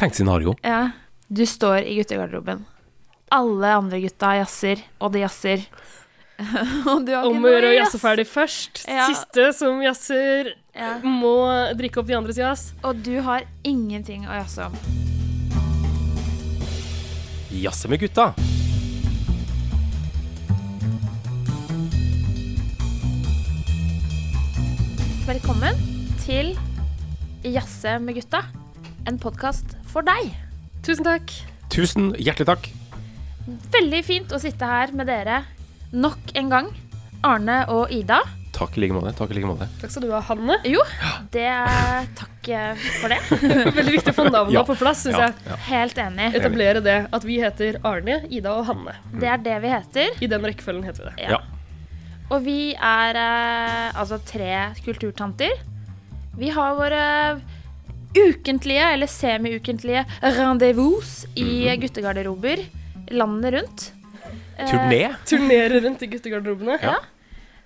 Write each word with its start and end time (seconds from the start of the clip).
Tenkt 0.00 0.16
scenario. 0.16 0.54
Ja. 0.62 0.90
Du 1.28 1.46
står 1.46 1.78
i 1.84 1.94
guttegarderoben. 1.98 2.64
Alle 3.30 3.74
andre 3.76 4.00
gutta 4.02 4.32
jazzer, 4.40 4.80
og 4.98 5.12
de 5.14 5.20
jazzer. 5.22 5.66
og 6.88 7.04
du 7.04 7.12
har 7.12 7.26
ikke 7.26 7.28
Om 7.28 7.36
å 7.36 7.42
noe 7.44 7.52
gjøre 7.52 7.68
å 7.68 7.74
jazz. 7.74 7.82
jazze 7.84 8.00
ferdig 8.02 8.24
først. 8.30 8.80
Ja. 8.88 9.04
Siste 9.12 9.50
som 9.58 9.82
jazzer, 9.84 10.54
Ja. 10.74 10.94
må 11.04 11.34
drikke 11.76 12.00
opp 12.00 12.08
de 12.08 12.16
andres 12.16 12.40
jazz. 12.40 12.70
Og 12.82 13.02
du 13.04 13.20
har 13.26 13.44
ingenting 13.62 14.24
å 14.24 14.40
jazze 14.40 14.70
om. 14.70 14.80
Jazze 17.60 17.90
med 17.92 18.00
gutta. 18.00 18.30
Velkommen 25.26 25.76
til 26.24 26.54
Jazze 27.46 27.98
med 28.02 28.16
gutta. 28.18 28.42
En 29.08 29.18
podkast 29.20 29.76
for 29.92 30.06
deg. 30.06 30.30
Tusen 30.86 31.06
takk. 31.06 31.32
Tusen 31.72 32.12
hjertelig 32.18 32.48
takk. 32.50 32.68
Veldig 33.74 34.02
fint 34.06 34.32
å 34.34 34.38
sitte 34.42 34.66
her 34.68 34.92
med 34.96 35.08
dere 35.10 35.42
nok 35.92 36.34
en 36.38 36.50
gang. 36.52 36.68
Arne 37.26 37.64
og 37.72 37.90
Ida. 37.92 38.20
Takk 38.54 38.76
i 38.76 38.82
like 38.82 38.94
måte. 38.96 39.12
Takk 39.16 39.30
i 39.32 39.36
like 39.38 39.48
måte. 39.48 39.66
Takk 39.80 39.92
skal 39.92 40.04
du 40.04 40.10
ha, 40.12 40.20
Hanne. 40.26 40.56
Jo, 40.68 40.80
det 41.32 41.44
er 41.48 42.08
Takk 42.18 42.48
eh, 42.52 42.82
for 43.00 43.12
det. 43.12 43.18
Veldig 43.78 43.94
viktig 43.94 44.12
å 44.12 44.16
få 44.16 44.26
navnene 44.28 44.56
Ja. 44.58 44.64
på 44.68 44.76
plass, 44.80 45.04
syns 45.06 45.16
Ja, 45.18 45.28
jeg. 45.28 45.46
ja. 45.50 45.58
Helt 45.68 46.00
enig. 46.02 46.26
Etablere 46.40 46.82
det 46.84 46.96
at 47.16 47.26
vi 47.28 47.38
heter 47.42 47.78
Arne, 47.86 48.18
Ida 48.32 48.52
og 48.58 48.66
Hanne. 48.68 48.96
Det 49.20 49.28
er 49.32 49.40
det 49.44 49.56
vi 49.64 49.72
heter. 49.72 50.18
I 50.24 50.28
den 50.32 50.44
rekkefølgen 50.48 50.84
heter 50.88 51.06
vi 51.06 51.12
det. 51.12 51.24
Ja. 51.28 51.38
Ja. 51.38 51.40
Og 52.30 52.44
vi 52.46 52.58
er 52.76 53.18
eh, 53.18 53.86
altså 53.98 54.20
tre 54.28 54.52
kulturtanter. 54.84 55.56
Vi 56.40 56.52
har 56.54 56.76
våre 56.78 57.04
ukentlige 58.16 58.86
eller 58.94 59.06
semiukentlige 59.10 60.04
rendezvous 60.22 61.26
i 61.38 61.68
guttegarderober 61.80 62.64
landet 63.10 63.54
rundt. 63.54 63.86
Eh, 64.58 65.14
Turnere 65.26 65.80
rundt 65.84 66.02
i 66.02 66.08
guttegarderobene. 66.10 66.76
Ja. 66.82 66.96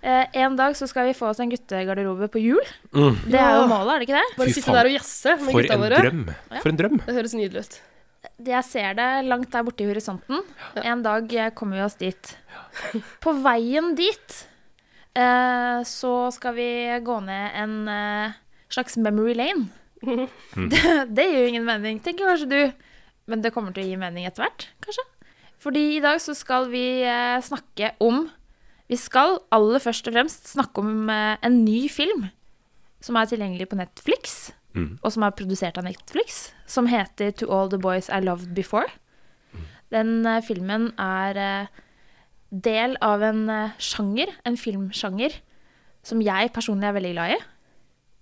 eh, 0.02 0.26
en 0.44 0.56
dag 0.56 0.76
så 0.76 0.86
skal 0.88 1.06
vi 1.08 1.14
få 1.16 1.30
oss 1.32 1.40
en 1.40 1.50
guttegarderobe 1.50 2.28
på 2.32 2.38
jul. 2.42 2.62
Mm. 2.94 3.16
Det 3.26 3.40
er 3.40 3.56
jo 3.58 3.66
målet, 3.70 3.94
er 3.94 3.98
det 3.98 4.08
ikke 4.08 4.20
det? 4.20 4.36
Bare 4.38 4.46
Fy 4.48 4.54
sitte 4.58 4.68
faen. 4.70 4.78
der 4.78 4.90
og 4.90 4.94
jazze 4.98 5.34
med 5.40 5.50
For 5.52 5.60
gutta 5.62 5.74
en 5.74 5.84
våre. 5.84 5.98
drøm. 6.04 6.24
For 6.62 6.68
en 6.72 6.80
drøm. 6.80 7.00
Det 7.06 7.14
høres 7.18 7.34
nydelig 7.34 7.64
ut. 7.66 7.80
Jeg 8.46 8.64
ser 8.64 8.94
det 8.96 9.08
langt 9.28 9.50
der 9.52 9.62
borte 9.66 9.84
i 9.84 9.88
horisonten. 9.90 10.40
En 10.80 11.02
dag 11.04 11.34
eh, 11.34 11.50
kommer 11.56 11.76
vi 11.80 11.84
oss 11.84 11.96
dit. 12.00 12.36
På 13.20 13.34
veien 13.44 13.92
dit 13.98 14.38
eh, 15.14 15.82
så 15.84 16.14
skal 16.32 16.54
vi 16.56 16.68
gå 17.04 17.18
ned 17.26 17.58
en 17.64 17.74
eh, 17.88 18.32
slags 18.72 18.96
memory 18.96 19.34
lane. 19.36 19.66
Det, 20.70 20.80
det 21.16 21.26
gir 21.30 21.40
jo 21.42 21.50
ingen 21.52 21.66
mening, 21.66 22.00
tenker 22.04 22.28
kanskje 22.30 22.48
du. 22.50 22.86
Men 23.30 23.40
det 23.44 23.52
kommer 23.54 23.72
til 23.74 23.84
å 23.84 23.88
gi 23.88 23.96
mening 24.00 24.26
etter 24.28 24.44
hvert, 24.44 24.66
kanskje. 24.84 25.04
Fordi 25.64 25.84
i 25.96 26.02
dag 26.04 26.18
så 26.20 26.34
skal 26.36 26.68
vi 26.72 26.84
eh, 27.08 27.38
snakke 27.40 27.94
om 28.04 28.26
Vi 28.90 28.98
skal 29.00 29.38
aller 29.54 29.80
først 29.80 30.10
og 30.10 30.12
fremst 30.12 30.50
snakke 30.52 30.82
om 30.82 31.08
eh, 31.08 31.38
en 31.40 31.62
ny 31.64 31.86
film 31.88 32.26
som 33.04 33.16
er 33.16 33.28
tilgjengelig 33.30 33.70
på 33.72 33.80
Netflix, 33.80 34.52
Mm. 34.74 34.96
og 35.06 35.12
som 35.14 35.22
er 35.22 35.30
produsert 35.38 35.76
av 35.78 35.84
Netflix, 35.86 36.48
som 36.66 36.88
heter 36.90 37.30
To 37.38 37.46
All 37.54 37.68
The 37.70 37.78
Boys 37.78 38.08
I 38.10 38.18
Loved 38.18 38.56
Before. 38.56 38.88
Den 39.94 40.26
eh, 40.26 40.40
filmen 40.42 40.88
er 40.98 41.38
eh, 41.38 41.66
del 42.50 42.96
av 42.98 43.22
en 43.22 43.44
eh, 43.54 43.76
sjanger, 43.78 44.32
en 44.42 44.56
filmsjanger, 44.58 45.36
som 46.02 46.18
jeg 46.26 46.50
personlig 46.56 46.88
er 46.90 46.96
veldig 46.96 47.12
glad 47.14 47.36
i. 47.36 47.38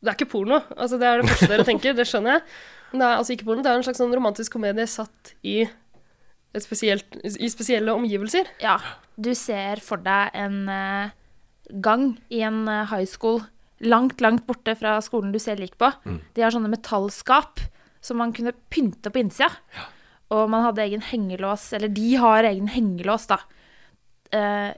Det 0.03 0.11
er 0.11 0.19
ikke 0.19 0.33
porno. 0.35 0.59
Altså, 0.75 0.99
det 0.99 1.07
er 1.07 1.21
det 1.23 1.31
første 1.31 1.49
dere 1.53 1.67
tenker, 1.67 1.95
det 1.95 2.09
skjønner 2.11 2.37
jeg. 2.37 2.45
Men 2.91 3.03
det 3.03 3.07
er 3.07 3.21
altså 3.21 3.37
ikke 3.37 3.47
porno. 3.47 3.63
Det 3.63 3.71
er 3.71 3.79
en 3.79 3.87
slags 3.87 4.03
sånn 4.03 4.15
romantisk 4.17 4.57
komedie 4.57 4.87
satt 4.91 5.33
i, 5.47 5.63
et 6.53 6.65
spesielt, 6.65 7.19
i 7.23 7.51
spesielle 7.53 7.95
omgivelser. 7.95 8.51
Ja, 8.65 8.77
du 9.17 9.31
ser 9.39 9.81
for 9.85 10.03
deg 10.03 10.35
en 10.37 10.67
uh, 10.67 11.15
gang 11.85 12.11
i 12.35 12.43
en 12.45 12.67
eh, 12.69 12.89
high 12.91 13.07
school 13.09 13.41
langt, 13.83 14.21
langt 14.21 14.45
borte 14.47 14.75
fra 14.79 14.97
skolen 15.05 15.33
du 15.33 15.39
ser 15.43 15.61
lik 15.61 15.79
på. 15.81 15.89
De 16.35 16.45
har 16.45 16.55
sånne 16.55 16.71
metallskap 16.71 17.63
som 18.03 18.19
man 18.19 18.35
kunne 18.35 18.55
pynte 18.73 19.11
på 19.11 19.23
innsida. 19.23 19.51
Og 20.33 20.49
man 20.51 20.65
hadde 20.67 20.85
egen 20.85 21.05
hengelås, 21.05 21.71
eller 21.77 21.93
de 21.93 22.15
har 22.21 22.47
egen 22.49 22.71
hengelås, 22.73 23.29
da. 23.31 23.39
Eh, 24.33 24.71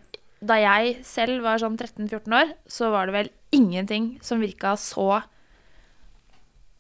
da 0.43 0.57
jeg 0.61 0.99
selv 1.07 1.43
var 1.45 1.59
sånn 1.63 1.77
13-14 1.79 2.35
år, 2.41 2.55
så 2.67 2.91
var 2.91 3.07
det 3.07 3.15
vel 3.15 3.31
ingenting 3.55 4.19
som 4.25 4.41
virka 4.43 4.75
så 4.81 5.23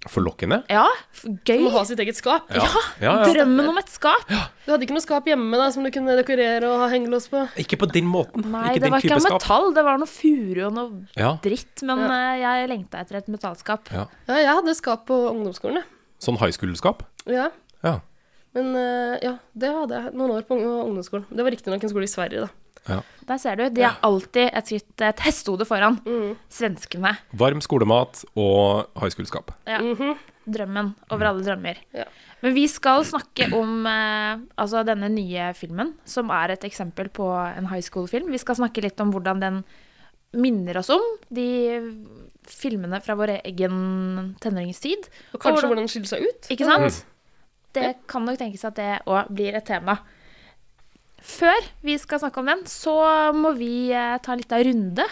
Forlokkende. 0.04 0.58
Ja, 0.68 0.82
gøy. 1.24 1.62
Som 1.62 1.62
Må 1.64 1.70
ha 1.78 1.82
sitt 1.88 2.00
eget 2.02 2.18
skap. 2.18 2.50
Ja. 2.52 2.66
Ja, 3.00 3.12
ja. 3.22 3.28
Drømmen 3.30 3.70
om 3.70 3.78
et 3.80 3.88
skap. 3.88 4.26
Du 4.28 4.68
hadde 4.68 4.84
ikke 4.84 4.92
noe 4.92 5.00
skap 5.00 5.24
hjemme 5.30 5.56
da, 5.56 5.70
som 5.72 5.86
du 5.86 5.88
kunne 5.94 6.12
dekorere 6.18 6.68
og 6.68 6.82
ha 6.82 6.88
hengelås 6.92 7.30
på? 7.32 7.40
Ikke 7.62 7.78
på 7.80 7.88
den 7.88 8.04
måten. 8.12 8.44
Nei, 8.52 8.74
ikke 8.74 8.82
det 8.84 8.90
var 8.92 9.00
ikke 9.06 9.16
av 9.16 9.24
metall, 9.24 9.70
det 9.78 9.84
var 9.86 10.02
noe 10.02 10.10
furu 10.10 10.60
og 10.66 10.74
noe 10.76 11.06
Ja. 11.16 11.30
dritt. 11.40 11.80
Men 11.88 12.04
eh, 12.04 12.34
jeg 12.42 12.68
lengta 12.74 13.00
etter 13.00 13.16
et 13.22 13.30
metallskap. 13.32 13.88
ja. 13.96 14.04
Ja, 14.28 14.36
jeg 14.42 14.52
hadde 14.60 14.74
skap 14.76 15.06
på 15.08 15.16
ungdomsskolen. 15.30 15.80
Sånn 16.20 16.36
high 16.42 16.52
school-skap. 16.52 17.00
Ja. 17.24 17.48
Ja. 17.80 17.94
Men 18.52 18.74
eh, 18.76 19.16
ja, 19.24 19.38
det 19.56 19.72
hadde 19.72 20.02
jeg 20.04 20.12
noen 20.20 20.36
år 20.36 20.44
på 20.44 20.60
ungdomsskolen. 20.60 21.24
Det 21.32 21.48
var 21.48 21.56
riktignok 21.56 21.80
en 21.82 21.94
skole 21.96 22.04
i 22.04 22.12
Sverige, 22.12 22.44
da. 22.44 22.52
Der 23.24 23.38
ser 23.40 23.56
du, 23.56 23.68
de 23.72 23.80
er 23.86 23.96
alltid 24.04 24.50
et 24.52 24.66
skritt 24.68 25.00
et 25.06 25.20
hestehode 25.24 25.64
foran. 25.68 25.96
Svenskene. 26.52 27.14
Varm 27.32 27.62
skolemat 27.64 28.24
og 28.36 28.90
highschoolskap. 29.00 29.54
Ja. 29.66 29.80
Mm 29.80 29.94
-hmm. 29.96 30.16
Drømmen 30.46 30.94
over 31.10 31.26
alle 31.26 31.44
drømmer. 31.44 31.74
Ja. 31.94 32.04
Men 32.42 32.54
vi 32.54 32.66
skal 32.68 33.04
snakke 33.04 33.48
om 33.56 33.86
eh, 33.86 34.38
altså 34.58 34.82
denne 34.84 35.08
nye 35.08 35.54
filmen, 35.54 35.94
som 36.04 36.28
er 36.30 36.50
et 36.50 36.64
eksempel 36.64 37.08
på 37.08 37.24
en 37.58 37.66
high 37.66 37.80
school-film. 37.82 38.30
Vi 38.30 38.38
skal 38.38 38.54
snakke 38.54 38.82
litt 38.82 39.00
om 39.00 39.10
hvordan 39.10 39.40
den 39.40 39.64
minner 40.32 40.78
oss 40.78 40.90
om 40.90 41.00
de 41.30 41.80
filmene 42.46 43.00
fra 43.00 43.14
vår 43.14 43.40
egen 43.44 44.36
tenåringstid. 44.40 45.08
Og 45.32 45.40
kanskje 45.40 45.52
hvordan- 45.52 45.68
hvordan 45.68 45.76
den 45.76 45.88
skiller 45.88 46.06
seg 46.06 46.20
ut. 46.22 46.50
Ikke 46.50 46.64
sant? 46.64 47.06
Det 47.72 47.96
kan 48.06 48.24
nok 48.24 48.38
tenkes 48.38 48.64
at 48.64 48.76
det 48.76 49.00
òg 49.06 49.28
blir 49.34 49.54
et 49.54 49.64
tema. 49.64 49.98
Før 51.24 51.64
vi 51.84 51.96
skal 51.98 52.20
snakke 52.20 52.42
om 52.42 52.50
den, 52.52 52.66
så 52.68 52.94
må 53.36 53.54
vi 53.56 53.88
eh, 53.96 54.16
ta 54.22 54.34
en 54.34 54.42
liten 54.42 54.64
runde 54.68 55.06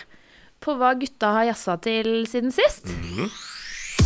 på 0.62 0.74
hva 0.78 0.92
gutta 0.98 1.32
har 1.38 1.48
jazza 1.50 1.78
til 1.82 2.26
siden 2.30 2.52
sist. 2.54 2.92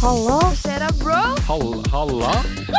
Hallo, 0.02 0.36
Hva 0.38 0.52
skjer 0.56 0.82
da, 0.84 0.88
bro? 1.00 1.18
Hall, 1.48 1.72
halla. 1.92 2.32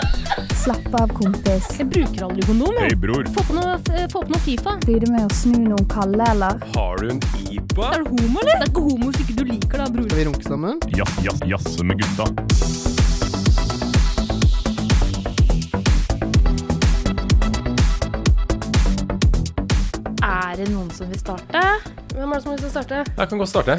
slapp 0.61 0.95
av 0.99 1.11
kompis. 1.17 1.67
Jeg 1.79 1.89
bruker 1.91 2.27
aldri 2.27 2.45
kondom. 2.47 2.77
Hei, 2.81 2.91
bror. 2.99 3.25
Få 3.35 3.43
på 3.49 3.57
noe, 3.57 3.77
få 4.13 4.21
på 4.21 4.31
noe 4.31 4.43
Fifa. 4.45 4.77
Blir 4.85 5.01
det 5.03 5.11
med 5.13 5.25
å 5.25 5.33
snu 5.37 5.57
noen 5.65 5.89
kalde, 5.91 6.23
eller? 6.33 6.61
Har 6.77 7.01
du 7.01 7.11
en 7.15 7.21
IPA? 7.47 7.91
Er 7.91 8.05
du 8.05 8.13
homo, 8.13 8.43
eller? 8.43 8.53
Det 8.53 8.69
er 8.69 8.71
ikke 8.71 8.85
homo 8.87 9.11
hvis 9.11 9.25
ikke 9.25 9.37
du 9.41 9.43
liker 9.51 9.83
det, 9.83 9.91
bror. 9.97 10.07
Skal 10.11 10.21
vi 10.23 10.29
runke 10.31 10.47
sammen? 10.53 10.81
Ja, 10.97 11.09
jazze 11.55 11.87
med 11.87 12.03
gutta. 12.03 13.05
Er 20.27 20.57
det 20.59 20.65
noen 20.73 20.89
som 20.91 21.07
vil 21.07 21.19
starte? 21.21 21.59
Hvem 22.11 22.31
er 22.33 22.35
det 22.35 22.43
som 22.43 22.51
har 22.51 22.63
å 22.67 22.69
starte? 22.73 22.97
Jeg 23.07 23.29
kan 23.31 23.39
godt 23.39 23.51
starte. 23.51 23.75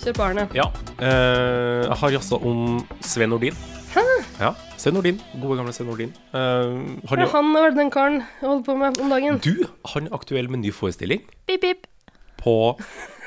Kjør 0.00 0.14
på, 0.16 0.22
Arne. 0.24 0.44
Ja. 0.56 0.64
Eh, 0.96 1.82
jeg 1.84 1.98
har 2.00 2.14
jazza 2.14 2.38
om 2.48 2.80
Sven 3.04 3.28
Nordin. 3.34 3.58
Hæ? 3.92 4.02
Ja, 4.40 4.54
Sven 4.80 4.96
Nordin. 4.96 5.18
Gode, 5.36 5.58
gamle 5.60 5.74
Sven 5.76 5.90
Nordin. 5.90 6.14
Eh, 6.32 6.72
han, 7.10 7.20
Ja, 7.20 7.28
han 7.34 7.50
har 7.52 7.66
vært 7.68 7.76
den 7.76 7.92
karen 7.92 8.18
jeg 8.22 8.48
holder 8.48 8.64
på 8.70 8.76
med 8.80 9.02
om 9.04 9.12
dagen. 9.12 9.38
du, 9.44 9.66
han 9.92 10.08
er 10.08 10.16
aktuell 10.16 10.48
med 10.48 10.64
ny 10.64 10.72
forestilling 10.72 11.26
Pip, 11.46 11.60
pip. 11.60 11.84
på 12.40 12.56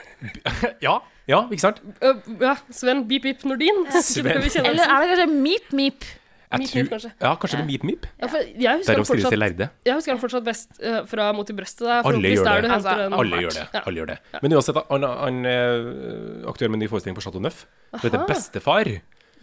Ja, 0.86 0.98
ja, 1.30 1.44
ikke 1.52 1.62
sant? 1.68 1.84
Uh, 2.02 2.18
ja, 2.42 2.56
Sven 2.74 3.06
Beep 3.08 3.28
Beep 3.30 3.46
Nordin. 3.46 3.86
Sven. 4.02 4.42
Eller 4.66 4.90
er 4.90 5.06
det 5.06 5.14
kanskje 5.14 5.30
Meep 5.38 5.70
Meep? 5.72 6.10
Meep, 6.62 6.90
kanskje. 6.92 7.12
Ja, 7.22 7.32
kanskje 7.42 7.58
det 7.62 7.66
Meep 7.70 7.84
Meep? 7.90 8.06
Ja, 8.22 8.28
for 8.32 8.38
jeg 8.46 8.78
husker, 8.80 8.94
Der 8.94 9.02
å 9.02 9.08
fortsatt, 9.10 9.38
lærde. 9.40 9.70
jeg 9.86 9.98
husker 9.98 10.12
han 10.16 10.22
fortsatt 10.22 10.46
best 10.48 10.80
uh, 10.84 11.02
fra 11.10 11.28
Mot 11.38 11.50
i 11.50 11.56
brøstet. 11.58 11.86
Det 11.86 11.92
er 11.96 12.10
Alle 12.12 12.32
gjør 12.36 12.48
der 12.50 12.62
det. 12.66 12.72
Altså. 12.78 12.96
Alle 13.20 13.42
gjør 13.44 13.58
det. 13.58 13.66
Ja. 13.74 13.82
alle 13.86 14.02
gjør 14.02 14.10
det 14.14 14.18
Men 14.44 14.56
uansett, 14.60 14.80
han, 14.90 15.08
han 15.24 15.42
uh, 15.46 16.50
aktuell 16.54 16.72
med 16.72 16.80
en 16.80 16.86
ny 16.86 16.90
forestilling 16.92 17.18
på 17.18 17.26
Chateau 17.26 17.44
Neuf. 17.44 17.66
Det 17.96 18.04
heter 18.10 18.26
Bestefar. 18.30 18.92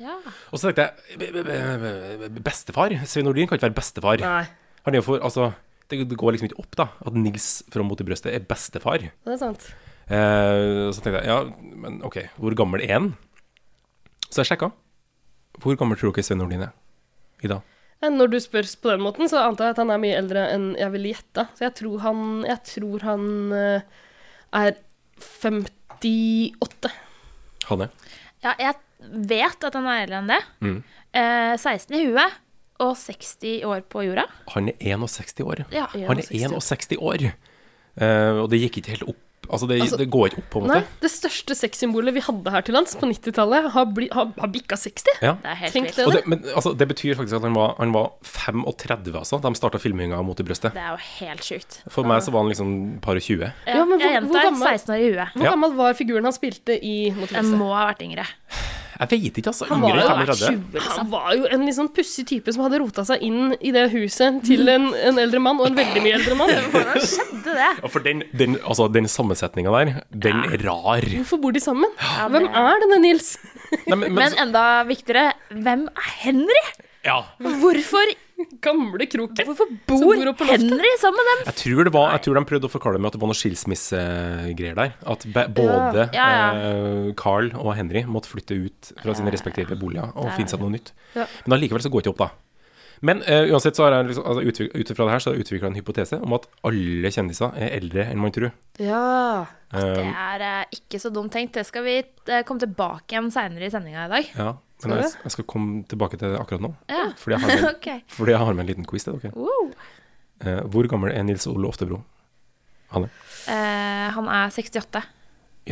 Ja. 0.00 0.16
Og 0.50 0.58
så 0.58 0.70
tenkte 0.72 0.88
jeg 0.88 1.19
be- 1.20 1.31
be- 1.36 1.44
be- 1.44 2.28
be- 2.28 2.42
Bestefar? 2.42 2.94
Svein 3.06 3.26
Nordin 3.28 3.46
kan 3.46 3.58
ikke 3.58 3.69
være 3.69 3.76
bestefar. 3.76 4.22
Nei, 4.25 4.46
Han 4.86 4.96
for, 5.04 5.20
altså, 5.22 5.52
det, 5.90 6.08
det 6.10 6.16
går 6.19 6.32
liksom 6.34 6.48
ikke 6.48 6.58
opp, 6.64 6.75
da, 6.81 6.88
at 7.06 7.14
Nils 7.14 7.62
fra 7.70 7.84
Mot 7.86 8.00
i 8.00 8.04
brøstet 8.08 8.32
er 8.34 8.40
bestefar. 8.48 8.98
det 9.04 9.34
er 9.36 9.38
sant. 9.38 9.69
Uh, 10.10 10.90
så 10.90 10.98
tenkte 11.04 11.20
jeg, 11.20 11.28
ja, 11.28 11.36
men 11.84 12.00
OK, 12.08 12.19
hvor 12.40 12.56
gammel 12.58 12.82
er 12.82 12.96
han? 12.96 13.12
Så 14.32 14.42
jeg 14.42 14.50
sjekka. 14.54 14.72
Hvor 15.62 15.76
gammel 15.78 15.98
tror 16.00 16.14
dere 16.16 16.25
Svein 16.25 16.40
Nordin 16.40 16.64
er 16.66 16.72
i 17.42 17.50
dag? 17.50 17.60
Når 18.02 18.32
du 18.32 18.38
spør 18.42 18.66
på 18.82 18.90
den 18.90 19.04
måten, 19.04 19.28
så 19.30 19.44
antar 19.46 19.68
jeg 19.68 19.76
at 19.76 19.82
han 19.84 19.92
er 19.94 20.00
mye 20.02 20.16
eldre 20.18 20.46
enn 20.50 20.72
jeg 20.74 20.90
ville 20.94 21.12
gjette. 21.12 21.44
Så 21.54 21.68
jeg 21.68 21.74
tror 21.78 22.00
han, 22.02 22.24
jeg 22.48 22.58
tror 22.66 23.04
han 23.06 23.28
øh, 23.54 23.80
er 24.58 24.72
58. 25.22 26.90
Hanne? 27.68 27.86
ja, 28.42 28.56
jeg 28.58 28.74
vet 29.30 29.66
at 29.68 29.76
han 29.78 29.86
er 29.86 30.02
eldre 30.02 30.18
enn 30.18 30.32
det. 30.32 30.40
Mm. 30.66 30.78
Eh, 31.14 31.54
16 31.60 31.94
i 31.94 32.02
huet 32.08 32.40
og 32.82 32.96
60 32.98 33.62
år 33.68 33.84
på 33.86 34.02
jorda. 34.08 34.26
Han 34.56 34.72
er 34.72 34.96
61 34.96 35.44
år. 35.46 35.62
Ja, 35.70 35.86
Han 35.92 36.18
er 36.18 36.26
61 36.26 36.96
år. 36.98 37.28
Eh, 38.02 38.40
og 38.40 38.50
det 38.50 38.64
gikk 38.64 38.80
ikke 38.80 38.96
helt 38.96 39.06
opp. 39.14 39.20
Altså, 39.50 39.66
det, 39.68 39.80
Altså, 39.82 39.96
det 39.98 40.06
går 40.10 40.28
ikke 40.30 40.38
opp, 40.38 40.50
på 40.52 40.60
en 40.62 40.68
Nei, 40.70 40.76
måte. 40.80 41.00
det 41.02 41.10
største 41.10 41.54
sexsymbolet 41.58 42.14
vi 42.14 42.20
hadde 42.24 42.50
her 42.54 42.62
til 42.62 42.74
lands 42.76 42.94
på 42.96 43.08
90-tallet, 43.10 43.70
har, 43.74 43.84
bli- 43.86 44.08
har, 44.14 44.30
har 44.38 44.48
bikka 44.54 44.76
60. 44.78 45.04
Ja. 45.20 45.32
Det 45.42 45.50
er 45.50 45.58
helt 45.64 45.72
Tenk 45.74 45.90
det. 45.96 46.06
Og 46.06 46.12
det, 46.14 46.22
men 46.30 46.44
altså, 46.54 46.72
det 46.78 46.88
betyr 46.88 47.16
faktisk 47.18 47.36
at 47.40 47.42
han 47.42 47.56
var, 47.58 47.74
han 47.78 47.92
var 47.92 48.12
35, 48.22 49.12
altså. 49.18 49.40
De 49.42 49.52
starta 49.58 49.78
filminga 49.82 50.22
mot 50.24 50.38
i 50.40 50.46
brøstet. 50.46 50.72
Det 50.76 50.80
er 50.80 50.94
jo 50.94 51.00
helt 51.18 51.42
sjukt. 51.44 51.80
For 51.90 52.06
meg 52.08 52.22
så 52.22 52.32
var 52.32 52.44
han 52.46 52.52
liksom 52.54 53.00
par 53.02 53.18
og 53.18 53.22
20. 53.26 53.50
Ja, 53.66 53.84
men 53.84 53.98
hvor- 53.98 54.06
jeg 54.06 54.22
hvor 54.22 54.30
gjentar 54.30 54.48
gammel- 54.48 54.78
16 54.78 54.94
år 54.94 54.98
i 55.02 55.10
huet. 55.10 55.28
Hvor 55.36 55.50
gammel 55.50 55.74
var 55.82 55.94
figuren 55.98 56.24
han 56.30 56.32
spilte 56.38 56.78
i 56.82 56.94
Mot 57.10 57.30
Jeg 57.34 57.44
må 57.44 57.72
ha 57.74 57.86
vært 57.92 58.02
yngre. 58.06 58.26
Jeg 59.02 59.10
vet 59.12 59.38
ikke, 59.40 59.52
altså. 59.52 59.66
Han 59.70 59.82
var 59.82 59.90
Yngre 59.93 60.02
jo 60.02 60.12
enn 60.12 60.20
35. 60.22 60.58
20, 60.62 60.76
liksom. 60.76 60.99
Han 60.99 61.10
var 61.12 61.28
jo 61.38 61.49
en 61.56 61.64
litt 61.66 61.76
sånn 61.78 61.90
pussig 61.96 62.25
type 62.31 62.54
som 62.54 62.64
hadde 62.66 62.81
rota 62.82 63.04
seg 63.08 63.25
inn 63.26 63.54
i 63.58 63.72
det 63.75 63.84
huset 63.94 64.38
til 64.46 64.69
en, 64.72 64.88
en 64.94 65.20
eldre 65.22 65.40
mann, 65.43 65.60
og 65.62 65.70
en 65.70 65.78
veldig 65.78 66.02
mye 66.04 66.14
eldre 66.20 66.37
mann. 66.38 66.52
Hvordan 66.75 67.06
skjedde 67.06 67.56
det? 67.58 67.70
Ja, 67.82 67.90
for 67.96 68.06
den, 68.06 68.22
den, 68.38 68.58
altså, 68.62 68.88
den 68.93 69.08
sammensetninga 69.10 69.75
der, 69.75 69.93
den 70.28 70.44
er 70.49 70.66
rar. 70.69 71.06
Hvorfor 71.19 71.43
bor 71.43 71.56
de 71.56 71.62
sammen? 71.64 71.90
Ja, 72.00 72.28
Hvem 72.32 72.49
er 72.49 72.82
denne 72.87 73.00
Nils? 73.04 73.34
Nei, 73.72 73.96
men, 73.96 74.08
men, 74.10 74.19
Men 74.20 74.38
enda 74.46 74.64
viktigere, 74.88 75.32
hvem 75.50 75.87
er 75.90 76.10
Henry? 76.22 76.62
ja, 77.02 77.22
Hvorfor, 77.43 78.10
Gamle 78.66 79.06
kroken. 79.10 79.46
hvorfor 79.48 79.70
bor. 79.88 80.48
Henry 80.50 80.92
sammen 81.00 81.18
med 81.20 81.30
dem? 81.30 81.42
jeg 81.50 81.56
tror, 81.62 81.84
det 81.88 81.92
var, 81.94 82.12
jeg 82.16 82.24
tror 82.26 82.38
de 82.38 82.44
prøvde 82.52 82.68
å 82.68 82.72
forklare 82.72 82.98
det 82.98 83.02
med 83.04 83.10
at 83.12 83.16
det 83.18 83.22
var 83.24 83.32
noe 83.32 83.38
skilsmissegreier 83.40 84.78
der. 84.78 84.94
At 85.14 85.26
både 85.56 86.08
Ja, 86.14 86.28
ja. 86.36 86.46
eh, 86.58 87.10
Carl 87.18 87.52
og 87.58 87.74
Henry 87.78 88.04
måtte 88.08 88.30
flytte 88.32 88.56
ut 88.66 88.92
fra 89.02 89.14
sine 89.18 89.32
respektive 89.34 89.78
boliger 89.80 90.12
og 90.16 90.32
finne 90.36 90.52
seg 90.52 90.62
noe 90.62 90.72
nytt. 90.76 90.92
Ja. 91.16 91.26
Men 91.46 91.58
allikevel 91.58 91.84
så 91.84 91.92
går 91.92 92.02
det 92.02 92.10
ikke 92.10 92.16
opp, 92.16 92.24
da. 92.26 92.30
Men 93.02 93.19
uh, 93.26 93.49
uansett 93.50 93.75
så 93.78 93.82
har 93.88 93.96
jeg 93.96 94.12
liksom, 94.12 94.25
altså, 94.31 94.43
ut 94.78 94.90
ifra 94.93 95.06
det 95.08 95.12
her 95.14 95.22
så 95.25 95.31
har 95.31 95.37
jeg 95.38 95.44
utvikla 95.46 95.70
en 95.72 95.78
hypotese 95.78 96.19
om 96.22 96.34
at 96.37 96.44
alle 96.69 97.10
kjendiser 97.10 97.56
er 97.58 97.72
eldre 97.81 98.04
enn 98.12 98.20
man 98.22 98.34
tror. 98.34 98.52
Ja. 98.78 99.46
Det 99.72 99.81
Eh, 99.82 100.10
er 100.12 100.43
uh, 100.44 100.75
ikke 100.76 100.99
så 101.00 101.08
dumt 101.10 101.32
tenkt. 101.32 101.54
Det 101.56 101.64
skal 101.64 101.82
vi 101.87 101.94
uh, 102.04 102.43
komme 102.44 102.60
tilbake 102.60 103.14
igjen 103.16 103.31
seinere 103.32 103.66
i 103.66 103.72
sendinga 103.72 104.04
i 104.04 104.10
dag. 104.12 104.28
ja, 104.37 104.50
men 104.84 104.94
jeg, 105.00 105.14
jeg 105.25 105.32
skal 105.34 105.46
komme 105.49 105.81
tilbake 105.88 106.19
til 106.20 106.34
det 106.34 106.38
akkurat 106.43 106.62
nå. 106.66 106.70
Ja. 106.93 107.06
Fordi 107.16 107.38
jeg 107.38 107.43
har 107.43 107.54
med, 107.56 107.64
Ok. 107.76 107.88
fordi 108.12 108.34
jeg 108.37 108.43
har 108.44 108.52
med 108.52 108.64
en 108.66 108.70
liten 108.70 108.87
quiz 108.90 109.06
til 109.08 109.16
dere. 109.19 109.32
Wow. 109.34 109.72
Eh, 110.44 110.60
hvor 110.75 110.87
gammel 110.93 111.14
er 111.14 111.25
Nils 111.26 111.46
Ole 111.50 111.70
Oftebro? 111.70 112.02
Han 112.93 113.08
er, 113.08 114.12
han 114.12 114.28
er 114.28 114.52
68. 114.52 115.02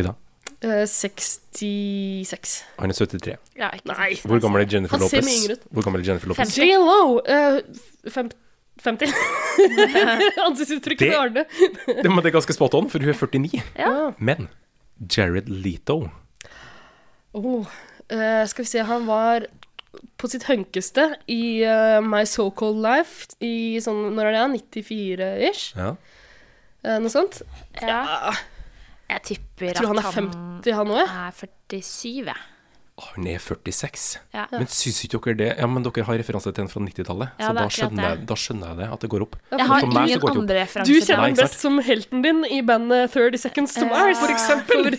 Ida? 0.00 0.14
Eh, 0.62 0.84
66. 0.84 2.64
Han 2.78 2.90
er 2.92 2.94
73. 2.98 3.36
Ja, 3.56 3.70
ikke 3.76 3.88
Nei. 3.94 4.10
Hvor 4.24 4.40
gammel 4.44 4.62
er 4.64 4.68
Jennifer 4.74 4.98
Han 4.98 5.08
ser 5.08 5.20
Lopez? 5.22 5.28
mye 5.30 5.38
yngre 5.40 5.56
ut. 5.56 5.62
Hvor 5.72 5.86
gammel 5.86 6.02
er 6.02 6.08
Jennifer 6.10 6.28
Lopez? 6.28 6.52
50. 6.52 6.68
J.Lo! 6.68 7.20
Uh, 7.24 8.10
fem, 8.12 8.30
50. 8.84 9.14
Ansiktsuttrykket 10.46 10.98
Det- 11.06 11.10
til 11.12 11.16
Arne. 11.20 11.44
Det, 12.02 12.10
men 12.10 12.18
det 12.22 12.30
er 12.32 12.36
ganske 12.38 12.52
spot 12.56 12.74
on, 12.74 12.90
for 12.92 12.98
hun 13.00 13.08
er 13.12 13.16
49. 13.16 13.62
Ja. 13.78 13.94
Men 14.18 14.48
Jared 15.16 15.48
Leto 15.48 16.08
Oh, 17.32 17.64
eh, 18.10 18.42
skal 18.50 18.64
vi 18.64 18.68
se, 18.68 18.82
han 18.82 19.04
var 19.06 19.44
på 20.18 20.28
sitt 20.28 20.42
hønkeste 20.48 21.04
i 21.30 21.62
eh, 21.62 22.00
My 22.02 22.24
So 22.26 22.48
Called 22.50 22.80
Life 22.82 23.36
i 23.40 23.78
sånn, 23.82 24.08
når 24.16 24.32
er 24.32 24.34
det, 24.50 24.62
94-ish? 24.74 25.76
ja. 25.78 25.92
Eh, 26.82 26.96
noe 26.98 27.12
sånt. 27.12 27.42
Ja. 27.84 28.32
Jeg 29.10 29.22
tipper 29.26 29.70
Jeg 29.70 29.76
tror 29.80 29.90
han 29.92 29.98
er 30.00 30.08
50 30.14 30.74
han 30.78 30.94
òg, 30.94 31.04
er 31.04 31.36
47, 31.40 32.24
jeg. 32.30 32.40
Han 33.00 33.26
er 33.30 33.38
46. 33.40 34.02
Ja. 34.36 34.42
Men 34.52 34.66
syns 34.68 34.98
ikke 35.06 35.20
dere 35.24 35.36
det 35.38 35.46
Ja, 35.56 35.64
men 35.72 35.80
dere 35.86 36.02
har 36.04 36.18
referanse 36.20 36.50
til 36.52 36.66
en 36.66 36.68
fra 36.68 36.82
90-tallet, 36.84 37.30
Ja, 37.40 37.46
så 37.48 37.54
da 37.56 37.62
skjønner, 37.72 38.02
jeg, 38.10 38.18
det. 38.20 38.26
da 38.28 38.36
skjønner 38.36 38.68
jeg 38.74 38.76
det, 38.82 38.88
at 38.92 39.00
det 39.06 39.08
går 39.14 39.22
opp. 39.24 39.36
Jeg 39.54 39.66
har 39.70 39.86
ingen 39.86 40.26
andre 40.28 40.58
referanser. 40.58 40.90
til 40.92 41.06
kjenner 41.06 41.24
ham 41.24 41.38
best 41.38 41.62
som 41.64 41.78
helten 41.86 42.22
din 42.26 42.42
i 42.44 42.58
bandet 42.60 43.14
30 43.14 43.40
Seconds 43.40 43.72
to 43.78 43.86
Mars, 43.88 44.20
for 44.20 44.34
eksempel. 44.34 44.90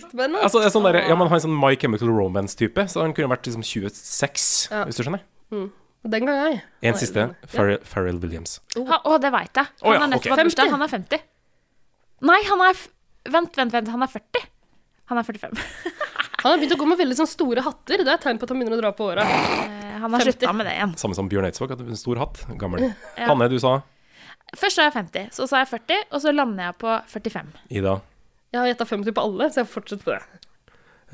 Altså, 0.42 0.58
det 0.58 0.66
er 0.66 0.74
sånn 0.74 0.88
der, 0.88 0.98
ja, 1.06 1.14
men 1.14 1.30
Han 1.30 1.38
en 1.38 1.44
sånn 1.46 1.54
My 1.62 1.76
Chemical 1.78 2.10
Romance-type, 2.10 2.88
så 2.90 3.04
han 3.06 3.14
kunne 3.14 3.30
vært 3.36 3.46
liksom 3.46 3.62
26, 3.62 4.48
Ja. 4.72 4.82
hvis 4.90 4.98
du 4.98 5.04
skjønner. 5.06 5.22
Den 6.02 6.26
gang 6.26 6.40
jeg. 6.50 6.62
En 6.82 6.94
siste. 6.98 7.28
Farrell 7.46 7.78
Pharrell 7.86 8.18
Williams. 8.18 8.58
Ha, 8.74 8.98
oh, 9.06 9.14
det 9.22 9.30
veit 9.30 9.54
jeg. 9.54 9.68
Han 9.84 9.86
Å 9.86 9.94
ja, 9.94 10.00
har 10.02 10.08
nettopp 10.10 10.26
ok. 10.26 10.34
hatt 10.34 10.48
bursdag. 10.50 10.66
50. 10.66 10.74
Han 10.74 10.82
er 10.82 10.90
50. 10.90 11.22
Nei, 12.26 12.40
han 12.50 12.64
er 12.66 12.74
f 12.74 12.88
Vent, 13.30 13.54
vent, 13.56 13.72
vent. 13.72 13.88
Han 13.88 14.02
er 14.02 14.10
40. 14.10 14.46
Han 15.12 15.18
er 15.20 15.22
45. 15.28 15.58
Han 16.42 16.50
har 16.50 16.58
begynt 16.58 16.72
å 16.74 16.78
gå 16.80 16.86
med 16.90 16.98
veldig 16.98 17.16
sånn 17.20 17.28
store 17.30 17.62
hatter. 17.62 18.00
Det 18.02 18.08
er 18.10 18.16
et 18.16 18.24
tegn 18.24 18.38
på 18.40 18.48
at 18.48 18.50
han 18.50 18.58
begynner 18.58 18.78
å 18.78 18.82
dra 18.82 18.90
på 18.98 19.06
åra. 19.12 19.22
Eh, 19.22 19.98
Han 20.02 20.10
har 20.10 20.22
50. 20.24 20.32
slutta 20.32 20.52
med 20.58 20.66
det 20.66 20.72
igjen. 20.74 20.94
Samme 20.98 21.14
som 21.14 21.28
Bjørn 21.30 21.46
Eidsvåg, 21.46 21.70
hadde 21.76 21.86
en 21.86 22.00
stor 22.00 22.18
hatt. 22.18 22.40
Gammel. 22.58 22.88
Ja. 22.88 23.28
Hanne, 23.30 23.46
du 23.52 23.58
sa 23.62 23.76
Først 24.58 24.76
sa 24.76 24.84
jeg 24.88 24.92
50, 24.92 25.28
så 25.32 25.46
sa 25.48 25.62
jeg 25.62 25.68
40, 25.70 26.00
og 26.12 26.20
så 26.20 26.32
lander 26.34 26.66
jeg 26.66 26.74
på 26.82 26.96
45. 27.08 27.52
Ida. 27.72 27.94
Jeg 28.52 28.60
har 28.60 28.66
gjetta 28.68 28.84
50 28.90 29.14
på 29.16 29.22
alle, 29.24 29.46
så 29.54 29.62
jeg 29.62 29.68
fortsetter 29.72 30.04
på 30.04 30.12
det. 30.12 30.42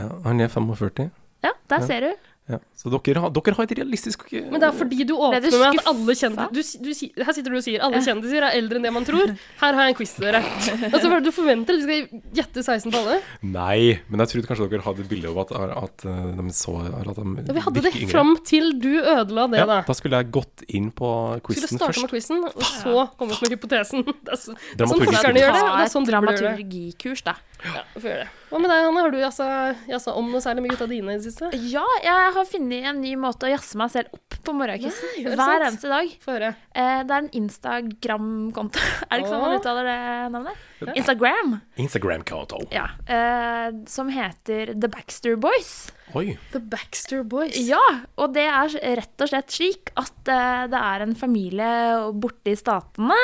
Ja, 0.00 0.08
han 0.25 0.40
er 0.43 0.49
45. 0.50 1.11
Ja, 1.44 1.52
der 1.70 1.84
ser 1.87 2.00
du. 2.00 2.08
Ja. 2.49 2.59
Så 2.79 2.89
dere 2.89 3.21
har, 3.21 3.29
dere 3.37 3.53
har 3.59 3.67
et 3.67 3.73
realistisk 3.77 4.23
Men 4.33 4.56
det 4.62 4.69
er 4.71 4.77
fordi 4.77 5.05
du 5.05 5.12
åpner 5.19 5.43
du 5.45 5.56
med 5.61 5.81
at 5.83 5.89
alle 5.91 6.15
kjendiser 6.17 6.49
du, 6.55 6.61
du, 6.87 7.25
Her 7.27 7.35
sitter 7.37 7.53
du 7.53 7.59
og 7.59 7.65
sier 7.67 7.83
alle 7.85 8.00
kjendiser 8.00 8.47
er 8.47 8.56
eldre 8.56 8.79
enn 8.81 8.87
det 8.89 8.93
man 8.97 9.05
tror. 9.05 9.35
Her 9.61 9.77
har 9.77 9.89
jeg 9.89 9.93
en 9.93 9.99
quiz 9.99 10.15
til 10.17 10.25
dere. 10.29 10.41
Altså, 10.89 11.11
hva 11.11 11.19
er 11.19 11.21
det 11.21 11.29
du 11.29 11.35
forventer? 11.37 11.77
Du 11.77 11.85
skal 11.85 12.23
gjette 12.39 12.62
16 12.65 12.95
på 12.95 13.03
alle? 13.03 13.19
Nei, 13.45 13.99
men 14.09 14.23
jeg 14.25 14.33
trodde 14.33 14.49
kanskje 14.49 14.69
dere 14.73 14.87
hadde 14.87 15.05
et 15.05 15.11
bilde 15.12 15.29
av 15.29 15.43
at, 15.45 15.53
at 15.83 16.06
uh, 16.09 16.31
de 16.39 16.55
så 16.56 16.75
at 16.89 17.21
de 17.21 17.27
Ja, 17.50 17.56
vi 17.59 17.65
hadde 17.67 17.85
det 17.85 17.93
yngre. 17.93 18.09
fram 18.15 18.33
til 18.49 18.73
du 18.81 18.91
ødela 19.03 19.45
det, 19.53 19.61
Ja, 19.61 19.67
da. 19.69 19.79
da 19.89 19.99
skulle 19.99 20.23
jeg 20.23 20.31
gått 20.39 20.65
inn 20.69 20.89
på 20.97 21.11
Du 21.37 21.53
skulle 21.53 21.61
quizen 21.61 21.83
starte 21.83 22.00
med 22.00 22.15
først. 22.15 22.33
quizen, 22.33 22.49
og 22.49 22.65
så 22.65 23.06
komme 23.21 23.37
ut 23.37 23.45
med 23.45 23.55
hypotesen. 23.59 24.06
Det 24.29 24.33
er, 24.35 24.41
så, 24.41 24.56
det 24.77 24.85
er 24.85 24.91
sånn 24.91 25.05
forskerne 25.05 25.41
gjør 25.45 25.53
det, 25.55 25.62
det 25.69 25.85
er 25.85 25.93
sånn 25.93 26.09
dramaturgikurs, 26.09 27.23
da. 27.29 27.37
Ja, 27.64 27.82
får 27.99 28.06
gjøre 28.06 28.22
det. 28.22 28.28
Hva 28.49 28.58
med 28.62 28.70
deg, 28.70 28.84
Hanne? 28.87 29.00
Har 29.02 29.12
du 29.12 29.19
jazza, 29.19 30.12
om 30.14 30.28
noe 30.31 30.40
særlig 30.43 30.62
med 30.64 30.72
gutta 30.72 30.87
dine 30.88 31.14
i 31.14 31.19
det 31.19 31.26
siste? 31.26 31.49
Ja, 31.69 31.82
jeg 32.05 32.28
har 32.37 32.46
funnet 32.46 32.87
en 32.87 33.00
ny 33.02 33.16
måte 33.19 33.49
å 33.49 33.50
jazze 33.50 33.81
meg 33.81 33.90
selv 33.93 34.14
opp 34.14 34.37
på 34.46 34.55
morgenkvisten. 34.56 35.10
Nei, 35.19 35.32
er 35.32 35.40
Hver 35.40 35.64
eneste 35.66 35.90
dag. 35.90 36.12
Få 36.22 36.37
høre. 36.37 36.52
Eh, 36.70 37.00
det 37.08 37.16
er 37.16 37.25
en 37.25 37.31
Instagram-konto. 37.40 38.84
Er 39.08 39.10
det 39.10 39.25
ikke 39.25 39.32
sånn 39.32 39.43
man 39.43 39.56
uttaler 39.58 39.88
det 39.88 39.99
navnet? 40.37 40.62
Instagram. 40.94 41.56
Instagram-konto. 41.82 42.62
Ja. 42.75 42.87
Eh, 43.10 43.81
som 43.90 44.12
heter 44.14 44.72
The 44.78 44.93
Baxter 44.93 45.34
Boys. 45.40 45.75
Oi. 46.16 46.38
The 46.54 46.62
Baxter 46.62 47.26
Boys. 47.26 47.58
Ja, 47.69 47.82
og 48.16 48.32
det 48.38 48.46
er 48.46 48.78
rett 49.02 49.26
og 49.26 49.32
slett 49.32 49.52
slik 49.52 49.93
at 49.99 50.31
eh, 50.31 50.62
det 50.70 50.78
er 50.93 51.04
en 51.04 51.19
familie 51.19 51.75
borte 52.14 52.54
i 52.54 52.56
Statene 52.59 53.18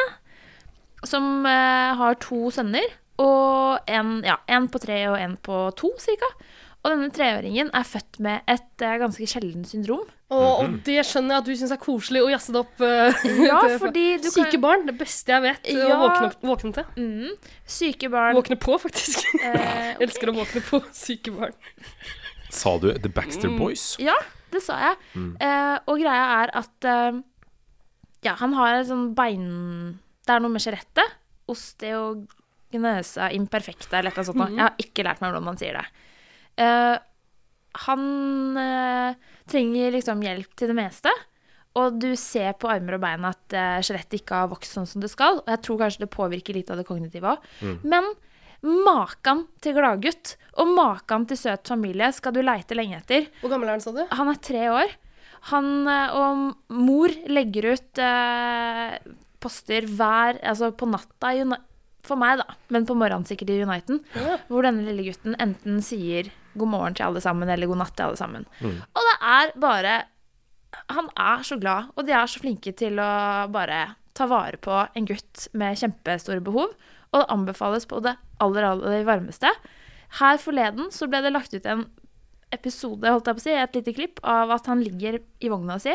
som 1.04 1.44
har 1.44 2.14
to 2.16 2.47
sønner, 2.49 2.87
og 3.23 3.78
en, 3.90 4.16
ja, 4.26 4.37
en 4.49 4.68
på 4.68 4.80
tre 4.83 5.00
og 5.11 5.18
en 5.21 5.37
på 5.37 5.59
to, 5.78 5.92
cirka. 6.02 6.26
Og 6.85 6.90
denne 6.92 7.09
treåringen 7.16 7.71
er 7.73 7.85
født 7.88 8.18
med 8.21 8.42
et 8.50 8.83
uh, 8.85 8.99
ganske 9.00 9.25
sjeldent 9.30 9.71
syndrom. 9.71 10.02
Og, 10.35 10.42
og 10.64 10.75
det 10.85 10.99
skjønner 11.06 11.37
jeg 11.37 11.40
at 11.40 11.47
du 11.49 11.52
syns 11.56 11.73
er 11.73 11.80
koselig 11.80 12.21
å 12.21 12.28
jazze 12.28 12.52
det 12.52 12.61
opp. 12.61 12.75
Uh, 12.83 13.25
Ja, 13.47 13.61
fordi 13.85 14.02
du 14.21 14.26
kan- 14.28 14.35
Syke 14.35 14.61
barn, 14.61 14.85
det 14.90 14.97
beste 15.00 15.33
jeg 15.33 15.44
vet 15.47 15.71
eh, 15.71 15.78
Ja. 15.80 15.94
å 15.97 16.02
våkne, 16.02 16.28
opp- 16.28 16.44
våkne 16.50 16.75
til. 16.76 16.85
Mm. 17.00 17.33
Syke 17.64 18.11
barn 18.12 18.37
Våkne 18.37 18.59
på, 18.61 18.76
faktisk. 18.83 19.25
eh, 19.40 19.56
Jeg 19.97 20.11
elsker 20.11 20.28
å 20.35 20.37
våkne 20.42 20.64
på 20.68 20.83
syke 20.92 21.33
barn. 21.38 21.56
Sa 22.52 22.76
du 22.83 22.90
The 22.92 23.09
Baxter 23.09 23.49
Mm. 23.49 23.56
Boys? 23.62 23.87
Ja, 24.02 24.18
det 24.52 24.61
sa 24.66 24.76
jeg. 24.90 25.00
Eh, 25.40 25.78
og 25.88 25.97
greia 26.04 26.26
er 26.44 26.52
at 26.61 26.90
Ja, 28.25 28.35
han 28.40 28.52
har 28.61 28.76
en 28.83 28.87
sånn 28.88 29.09
bein... 29.16 29.49
Det 30.25 30.33
er 30.37 30.40
noe 30.44 30.52
med 30.52 30.62
skjelettet. 30.64 31.16
Osteognøsa 31.52 32.42
eller 33.99 34.11
et 34.11 34.19
eller 34.19 34.25
annet 34.25 34.31
sånt. 34.31 34.40
noe. 34.40 34.57
Jeg 34.57 34.64
har 34.64 34.83
ikke 34.87 35.07
lært 35.07 35.23
meg 35.23 35.31
hvordan 35.33 35.47
man 35.49 35.61
sier 35.61 35.78
det. 35.78 35.87
Uh, 36.61 36.97
han 37.85 38.04
uh, 38.59 39.31
trenger 39.50 39.95
liksom 39.97 40.23
hjelp 40.25 40.52
til 40.59 40.71
det 40.71 40.76
meste. 40.78 41.14
Og 41.75 41.97
du 41.99 42.12
ser 42.19 42.52
på 42.54 42.71
armer 42.71 42.97
og 42.99 43.02
bein 43.02 43.26
at 43.26 43.57
uh, 43.57 43.81
skjelettet 43.83 44.21
ikke 44.21 44.45
har 44.45 44.52
vokst 44.52 44.76
sånn 44.76 44.87
som 44.87 45.02
det 45.02 45.11
skal. 45.12 45.40
Og 45.43 45.50
jeg 45.50 45.62
tror 45.66 45.81
kanskje 45.83 46.04
det 46.04 46.12
påvirker 46.14 46.59
litt 46.59 46.71
av 46.71 46.78
det 46.81 46.87
kognitive 46.88 47.35
òg. 47.35 47.49
Men 47.83 48.12
makan 48.64 49.45
til 49.61 49.75
gladgutt 49.76 50.38
og 50.62 50.71
makan 50.73 51.26
til 51.28 51.37
søt 51.37 51.69
familie 51.69 52.09
skal 52.16 52.33
du 52.33 52.40
leite 52.45 52.78
lenge 52.78 53.02
etter. 53.02 53.26
Hvor 53.43 53.52
gammel 53.52 53.69
er 53.69 53.76
han, 53.76 53.85
sa 53.85 53.93
du? 53.93 54.04
Han 54.09 54.31
er 54.31 54.40
tre 54.40 54.62
år. 54.73 54.95
Han 55.50 55.66
og 55.90 56.73
mor 56.73 57.12
legger 57.28 57.75
ut 57.75 58.00
eh, 58.00 58.95
poster 59.45 59.88
hver 59.90 60.40
Altså 60.40 60.71
på 60.73 60.88
natta 60.88 61.35
i 61.37 61.45
For 62.04 62.20
meg, 62.20 62.40
da, 62.42 62.56
men 62.75 62.87
på 62.88 62.96
morgenen 62.99 63.26
sikkert 63.28 63.52
i 63.54 63.62
Uniten. 63.64 64.02
Ja. 64.16 64.38
Hvor 64.50 64.66
denne 64.66 64.84
lille 64.87 65.06
gutten 65.06 65.37
enten 65.40 65.80
sier 65.84 66.28
god 66.54 66.70
morgen 66.70 66.96
til 66.96 67.06
alle 67.06 67.23
sammen 67.25 67.50
eller 67.50 67.70
god 67.70 67.80
natt 67.80 67.94
til 67.96 68.08
alle 68.08 68.20
sammen. 68.20 68.44
Og 68.62 69.08
det 69.08 69.14
er 69.34 69.54
bare 69.61 69.94
Han 70.90 71.06
er 71.16 71.42
så 71.46 71.56
glad, 71.62 71.92
og 71.94 72.06
de 72.06 72.12
er 72.12 72.26
så 72.26 72.40
flinke 72.42 72.73
til 72.75 72.99
å 72.99 73.46
bare 73.54 73.94
ta 74.14 74.26
vare 74.26 74.58
på 74.58 74.75
en 74.99 75.06
gutt 75.06 75.46
med 75.54 75.78
kjempestore 75.78 76.42
behov. 76.42 76.73
Og 77.12 77.20
det 77.20 77.30
anbefales 77.30 77.87
på 77.87 78.00
det 78.02 78.16
aller, 78.42 78.66
aller 78.66 79.04
varmeste. 79.06 79.52
Her 80.18 80.40
forleden 80.42 80.90
så 80.94 81.06
ble 81.11 81.20
det 81.23 81.30
lagt 81.30 81.54
ut 81.54 81.66
en 81.66 81.87
episode, 82.54 83.06
holdt 83.06 83.30
jeg 83.30 83.38
på 83.38 83.42
å 83.42 83.44
si, 83.44 83.54
et 83.54 83.78
lite 83.78 83.94
klipp 83.94 84.20
av 84.23 84.52
at 84.54 84.66
han 84.70 84.82
ligger 84.82 85.20
i 85.42 85.50
vogna 85.50 85.78
si 85.82 85.94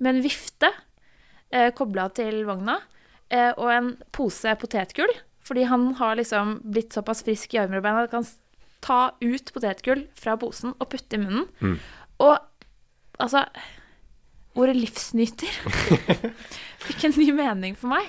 med 0.00 0.14
en 0.16 0.22
vifte 0.24 0.70
eh, 1.52 1.70
kobla 1.76 2.08
til 2.16 2.42
vogna, 2.48 2.78
eh, 3.30 3.50
og 3.52 3.70
en 3.74 3.90
pose 4.14 4.54
potetgull. 4.62 5.12
Fordi 5.46 5.64
han 5.70 5.90
har 6.00 6.18
liksom 6.20 6.58
blitt 6.72 6.92
såpass 6.96 7.24
frisk 7.26 7.54
i 7.56 7.60
armer 7.62 7.80
og 7.80 7.86
bein 7.86 7.98
at 7.98 8.10
han 8.12 8.22
kan 8.22 8.28
ta 8.84 9.00
ut 9.20 9.52
potetgull 9.54 10.06
fra 10.16 10.36
posen 10.40 10.74
og 10.78 10.88
putte 10.92 11.18
i 11.18 11.22
munnen. 11.22 11.46
Mm. 11.60 11.78
Og 12.24 12.36
altså 13.20 13.46
Ordet 14.58 14.74
livsnyter 14.74 15.46
fikk 16.86 17.04
en 17.06 17.12
ny 17.14 17.28
mening 17.36 17.76
for 17.78 17.92
meg. 17.92 18.08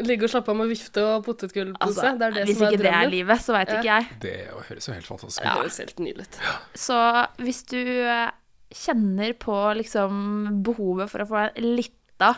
Ligge 0.00 0.24
og 0.24 0.32
slappe 0.32 0.48
av 0.54 0.56
med 0.56 0.70
vifte 0.70 1.02
og 1.04 1.26
potetgullpose. 1.26 1.84
Altså, 1.84 2.14
det 2.16 2.26
er 2.30 2.36
det 2.38 2.44
hvis 2.48 2.56
som 2.56 2.64
er 2.66 2.72
ikke 2.72 2.82
det 2.86 2.92
er 2.96 3.10
livet, 3.12 3.42
så 3.44 3.52
veit 3.52 3.68
Ja. 3.68 3.76
ikke 3.76 3.90
jeg. 3.90 4.06
Det 4.22 4.36
høres 4.70 4.88
jo 4.88 4.94
helt 4.96 5.10
fantastisk 5.10 5.42
ut. 5.42 5.44
Det 5.44 5.56
høres 5.58 5.76
helt 5.82 6.00
nydelig 6.00 6.24
ut. 6.24 6.38
Så 6.86 7.00
hvis 7.44 7.60
du 7.68 7.76
eh, 7.82 8.30
kjenner 8.72 9.36
på 9.44 9.58
liksom 9.76 10.62
behovet 10.64 11.12
for 11.12 11.26
å 11.26 11.28
få 11.28 11.42
en 11.50 11.68
lita 11.76 12.32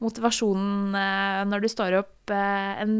motivasjon 0.00 0.96
eh, 0.96 1.42
når 1.48 1.64
du 1.64 1.68
står 1.70 1.98
opp 2.00 2.32
eh, 2.32 2.80
en 2.82 2.94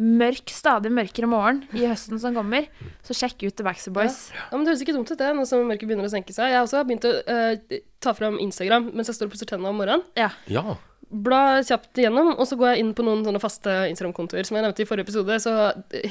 mørk, 0.00 0.50
stadig 0.52 0.90
mørkere 0.94 1.30
morgen 1.30 1.62
i 1.76 1.86
høsten 1.86 2.20
som 2.22 2.36
kommer, 2.36 2.66
så 3.06 3.16
sjekk 3.16 3.46
ut 3.46 3.56
The 3.56 3.66
Backstreet 3.66 3.96
Boys. 3.96 4.20
Ja, 4.34 4.50
men 4.52 4.66
Det 4.66 4.74
høres 4.74 4.84
ikke 4.84 4.96
dumt 4.96 5.12
ut, 5.12 5.18
det, 5.20 5.30
nå 5.36 5.46
som 5.48 5.62
mørket 5.68 5.90
begynner 5.90 6.08
å 6.08 6.12
senke 6.12 6.34
seg. 6.34 6.50
Jeg 6.50 6.58
har 6.58 6.66
også 6.66 6.82
begynt 6.88 7.06
å 7.06 7.12
uh, 7.26 7.80
ta 8.02 8.14
fram 8.16 8.38
Instagram 8.42 8.90
mens 8.94 9.10
jeg 9.10 9.18
står 9.18 9.30
og 9.30 9.34
pusser 9.34 9.50
tennene 9.50 9.70
om 9.70 9.78
morgenen. 9.78 10.06
Ja. 10.18 10.30
Ja. 10.50 10.78
Bla 11.10 11.60
kjapt 11.66 11.98
igjennom, 11.98 12.32
og 12.36 12.46
så 12.46 12.58
går 12.58 12.72
jeg 12.72 12.84
inn 12.84 12.90
på 12.94 13.04
noen 13.06 13.24
sånne 13.26 13.42
faste 13.42 13.72
Instagram-kontoer. 13.90 14.46
Som 14.46 14.58
jeg 14.58 14.66
nevnte 14.66 14.84
i 14.84 14.88
forrige 14.88 15.08
episode, 15.08 15.38
så 15.42 15.54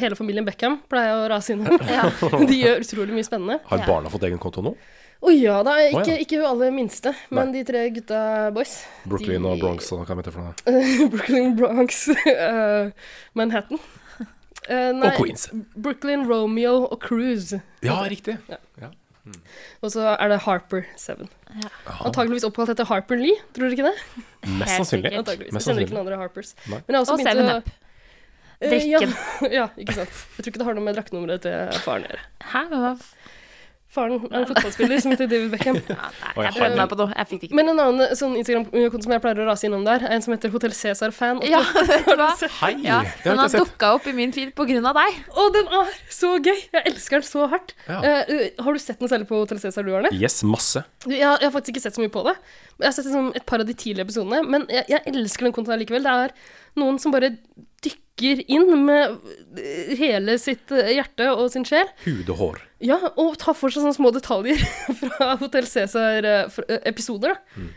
hele 0.02 0.18
familien 0.20 0.48
Beckham 0.48 0.80
pleier 0.92 1.14
jeg 1.14 1.20
å 1.22 1.30
rase 1.32 1.56
innom. 1.56 1.80
De 2.52 2.58
gjør 2.60 2.84
utrolig 2.84 3.16
mye 3.16 3.28
spennende. 3.28 3.62
Har 3.72 3.86
barna 3.88 4.12
fått 4.12 4.28
egen 4.28 4.42
konto 4.44 4.64
nå? 4.66 4.76
Å 5.20 5.32
ja 5.36 5.58
da, 5.68 5.74
ikke, 5.84 6.00
oh, 6.00 6.10
ja. 6.14 6.18
ikke 6.24 6.38
hun 6.40 6.46
aller 6.48 6.72
minste, 6.72 7.12
men 7.36 7.50
de 7.52 7.64
tre 7.68 7.82
gutta 7.92 8.20
boys. 8.56 8.78
Brooklyn 9.04 9.44
De- 9.44 9.50
og 9.52 9.60
Bronx 9.60 9.90
og 9.92 10.06
hva 10.08 10.16
heter 10.16 10.30
det 10.30 10.36
for 10.38 10.46
noe? 10.48 10.84
Brooklyn, 11.14 11.50
Bronx, 11.60 12.06
uh, 12.14 12.88
Manhattan. 13.40 13.82
Uh, 14.70 14.92
nei, 14.96 15.10
Og 15.10 15.18
Queens. 15.20 15.50
Brooklyn, 15.76 16.24
Romeo 16.30 16.86
og 16.88 17.00
Cruise. 17.04 17.60
Ja, 17.84 17.98
riktig. 18.08 18.38
Og 19.84 19.92
så 19.94 20.06
er 20.16 20.32
det 20.32 20.40
Harper 20.46 20.86
7. 20.98 21.26
Ja. 21.60 21.70
Antakeligvis 22.08 22.46
oppkalt 22.48 22.72
etter 22.74 22.88
Harper 22.90 23.20
Lee, 23.20 23.36
tror 23.54 23.68
dere 23.68 23.76
ikke 23.76 23.90
det? 23.92 24.24
Mest 24.58 24.78
sannsynlig. 24.80 25.12
Antageligvis. 25.20 25.54
Mest 25.54 25.68
Jeg 25.68 25.74
kjenner 25.76 25.86
ikke 25.86 25.96
noen 25.98 26.06
andre 26.08 26.18
Harpers. 26.24 26.56
Nei. 26.72 26.80
Men 26.88 26.96
jeg 26.96 26.98
har 26.98 27.04
også 27.06 27.18
Og 27.18 27.22
begynt 27.26 27.44
7-Up. 27.52 27.70
å 27.70 27.88
Eh, 28.60 28.74
Drikken. 28.74 29.12
Ja, 29.46 29.50
ja, 29.62 29.66
ikke 29.80 29.94
sant. 29.96 30.16
Jeg 30.36 30.44
tror 30.44 30.52
ikke 30.52 30.60
det 30.60 30.66
har 30.68 30.76
noe 30.76 30.84
med 30.84 30.98
draktenummeret 30.98 31.46
til 31.46 31.78
faren 31.86 32.04
å 32.04 32.10
gjøre. 32.12 32.24
Hæ? 32.52 32.64
Men 32.74 32.82
hva 32.84 32.90
f- 32.98 33.14
Faren 33.90 34.20
er 34.30 34.44
en 34.44 34.46
fotballspiller 34.46 35.00
som 35.02 35.10
heter 35.16 35.26
David 35.32 35.50
Beckham. 35.50 35.78
ja, 35.90 35.96
nei, 36.36 36.44
jeg 36.46 36.54
prøvde 36.60 36.76
meg 36.78 36.90
på 36.92 36.98
noe. 37.00 37.08
Jeg 37.18 37.30
fikk 37.32 37.40
det 37.42 37.48
ikke. 37.48 37.58
Men 37.58 37.72
en 37.72 37.80
annen 37.82 38.12
sånn 38.20 38.36
Instagram-konto 38.38 39.02
som 39.08 39.14
jeg 39.16 39.24
pleier 39.24 39.42
å 39.42 39.48
rase 39.48 39.66
innom 39.66 39.82
der, 39.88 40.04
er 40.06 40.14
en 40.14 40.22
som 40.22 40.36
heter 40.36 40.52
Hotell 40.54 40.76
Cæsar-fan. 40.78 41.40
Ja, 41.50 41.64
vet 41.90 42.06
du 42.06 42.14
hva? 42.20 42.28
Hei! 42.60 42.70
Ja, 42.86 43.00
den 43.24 43.42
har 43.42 43.50
dukka 43.50 43.90
opp 43.98 44.06
i 44.06 44.14
min 44.14 44.30
feed 44.36 44.52
på 44.58 44.68
grunn 44.70 44.86
av 44.86 45.00
deg. 45.00 45.18
Å, 45.34 45.48
den 45.58 45.74
er 45.80 45.90
så 46.14 46.36
gøy! 46.38 46.54
Jeg 46.76 46.86
elsker 46.92 47.18
den 47.24 47.28
så 47.32 47.48
hardt. 47.50 47.74
Ja. 47.90 47.98
Eh, 48.06 48.34
uh, 48.36 48.64
har 48.68 48.78
du 48.78 48.84
sett 48.84 49.02
den 49.02 49.10
særlig 49.10 49.26
på 49.32 49.42
Hotell 49.42 49.62
Cæsar, 49.64 49.88
du, 49.90 49.96
Arne? 49.98 50.14
Yes, 50.14 50.38
masse. 50.46 50.86
Jeg, 51.08 51.24
har- 51.26 51.42
jeg 51.42 51.50
har 51.50 51.56
faktisk 51.58 51.74
ikke 51.80 51.86
sett 51.88 51.98
så 51.98 52.06
mye 52.06 52.14
på 52.14 52.28
det. 52.30 52.36
Jeg 52.78 52.92
har 52.92 52.94
sett 53.00 53.10
liksom 53.10 53.32
et 53.42 53.48
par 53.50 53.66
av 53.66 53.68
de 53.72 53.74
tidlige 53.74 54.06
episodene, 54.06 54.44
men 54.46 54.70
jeg, 54.70 54.86
jeg 54.94 55.02
elsker 55.16 55.50
den 55.50 55.58
kontoen 55.58 55.82
likevel. 55.82 56.06
Det 56.06 56.14
er 56.28 56.38
noen 56.78 57.02
som 57.02 57.16
bare 57.16 57.34
dykker 57.82 58.06
inn 58.22 58.72
med 58.86 59.18
eh, 59.60 59.94
hele 60.00 60.36
sitt 60.42 60.72
eh, 60.76 60.92
hjerte 60.98 61.30
og 61.34 61.48
sin 61.54 61.66
sjel. 61.68 61.88
Hud 62.06 62.30
og 62.34 62.38
hår. 62.42 62.60
Ja, 62.80 62.96
og 63.20 63.34
tar 63.42 63.56
for 63.60 63.68
seg 63.74 63.84
sånne 63.84 63.96
små 63.98 64.12
detaljer 64.16 64.62
fra 65.02 65.34
Hotell 65.42 65.66
Cæsar-episoder. 65.68 67.36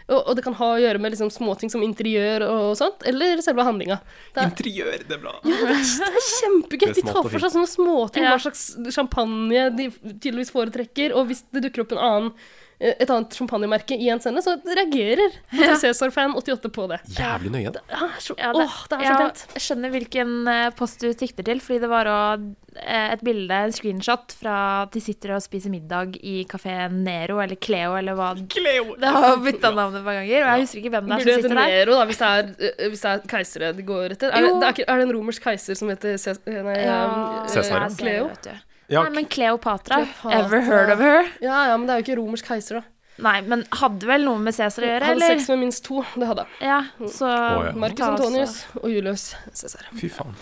Og, 0.09 0.19
og 0.21 0.33
det 0.39 0.45
kan 0.47 0.55
ha 0.61 0.69
å 0.77 0.81
gjøre 0.83 1.01
med 1.03 1.15
liksom 1.15 1.31
småting 1.35 1.73
som 1.73 1.83
interiør 1.83 2.45
og 2.47 2.77
sånt, 2.79 3.03
eller 3.11 3.43
selve 3.45 3.67
handlinga. 3.67 3.99
Det 4.35 4.43
er, 4.45 4.51
Interiør, 4.53 5.05
det 5.09 5.17
er 5.19 5.23
bra. 5.25 5.35
ja, 5.43 5.59
det 5.59 5.75
er, 5.75 5.83
det 5.83 6.09
er 6.23 6.29
kjempegøy. 6.29 6.89
De 7.01 7.07
tar 7.09 7.23
for 7.27 7.39
seg 7.43 7.55
sånne 7.57 7.71
småting, 7.73 8.23
Ja. 8.29 8.35
hva 8.37 8.43
slags 8.47 8.65
champagne 8.95 9.69
de 9.79 9.89
tydeligvis 10.23 10.53
foretrekker, 10.55 11.15
og 11.19 11.31
hvis 11.31 11.43
det 11.51 11.65
dukker 11.67 11.83
opp 11.87 11.97
en 11.97 12.03
annen 12.07 12.31
eh, 12.33 12.41
et 12.83 13.11
annet 13.15 13.37
champagnemerke 13.39 13.95
i 13.95 14.09
en 14.11 14.19
scene, 14.23 14.43
så 14.43 14.57
reagerer 14.67 15.37
ja. 15.55 15.77
Cæsar-fan 15.79 16.35
88 16.35 16.73
på 16.75 16.89
det. 16.91 16.99
Jævlig 17.15 17.53
nøye. 17.55 17.71
Det 17.77 17.83
er 17.95 18.17
så, 18.19 18.35
Ja, 18.39 18.51
det, 18.57 18.65
åh, 18.67 18.81
det 18.91 18.99
er 18.99 19.05
så 19.05 19.13
ja, 19.13 19.19
fint. 19.21 19.45
jeg 19.55 19.63
skjønner 19.69 19.93
hvilken 19.95 20.33
eh, 20.51 20.71
post 20.79 21.05
du 21.05 21.13
sikter 21.15 21.47
til, 21.47 21.63
fordi 21.63 21.79
det 21.85 21.91
var 21.93 22.11
òg 22.11 22.49
et 22.83 23.21
bilde, 23.21 23.53
en 23.53 23.73
screenshot, 23.77 24.33
fra 24.33 24.55
at 24.87 24.95
de 24.97 25.01
sitter 25.05 25.35
og 25.37 25.43
spiser 25.45 25.69
middag 25.71 26.15
i 26.25 26.39
kafé 26.49 26.73
Nero, 26.91 27.37
eller 27.45 27.59
Cleo, 27.61 27.93
eller 27.99 28.17
hva 28.17 28.31
Cleo! 28.49 28.95
Det 28.99 29.13
har 29.13 29.37
bytta 29.45 29.71
navnet 29.77 30.01
et 30.01 30.07
par 30.09 30.17
ganger, 30.17 30.39
og 30.41 30.49
jeg 30.49 30.65
husker 30.65 30.81
ikke 30.81 30.95
hvem 30.97 31.11
det 31.11 31.13
er 31.13 31.23
Burde 31.23 31.35
som 31.37 31.43
sitter 31.43 31.59
der. 31.61 31.75
Nero, 31.77 31.99
da, 32.01 32.07
hvis 32.09 32.23
det 32.23 32.31
er, 32.33 32.51
eh, 32.73 32.89
hvis 32.95 33.05
det 33.05 33.13
er 33.13 33.25
keisere 33.37 33.73
det 33.77 33.87
går 33.87 34.17
etter. 34.17 34.33
Er 34.33 34.49
det, 34.49 34.85
er, 34.89 34.99
det 35.03 35.07
en 35.07 35.15
romersk 35.19 35.45
keiser 35.45 35.77
som 35.79 35.93
heter 35.93 36.17
Cæsar? 36.17 36.41
nei, 36.49 36.79
Ja, 36.81 36.99
eh, 37.45 37.49
Cæsar, 37.53 37.77
ja. 37.77 37.83
jeg 37.85 37.91
det, 37.93 37.99
Cleo? 38.01 38.29
vet 38.33 38.49
du. 38.49 38.72
Ja, 38.93 39.03
Nei, 39.07 39.15
men 39.17 39.27
Kleopatra. 39.33 40.03
Kleopatra. 40.05 40.39
ever 40.39 40.61
heard 40.69 40.91
of 40.95 41.01
her? 41.01 41.31
Ja, 41.41 41.63
ja, 41.73 41.77
men 41.79 41.87
det 41.89 41.95
er 41.97 42.03
jo 42.03 42.07
ikke 42.07 42.19
romersk 42.21 42.47
keiser, 42.53 42.81
da. 42.83 42.89
Nei, 43.23 43.35
men 43.45 43.63
hadde 43.77 44.07
vel 44.09 44.25
noe 44.25 44.41
med 44.41 44.55
Cæsar 44.57 44.85
å 44.87 44.89
gjøre, 44.89 45.11
eller? 45.13 45.27
Hadde 45.29 45.41
sex 45.41 45.49
med 45.53 45.59
minst 45.67 45.85
to, 45.85 46.01
det 46.17 46.27
hadde 46.31 46.47
jeg. 46.47 46.69
Ja, 46.71 46.79
så 47.13 47.29
Oh, 47.29 47.67
ja. 47.69 47.73
Marcus 47.77 48.07
Antonius 48.07 48.55
og 48.81 48.89
Julius 48.91 49.27
Cæsar. 49.53 49.85
fy 50.01 50.09
faen. 50.13 50.33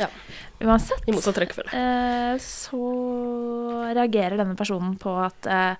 Ja. 0.00 0.08
Uansett, 0.64 1.04
I 1.06 1.12
motsatt 1.14 1.36
rekkefølge. 1.38 1.70
eh, 1.76 2.38
så 2.42 2.80
reagerer 3.94 4.40
denne 4.40 4.56
personen 4.58 4.96
på 4.98 5.12
at 5.22 5.46
eh, 5.46 5.76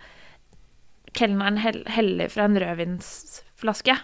kelneren 1.16 1.59
hell 1.64 1.81
heller 1.97 2.28
fra 2.31 2.45
en 2.47 2.59
rødvinsflaske, 2.61 3.97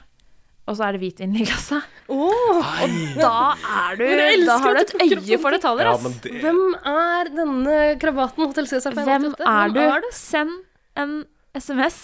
og 0.70 0.76
så 0.78 0.86
er 0.86 0.94
det 0.96 1.00
hvitvin 1.02 1.34
i 1.36 1.44
glasset. 1.48 1.82
Åh, 2.10 2.70
Da 3.18 3.32
er 3.54 3.98
du 3.98 4.04
Da 4.46 4.56
har 4.62 4.78
du 4.78 4.80
et 4.80 4.94
øye 5.02 5.38
for 5.42 5.54
detaljer, 5.54 5.90
ass. 5.92 6.06
Ja, 6.06 6.12
det 6.24 6.40
Hvem 6.44 6.62
er 6.94 7.30
denne 7.34 7.76
krabaten 8.02 8.46
Hotell 8.46 8.66
Cæsar 8.70 8.94
fan 8.94 9.06
Hvem 9.10 9.28
88? 9.34 9.50
er 9.50 9.74
du? 9.74 9.80
Er? 9.84 10.08
Send 10.16 10.56
en 11.02 11.14
SMS 11.58 11.98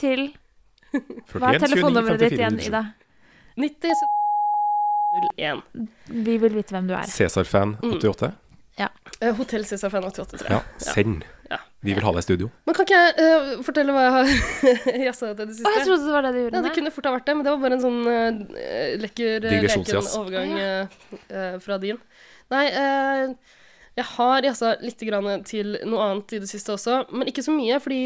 til 0.00 0.26
Hva 0.92 1.54
er 1.54 1.60
telefonnummeret 1.62 2.20
29, 2.20 2.28
ditt 2.28 2.38
igjen, 2.38 2.60
Ida? 2.68 2.84
90 3.60 4.06
01. 5.38 5.62
Vi 6.06 6.36
vil 6.38 6.54
vite 6.54 6.74
hvem 6.76 6.86
du 6.88 6.94
er. 6.94 7.08
Cæsar-fan 7.10 7.76
88. 7.82 8.30
Eh, 9.20 9.34
Hotell 9.36 9.66
Cæsar 9.68 9.92
88, 9.92 10.38
tror 10.38 10.46
jeg. 10.46 10.56
Ja, 10.56 10.60
send. 10.80 11.26
Ja. 11.50 11.58
Vi 11.84 11.94
vil 11.96 12.04
ha 12.04 12.12
deg 12.14 12.22
i 12.22 12.24
studio. 12.24 12.48
Men 12.68 12.76
kan 12.76 12.86
ikke 12.86 12.98
jeg 13.00 13.28
uh, 13.28 13.62
fortelle 13.66 13.94
hva 13.94 14.02
jeg 14.04 14.12
har 14.14 14.30
jazza 15.08 15.30
til 15.32 15.48
det 15.48 15.56
siste? 15.56 15.68
Å, 15.68 15.74
jeg 15.76 15.86
trodde 15.88 16.06
det 16.06 16.14
var 16.14 16.26
det 16.26 16.32
du 16.32 16.40
gjorde. 16.40 16.58
Ja, 16.58 16.64
det 16.66 16.72
kunne 16.76 16.92
fort 16.94 17.08
ha 17.08 17.14
vært 17.16 17.28
det, 17.28 17.34
men 17.36 17.46
det 17.46 17.54
var 17.54 17.62
bare 17.64 17.78
en 17.78 17.84
sånn 17.84 18.00
uh, 18.06 18.60
lekker, 19.02 19.46
leken 19.46 20.10
overgang 20.20 20.52
uh, 20.60 21.56
fra 21.64 21.80
din. 21.82 21.98
Nei, 22.50 22.64
eh, 22.74 23.56
jeg 23.94 24.06
har 24.16 24.46
jazza 24.48 24.72
litt 24.82 25.02
grann 25.06 25.44
til 25.46 25.76
noe 25.86 26.06
annet 26.08 26.32
i 26.34 26.40
det 26.42 26.48
siste 26.50 26.72
også, 26.74 27.04
men 27.14 27.28
ikke 27.30 27.44
så 27.46 27.54
mye, 27.54 27.76
fordi 27.82 28.00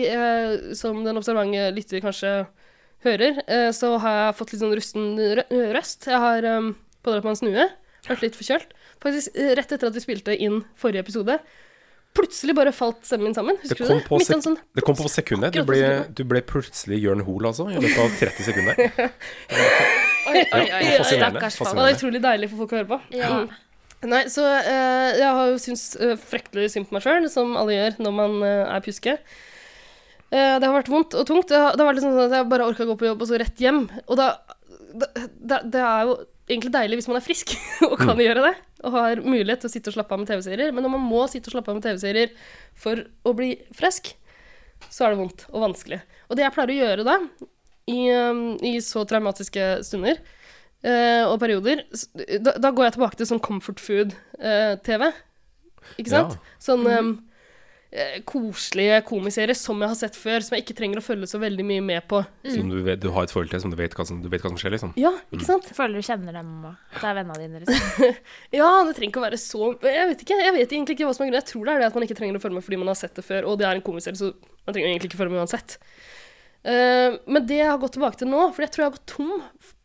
som 0.77 0.99
den 1.07 1.17
observante 1.17 1.63
lytter 1.73 2.03
kanskje 2.05 2.33
hører, 3.07 3.41
så 3.73 3.95
har 4.03 4.19
jeg 4.19 4.37
fått 4.37 4.53
litt 4.53 4.61
sånn 4.61 4.77
rusten 4.77 5.07
rø 5.39 5.63
røst. 5.73 6.11
Jeg 6.13 6.21
har 6.21 6.45
um, 6.59 6.75
pådratt 7.05 7.25
meg 7.25 7.33
en 7.33 7.41
snue, 7.41 7.67
vært 8.11 8.27
litt 8.27 8.37
forkjølt. 8.37 8.77
Faktisk 9.03 9.37
eh, 9.37 9.53
rett 9.59 9.73
etter 9.75 9.91
at 9.91 9.97
vi 9.97 10.03
spilte 10.03 10.35
inn 10.37 10.63
forrige 10.79 11.05
episode. 11.05 11.39
Plutselig 12.15 12.55
bare 12.55 12.71
falt 12.75 13.01
stemmen 13.03 13.31
min 13.31 13.35
sammen. 13.35 13.59
Det 13.59 13.73
Husker 13.73 13.83
du 13.83 13.89
kom 13.89 13.99
det? 13.99 14.07
på, 14.07 14.19
sek 14.23 14.43
sånn 14.45 14.59
det 14.79 14.85
kom 14.87 14.97
på 14.99 15.09
sekundet. 15.11 15.57
Du 15.57 15.67
ble, 15.67 15.81
du 16.15 16.23
ble 16.31 16.45
plutselig 16.47 17.01
Jørn 17.03 17.25
Hoel, 17.27 17.49
altså, 17.51 17.67
i 17.73 17.81
løpet 17.81 18.03
av 18.05 18.19
30 18.21 18.49
sekunder. 18.51 18.83
Oi, 20.25 20.39
oi, 20.41 20.45
Ja, 20.45 20.57
oi, 20.57 20.69
oi, 20.73 20.93
fascinerende. 20.97 21.41
stakkars 21.43 21.59
Det 21.59 21.77
var 21.77 21.91
utrolig 21.93 22.21
deilig 22.25 22.47
for 22.53 22.63
folk 22.63 22.71
å 22.73 22.79
høre 22.79 22.91
på. 22.95 23.01
Ja. 23.13 23.33
Mm. 23.35 23.51
Nei, 24.09 24.23
så 24.33 24.45
uh, 24.45 25.11
jeg 25.17 25.27
har 25.37 25.51
jo 25.51 25.59
syntes 25.61 25.99
uh, 26.01 26.15
fryktelig 26.21 26.71
synd 26.73 26.89
på 26.89 26.97
meg 26.97 27.05
sjøl, 27.05 27.27
som 27.33 27.53
alle 27.61 27.77
gjør 27.77 27.99
når 28.07 28.15
man 28.17 28.39
uh, 28.41 28.73
er 28.73 28.85
pjuske. 28.85 29.19
Uh, 30.33 30.57
det 30.61 30.65
har 30.65 30.73
vært 30.73 30.89
vondt 30.93 31.17
og 31.19 31.29
tungt. 31.29 31.51
Det 31.53 31.61
har, 31.61 31.77
det 31.77 31.85
har 31.85 31.91
vært 31.91 32.01
liksom 32.01 32.17
sånn 32.17 32.29
at 32.31 32.37
jeg 32.39 32.49
bare 32.55 32.69
orka 32.71 32.89
gå 32.89 32.97
på 33.01 33.09
jobb 33.11 33.25
og 33.25 33.31
så 33.31 33.41
rett 33.43 33.65
hjem. 33.65 33.85
Og 34.07 34.21
da 34.21 34.31
da, 34.95 35.09
da, 35.35 35.59
det 35.65 35.83
er 35.83 36.07
jo 36.09 36.17
egentlig 36.49 36.73
deilig 36.75 37.01
hvis 37.01 37.11
man 37.11 37.19
er 37.19 37.25
frisk 37.25 37.55
og 37.89 37.97
kan 38.01 38.21
gjøre 38.21 38.47
det. 38.49 38.55
Og 38.85 38.95
har 38.95 39.23
mulighet 39.25 39.65
til 39.65 39.71
å 39.71 39.73
sitte 39.73 39.91
og 39.91 39.97
slappe 39.97 40.15
av 40.15 40.23
med 40.23 40.31
TV-serier. 40.31 40.75
Men 40.75 40.87
når 40.87 40.95
man 40.97 41.07
må 41.09 41.25
sitte 41.31 41.51
og 41.51 41.57
slappe 41.57 41.73
av 41.73 41.79
med 41.79 41.87
TV-serier 41.87 42.35
for 42.79 43.01
å 43.25 43.35
bli 43.37 43.55
frisk, 43.77 44.13
så 44.93 45.07
er 45.07 45.15
det 45.15 45.21
vondt 45.23 45.47
og 45.51 45.65
vanskelig. 45.69 46.01
Og 46.29 46.39
det 46.39 46.45
jeg 46.45 46.55
pleier 46.55 46.73
å 46.73 46.81
gjøre 46.81 47.07
da, 47.07 47.19
i, 47.91 48.01
um, 48.13 48.43
i 48.65 48.79
så 48.85 49.05
traumatiske 49.09 49.69
stunder 49.85 50.19
eh, 50.85 51.25
og 51.27 51.37
perioder, 51.43 51.85
da, 52.41 52.57
da 52.61 52.73
går 52.73 52.89
jeg 52.89 52.97
tilbake 52.97 53.21
til 53.21 53.29
sånn 53.29 53.43
comfort 53.45 53.83
food-TV. 53.83 55.11
ikke 55.99 56.13
sant? 56.13 56.37
Ja. 56.37 56.57
Sånn 56.65 56.87
um, 56.89 57.13
eh, 57.13 57.34
koselige 58.27 58.97
komiserier 59.07 59.55
som 59.55 59.79
jeg 59.79 59.91
har 59.93 59.99
sett 59.99 60.17
før, 60.19 60.43
som 60.43 60.57
jeg 60.57 60.65
ikke 60.65 60.75
trenger 60.81 60.99
å 60.99 61.05
følge 61.05 61.29
så 61.31 61.39
veldig 61.39 61.67
mye 61.69 61.83
med 61.85 62.07
på. 62.11 62.25
Som 62.51 62.73
du, 62.73 62.81
vet, 62.83 62.99
du 63.03 63.07
har 63.15 63.27
et 63.27 63.35
forhold 63.35 63.53
til, 63.53 63.63
som 63.63 63.71
du 63.71 63.77
vet 63.79 63.95
hva 63.95 64.07
som, 64.09 64.19
vet 64.23 64.43
hva 64.43 64.51
som 64.51 64.59
skjer, 64.59 64.75
liksom. 64.75 64.95
Ja, 64.99 65.13
ikke 65.31 65.47
sant? 65.47 65.69
Mm. 65.71 65.77
føler 65.79 66.03
du 66.03 66.09
kjenner 66.09 66.39
dem, 66.41 66.51
og 66.67 66.99
det 66.99 67.07
er 67.11 67.19
vennene 67.21 67.39
dine. 67.39 67.63
Liksom. 67.63 68.19
Ja, 68.59 68.71
det 68.87 68.97
trenger 68.97 69.13
ikke 69.13 69.23
å 69.23 69.27
være 69.27 69.39
så 69.41 69.71
Jeg 69.87 70.09
vet 70.11 70.25
ikke, 70.27 70.41
jeg 70.43 70.57
vet 70.57 70.75
egentlig 70.75 70.99
ikke 70.99 71.09
hva 71.09 71.15
som 71.15 71.25
er 71.25 71.31
grunnen. 71.31 71.43
Jeg 71.43 71.51
tror 71.53 71.69
det 71.69 71.75
er 71.75 71.85
det 71.85 71.89
at 71.91 71.99
man 71.99 72.07
ikke 72.09 72.19
trenger 72.19 72.39
å 72.41 72.43
følge 72.43 72.59
med 72.59 72.67
fordi 72.67 72.81
man 72.83 72.91
har 72.91 72.99
sett 72.99 73.15
det 73.15 73.25
før, 73.27 73.49
og 73.51 73.61
det 73.61 73.69
er 73.69 73.79
en 73.79 73.87
komiserie, 73.87 74.19
så 74.19 74.33
man 74.35 74.75
trenger 74.75 74.91
egentlig 74.91 75.13
ikke 75.13 75.21
følge 75.23 75.35
med 75.37 75.45
uansett. 75.45 75.79
Uh, 76.65 77.21
men 77.29 77.45
det 77.45 77.59
jeg 77.61 77.69
har 77.69 77.79
gått 77.83 77.95
tilbake 77.99 78.19
til 78.23 78.31
nå, 78.33 78.47
for 78.57 78.65
jeg 78.65 78.73
tror 78.73 78.83
jeg 78.83 78.91
har 78.91 78.97
gått 78.97 79.11
tom 79.13 79.33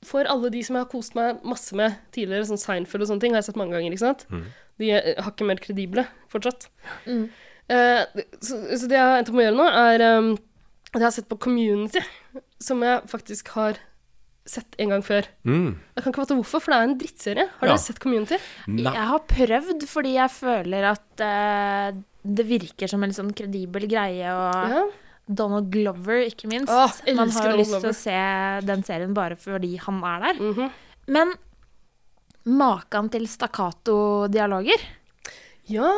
for 0.08 0.30
alle 0.32 0.50
de 0.54 0.62
som 0.64 0.78
jeg 0.78 0.86
har 0.86 0.92
kost 0.94 1.18
meg 1.18 1.44
masse 1.44 1.76
med 1.76 1.98
tidligere, 2.16 2.48
sånn 2.48 2.62
Seinfeld 2.62 3.04
og 3.04 3.12
sånne 3.12 3.26
ting, 3.26 3.36
har 3.36 3.44
jeg 3.44 3.52
sett 3.52 3.60
mange 3.60 3.76
ganger, 3.76 3.94
ikke 3.94 4.06
sant? 4.06 4.26
De 4.80 4.94
er 4.96 5.10
eh, 5.12 5.20
hakket 5.26 5.50
mer 5.50 5.60
kredible 5.60 6.06
fortsatt. 6.32 6.70
Eh, 7.70 8.24
så, 8.42 8.58
så 8.76 8.88
det 8.90 8.98
jeg 8.98 9.06
har 9.06 9.20
endt 9.22 9.30
opp 9.30 9.36
med 9.38 9.46
å 9.46 9.48
gjøre 9.50 9.60
nå, 9.60 9.68
er 9.84 10.04
um, 10.18 10.30
at 10.90 10.98
jeg 11.00 11.06
har 11.06 11.16
sett 11.20 11.30
på 11.30 11.38
Community, 11.46 12.02
som 12.60 12.82
jeg 12.86 13.04
faktisk 13.12 13.52
har 13.56 13.78
sett 14.50 14.74
en 14.82 14.90
gang 14.96 15.04
før. 15.06 15.28
Mm. 15.46 15.76
Jeg 15.94 16.02
kan 16.04 16.12
ikke 16.14 16.24
fatte 16.24 16.38
hvorfor, 16.40 16.64
for 16.66 16.74
det 16.74 16.78
er 16.80 16.88
en 16.88 16.96
drittserie. 16.98 17.46
Har 17.60 17.68
Ja. 17.70 17.76
dere 17.76 17.84
sett 17.84 18.00
Community? 18.02 18.40
Nei. 18.68 18.94
Jeg 18.96 19.08
har 19.12 19.20
prøvd 19.30 19.84
fordi 19.92 20.14
jeg 20.16 20.34
føler 20.34 20.88
at 20.96 21.22
uh, 21.22 22.00
det 22.26 22.46
virker 22.50 22.90
som 22.90 23.04
en 23.06 23.14
sånn 23.14 23.30
kredibel 23.38 23.86
greie, 23.92 24.26
og 24.34 24.74
Ja. 24.74 24.82
Donald 25.30 25.68
Glover, 25.70 26.24
ikke 26.26 26.48
minst. 26.50 26.72
Åh, 26.74 27.14
Man 27.14 27.30
har 27.30 27.52
jo 27.52 27.58
lyst 27.60 27.76
til 27.84 27.92
å 27.92 27.94
se 27.94 28.16
den 28.66 28.82
serien 28.88 29.14
bare 29.14 29.36
fordi 29.38 29.76
han 29.78 30.00
er 30.02 30.24
der. 30.26 30.40
Mhm. 30.42 30.72
Men 31.14 31.36
maken 32.50 33.12
til 33.14 33.28
stakkato-dialoger 33.30 34.82
ja. 35.70 35.92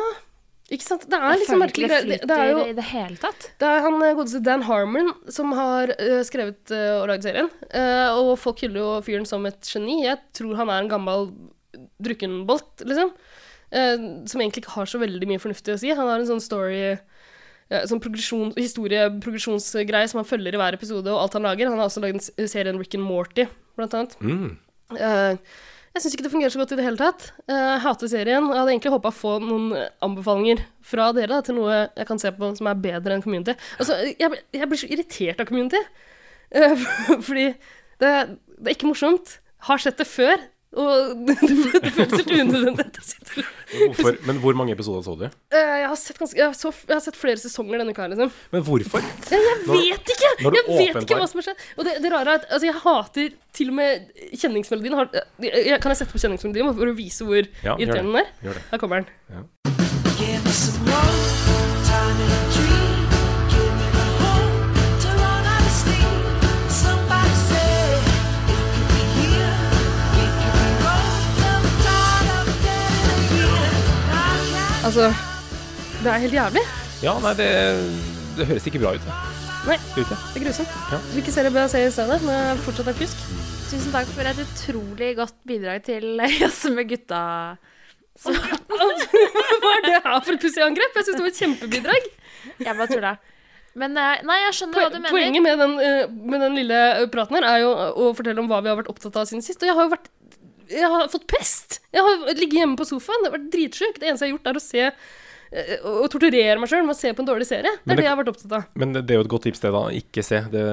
Ikke 0.72 0.86
sant? 0.86 1.04
Det 1.10 1.18
er 1.18 1.36
liksom 1.36 1.60
merkelig 1.60 1.88
det. 1.90 2.00
Det, 2.08 2.18
det 2.30 2.36
er 2.38 2.50
jo 2.50 2.60
i 2.64 2.74
det 2.76 2.84
hele 2.88 3.18
tatt. 3.20 3.48
Det 3.60 3.68
er 3.68 3.82
han 3.84 3.96
eh, 4.00 4.14
godeste 4.16 4.40
Dan 4.44 4.64
Harmon 4.64 5.10
som 5.32 5.52
har 5.56 5.92
uh, 5.98 6.20
skrevet 6.24 6.72
uh, 6.72 7.02
og 7.02 7.10
lagd 7.10 7.26
serien. 7.26 7.50
Uh, 7.68 8.08
og 8.16 8.32
folk 8.40 8.62
hyller 8.64 8.80
jo 8.80 8.92
fyren 9.04 9.28
som 9.28 9.44
et 9.48 9.60
geni. 9.68 10.00
Jeg 10.06 10.20
tror 10.38 10.56
han 10.60 10.72
er 10.72 10.80
en 10.80 10.92
gammel 10.92 11.28
drukkenbolt, 12.02 12.86
liksom. 12.88 13.12
Eh, 13.72 14.06
som 14.28 14.42
egentlig 14.42 14.60
ikke 14.60 14.74
har 14.74 14.88
så 14.88 15.00
veldig 15.00 15.28
mye 15.28 15.40
fornuftig 15.40 15.74
å 15.74 15.80
si. 15.80 15.92
Han 15.92 16.08
har 16.08 16.20
en 16.20 16.30
sånn 16.34 16.44
story 16.44 16.96
Sånn 17.88 18.02
progresjon, 18.04 18.50
historie-progresjonsgreie 18.52 20.08
som 20.10 20.18
han 20.18 20.26
følger 20.28 20.52
i 20.52 20.58
hver 20.60 20.74
episode, 20.76 21.08
og 21.08 21.22
alt 21.22 21.36
han 21.38 21.46
lager. 21.46 21.70
Han 21.70 21.78
har 21.80 21.88
også 21.88 22.02
lagd 22.04 22.26
serien 22.52 22.76
Rick 22.76 22.98
and 22.98 23.06
Morty, 23.08 23.46
blant 23.78 23.94
annet. 23.96 24.12
Mm. 24.20 24.50
Eh, 25.92 25.98
jeg 25.98 26.02
syns 26.06 26.14
ikke 26.16 26.24
det 26.24 26.32
fungerer 26.32 26.52
så 26.54 26.60
godt 26.62 26.72
i 26.72 26.76
det 26.78 26.84
hele 26.86 26.96
tatt. 27.00 27.26
Eh, 27.48 27.54
Jeg 27.74 27.80
hater 27.84 28.08
serien. 28.08 28.46
Jeg 28.48 28.58
hadde 28.58 28.72
egentlig 28.72 28.92
håpa 28.94 29.10
å 29.12 29.16
få 29.16 29.34
noen 29.42 29.72
eh, 29.76 29.90
anbefalinger 30.02 30.62
fra 30.82 31.10
dere 31.12 31.28
da, 31.28 31.40
til 31.44 31.58
noe 31.58 31.82
jeg 31.96 32.06
kan 32.08 32.18
se 32.18 32.32
på 32.32 32.52
som 32.56 32.66
er 32.70 32.80
bedre 32.80 33.14
enn 33.16 33.22
Community. 33.24 33.54
Altså, 33.78 33.98
jeg, 34.18 34.40
jeg 34.56 34.68
blir 34.70 34.80
så 34.80 34.88
irritert 34.88 35.40
av 35.40 35.46
Community. 35.50 35.82
Eh, 36.50 36.86
Fordi 37.28 37.46
det, 38.00 38.12
det 38.58 38.66
er 38.72 38.74
ikke 38.76 38.88
morsomt. 38.88 39.38
Har 39.68 39.78
sett 39.78 40.00
det 40.00 40.08
før. 40.08 40.40
Og 40.72 41.10
det, 41.28 41.34
det 41.84 41.90
føles 41.92 42.12
helt 42.22 42.30
unødvendig. 42.32 42.86
Men 43.36 43.82
Hvorfor? 43.92 44.16
Men 44.28 44.38
hvor 44.40 44.56
mange 44.56 44.72
episoder 44.72 45.02
så 45.04 45.14
du? 45.20 45.24
Eh, 45.52 45.58
Jeg 45.82 45.88
har 45.90 45.98
sett, 46.00 46.16
ganske, 46.20 46.38
jeg 46.38 46.46
har, 46.48 46.56
så, 46.56 46.72
jeg 46.88 46.94
har 46.96 47.02
sett 47.04 47.18
flere 47.20 47.36
sesonger 47.42 47.82
denne 47.82 47.92
uka, 47.92 48.06
liksom. 48.12 48.32
Men 48.54 48.64
hvorfor? 48.64 49.04
Jeg 49.28 49.44
Når- 49.66 49.76
vet 49.76 50.12
ikke! 50.16 50.30
når 50.46 50.56
Jeg 50.56 50.64
vet 50.70 51.02
ikke 51.02 51.20
hva 51.20 51.28
som 51.28 51.42
har 51.42 51.48
skjedd. 51.50 51.62
Og 51.76 51.84
det, 51.88 51.96
det 52.04 52.12
rare 52.14 52.24
er 52.36 52.40
at 52.40 52.48
altså, 52.48 52.66
jeg 52.70 52.80
hater 52.86 53.30
til 53.52 53.68
og 53.74 53.78
med 53.82 54.08
kjenningsmelodien. 54.32 54.96
Har, 54.96 55.12
jeg, 55.44 55.52
jeg, 55.74 55.80
kan 55.84 55.92
jeg 55.92 56.00
sette 56.02 56.16
på 56.16 56.22
kjenningsmelodien 56.24 56.72
for 56.72 56.88
å 56.88 56.96
vise 56.96 57.28
hvor 57.28 57.42
Ja, 57.64 57.76
irriterende 57.76 58.24
den 58.40 58.52
er? 58.54 58.62
Her 58.72 58.80
kommer 58.80 59.04
den. 59.04 59.12
Give 60.16 61.51
Altså, 74.82 75.12
det 76.02 76.10
er 76.10 76.18
helt 76.24 76.34
jævlig. 76.34 76.62
Ja, 77.02 77.12
nei, 77.22 77.32
det, 77.38 77.48
det 78.38 78.46
høres 78.48 78.66
ikke 78.66 78.80
bra 78.82 78.94
ut. 78.96 79.04
det. 79.06 79.14
Nei. 79.68 79.76
Det? 79.94 80.04
Er 80.10 80.42
grusomt. 80.42 80.72
Ja. 80.90 80.98
Hvilke 81.14 81.34
serier 81.34 81.54
bør 81.54 81.64
jeg 81.68 81.70
se 81.70 81.82
i 81.86 81.90
stedet 81.94 82.16
Men 82.24 82.34
jeg 82.34 82.62
fortsatt 82.64 82.88
er 82.90 82.96
pjusk? 82.98 83.20
Tusen 83.70 83.92
takk 83.94 84.08
for 84.10 84.26
et 84.26 84.40
utrolig 84.42 85.10
godt 85.20 85.36
bidrag 85.46 85.84
til 85.86 86.08
Jazze 86.42 86.72
med 86.74 86.90
gutta. 86.90 87.20
Hva 88.26 88.32
er 88.34 89.84
det 89.86 89.92
her 89.94 90.18
for 90.18 90.34
et 90.34 90.42
pussig 90.42 90.64
angrep? 90.66 90.98
Jeg 90.98 91.06
syns 91.06 91.20
det 91.20 91.22
var 91.22 91.30
et 91.30 91.40
kjempebidrag. 91.44 92.08
Jeg 92.66 92.76
bare 92.80 92.90
tulla. 92.90 93.14
Men 93.78 93.94
eh, 93.96 94.18
nei, 94.28 94.40
jeg 94.48 94.56
skjønner 94.58 94.82
hva 94.82 94.90
du 94.92 94.98
mener. 94.98 95.14
Poenget 95.14 95.46
med 95.46 95.62
den, 95.62 95.78
eh, 95.80 96.02
med 96.10 96.42
den 96.44 96.58
lille 96.58 96.80
eh, 96.98 97.06
praten 97.14 97.38
her 97.38 97.46
er 97.54 97.62
jo 97.62 97.70
å 97.72 98.10
fortelle 98.18 98.42
om 98.42 98.50
hva 98.50 98.58
vi 98.64 98.68
har 98.68 98.76
vært 98.82 98.90
opptatt 98.92 99.16
av 99.22 99.30
siden 99.30 99.46
sist. 99.46 99.62
Og 99.62 99.70
jeg 99.70 99.78
har 99.78 99.86
jo 99.86 99.94
vært 99.94 100.10
Jeg 100.72 100.88
har 100.92 101.08
fått 101.12 101.26
pest. 101.30 101.80
Jeg 101.92 102.02
har 102.06 102.32
ligget 102.34 102.58
hjemme 102.62 102.78
på 102.80 102.86
sofaen. 102.88 103.22
jeg 103.26 103.30
har 103.30 103.38
vært 103.38 103.50
dritsjuk. 103.52 103.98
Det 104.00 104.08
eneste 104.08 104.24
jeg 104.26 104.32
har 104.32 104.38
gjort, 104.38 104.48
er 104.52 104.58
å 104.58 104.62
se 104.64 104.84
eh, 105.52 105.84
å 105.84 106.06
torturere 106.08 106.56
meg 106.62 106.70
sjøl 106.72 106.86
med 106.86 106.94
å 106.96 106.98
se 106.98 107.12
på 107.12 107.20
en 107.20 107.28
dårlig 107.28 107.46
serie. 107.50 107.68
Det 107.84 107.84
er 107.84 107.92
det- 107.92 107.96
det 108.00 108.04
jeg 108.06 108.12
har 108.14 108.20
vært 108.24 108.32
opptatt 108.32 108.52
av. 108.58 108.64
Men 108.74 108.92
det, 108.96 109.02
det 109.06 109.14
er 109.14 109.20
jo 109.20 109.24
et 109.26 109.32
godt 109.34 109.42
tips, 109.48 109.60
det, 109.60 109.72
da. 109.76 109.82
Ikke 110.00 110.24
se, 110.24 110.40
det, 110.54 110.64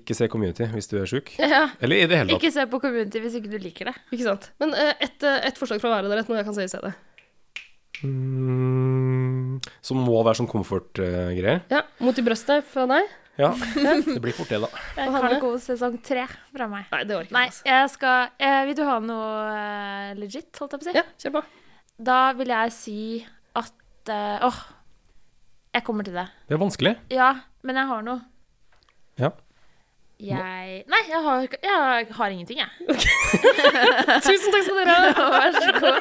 ikke 0.00 0.16
se 0.18 0.28
Community 0.32 0.66
hvis 0.74 0.88
du 0.90 0.96
er 1.00 1.06
sjuk. 1.06 1.30
Ja. 1.54 1.68
Eller 1.80 1.96
i 2.02 2.06
det 2.10 2.18
hele 2.18 2.28
tatt. 2.34 2.42
Ikke 2.42 2.52
se 2.52 2.66
på 2.66 2.80
Community 2.82 3.20
hvis 3.22 3.38
ikke 3.38 3.50
du 3.54 3.58
liker 3.62 3.92
det. 3.92 3.96
Ikke 4.12 4.26
sant? 4.26 4.50
Men 4.58 4.74
uh, 4.74 4.92
ett 4.98 5.22
et 5.22 5.44
ett 5.52 5.58
forslag 5.62 5.80
fra 5.80 5.94
hver 5.94 6.04
av 6.08 6.10
dere, 6.10 6.26
noe 6.28 6.42
jeg 6.42 6.48
kan 6.50 6.54
se 6.58 6.66
i 6.66 6.72
stedet. 6.74 6.94
Mm, 8.04 9.60
som 9.80 10.00
må 10.04 10.18
være 10.26 10.36
sånn 10.40 10.50
komfortgreier. 10.50 11.62
Ja, 11.72 11.84
Mot 12.04 12.18
i 12.18 12.24
brøstet 12.26 12.66
fra 12.68 12.84
deg. 12.90 13.08
Ja, 13.36 13.50
det 14.06 14.20
blir 14.24 14.32
fort 14.36 14.48
det, 14.48 14.60
da. 14.62 14.68
Jeg 14.96 15.08
Og 15.08 15.12
kan 15.14 15.22
Hanne? 15.26 15.40
gå 15.42 15.50
sesong 15.60 15.98
tre 16.04 16.24
fra 16.30 16.66
meg. 16.72 16.86
Nei, 16.92 17.02
det 17.04 17.18
ikke 17.26 17.36
Nei, 17.36 17.46
altså. 17.50 17.62
jeg 17.68 17.90
skal 17.92 18.30
eh, 18.40 18.60
Vil 18.70 18.76
du 18.78 18.84
ha 18.88 18.96
noe 19.04 19.28
eh, 19.52 20.14
legit, 20.20 20.50
holdt 20.60 20.72
jeg 20.72 20.80
på 20.80 20.86
å 20.86 20.88
si? 20.90 20.94
Ja, 20.96 21.04
kjør 21.20 21.34
på. 21.38 21.42
Da 22.10 22.20
vil 22.38 22.48
jeg 22.54 22.72
si 22.76 22.98
at 23.56 24.12
eh, 24.12 24.46
Åh, 24.48 24.58
jeg 25.76 25.84
kommer 25.84 26.02
til 26.08 26.16
det. 26.16 26.26
Det 26.48 26.56
er 26.56 26.62
vanskelig. 26.64 26.94
Ja, 27.12 27.30
men 27.66 27.76
jeg 27.82 27.86
har 27.92 28.00
noe. 28.06 28.20
Ja. 29.20 29.30
Jeg 30.16 30.84
Nei, 30.88 31.02
jeg 31.10 31.20
har, 31.20 31.42
jeg 31.60 32.06
har 32.16 32.28
ingenting, 32.32 32.62
jeg. 32.62 32.70
Tusen 34.24 34.48
takk 34.54 34.64
skal 34.64 34.76
dere 34.80 34.94
ha. 34.96 35.26
Vær 35.36 35.52
så 35.52 35.70
god. 35.76 35.96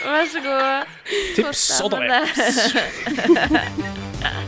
Vær 0.00 0.24
så 0.32 0.40
god. 0.46 0.88
Tips 1.36 1.64
og 1.84 1.92
Men 1.92 2.08
det- 2.08 2.28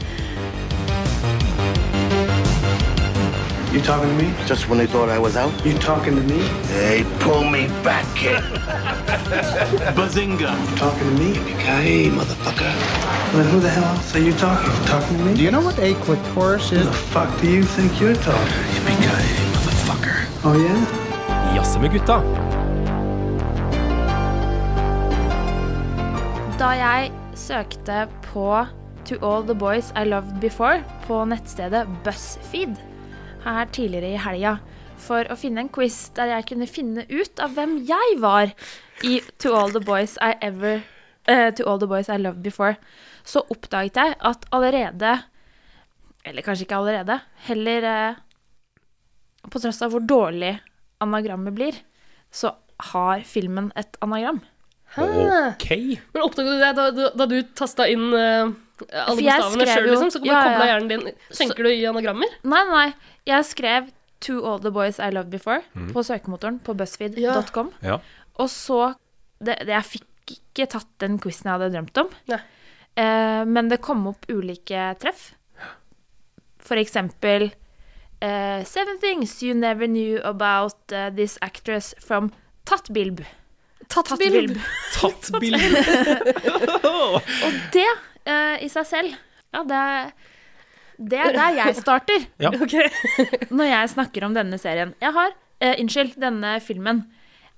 You 3.72 3.80
talking 3.80 4.08
to 4.10 4.14
me? 4.22 4.34
Just 4.46 4.68
when 4.68 4.76
they 4.78 4.86
thought 4.86 5.08
I 5.08 5.18
was 5.18 5.34
out, 5.36 5.52
You 5.64 5.72
talking 5.78 6.14
to 6.14 6.20
me? 6.22 6.40
they 6.68 7.04
pull 7.20 7.42
me 7.48 7.68
back 7.82 8.06
in. 8.22 8.42
Bazinga. 9.96 10.52
Talking 10.76 11.08
to 11.08 11.14
me? 11.22 11.32
Yippee-ki-yay, 11.32 12.10
motherfucker. 12.10 12.70
Then 13.32 13.46
who 13.50 13.60
the 13.60 13.70
hell 13.70 13.84
else 13.96 14.14
are 14.14 14.18
you 14.20 14.34
talking? 14.34 14.70
Talking 14.86 15.16
to 15.18 15.24
me? 15.24 15.34
Do 15.34 15.42
you 15.42 15.50
know 15.50 15.62
what 15.62 15.78
a 15.78 15.94
clitoris 16.04 16.68
Who 16.70 16.76
is? 16.76 16.84
the 16.86 16.92
fuck 16.92 17.30
do 17.40 17.50
you 17.50 17.62
think 17.64 17.98
you're 17.98 18.14
talking? 18.14 18.52
Yippee-ki-yay, 18.76 19.28
motherfucker. 19.56 20.16
Oh 20.44 20.56
yeah? 20.60 21.54
Jazze 21.56 21.78
med 21.80 21.92
gutta. 21.92 22.20
Da 26.58 26.68
jeg 26.76 27.10
søkte 27.34 28.06
på 28.32 28.66
To 29.08 29.14
All 29.26 29.42
The 29.44 29.54
Boys 29.54 29.92
I 29.96 30.04
Loved 30.04 30.40
Before 30.40 30.82
på 31.06 31.24
nettstedet 31.24 31.86
BuzzFeed 32.04 32.76
her 33.44 33.68
tidligere 33.74 34.14
i 34.14 34.22
helga 34.22 34.56
for 35.02 35.26
å 35.30 35.36
finne 35.38 35.64
en 35.64 35.72
quiz 35.72 36.12
der 36.16 36.30
jeg 36.36 36.48
kunne 36.52 36.68
finne 36.70 37.04
ut 37.10 37.42
av 37.42 37.56
hvem 37.56 37.78
jeg 37.88 38.18
var 38.22 38.52
i 39.06 39.18
To 39.42 39.54
All 39.58 39.72
The 39.74 39.82
Boys 39.82 40.14
I 40.22 40.34
Ever 40.44 40.82
uh, 41.28 41.50
To 41.58 41.66
All 41.66 41.80
The 41.82 41.90
Boys 41.90 42.10
I 42.12 42.20
Loved 42.20 42.42
Before, 42.44 42.76
så 43.24 43.42
oppdaget 43.50 43.98
jeg 43.98 44.16
at 44.18 44.48
allerede 44.54 45.18
Eller 46.24 46.42
kanskje 46.46 46.68
ikke 46.68 46.78
allerede, 46.78 47.18
heller 47.48 47.86
uh, 47.86 48.20
På 49.50 49.58
tross 49.58 49.82
av 49.82 49.90
hvor 49.90 50.04
dårlig 50.06 50.54
anagrammet 51.02 51.54
blir, 51.54 51.78
så 52.30 52.52
har 52.92 53.24
filmen 53.26 53.72
et 53.74 53.96
anagram. 54.02 54.38
Hæ? 54.94 55.02
OK. 55.48 55.70
Men 56.14 56.22
oppdaget 56.22 56.52
du 56.52 56.60
det 56.60 56.68
da, 56.78 56.84
da, 56.94 57.08
da 57.18 57.26
du 57.26 57.40
tasta 57.58 57.88
inn 57.90 58.12
eh, 58.14 58.52
alle 58.90 59.18
bokstavene 59.18 59.66
sjøl, 59.68 59.88
liksom? 59.90 60.12
Så 60.14 60.22
ja, 60.26 60.38
kobla 60.44 60.66
ja. 60.66 60.70
hjernen 60.72 60.90
din 60.90 61.20
Tenker 61.38 61.66
du 61.66 61.70
i 61.72 61.82
anagrammer? 61.88 62.38
Nei, 62.48 62.62
nei. 62.70 62.86
Jeg 63.28 63.48
skrev 63.48 63.90
To 64.26 64.38
All 64.46 64.62
The 64.62 64.72
Boys 64.74 65.00
I 65.02 65.10
Loved 65.14 65.32
Before 65.32 65.62
på 65.92 66.04
søkemotoren 66.06 66.60
på 66.62 66.74
buzzfeed.com. 66.78 67.72
Ja. 67.82 67.98
Og 68.40 68.50
så 68.50 68.94
det, 69.42 69.58
det, 69.66 69.74
Jeg 69.74 69.88
fikk 69.90 70.36
ikke 70.36 70.68
tatt 70.76 70.90
den 71.02 71.18
quizen 71.22 71.50
jeg 71.50 71.58
hadde 71.58 71.72
drømt 71.74 72.02
om. 72.04 72.12
Nei. 72.30 72.40
Eh, 72.94 73.42
men 73.48 73.70
det 73.72 73.80
kom 73.84 74.04
opp 74.10 74.28
ulike 74.30 74.92
treff. 75.02 75.32
For 76.62 76.78
eksempel 76.78 77.48
eh, 78.22 78.62
Seven 78.68 79.00
things 79.02 79.42
you 79.42 79.54
never 79.54 79.88
knew 79.88 80.20
about 80.22 80.78
uh, 80.92 81.10
this 81.10 81.38
actress 81.42 81.94
from 81.98 82.30
Tattbilb. 82.64 83.24
Tattbilb. 83.88 84.60
Tatt 84.94 85.30
bilde. 85.40 85.82
Og 87.44 87.58
det 87.74 87.88
eh, 88.26 88.62
i 88.64 88.68
seg 88.72 88.86
selv 88.88 89.16
Ja, 89.52 89.64
det 89.68 89.80
er 89.80 90.12
det 91.02 91.18
er 91.18 91.32
der 91.34 91.56
jeg 91.56 91.76
starter. 91.80 92.26
Ok. 92.62 92.76
når 93.50 93.70
jeg 93.70 93.90
snakker 93.96 94.26
om 94.28 94.36
denne 94.36 94.58
serien. 94.60 94.92
Jeg 95.02 95.12
har, 95.16 95.32
uh, 95.64 95.74
unnskyld, 95.80 96.14
denne 96.20 96.52
filmen 96.62 97.02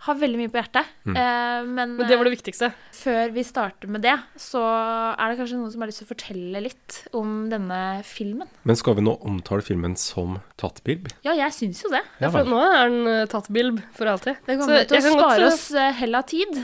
har 0.05 0.19
veldig 0.21 0.39
mye 0.41 0.51
på 0.53 0.59
hjertet. 0.61 0.89
Mm. 1.09 1.17
Eh, 1.17 1.61
men 1.65 1.95
Men 1.97 2.09
det 2.09 2.17
var 2.19 2.27
eh, 2.27 2.31
det 2.31 2.35
viktigste. 2.37 2.71
før 2.93 3.33
vi 3.33 3.45
starter 3.47 3.89
med 3.89 4.05
det, 4.05 4.15
så 4.41 4.61
er 4.61 5.31
det 5.31 5.39
kanskje 5.39 5.59
noen 5.59 5.73
som 5.73 5.85
har 5.85 5.91
lyst 5.91 6.03
til 6.03 6.09
å 6.09 6.13
fortelle 6.13 6.63
litt 6.65 6.99
om 7.17 7.49
denne 7.53 7.81
filmen. 8.05 8.51
Men 8.69 8.77
skal 8.77 8.99
vi 8.99 9.07
nå 9.07 9.17
omtale 9.25 9.65
filmen 9.65 9.97
som 9.97 10.39
tatt 10.61 10.83
bilb? 10.85 11.09
Ja, 11.25 11.33
jeg 11.39 11.57
syns 11.57 11.83
jo 11.85 11.93
det. 11.95 12.03
Ja 12.21 12.31
For 12.35 12.49
nå 12.49 12.61
er 12.61 12.93
den 12.93 13.13
eh, 13.15 13.27
tatt 13.33 13.49
bilb 13.55 13.81
for 13.97 14.13
alltid. 14.13 14.41
Det 14.45 14.59
Så 14.59 14.65
kommer 14.65 14.89
til 14.93 15.01
å 15.01 15.15
spare 15.17 15.41
eh, 15.41 15.53
oss 15.53 15.67
eh, 15.73 15.93
hell 16.03 16.21
av 16.21 16.29
tid. 16.29 16.61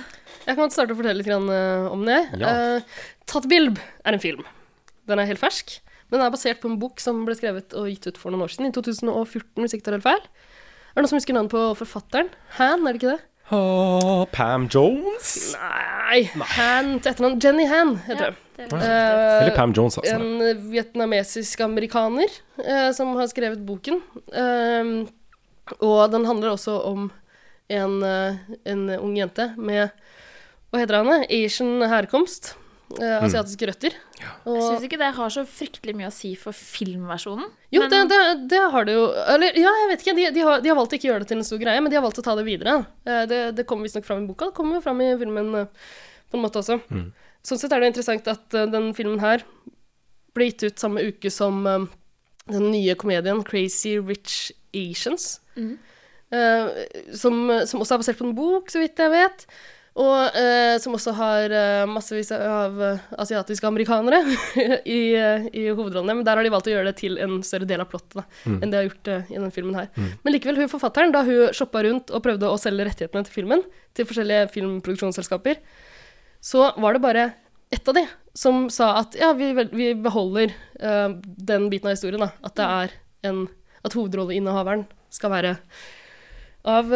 Jeg 0.46 0.56
kan 0.58 0.72
starte 0.72 0.94
å 0.94 0.98
fortelle 0.98 1.20
litt 1.20 1.30
eh, 1.30 1.86
om 1.92 2.04
det. 2.08 2.20
Ja. 2.40 2.52
Uh, 2.80 3.06
Tatt 3.30 3.46
bilb 3.50 3.78
er 4.04 4.16
en 4.16 4.22
film. 4.22 4.42
Den 5.08 5.20
er 5.20 5.28
helt 5.28 5.42
fersk. 5.42 5.78
Den 6.10 6.22
er 6.24 6.32
basert 6.32 6.62
på 6.62 6.70
en 6.70 6.78
bok 6.80 7.02
som 7.02 7.22
ble 7.26 7.36
skrevet 7.38 7.74
og 7.78 7.90
gitt 7.90 8.08
ut 8.08 8.18
for 8.18 8.34
noen 8.34 8.46
år 8.46 8.54
siden, 8.54 8.70
i 8.70 8.74
2014, 8.74 9.60
hvis 9.62 9.76
ikke 9.76 9.86
tar 9.86 9.98
helt 9.98 10.06
feil. 10.06 10.22
Er 10.90 10.98
det 10.98 11.04
noen 11.04 11.12
som 11.12 11.20
husker 11.20 11.36
navnet 11.36 11.54
på 11.54 11.66
forfatteren? 11.78 12.32
Han, 12.58 12.82
er 12.82 12.96
det 12.96 13.02
ikke 13.02 13.12
det? 13.14 13.26
Uh, 13.50 14.24
Pam 14.30 14.66
Jones? 14.70 15.30
Nei, 15.58 16.20
Han 16.56 16.96
til 17.02 17.12
etternavn. 17.12 17.38
Jenny 17.42 17.66
Han 17.70 17.96
heter 18.06 18.30
det. 18.30 18.36
det 18.36 18.46
Eh, 18.60 19.40
Eller 19.40 19.54
Pam 19.56 19.72
Jones, 19.72 19.96
altså. 19.96 20.18
en 20.18 20.66
vietnamesisk 20.68 21.62
amerikaner 21.64 22.28
uh, 22.60 22.90
som 22.92 23.14
har 23.16 23.30
skrevet 23.30 23.62
boken. 23.64 24.02
Og 25.80 26.00
den 26.12 26.26
handler 26.26 26.52
også 26.52 26.74
om 26.84 27.06
en, 27.70 27.94
en 28.02 28.82
ung 28.98 29.14
jente 29.16 29.46
med 29.56 29.94
Hva 30.70 30.80
heter 30.82 31.00
han, 31.00 31.24
Asian 31.26 31.86
herkomst. 31.90 32.54
Uh, 32.90 33.22
asiatiske 33.22 33.68
røtter. 33.70 33.94
Jeg 34.18 34.30
Og, 34.50 34.56
syns 34.64 34.82
ikke 34.88 34.98
det 34.98 35.12
har 35.14 35.30
så 35.30 35.44
fryktelig 35.46 35.92
mye 35.94 36.08
å 36.08 36.14
si 36.14 36.32
for 36.38 36.50
filmversjonen. 36.56 37.46
jo, 37.70 37.82
men- 37.84 37.92
det, 37.92 38.00
det, 38.10 38.48
det 38.50 38.62
har 38.72 38.84
det 38.88 38.96
jo 38.96 39.04
Eller 39.30 39.54
ja, 39.54 39.70
jeg 39.82 39.88
vet 39.92 40.02
ikke. 40.02 40.14
De, 40.16 40.24
de, 40.34 40.42
har, 40.48 40.60
de 40.64 40.72
har 40.72 40.78
valgt 40.78 40.96
å 40.96 40.98
ikke 40.98 41.06
gjøre 41.06 41.22
det 41.22 41.28
til 41.30 41.38
en 41.38 41.46
stor 41.46 41.62
greie, 41.62 41.80
men 41.80 41.90
de 41.92 41.98
har 41.98 42.02
valgt 42.02 42.18
å 42.18 42.26
ta 42.26 42.34
det 42.34 42.46
videre. 42.48 42.80
Uh, 43.06 43.22
det, 43.30 43.40
det 43.60 43.66
kommer 43.70 43.86
visstnok 43.86 44.08
fram 44.08 44.24
i 44.24 44.30
boka. 44.32 44.50
Det 44.50 44.58
kommer 44.58 44.80
jo 44.80 44.84
fram 44.88 45.02
i 45.06 45.12
filmen 45.22 45.54
uh, 45.54 45.92
på 46.30 46.38
en 46.38 46.42
måte 46.44 46.62
også. 46.62 46.80
Sånn 47.46 47.58
sett 47.62 47.72
er 47.72 47.80
det 47.80 47.92
interessant 47.94 48.26
at 48.28 48.54
eh, 48.54 48.66
den 48.68 48.90
filmen 48.94 49.18
her 49.22 49.42
ble 50.36 50.50
gitt 50.50 50.62
ut 50.66 50.82
samme 50.82 51.00
uke 51.08 51.30
som 51.32 51.62
eh, 51.66 51.86
den 52.50 52.66
nye 52.70 52.94
komedien 53.00 53.40
Crazy 53.48 53.96
Rich 53.98 54.50
Asians. 54.76 55.40
Eh, 55.56 56.68
som, 57.16 57.38
som 57.66 57.80
også 57.82 57.96
er 57.96 58.02
basert 58.02 58.20
på 58.20 58.28
en 58.28 58.36
bok, 58.36 58.68
så 58.70 58.82
vidt 58.82 59.00
jeg 59.00 59.14
vet. 59.14 59.46
Og 59.98 60.36
eh, 60.38 60.76
som 60.78 60.94
også 60.94 61.12
har 61.18 61.50
eh, 61.50 61.84
massevis 61.90 62.28
av 62.36 62.76
eh, 62.84 63.00
asiatiske 63.18 63.66
amerikanere 63.66 64.20
i, 64.86 65.00
eh, 65.18 65.48
i 65.50 65.64
hovedrollene. 65.72 66.14
Men 66.20 66.26
der 66.26 66.38
har 66.38 66.46
de 66.46 66.52
valgt 66.54 66.68
å 66.70 66.74
gjøre 66.74 66.92
det 66.92 67.00
til 67.00 67.18
en 67.18 67.40
større 67.46 67.66
del 67.66 67.82
av 67.82 67.88
plottet 67.90 68.20
da, 68.20 68.24
enn 68.46 68.70
de 68.70 68.78
har 68.78 68.86
gjort 68.86 69.10
eh, 69.10 69.32
i 69.32 69.34
denne 69.34 69.50
filmen 69.54 69.74
her. 69.80 69.88
Men 70.22 70.36
likevel, 70.36 70.60
hun 70.62 70.70
forfatteren, 70.70 71.10
da 71.14 71.24
hun 71.26 71.50
shoppa 71.56 71.82
rundt 71.86 72.12
og 72.14 72.22
prøvde 72.22 72.48
å 72.48 72.60
selge 72.60 72.86
rettighetene 72.86 73.26
til 73.26 73.34
filmen 73.40 73.64
til 73.98 74.06
forskjellige 74.06 74.52
filmproduksjonsselskaper, 74.54 75.58
så 76.40 76.70
var 76.80 76.94
det 76.96 77.02
bare 77.04 77.26
ett 77.74 77.90
av 77.90 77.98
de 77.98 78.06
som 78.38 78.68
sa 78.72 78.92
at 79.02 79.18
ja, 79.18 79.32
vi, 79.34 79.50
vi 79.74 79.90
beholder 79.98 80.54
eh, 80.54 81.08
den 81.50 81.66
biten 81.72 81.90
av 81.90 81.98
historien, 81.98 82.22
da. 82.22 82.30
At 82.46 82.54
det 82.60 82.68
er 82.68 83.00
en 83.30 83.48
At 83.80 83.94
hovedrolleinnehaveren 83.96 84.86
skal 85.10 85.30
være 85.32 85.54
av 86.68 86.90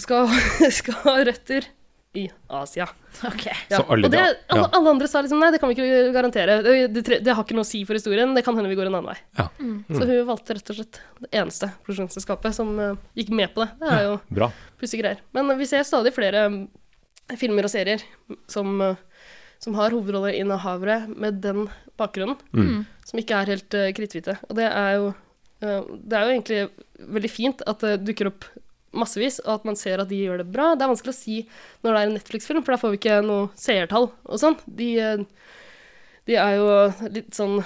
skal, 0.00 0.30
skal 0.80 0.96
ha 1.04 1.16
røtter 1.28 1.66
i 2.14 2.30
Asia. 2.46 2.86
Okay. 3.26 3.54
Ja. 3.68 3.78
Så 3.78 3.84
alle 3.90 4.06
og 4.06 4.12
det, 4.12 4.20
alle, 4.22 4.62
ja. 4.62 4.68
alle 4.78 4.90
andre 4.90 5.08
sa 5.10 5.20
liksom 5.22 5.40
nei, 5.42 5.50
det 5.54 5.58
kan 5.62 5.70
vi 5.70 5.74
ikke 5.76 6.12
garantere. 6.14 6.56
Det, 6.62 6.74
det, 6.94 7.18
det 7.26 7.34
har 7.34 7.42
ikke 7.42 7.56
noe 7.58 7.66
å 7.66 7.68
si 7.68 7.80
for 7.86 7.98
historien. 7.98 8.34
Det 8.36 8.44
kan 8.46 8.54
hende 8.58 8.70
vi 8.70 8.76
går 8.78 8.90
en 8.90 8.98
annen 9.00 9.10
vei. 9.10 9.16
Ja. 9.38 9.48
Så 9.90 10.06
hun 10.06 10.28
valgte 10.28 10.56
rett 10.58 10.70
og 10.70 10.78
slett 10.78 11.00
det 11.24 11.30
eneste 11.32 11.70
produksjonsselskapet 11.82 12.56
som 12.56 12.70
uh, 12.78 12.94
gikk 13.18 13.34
med 13.34 13.50
på 13.54 13.64
det. 13.64 13.68
Det 13.82 13.90
er 13.96 14.06
jo 14.06 14.14
ja, 14.38 14.50
pussige 14.80 15.02
greier. 15.02 15.22
Men 15.34 15.50
vi 15.58 15.68
ser 15.70 15.86
stadig 15.86 16.14
flere 16.14 16.46
um, 16.50 16.58
filmer 17.40 17.66
og 17.66 17.74
serier 17.74 18.06
som, 18.50 18.78
uh, 18.78 19.30
som 19.62 19.78
har 19.80 19.94
hovedrolleinnehavere 19.94 21.00
med 21.10 21.42
den 21.44 21.66
bakgrunnen, 21.98 22.38
som 23.06 23.22
ikke 23.22 23.42
er 23.42 23.54
helt 23.56 23.78
uh, 23.78 23.90
kritthvite. 23.96 24.38
Og 24.48 24.58
det 24.60 24.70
er 24.70 24.98
jo 25.00 25.12
Det 25.64 26.12
er 26.18 26.26
jo 26.26 26.32
egentlig 26.34 26.56
veldig 27.14 27.28
fint 27.30 27.62
at 27.70 27.80
det 27.80 27.92
dukker 28.04 28.28
opp 28.28 28.44
massevis, 28.96 29.40
og 29.44 29.58
at 29.58 29.68
man 29.68 29.78
ser 29.78 30.02
at 30.02 30.10
de 30.10 30.22
gjør 30.22 30.42
det 30.42 30.48
bra. 30.52 30.72
Det 30.74 30.86
er 30.86 30.92
vanskelig 30.92 31.14
å 31.14 31.18
si 31.18 31.40
når 31.84 31.90
det 31.90 31.98
er 31.98 32.08
en 32.08 32.16
Netflix-film, 32.18 32.64
for 32.64 32.74
da 32.74 32.80
får 32.80 32.94
vi 32.94 33.00
ikke 33.02 33.20
noe 33.26 33.50
seertall 33.58 34.08
og 34.24 34.40
sånn. 34.40 34.56
De, 34.66 34.90
eh, 35.02 35.52
de 36.30 36.40
er 36.40 36.56
jo 36.58 36.68
litt 37.14 37.36
sånn 37.36 37.60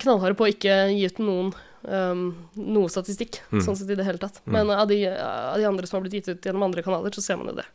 knallharde 0.00 0.36
på 0.38 0.46
å 0.46 0.52
ikke 0.52 0.76
gi 0.92 1.04
ut 1.08 1.20
noen 1.20 1.52
um, 1.82 2.24
noe 2.56 2.90
statistikk, 2.92 3.40
sånn 3.64 3.76
sett 3.78 3.92
i 3.92 3.96
det 3.98 4.06
hele 4.06 4.20
tatt. 4.20 4.40
Men 4.48 4.72
av 4.72 4.86
de, 4.90 5.02
av 5.08 5.56
de 5.60 5.68
andre 5.68 5.88
som 5.88 5.98
har 5.98 6.06
blitt 6.06 6.20
gitt 6.20 6.30
ut 6.32 6.48
gjennom 6.48 6.66
andre 6.66 6.84
kanaler, 6.86 7.12
så 7.14 7.24
ser 7.24 7.40
man 7.40 7.52
jo 7.52 7.58
det. 7.60 7.66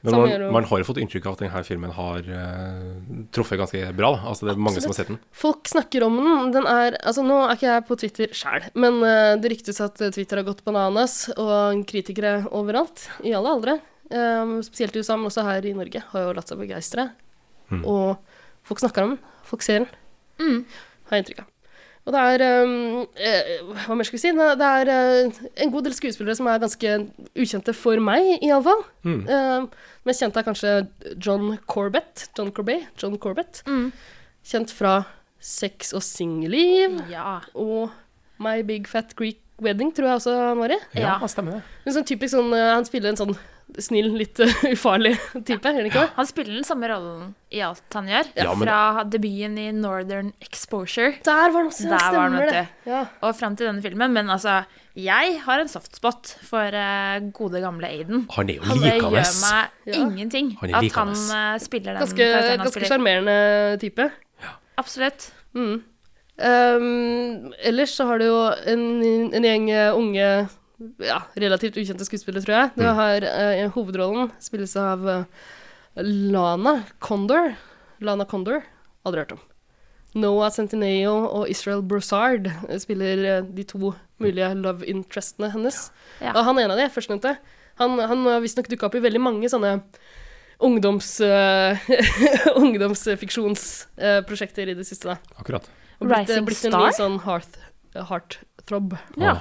Men 0.00 0.16
man, 0.16 0.52
man 0.52 0.64
har 0.64 0.80
jo 0.80 0.86
fått 0.88 0.98
inntrykk 1.02 1.26
av 1.28 1.34
at 1.36 1.42
denne 1.42 1.60
filmen 1.66 1.92
har 1.92 2.24
uh, 2.24 2.84
truffet 3.36 3.60
ganske 3.60 3.90
bra. 3.96 4.14
Da. 4.14 4.30
Altså, 4.30 4.46
det 4.48 4.54
er 4.54 4.62
mange 4.64 4.80
som 4.80 4.94
har 4.94 4.96
sett 4.96 5.10
den. 5.12 5.18
Folk 5.36 5.68
snakker 5.68 6.06
om 6.06 6.16
den. 6.16 6.54
Den 6.56 6.68
er 6.70 6.96
Altså, 7.00 7.24
nå 7.26 7.36
er 7.44 7.52
ikke 7.58 7.68
jeg 7.68 7.86
på 7.88 7.98
Twitter 8.00 8.32
sjæl, 8.36 8.70
men 8.80 8.98
uh, 9.04 9.36
det 9.40 9.52
ryktes 9.52 9.80
at 9.84 10.00
eh, 10.00 10.12
Twitter 10.14 10.40
har 10.40 10.48
gått 10.48 10.64
bananas, 10.64 11.18
og 11.36 11.84
kritikere 11.90 12.38
overalt, 12.56 13.04
i 13.26 13.34
alle 13.36 13.52
aldre, 13.52 13.76
um, 14.08 14.58
spesielt 14.64 14.96
i 14.96 15.04
USA, 15.04 15.18
men 15.18 15.28
også 15.28 15.44
her 15.46 15.68
i 15.68 15.76
Norge, 15.76 16.04
har 16.14 16.26
jo 16.26 16.34
latt 16.38 16.52
seg 16.52 16.60
begeistre. 16.62 17.10
Og 17.80 18.16
folk 18.66 18.80
snakker 18.82 19.04
om 19.04 19.14
den. 19.14 19.32
Folk 19.46 19.62
ser 19.62 19.84
den. 19.84 20.64
Har 21.10 21.18
jeg 21.18 21.26
inntrykk 21.26 21.44
av. 21.44 21.50
Og 22.08 22.14
det 22.14 22.20
er 22.32 22.64
um, 22.64 23.02
eh, 23.20 23.50
Hva 23.84 23.94
mer 23.94 24.08
skal 24.08 24.16
vi 24.16 24.22
si? 24.22 24.32
Det 24.32 24.66
er 24.66 24.90
uh, 24.90 25.40
en 25.62 25.72
god 25.74 25.86
del 25.86 25.94
skuespillere 25.94 26.36
som 26.38 26.48
er 26.50 26.62
ganske 26.62 26.94
ukjente 27.36 27.74
for 27.76 28.00
meg, 28.02 28.38
iallfall. 28.40 28.82
Mm. 29.04 29.20
Uh, 29.28 29.92
mest 30.08 30.24
kjent 30.24 30.38
er 30.40 30.46
kanskje 30.46 30.72
John 31.20 31.58
Corbett. 31.70 32.28
John 32.38 32.50
Corbet. 32.56 32.88
John 33.00 33.18
Corbett. 33.20 33.62
Kjent 34.50 34.72
fra 34.74 35.02
Sex 35.40 35.94
og 35.96 36.02
singelliv 36.04 36.98
Ja. 37.08 37.38
og 37.54 37.92
My 38.40 38.60
Big 38.64 38.88
Fat 38.88 39.14
Greek 39.16 39.40
Wedding, 39.60 39.92
tror 39.92 40.08
jeg 40.08 40.20
også 40.22 40.34
han 40.40 40.60
var 40.60 40.72
i. 40.72 40.78
Ja. 40.96 41.18
stemmer 41.28 41.58
det. 41.58 41.62
En 41.84 41.96
sånn 41.98 42.06
typisk 42.08 42.32
sånn 42.32 42.52
Han 42.56 42.86
spiller 42.88 43.12
en 43.12 43.20
sånn 43.20 43.34
snill, 43.78 44.08
litt 44.18 44.40
uh, 44.42 44.50
ufarlig 44.74 45.14
type, 45.46 45.60
Ja. 45.62 45.72
han 45.76 45.86
ikke 45.86 46.00
det? 46.02 46.10
Han 46.16 46.26
spiller 46.28 46.54
den 46.58 46.66
samme 46.66 46.88
rollen 46.90 47.34
i 47.54 47.60
alt 47.66 47.82
han 47.94 48.08
gjør. 48.10 48.30
Ja, 48.36 48.54
men- 48.54 48.66
Fra 48.68 49.04
debuten 49.04 49.58
i 49.58 49.68
Northern 49.72 50.32
Exposure 50.42 51.12
Der 51.24 51.50
var 51.50 51.58
han 51.60 51.70
også, 51.70 51.88
Der 51.90 52.16
var 52.16 52.28
han, 52.28 52.38
det. 52.50 52.64
Ja. 52.86 53.04
og 53.22 53.36
fram 53.38 53.56
til 53.56 53.66
denne 53.70 53.82
filmen. 53.84 54.12
Men 54.12 54.30
altså, 54.30 54.64
jeg 54.98 55.38
har 55.44 55.60
en 55.62 55.68
softspot 55.70 56.34
for 56.48 56.74
uh, 56.74 57.20
gode, 57.36 57.60
gamle 57.62 57.86
Aiden. 57.88 58.26
Han 58.36 58.50
er 58.50 58.58
jo 58.58 58.62
Det 58.62 58.96
gjør 58.98 59.12
meg 59.12 59.70
Ja. 59.86 60.00
ingenting 60.00 60.56
Han 60.60 60.74
at 60.74 60.92
han 60.92 61.14
eh, 61.14 61.58
spiller 61.62 61.94
den 61.94 62.02
Ganske, 62.04 62.18
karakteren 62.18 62.58
han 62.58 62.66
ganske 62.66 62.90
sjarmerende 62.90 63.38
type. 63.80 64.10
Absolutt. 64.78 65.30
Mm. 65.54 65.82
Um, 66.40 67.52
ellers 67.68 67.92
så 67.98 68.06
har 68.08 68.18
du 68.20 68.24
jo 68.24 68.38
en, 68.70 68.84
en 69.34 69.44
gjeng 69.44 69.66
unge, 69.98 70.28
ja, 71.04 71.20
relativt 71.36 71.76
ukjente 71.80 72.04
skuespillere, 72.08 72.42
tror 72.44 72.56
jeg. 72.56 72.66
Du 72.78 72.84
har 73.00 73.18
eh, 73.26 73.66
hovedrollen 73.74 74.30
spilles 74.42 74.76
av 74.80 74.98
eh, 75.08 75.24
Lana 76.00 76.74
Condor. 77.02 77.46
Lana 78.00 78.24
Condor, 78.28 78.58
aldri 79.04 79.20
hørt 79.24 79.36
om. 79.36 79.42
Noah 80.18 80.50
Centineo 80.50 81.12
og 81.28 81.44
Israel 81.52 81.82
Broussard 81.86 82.48
spiller 82.82 83.20
eh, 83.36 83.44
de 83.46 83.64
to 83.68 83.92
mulige 84.20 84.48
love 84.58 84.86
interestene 84.90 85.50
hennes. 85.52 85.90
Ja. 86.20 86.32
Og 86.34 86.44
han 86.48 86.58
ene 86.58 86.72
av 86.74 86.78
de, 86.80 86.88
førstnevnte, 86.92 87.36
han, 87.80 87.90
han 88.00 88.26
har 88.26 88.42
visstnok 88.44 88.68
dukka 88.68 88.86
opp 88.90 88.96
i 88.98 89.04
veldig 89.04 89.22
mange 89.22 89.48
sånne 89.52 89.78
ungdoms, 90.60 91.20
eh, 91.24 91.78
ungdomsfiksjonsprosjekter 92.60 94.68
i 94.68 94.74
det 94.76 94.84
siste. 94.88 95.08
da. 95.14 95.18
Akkurat. 95.40 95.64
Og 96.00 96.06
blitt, 96.08 96.28
Rising 96.28 96.46
blitt 96.48 96.64
en 96.64 96.72
Star? 96.74 96.84
ny 96.84 96.90
sånn 96.96 97.18
heart, 97.24 97.52
heartthrob. 98.60 98.96
Ja. 99.16 99.32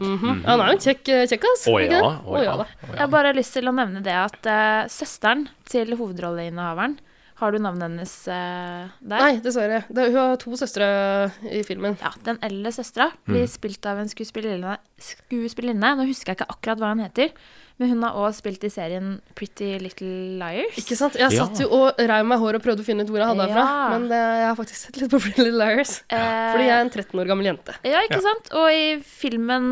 Mm 0.00 0.18
-hmm. 0.18 0.44
Han 0.46 0.60
er 0.60 0.66
jo 0.66 0.72
en 0.72 0.78
kjekk, 0.78 1.04
kjekk 1.28 1.44
ass. 1.44 1.66
Å 1.68 1.80
ikke 1.80 1.92
ja. 1.92 2.18
Å 2.26 2.42
ja. 2.42 2.66
Jeg 2.92 2.98
har 3.00 3.08
bare 3.08 3.32
lyst 3.32 3.52
til 3.52 3.68
å 3.68 3.72
nevne 3.72 4.02
det 4.02 4.14
at 4.14 4.46
uh, 4.46 4.88
søsteren 4.88 5.48
til 5.64 5.96
hovedrolleinnehaveren 5.96 6.98
Har 7.36 7.52
du 7.52 7.58
navnet 7.58 7.82
hennes 7.82 8.28
uh, 8.28 8.88
der? 9.00 9.20
Nei, 9.20 9.40
dessverre. 9.40 9.84
Det, 9.90 10.06
hun 10.06 10.16
har 10.16 10.36
to 10.36 10.56
søstre 10.56 11.30
i 11.52 11.62
filmen. 11.62 11.98
Ja, 12.00 12.10
Den 12.24 12.38
eldre 12.42 12.72
søstera 12.72 13.10
blir 13.26 13.42
Mm. 13.44 13.48
spilt 13.48 13.86
av 13.86 13.98
en 13.98 14.08
skuespillerinne, 14.08 14.78
skuespillerinne. 14.98 15.96
Nå 15.96 16.06
husker 16.06 16.32
jeg 16.32 16.40
ikke 16.40 16.48
akkurat 16.48 16.78
hva 16.78 16.88
hun 16.94 17.04
heter, 17.04 17.30
men 17.76 17.90
hun 17.92 18.04
har 18.06 18.16
også 18.16 18.40
spilt 18.40 18.62
i 18.64 18.70
serien 18.72 19.18
Pretty 19.36 19.74
Little 19.82 20.38
Liars. 20.40 20.78
Ikke 20.80 20.96
sant? 20.96 21.18
Jeg 21.20 21.34
satt 21.36 21.60
jo 21.60 21.66
og 21.76 21.98
reiv 22.00 22.24
meg 22.28 22.40
hår 22.40 22.56
og 22.58 22.64
prøvde 22.64 22.80
å 22.84 22.86
finne 22.86 23.04
ut 23.04 23.10
hvor 23.12 23.20
jeg 23.20 23.28
hadde 23.28 23.48
henne 23.50 23.58
fra. 23.66 23.90
Men 23.92 24.06
det, 24.12 24.20
jeg 24.40 24.46
har 24.48 24.56
faktisk 24.62 24.80
sett 24.86 25.00
litt 25.02 25.12
på 25.12 25.20
Pretty 25.20 25.44
Little 25.44 25.60
Liars. 25.60 25.98
Eh, 26.08 26.30
Fordi 26.54 26.70
jeg 26.70 26.76
er 26.78 26.86
en 26.86 26.94
13 26.94 27.20
år 27.20 27.30
gammel 27.32 27.50
jente. 27.50 27.76
Ja, 27.84 28.00
ikke 28.08 28.22
sant? 28.24 28.48
Og 28.56 28.70
i 28.72 28.86
filmen 29.04 29.68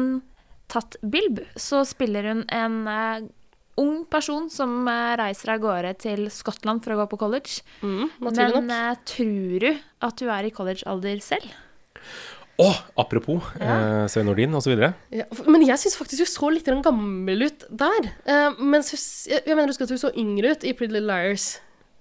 Tatt 0.68 0.96
Bilb 1.00 1.40
så 1.60 1.82
spiller 1.86 2.28
hun 2.32 2.44
en 2.52 2.76
uh, 2.88 3.24
ung 3.80 4.04
person 4.10 4.46
som 4.52 4.86
eh, 4.88 5.14
reiser 5.18 5.54
av 5.54 5.62
gårde 5.62 5.92
til 6.04 6.26
Skottland 6.32 6.84
for 6.84 6.94
å 6.94 7.00
gå 7.02 7.08
på 7.12 7.18
college. 7.24 7.60
Mm, 7.82 8.06
Men 8.22 8.38
nok. 8.54 8.70
eh, 8.76 8.94
tror 9.10 9.64
du 9.64 9.70
at 10.08 10.20
du 10.20 10.28
er 10.30 10.48
i 10.48 10.52
collegealder 10.54 11.20
selv? 11.24 11.48
Å, 12.62 12.68
apropos 13.02 13.42
eh, 13.58 14.04
Svein 14.06 14.28
Nordin 14.28 14.54
osv. 14.54 14.76
Ja, 15.10 15.24
men 15.50 15.64
jeg 15.66 15.74
syns 15.82 15.96
faktisk 15.98 16.22
hun 16.22 16.30
så 16.30 16.50
litt 16.54 16.68
gammel 16.86 17.48
ut 17.48 17.64
der. 17.70 18.10
Eh, 18.30 18.60
mens 18.62 18.92
hun, 18.94 19.00
jeg, 19.32 19.42
jeg 19.48 19.56
mener 19.58 19.72
husker 19.72 19.88
at 19.88 19.94
hun 19.96 19.98
så 20.04 20.12
yngre 20.14 20.52
ut 20.54 20.62
i 20.62 20.72
Pretty 20.76 20.94
Little 20.94 21.08
Liars. 21.10 21.48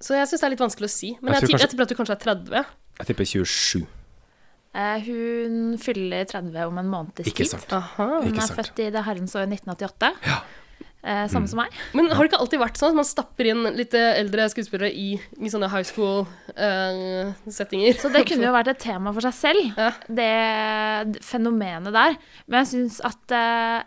Så 0.03 0.13
jeg 0.13 0.27
syns 0.29 0.43
det 0.43 0.47
er 0.49 0.53
litt 0.53 0.61
vanskelig 0.61 0.89
å 0.91 0.93
si. 0.93 1.11
Men 1.21 1.33
Jeg 1.33 1.41
jeg, 1.41 1.41
tror 1.41 1.49
kanskje- 1.49 1.63
jeg 1.63 1.73
tipper 1.73 1.83
at 1.87 1.93
hun 1.93 1.99
kanskje 2.03 2.17
er 2.17 2.23
30. 2.27 2.65
Jeg 3.01 3.09
tipper 3.09 3.29
27. 3.33 3.87
Eh, 4.73 4.99
hun 5.07 5.57
fyller 5.81 6.25
30 6.29 6.63
om 6.69 6.77
en 6.81 6.87
måneds 6.89 7.27
Ikke 7.29 7.45
sant. 7.49 7.73
Aha. 7.77 8.07
Hun 8.21 8.29
Ikke 8.29 8.41
er 8.41 8.47
sant. 8.51 8.59
født 8.61 8.79
i 8.85 8.89
det 8.93 9.03
herrens 9.05 9.35
år 9.37 9.45
1988. 9.49 10.13
Eh, 11.03 11.25
samme 11.27 11.49
som 11.51 11.59
meg. 11.59 11.73
Men 11.91 12.07
har 12.15 12.23
det 12.23 12.29
ikke 12.31 12.37
alltid 12.39 12.61
vært 12.61 12.77
sånn 12.79 12.93
at 12.93 12.97
man 13.01 13.07
stapper 13.07 13.49
inn 13.51 13.65
litt 13.75 13.91
eh, 13.99 14.13
eldre 14.21 14.45
skuespillere 14.53 14.87
i, 14.95 15.09
i 15.43 15.49
sånne 15.51 15.67
high 15.73 15.83
school-settinger? 15.83 17.97
Så 17.99 18.07
det 18.13 18.21
kunne 18.29 18.47
jo 18.47 18.53
vært 18.55 18.71
et 18.71 18.79
tema 18.85 19.11
for 19.11 19.25
seg 19.27 19.35
selv, 19.35 19.73
Ja. 19.79 19.89
det 20.07 21.19
fenomenet 21.25 21.91
der. 21.95 22.15
Men 22.47 22.63
jeg 22.63 22.71
syns 22.71 23.01
at 23.03 23.35
eh, 23.35 23.83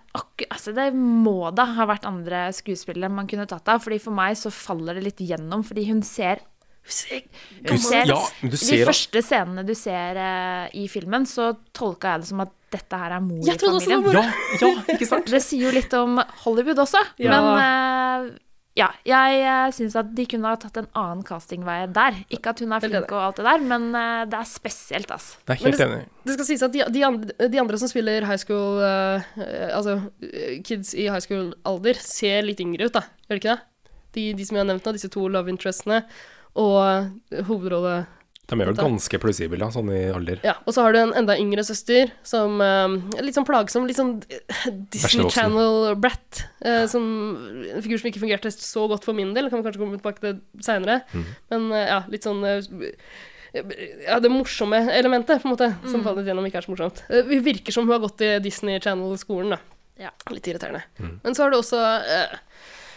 altså 0.50 0.74
det 0.76 0.90
må 0.96 1.48
da 1.56 1.64
ha 1.78 1.86
vært 1.88 2.04
andre 2.08 2.50
skuespillere 2.56 3.08
man 3.12 3.28
kunne 3.30 3.48
tatt 3.48 3.68
av. 3.72 3.80
Fordi 3.84 3.98
for 4.02 4.12
meg 4.16 4.36
så 4.36 4.52
faller 4.52 4.98
det 5.00 5.06
litt 5.08 5.24
gjennom, 5.24 5.64
fordi 5.66 5.86
hun 5.88 6.02
ser 6.06 6.44
ser, 6.92 8.06
ja, 8.06 8.18
De 8.42 8.78
første 8.86 9.22
scenene 9.24 9.64
du 9.66 9.74
ser 9.74 10.20
uh, 10.20 10.66
i 10.76 10.86
filmen, 10.90 11.26
så 11.26 11.52
tolka 11.76 12.14
jeg 12.14 12.24
det 12.24 12.30
som 12.30 12.42
at 12.46 12.54
dette 12.76 12.98
her 12.98 13.14
er 13.16 13.22
mor 13.22 13.42
i 13.42 13.52
det 13.52 13.60
familien. 13.62 14.16
Ja, 14.16 14.24
ja, 14.62 14.72
ikke 14.94 15.08
sant? 15.08 15.30
Det 15.34 15.42
sier 15.44 15.68
jo 15.68 15.74
litt 15.74 15.92
om 15.96 16.18
Hollywood 16.44 16.82
også. 16.86 17.02
Ja. 17.22 17.36
Men 17.36 17.46
uh, 17.62 18.34
ja, 18.76 18.90
jeg 19.08 19.38
uh, 19.40 19.70
syns 19.72 19.94
at 19.96 20.10
de 20.16 20.26
kunne 20.28 20.50
ha 20.50 20.58
tatt 20.60 20.76
en 20.82 20.88
annen 20.98 21.22
castingvei 21.24 21.78
der. 21.96 22.18
Ikke 22.28 22.52
at 22.52 22.60
hun 22.60 22.74
er 22.76 22.84
flink 22.84 23.14
og 23.14 23.22
alt 23.22 23.38
det 23.40 23.46
der, 23.46 23.62
men 23.70 23.88
uh, 23.94 24.24
det 24.28 24.36
er 24.36 24.50
spesielt, 24.50 25.12
altså. 25.14 25.38
Det 25.46 25.54
er 25.56 25.62
helt 25.62 25.80
det- 25.80 25.86
enig. 25.86 26.02
Det 26.26 26.36
skal 26.36 26.48
sies 26.50 26.66
at 26.66 26.74
de, 26.74 26.82
de, 26.92 27.04
andre, 27.06 27.48
de 27.48 27.62
andre 27.62 27.80
som 27.80 27.88
spiller 27.88 28.26
high 28.26 28.40
school 28.42 28.80
eh, 28.82 29.26
eh, 29.38 29.68
Altså 29.76 29.92
eh, 30.26 30.56
kids 30.66 30.90
i 30.98 31.06
high 31.06 31.22
school-alder, 31.22 32.00
ser 32.02 32.42
litt 32.42 32.60
yngre 32.60 32.88
ut, 32.90 32.96
da. 32.98 33.04
Gjør 33.28 33.38
de 33.38 33.42
ikke 33.44 33.54
det? 33.54 33.92
De, 34.16 34.24
de 34.34 34.46
som 34.48 34.58
jeg 34.58 34.64
har 34.64 34.68
nevnt 34.72 34.88
nå, 34.88 34.94
disse 34.96 35.12
to 35.12 35.22
love 35.30 35.52
interestene 35.52 36.00
og 36.56 37.42
hovedrolle... 37.48 38.04
De 38.46 38.54
er 38.54 38.68
vel 38.68 38.76
ganske 38.78 39.18
plausible, 39.18 39.58
da, 39.58 39.66
sånn 39.74 39.88
i 39.90 40.04
alder. 40.14 40.38
Ja, 40.46 40.52
og 40.62 40.74
så 40.76 40.84
har 40.84 40.94
du 40.94 41.00
en 41.00 41.14
enda 41.18 41.34
yngre 41.34 41.64
søster 41.66 42.12
som 42.22 42.60
eh, 42.62 42.92
er 43.18 43.26
litt 43.26 43.34
sånn 43.34 43.46
plagsom, 43.48 43.88
litt 43.90 43.98
sånn 43.98 44.20
Disney 44.94 45.26
Channel-brat. 45.34 46.44
eh, 46.62 46.84
som 46.90 47.08
En 47.74 47.82
figur 47.82 47.98
som 47.98 48.06
ikke 48.12 48.22
fungerte 48.22 48.52
så 48.54 48.86
godt 48.92 49.08
for 49.08 49.18
min 49.18 49.34
del, 49.34 49.50
kan 49.50 49.58
vi 49.58 49.66
kanskje 49.66 49.82
komme 49.82 49.98
tilbake 49.98 50.22
til 50.22 50.38
seinere. 50.62 51.00
Men 51.50 51.66
eh, 51.74 51.88
ja, 51.90 52.04
litt 52.12 52.28
sånn 52.28 52.44
ja, 52.46 54.20
det 54.20 54.30
morsomme 54.30 54.78
elementet, 54.94 55.42
på 55.42 55.48
en 55.48 55.56
måte, 55.56 55.72
som 55.88 56.02
faller 56.04 56.26
gjennom, 56.28 56.46
ikke 56.46 56.60
er 56.60 56.66
så 56.68 56.74
morsomt. 56.74 57.02
Det 57.08 57.42
virker 57.42 57.74
som 57.74 57.86
hun 57.88 57.96
har 57.96 58.02
gått 58.04 58.22
i 58.22 58.36
Disney 58.44 58.78
Channel-skolen, 58.84 59.56
da. 59.56 59.60
Ja. 60.06 60.10
Litt 60.30 60.46
irriterende. 60.46 60.82
Men 61.00 61.34
så 61.34 61.46
har 61.46 61.50
du 61.50 61.58
også 61.58 61.80
eh, 61.80 62.38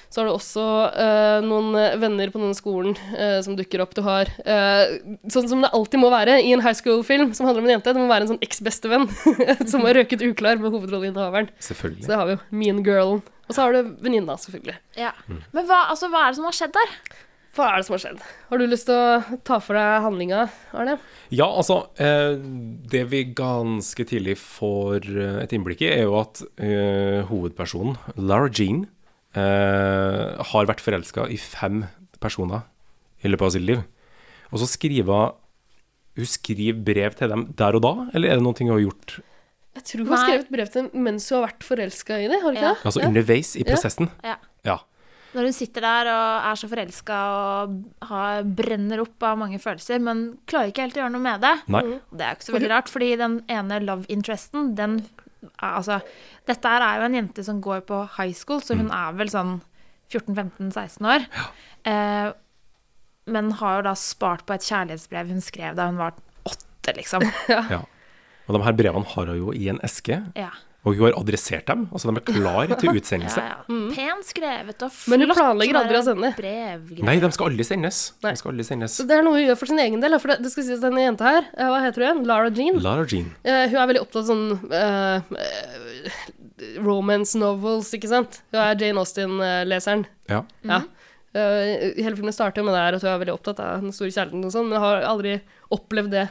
så 0.10 0.22
har 0.22 0.28
du 0.30 0.34
også 0.34 0.66
uh, 0.90 1.40
noen 1.46 1.76
eh, 1.78 1.98
venner 2.02 2.32
på 2.34 2.42
denne 2.42 2.58
skolen 2.58 2.96
uh, 3.14 3.38
som 3.46 3.54
dukker 3.58 3.84
opp. 3.84 3.94
Du 3.94 4.02
har 4.06 4.32
eh, 4.42 4.96
sånn 5.30 5.50
som 5.52 5.62
det 5.62 5.70
alltid 5.76 6.02
må 6.02 6.10
være 6.10 6.40
i 6.42 6.54
en 6.56 6.64
high 6.66 6.74
school-film 6.74 7.36
som 7.38 7.46
handler 7.46 7.62
om 7.62 7.70
en 7.70 7.76
jente. 7.76 7.94
Det 7.94 8.02
må 8.02 8.10
være 8.10 8.26
en 8.26 8.32
sånn 8.34 8.42
eks-bestevenn 8.46 9.06
som 9.72 9.86
har 9.86 10.00
røket 10.02 10.26
uklar 10.26 10.58
med 10.62 10.74
hovedrolleinnehaveren. 10.74 11.54
Så 11.62 11.78
det 11.78 12.18
har 12.18 12.26
vi 12.26 12.40
jo. 12.40 12.42
Mean 12.50 12.82
Girlen. 12.86 13.22
Og 13.50 13.54
så 13.56 13.66
har 13.66 13.78
du 13.78 13.96
venninna, 14.02 14.38
selvfølgelig. 14.38 14.78
Ja. 14.98 15.14
Men 15.28 15.66
hva, 15.70 15.86
altså, 15.94 16.10
hva 16.10 16.26
er 16.26 16.34
det 16.34 16.42
som 16.42 16.50
har 16.50 16.58
skjedd 16.58 16.74
der? 16.76 17.00
Hva 17.58 17.70
er 17.70 17.80
det 17.80 17.86
som 17.88 17.96
har 17.96 18.04
skjedd? 18.04 18.20
Har 18.50 18.62
du 18.62 18.66
lyst 18.70 18.90
til 18.90 18.98
å 18.98 19.40
ta 19.46 19.58
for 19.62 19.78
deg 19.78 20.04
handlinga, 20.06 20.44
Arne? 20.78 21.00
Ja, 21.34 21.48
altså 21.50 21.82
eh, 22.02 22.38
Det 22.90 23.02
vi 23.10 23.24
ganske 23.38 24.06
tidlig 24.10 24.38
får 24.42 25.10
et 25.46 25.54
innblikk 25.58 25.82
i, 25.86 25.90
er 25.94 26.06
jo 26.06 26.20
at 26.22 26.44
eh, 26.62 27.26
hovedpersonen, 27.30 27.98
Lara 28.22 28.50
Jean, 28.54 28.86
eh, 29.38 30.44
har 30.52 30.70
vært 30.70 30.82
forelska 30.84 31.28
i 31.30 31.38
fem 31.38 31.84
personer 32.22 32.66
i 33.24 33.32
løpet 33.32 33.46
av 33.50 33.54
sitt 33.56 33.66
liv. 33.68 33.84
Og 34.50 34.62
så 34.62 34.68
skriver 34.70 35.34
hun 36.20 36.28
skriver 36.28 36.76
brev 36.84 37.16
til 37.16 37.32
dem 37.32 37.46
der 37.56 37.78
og 37.78 37.84
da, 37.86 37.94
eller 38.14 38.32
er 38.34 38.40
det 38.40 38.44
noe 38.44 38.58
hun 38.60 38.72
har 38.74 38.82
gjort 38.84 39.20
Jeg 39.78 39.84
tror 39.88 40.02
hun 40.04 40.12
har 40.12 40.24
skrevet 40.26 40.50
brev 40.52 40.72
til 40.74 40.88
dem 40.90 41.04
mens 41.06 41.30
hun 41.30 41.38
har 41.38 41.46
vært 41.48 41.64
forelska 41.68 42.18
i 42.20 42.28
det, 42.28 42.40
har 42.42 42.52
du 42.52 42.58
ikke 42.58 42.66
Ja. 42.66 42.74
det? 42.76 42.86
Altså 42.90 43.04
underveis 43.06 43.56
i 43.56 43.64
prosessen? 43.64 44.10
Ja. 44.26 44.36
Ja. 44.68 44.78
Når 45.30 45.46
hun 45.46 45.54
sitter 45.54 45.86
der 45.86 46.10
og 46.10 46.48
er 46.50 46.58
så 46.58 46.68
forelska 46.72 47.18
og 47.30 47.76
har, 48.10 48.44
brenner 48.44 49.04
opp 49.06 49.24
av 49.30 49.38
mange 49.38 49.60
følelser, 49.62 50.02
men 50.02 50.40
klarer 50.50 50.74
ikke 50.74 50.88
helt 50.88 50.98
å 50.98 51.04
gjøre 51.04 51.14
noe 51.14 51.22
med 51.22 51.44
det. 51.46 51.54
Nei. 51.70 51.84
Det 52.10 52.26
er 52.26 52.32
jo 52.34 52.40
ikke 52.40 52.48
så 52.50 52.56
veldig 52.58 52.72
rart, 52.74 52.90
fordi 52.90 53.10
den 53.22 53.36
ene 53.48 53.78
love 53.86 54.10
interesten, 54.10 54.74
den 54.76 55.04
Altså, 55.64 56.00
dette 56.50 56.72
er 56.76 57.00
jo 57.00 57.08
en 57.08 57.18
jente 57.20 57.44
som 57.48 57.62
går 57.64 57.84
på 57.88 58.02
high 58.18 58.36
school, 58.36 58.62
så 58.64 58.76
hun 58.80 58.92
er 58.92 59.16
vel 59.20 59.32
sånn 59.32 59.60
14-15-16 60.12 61.06
år. 61.08 61.28
Eh, 61.88 62.32
men 63.30 63.52
har 63.60 63.78
jo 63.80 63.86
da 63.88 63.94
spart 64.00 64.46
på 64.48 64.56
et 64.56 64.66
kjærlighetsbrev 64.66 65.30
hun 65.32 65.44
skrev 65.46 65.78
da 65.78 65.86
hun 65.92 66.00
var 66.02 66.18
åtte, 66.50 66.96
liksom. 66.98 67.24
ja. 67.76 67.84
Og 68.50 68.58
de 68.58 68.64
her 68.66 68.78
brevene 68.80 69.12
har 69.14 69.30
hun 69.30 69.38
jo 69.38 69.54
i 69.54 69.70
en 69.72 69.82
eske, 69.86 70.24
Ja. 70.40 70.52
Og 70.88 70.96
hun 70.96 71.10
har 71.10 71.16
adressert 71.20 71.68
dem. 71.68 71.82
Altså 71.92 72.08
de 72.08 72.20
er 72.22 72.26
klare 72.30 72.78
til 72.80 72.96
utsendelse. 72.96 73.42
Ja, 73.50 73.56
ja. 73.68 73.80
Pen 73.94 74.22
skrevet 74.24 74.84
og 74.86 74.92
flott. 74.94 75.12
Men 75.12 75.26
hun 75.26 75.34
planlegger 75.36 75.80
aldri 75.82 75.98
å 76.00 76.04
sende. 76.06 76.30
Nei, 77.06 77.16
de 77.20 77.30
skal 77.36 77.50
aldri 77.50 77.66
sendes. 77.68 78.00
De 78.24 78.32
skal 78.40 78.54
aldri 78.54 78.66
sendes. 78.68 78.96
Så 78.96 79.06
det 79.10 79.18
er 79.18 79.26
noe 79.26 79.36
hun 79.36 79.44
gjør 79.44 79.60
for 79.60 79.72
sin 79.72 79.82
egen 79.84 80.04
del. 80.04 80.16
For 80.22 80.32
det, 80.32 80.40
det 80.46 80.52
skal 80.54 80.66
sies 80.70 80.84
denne 80.84 81.04
jenta 81.04 81.28
her, 81.28 81.50
eh, 81.52 81.72
hva 81.72 81.82
heter 81.84 82.06
hun 82.06 82.08
igjen? 82.08 82.22
Lara 82.30 82.54
Jean. 82.56 82.80
Lara 82.86 83.04
Jean. 83.12 83.28
Uh, 83.44 83.66
hun 83.72 83.76
er 83.82 83.92
veldig 83.92 84.04
opptatt 84.06 84.22
av 84.22 84.30
sånn 84.30 84.72
eh, 84.80 85.36
eh, 85.44 86.24
romance 86.86 87.40
novels, 87.40 87.92
ikke 87.98 88.12
sant? 88.12 88.40
Hun 88.54 88.64
er 88.64 88.80
Jane 88.80 89.04
Austen-leseren. 89.04 90.08
Ja. 90.32 90.44
Ja. 90.64 90.82
Uh, 91.36 91.94
hele 92.00 92.16
filmen 92.16 92.34
starter 92.36 92.64
jo 92.64 92.70
med 92.70 92.78
det 92.78 92.86
her 92.86 92.98
at 92.98 93.06
hun 93.06 93.12
er 93.12 93.24
veldig 93.26 93.36
opptatt 93.36 93.60
av 93.64 93.84
den 93.84 93.96
store 93.96 94.16
kjærligheten 94.16 94.48
og 94.48 94.56
sånn, 94.56 94.72
men 94.72 94.84
har 94.84 95.04
aldri 95.12 95.40
opplevd 95.76 96.16
det 96.16 96.30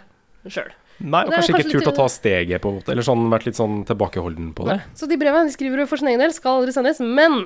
sjøl. 0.49 0.73
Nei, 0.99 1.21
og 1.25 1.31
er 1.31 1.37
kanskje 1.39 1.53
ikke 1.55 1.63
kanskje 1.63 1.79
turt 1.79 1.91
å 1.93 1.97
ta 2.01 2.07
steget, 2.11 2.61
på 2.65 2.71
en 2.73 2.79
måte. 2.81 2.91
Eller 2.95 3.07
sånn, 3.07 3.29
vært 3.31 3.47
litt 3.47 3.59
sånn 3.59 3.85
tilbakeholden 3.87 4.49
på 4.59 4.67
det. 4.67 4.81
Så 4.99 5.07
de 5.11 5.19
brevene 5.21 5.47
de 5.47 5.55
skriver 5.55 5.85
for 5.87 6.01
sin 6.01 6.09
egen 6.11 6.23
del, 6.25 6.33
skal 6.35 6.59
aldri 6.61 6.75
sendes, 6.75 6.99
men 7.05 7.45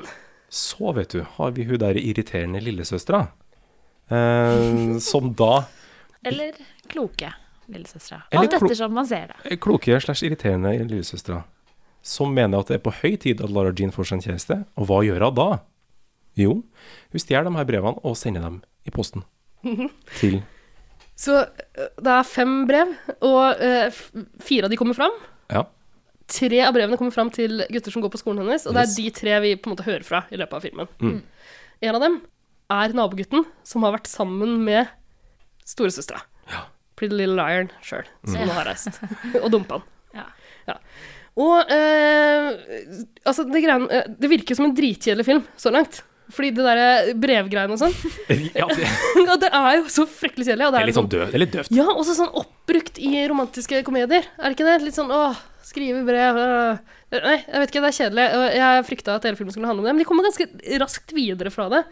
Så, 0.52 0.92
vet 0.96 1.12
du, 1.12 1.22
har 1.36 1.52
vi 1.56 1.64
hun 1.68 1.78
der 1.80 1.96
irriterende 2.00 2.60
lillesøstera. 2.64 3.26
Eh, 4.12 4.98
som 5.10 5.32
da 5.36 5.64
Eller 6.24 6.56
kloke 6.88 7.32
lillesøstera. 7.72 8.22
Alt 8.36 8.52
klo- 8.56 8.66
ettersom 8.68 8.92
man 8.96 9.06
ser 9.08 9.28
det. 9.32 9.36
er 9.52 9.60
kloke 9.62 10.00
slash 10.00 10.24
irriterende 10.26 10.72
lillesøstera. 10.84 11.42
Som 12.02 12.32
mener 12.34 12.58
at 12.64 12.72
det 12.72 12.80
er 12.80 12.84
på 12.84 12.92
høy 13.02 13.16
tid 13.22 13.40
at 13.44 13.52
Lara 13.54 13.70
Jean 13.78 13.92
får 13.94 14.08
seg 14.10 14.18
en 14.18 14.24
kjæreste. 14.26 14.56
Og 14.80 14.88
hva 14.88 15.02
gjør 15.06 15.22
hun 15.28 15.36
da? 15.38 15.50
Jo, 16.40 16.62
hun 17.12 17.20
stjeler 17.20 17.46
de 17.46 17.52
her 17.58 17.68
brevene 17.68 18.00
og 18.02 18.16
sender 18.18 18.42
dem 18.42 18.62
i 18.88 18.90
posten. 18.94 19.22
Til 20.18 20.40
Så 21.18 21.36
eh, 21.42 21.88
det 22.02 22.12
er 22.14 22.24
fem 22.26 22.54
brev, 22.66 22.94
og 23.22 23.60
eh, 23.62 23.90
fire 24.42 24.66
av 24.66 24.72
de 24.72 24.78
kommer 24.80 24.96
fram. 24.96 25.14
Ja. 25.52 25.64
Tre 26.32 26.62
av 26.64 26.72
brevene 26.74 26.96
kommer 26.96 27.12
fram 27.12 27.30
til 27.34 27.60
gutter 27.70 27.92
som 27.92 28.02
går 28.02 28.12
på 28.14 28.20
skolen 28.22 28.40
hennes, 28.44 28.64
og 28.66 28.74
det 28.74 28.86
Yes. 28.86 28.92
er 28.96 29.02
de 29.02 29.10
tre 29.20 29.40
vi 29.44 29.54
på 29.56 29.68
en 29.68 29.74
måte 29.76 29.84
hører 29.86 30.04
fra 30.06 30.22
i 30.32 30.38
løpet 30.40 30.56
av 30.56 30.62
filmen. 30.64 30.88
Mm. 31.02 31.18
En 31.82 31.94
av 31.98 32.00
dem 32.06 32.20
er 32.72 32.94
nabogutten 32.96 33.44
som 33.68 33.82
har 33.84 33.92
vært 33.98 34.08
sammen 34.08 34.62
med 34.64 34.88
storesøstera. 35.68 36.22
Ja. 36.50 36.62
Pretty 36.96 37.16
Little 37.18 37.36
Lion 37.36 37.68
sjøl, 37.84 38.06
som 38.24 38.40
Mm. 38.40 38.48
har 38.56 38.64
reist. 38.70 39.00
og 39.42 39.50
dumpa 39.52 39.78
han. 39.80 39.82
Ja. 40.14 40.24
Ja. 40.68 40.76
Og 41.42 41.70
eh, 41.72 42.48
altså, 43.24 43.44
det, 43.48 43.62
greiene, 43.64 43.88
eh, 43.90 44.08
det 44.20 44.28
virker 44.30 44.56
som 44.58 44.66
en 44.68 44.74
dritkjedelig 44.76 45.24
film 45.28 45.44
så 45.56 45.72
langt. 45.72 46.02
Fordi 46.32 46.50
det 46.56 46.64
derre 46.64 47.14
brevgreiene 47.20 47.76
og 47.76 47.80
sånn 47.82 47.94
ja 48.60 48.66
det, 48.70 48.88
ja, 49.28 49.36
Det 49.40 49.50
er 49.52 49.78
jo 49.78 49.86
så 49.92 50.06
fryktelig 50.08 50.48
kjedelig. 50.48 50.66
Og 50.66 50.72
det 50.72 50.78
det 50.78 50.82
er 50.82 50.90
litt 50.90 50.98
sånn 50.98 51.10
det 51.12 51.22
er 51.28 51.42
litt 51.42 51.56
døvt. 51.56 51.72
ja, 51.76 51.86
også 51.92 52.16
sånn 52.18 52.32
oppbrukt 52.42 53.00
i 53.02 53.14
romantiske 53.30 53.82
komedier. 53.86 54.28
Er 54.38 54.48
det 54.48 54.56
ikke 54.56 54.68
det? 54.68 54.78
Litt 54.86 54.98
sånn 54.98 55.12
åh, 55.12 55.38
skrive 55.66 56.04
brev 56.08 56.40
øh. 56.42 56.82
Nei, 57.12 57.36
jeg 57.44 57.60
vet 57.60 57.68
ikke, 57.68 57.80
det 57.84 57.88
er 57.90 57.96
kjedelig. 57.98 58.22
Jeg 58.56 58.84
frykta 58.88 59.16
at 59.18 59.26
hele 59.28 59.36
filmen 59.36 59.52
skulle 59.52 59.68
handle 59.68 59.82
om 59.82 59.88
det. 59.88 59.92
Men 59.92 60.00
de 60.00 60.06
kommer 60.08 60.24
ganske 60.24 60.46
raskt 60.80 61.12
videre 61.12 61.52
fra 61.52 61.66
det. 61.68 61.82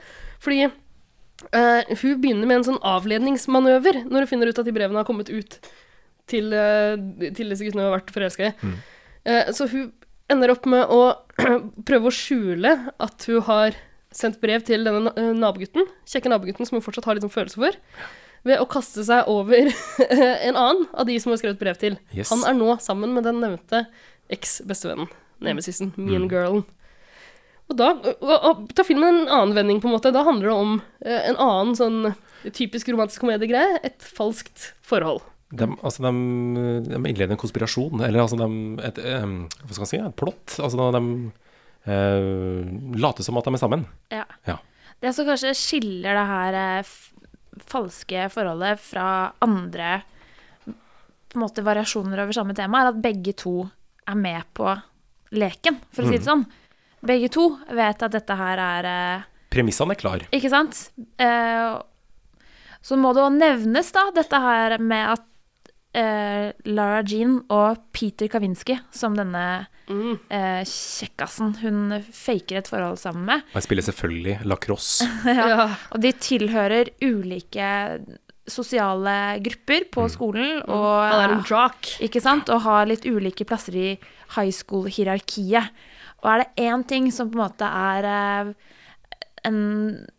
Fordi 0.41 0.63
øh, 0.65 1.91
hun 2.01 2.23
begynner 2.23 2.49
med 2.49 2.61
en 2.61 2.67
sånn 2.71 2.81
avledningsmanøver 2.89 4.07
når 4.07 4.25
hun 4.25 4.31
finner 4.31 4.49
ut 4.49 4.63
at 4.63 4.69
de 4.69 4.73
brevene 4.73 5.03
har 5.03 5.09
kommet 5.09 5.29
ut 5.29 5.59
til, 6.31 6.49
øh, 6.57 6.97
til 7.37 7.53
disse 7.53 7.67
guttene 7.67 7.85
hun 7.85 7.91
har 7.91 7.99
vært 7.99 8.15
forelska 8.15 8.49
i. 8.49 8.55
Mm. 8.65 8.79
Eh, 9.29 9.53
så 9.57 9.69
hun 9.69 9.91
ender 10.31 10.55
opp 10.55 10.67
med 10.71 10.89
å 10.89 11.03
prøve 11.89 12.09
å 12.11 12.15
skjule 12.15 12.75
at 12.97 13.29
hun 13.29 13.45
har 13.49 13.77
sendt 14.15 14.41
brev 14.43 14.65
til 14.67 14.87
denne 14.87 15.13
øh, 15.15 15.31
nabogutten, 15.39 15.87
kjekke 16.09 16.33
nabogutten 16.33 16.67
som 16.67 16.79
hun 16.79 16.85
fortsatt 16.85 17.07
har 17.09 17.17
litt 17.17 17.27
sånn 17.27 17.35
følelse 17.35 17.61
for 17.61 17.79
ved 18.47 18.61
å 18.63 18.69
kaste 18.71 19.05
seg 19.05 19.29
over 19.29 19.69
en 20.49 20.57
annen 20.57 20.87
av 20.97 21.07
de 21.09 21.19
som 21.21 21.31
hun 21.31 21.37
har 21.37 21.43
skrevet 21.43 21.61
brev 21.61 21.81
til. 21.81 21.99
Yes. 22.17 22.31
Han 22.33 22.45
er 22.49 22.57
nå 22.57 22.73
sammen 22.83 23.13
med 23.17 23.27
den 23.29 23.41
nevnte 23.43 23.85
eks-bestevennen, 24.33 25.11
nemesisen, 25.45 25.93
Mean 26.01 26.29
Girlen. 26.31 26.65
Og 27.71 27.77
da 27.79 27.93
og, 27.95 28.31
og, 28.33 28.63
tar 28.75 28.87
filmen 28.87 29.23
en 29.23 29.29
annen 29.31 29.55
vending, 29.55 29.83
på 29.83 29.91
en 29.91 29.95
måte. 29.95 30.13
Da 30.15 30.25
handler 30.27 30.51
det 30.51 30.57
om 30.57 30.73
eh, 31.05 31.21
en 31.31 31.39
annen 31.39 31.77
sånn 31.79 32.01
typisk 32.57 32.89
romantisk 32.91 33.23
komediegreie. 33.23 33.79
Et 33.87 34.09
falskt 34.19 34.73
forhold. 34.87 35.23
De, 35.51 35.67
altså, 35.83 36.03
de, 36.07 36.75
de 36.87 36.99
innleder 36.99 37.35
en 37.35 37.41
konspirasjon, 37.41 38.03
eller 38.07 38.23
altså 38.23 38.39
de, 38.39 38.49
et, 38.87 38.99
um, 39.23 39.37
hva 39.65 39.75
skal 39.75 39.85
man 39.85 39.91
si, 39.91 40.01
et 40.03 40.19
plott. 40.19 40.59
Altså 40.59 40.91
de 40.95 41.05
eh, 41.87 42.99
later 43.01 43.27
som 43.27 43.39
at 43.41 43.49
de 43.49 43.55
er 43.57 43.63
sammen. 43.63 43.87
Ja. 44.13 44.27
Ja. 44.49 44.59
Det 45.01 45.15
som 45.17 45.29
kanskje 45.29 45.55
skiller 45.57 46.17
det 46.19 46.27
her 46.29 46.59
eh, 46.61 46.95
falske 47.71 48.29
forholdet 48.33 48.81
fra 48.83 49.33
andre 49.45 50.01
måte 51.39 51.63
variasjoner 51.63 52.25
over 52.25 52.35
samme 52.35 52.57
tema, 52.59 52.83
er 52.83 52.91
at 52.91 53.03
begge 53.03 53.35
to 53.39 53.63
er 54.11 54.19
med 54.19 54.49
på 54.57 54.67
leken, 55.39 55.79
for 55.95 56.03
å 56.03 56.11
si 56.11 56.19
det 56.19 56.27
sånn. 56.27 56.43
Begge 57.07 57.31
to 57.33 57.45
vet 57.71 58.03
at 58.03 58.13
dette 58.13 58.37
her 58.37 58.61
er 58.61 58.89
eh, 58.91 59.29
Premissene 59.51 59.97
er 59.97 59.99
klar. 59.99 60.25
Ikke 60.35 60.51
sant? 60.53 60.91
Eh, 61.19 61.79
så 62.81 62.97
må 62.99 63.11
det 63.15 63.25
jo 63.25 63.31
nevnes, 63.35 63.91
da, 63.95 64.07
dette 64.15 64.41
her 64.43 64.77
med 64.79 65.15
at 65.17 65.25
eh, 65.97 66.51
Lara 66.71 67.03
Jean 67.07 67.41
og 67.53 67.85
Peter 67.93 68.31
Kavinsky, 68.31 68.79
som 68.95 69.17
denne 69.19 69.45
eh, 69.91 70.63
kjekkasen 70.65 71.57
hun 71.63 72.01
faker 72.15 72.61
et 72.61 72.71
forhold 72.71 73.01
sammen 73.03 73.27
med, 73.29 73.47
Og 73.53 73.61
jeg 73.61 73.69
spiller 73.69 73.89
selvfølgelig 73.89 74.39
lacrosse. 74.49 75.09
ja. 75.41 75.69
Og 75.91 76.03
de 76.05 76.13
tilhører 76.13 76.93
ulike 77.03 77.71
sosiale 78.51 79.39
grupper 79.45 79.87
på 79.95 80.09
skolen. 80.11 80.59
Og, 80.67 80.97
Han 81.07 81.23
er 81.23 81.37
en 81.37 81.47
jock. 81.47 81.95
Ikke 82.03 82.23
sant? 82.23 82.51
Og 82.51 82.65
har 82.67 82.89
litt 82.91 83.07
ulike 83.07 83.47
plasser 83.47 83.77
i 83.79 83.89
high 84.37 84.53
school-hierarkiet. 84.55 85.71
Og 86.21 86.33
er 86.33 86.43
det 86.43 86.67
én 86.67 86.83
ting 86.89 87.09
som 87.15 87.31
på 87.31 87.39
en 87.39 87.45
måte 87.47 87.67
er 87.67 88.09
eh, 88.11 88.53
en 89.49 89.61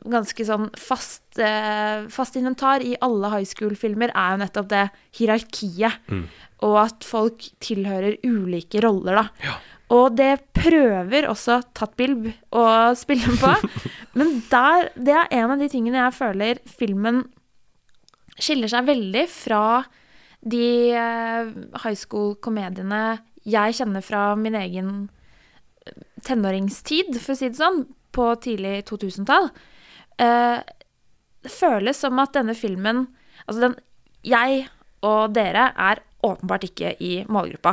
ganske 0.10 0.46
sånn 0.48 0.70
fast, 0.80 1.24
eh, 1.40 2.08
fast 2.12 2.38
inventar 2.40 2.84
i 2.86 2.96
alle 3.02 3.32
high 3.34 3.48
school-filmer, 3.48 4.14
er 4.16 4.34
jo 4.34 4.42
nettopp 4.44 4.70
det 4.72 4.86
hierarkiet. 5.20 6.00
Og 6.62 6.78
at 6.78 7.06
folk 7.08 7.48
tilhører 7.64 8.20
ulike 8.24 8.82
roller, 8.84 9.24
da. 9.24 9.56
Og 9.92 10.16
det 10.16 10.40
prøver 10.56 11.28
også 11.28 11.60
Tatt 11.76 11.98
Bilb 12.00 12.30
å 12.56 12.66
spille 12.96 13.34
på. 13.42 13.54
Men 14.18 14.38
der, 14.52 14.92
det 14.96 15.16
er 15.18 15.34
en 15.42 15.56
av 15.56 15.60
de 15.60 15.68
tingene 15.72 16.00
jeg 16.00 16.16
føler 16.16 16.62
filmen 16.66 17.26
skiller 18.42 18.72
seg 18.72 18.88
veldig 18.88 19.26
fra 19.30 19.64
de 20.42 20.68
eh, 20.98 21.52
high 21.84 21.98
school-komediene 21.98 23.02
jeg 23.48 23.78
kjenner 23.78 24.06
fra 24.06 24.32
min 24.38 24.56
egen 24.58 24.94
eh, 25.86 25.98
tenåringstid, 26.26 27.18
for 27.22 27.36
å 27.36 27.38
si 27.38 27.50
det 27.52 27.60
sånn, 27.60 27.84
på 28.16 28.28
tidlig 28.44 28.82
2000-tall. 28.90 29.50
Eh, 30.22 30.60
det 31.42 31.52
føles 31.52 31.98
som 32.04 32.20
at 32.22 32.36
denne 32.38 32.54
filmen 32.58 33.08
Altså, 33.48 33.64
den 33.64 33.76
Jeg 34.28 34.68
og 35.02 35.32
dere 35.34 35.72
er 35.74 36.04
åpenbart 36.22 36.68
ikke 36.68 36.92
i 37.02 37.24
målgruppa. 37.26 37.72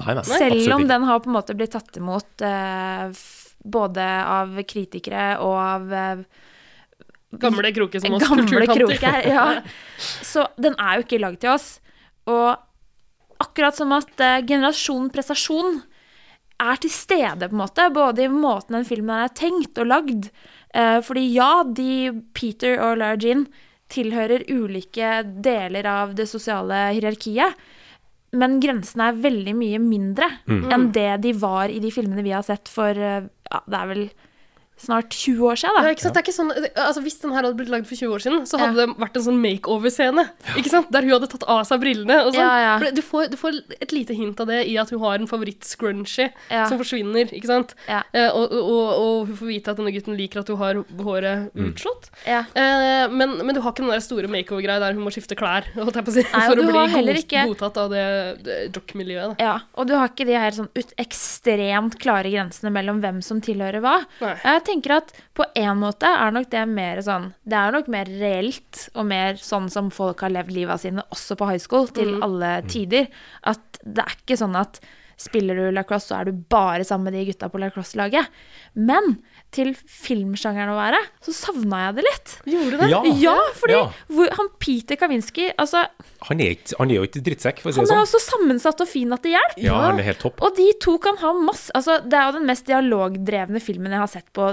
Nei, 0.00 0.16
nei, 0.18 0.24
Selv 0.26 0.74
om 0.74 0.86
den 0.88 1.06
har 1.06 1.20
på 1.22 1.30
en 1.30 1.36
måte 1.36 1.54
blitt 1.56 1.76
tatt 1.76 2.00
imot 2.00 2.42
eh, 2.42 3.20
både 3.62 4.06
av 4.26 4.58
kritikere 4.68 5.28
og 5.44 5.54
av 5.62 5.94
eh, 5.94 6.26
Gamle 7.36 7.72
kroker 7.74 8.00
som 8.00 8.14
oss 8.16 8.26
kulturtanter. 8.26 9.28
Ja. 9.34 9.46
Så 10.24 10.46
den 10.62 10.76
er 10.80 10.98
jo 10.98 11.06
ikke 11.06 11.20
lagd 11.20 11.40
til 11.42 11.52
oss. 11.52 11.66
Og 12.30 12.54
akkurat 13.42 13.76
som 13.76 13.92
at 13.92 14.12
uh, 14.22 14.38
generasjon 14.46 15.10
prestasjon 15.12 15.80
er 16.62 16.80
til 16.80 16.92
stede, 16.92 17.48
på 17.48 17.54
en 17.54 17.62
måte, 17.62 17.88
både 17.92 18.26
i 18.26 18.32
måten 18.32 18.78
den 18.78 18.88
filmen 18.88 19.24
er 19.26 19.32
tenkt 19.36 19.78
og 19.82 19.90
lagd. 19.90 20.28
Eh, 20.74 20.98
fordi 21.04 21.24
ja, 21.34 21.62
de 21.64 22.12
Peter 22.36 22.80
og 22.80 22.98
Lara 23.00 23.18
Jean 23.20 23.46
tilhører 23.92 24.46
ulike 24.50 25.20
deler 25.44 25.86
av 25.86 26.14
det 26.18 26.26
sosiale 26.30 26.88
hierarkiet. 26.96 27.54
Men 28.36 28.58
grensene 28.60 29.10
er 29.10 29.20
veldig 29.22 29.54
mye 29.56 29.78
mindre 29.80 30.26
enn 30.50 30.88
det 30.92 31.22
de 31.22 31.32
var 31.38 31.70
i 31.72 31.78
de 31.80 31.92
filmene 31.94 32.24
vi 32.26 32.34
har 32.34 32.44
sett 32.44 32.68
for 32.68 32.90
eh, 32.90 33.28
ja, 33.50 33.60
det 33.64 33.78
er 33.78 33.92
vel 33.92 34.08
snart 34.78 35.08
20 35.10 35.40
år 35.48 35.56
siden. 35.56 35.76
Ja, 35.76 35.82
Da. 35.82 35.90
ikke 35.94 36.02
sant? 36.04 36.14
Det 36.14 36.20
er 36.20 36.26
ikke 36.26 36.36
sånn, 36.36 36.50
altså 36.76 37.02
Hvis 37.02 37.20
den 37.22 37.32
her 37.32 37.42
hadde 37.42 37.56
blitt 37.56 37.70
lagd 37.72 37.86
for 37.88 37.96
20 37.96 38.12
år 38.12 38.20
siden, 38.20 38.42
så 38.46 38.58
hadde 38.60 38.76
det 38.76 38.96
vært 39.00 39.16
en 39.16 39.22
sånn 39.24 39.40
makeover-scene. 39.40 40.24
Ikke 40.60 40.68
sant? 40.72 40.90
Der 40.92 41.02
hun 41.02 41.10
hadde 41.16 41.28
tatt 41.32 41.44
av 41.48 41.62
seg 41.64 41.80
brillene. 41.80 42.18
Og 42.26 42.34
sånn. 42.34 42.42
Ja, 42.44 42.58
ja. 42.60 42.78
For 42.78 42.90
du, 42.92 43.02
får, 43.02 43.30
du 43.32 43.36
får 43.40 43.60
et 43.80 43.92
lite 43.96 44.14
hint 44.14 44.38
av 44.40 44.46
det 44.52 44.66
i 44.68 44.76
at 44.76 44.90
hun 44.90 45.00
har 45.00 45.14
en 45.16 45.26
favoritt-scrunchie 45.26 46.30
Ja. 46.50 46.66
som 46.68 46.78
forsvinner. 46.78 47.32
ikke 47.32 47.46
sant? 47.48 47.74
Ja. 47.88 48.02
Eh, 48.12 48.28
og, 48.28 48.52
og, 48.52 48.90
og 49.00 49.26
hun 49.30 49.36
får 49.36 49.46
vite 49.48 49.68
at 49.72 49.76
denne 49.80 49.92
gutten 49.96 50.16
liker 50.16 50.40
at 50.40 50.48
hun 50.52 50.58
har 50.60 50.74
håret 51.08 51.50
utslått. 51.56 52.10
Ja. 52.26 52.44
Eh, 52.54 53.08
men, 53.08 53.36
men 53.44 53.54
du 53.54 53.60
har 53.64 53.72
ikke 53.72 53.84
den 53.86 53.90
der 53.96 54.04
store 54.04 54.28
makeover-greia 54.28 54.78
der 54.80 54.92
hun 54.92 55.04
må 55.06 55.10
skifte 55.14 55.36
klær 55.38 55.64
holdt 55.74 55.94
jeg 55.96 56.04
på 56.04 56.12
å 56.12 56.16
si, 56.18 56.22
Nei, 56.26 56.44
for 56.46 56.60
å 56.60 56.66
bli 56.66 56.72
god, 56.72 57.16
ikke- 57.16 57.46
godtatt 57.48 57.76
av 57.80 57.90
det, 57.90 58.04
det 58.44 58.56
jock-miljøet. 58.76 59.40
Ja, 59.40 59.56
og 59.74 59.86
du 59.88 59.94
har 59.96 60.08
ikke 60.12 60.26
de 60.28 60.36
her 60.36 60.50
sånn 60.52 60.68
ut 60.76 60.92
ekstremt 61.00 61.96
klare 62.02 62.30
grensene 62.32 62.70
mellom 62.74 63.00
hvem 63.02 63.22
som 63.24 63.40
tilhører 63.40 63.80
hva. 63.80 63.96
Nei. 64.20 64.34
Tenker 64.66 64.96
at 64.96 65.14
på 65.36 65.46
en 65.54 65.78
måte 65.78 66.10
er 66.10 66.34
nok 66.34 66.48
det 66.50 66.64
mer 66.66 66.98
sånn 67.06 67.28
Det 67.46 67.54
er 67.58 67.74
nok 67.74 67.90
mer 67.92 68.10
reelt 68.10 68.86
og 68.94 69.06
mer 69.06 69.38
sånn 69.38 69.70
som 69.72 69.92
folk 69.94 70.24
har 70.26 70.34
levd 70.34 70.54
livet 70.56 70.82
sine 70.82 71.04
også 71.14 71.38
på 71.38 71.50
high 71.52 71.62
school, 71.62 71.86
til 71.94 72.16
alle 72.24 72.58
tider. 72.70 73.06
At 73.46 73.80
det 73.84 74.02
er 74.02 74.16
ikke 74.18 74.40
sånn 74.40 74.58
at 74.58 74.80
spiller 75.16 75.56
du 75.56 75.70
lacrosse, 75.72 76.10
så 76.10 76.18
er 76.18 76.28
du 76.28 76.42
bare 76.52 76.84
sammen 76.84 77.08
med 77.08 77.16
de 77.16 77.24
gutta 77.30 77.48
på 77.48 77.60
lacrosse-laget. 77.62 78.28
Men 78.76 79.16
til 79.54 79.70
filmsjangeren 79.88 80.68
å 80.72 80.76
være, 80.76 80.98
så 81.24 81.32
savna 81.32 81.78
jeg 81.86 81.94
det 81.96 82.02
litt. 82.04 82.32
Gjorde 82.50 82.70
du 82.72 82.76
det? 82.82 82.88
Ja, 82.90 83.00
Ja, 83.22 83.34
fordi 83.56 83.72
Ja. 83.76 83.84
hvor, 84.12 84.28
han 84.36 84.48
Peter 84.58 84.96
Kavinsky 85.00 85.46
altså, 85.58 85.86
Han 86.28 86.40
er, 86.40 86.50
ikke, 86.56 86.74
han 86.78 86.90
er 86.90 86.94
jo 86.98 87.02
ikke 87.06 87.22
drittsekk, 87.24 87.60
for 87.62 87.70
å 87.70 87.72
si 87.72 87.80
Han 87.80 87.86
er 87.86 87.92
sånn. 87.92 88.02
også 88.04 88.20
sammensatt 88.24 88.80
og 88.80 88.88
fin 88.88 89.12
at 89.12 89.22
det 89.22 89.32
hjelper. 89.32 89.62
Ja, 89.62 89.78
han 89.86 89.98
er 89.98 90.02
helt 90.10 90.18
topp. 90.20 90.42
Og 90.42 90.56
de 90.56 90.66
to 90.82 90.98
kan 90.98 91.16
ha 91.22 91.32
masse 91.32 91.70
altså, 91.74 91.98
Det 92.04 92.14
er 92.18 92.26
jo 92.32 92.38
den 92.38 92.46
mest 92.46 92.66
dialogdrevne 92.66 93.60
filmen 93.62 93.92
jeg 93.92 94.00
har 94.00 94.08
sett 94.12 94.32
på 94.34 94.48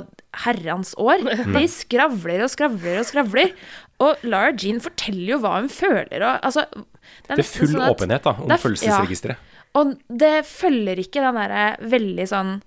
herrens 0.45 0.93
år. 0.97 1.23
De 1.57 1.67
skravler 1.67 2.43
og 2.45 2.49
skravler 2.53 2.99
og 3.01 3.05
skravler. 3.09 3.53
Og 3.99 4.23
Lara 4.23 4.51
Jean 4.55 4.79
forteller 4.83 5.33
jo 5.35 5.39
hva 5.43 5.55
hun 5.61 5.69
føler 5.69 6.21
og 6.21 6.39
altså 6.43 6.65
Det 6.73 7.33
er 7.33 7.41
nesten 7.41 7.59
full 7.59 7.73
sånn 7.75 7.81
at- 7.87 7.95
åpenhet 7.97 8.23
da, 8.23 8.35
om 8.39 8.49
følelsesregisteret. 8.49 9.35
Ja. 9.37 9.59
Og 9.81 9.97
det 10.09 10.45
følger 10.45 10.99
ikke 11.01 11.21
den 11.23 11.35
derre 11.35 11.77
veldig 11.81 12.27
sånn 12.29 12.61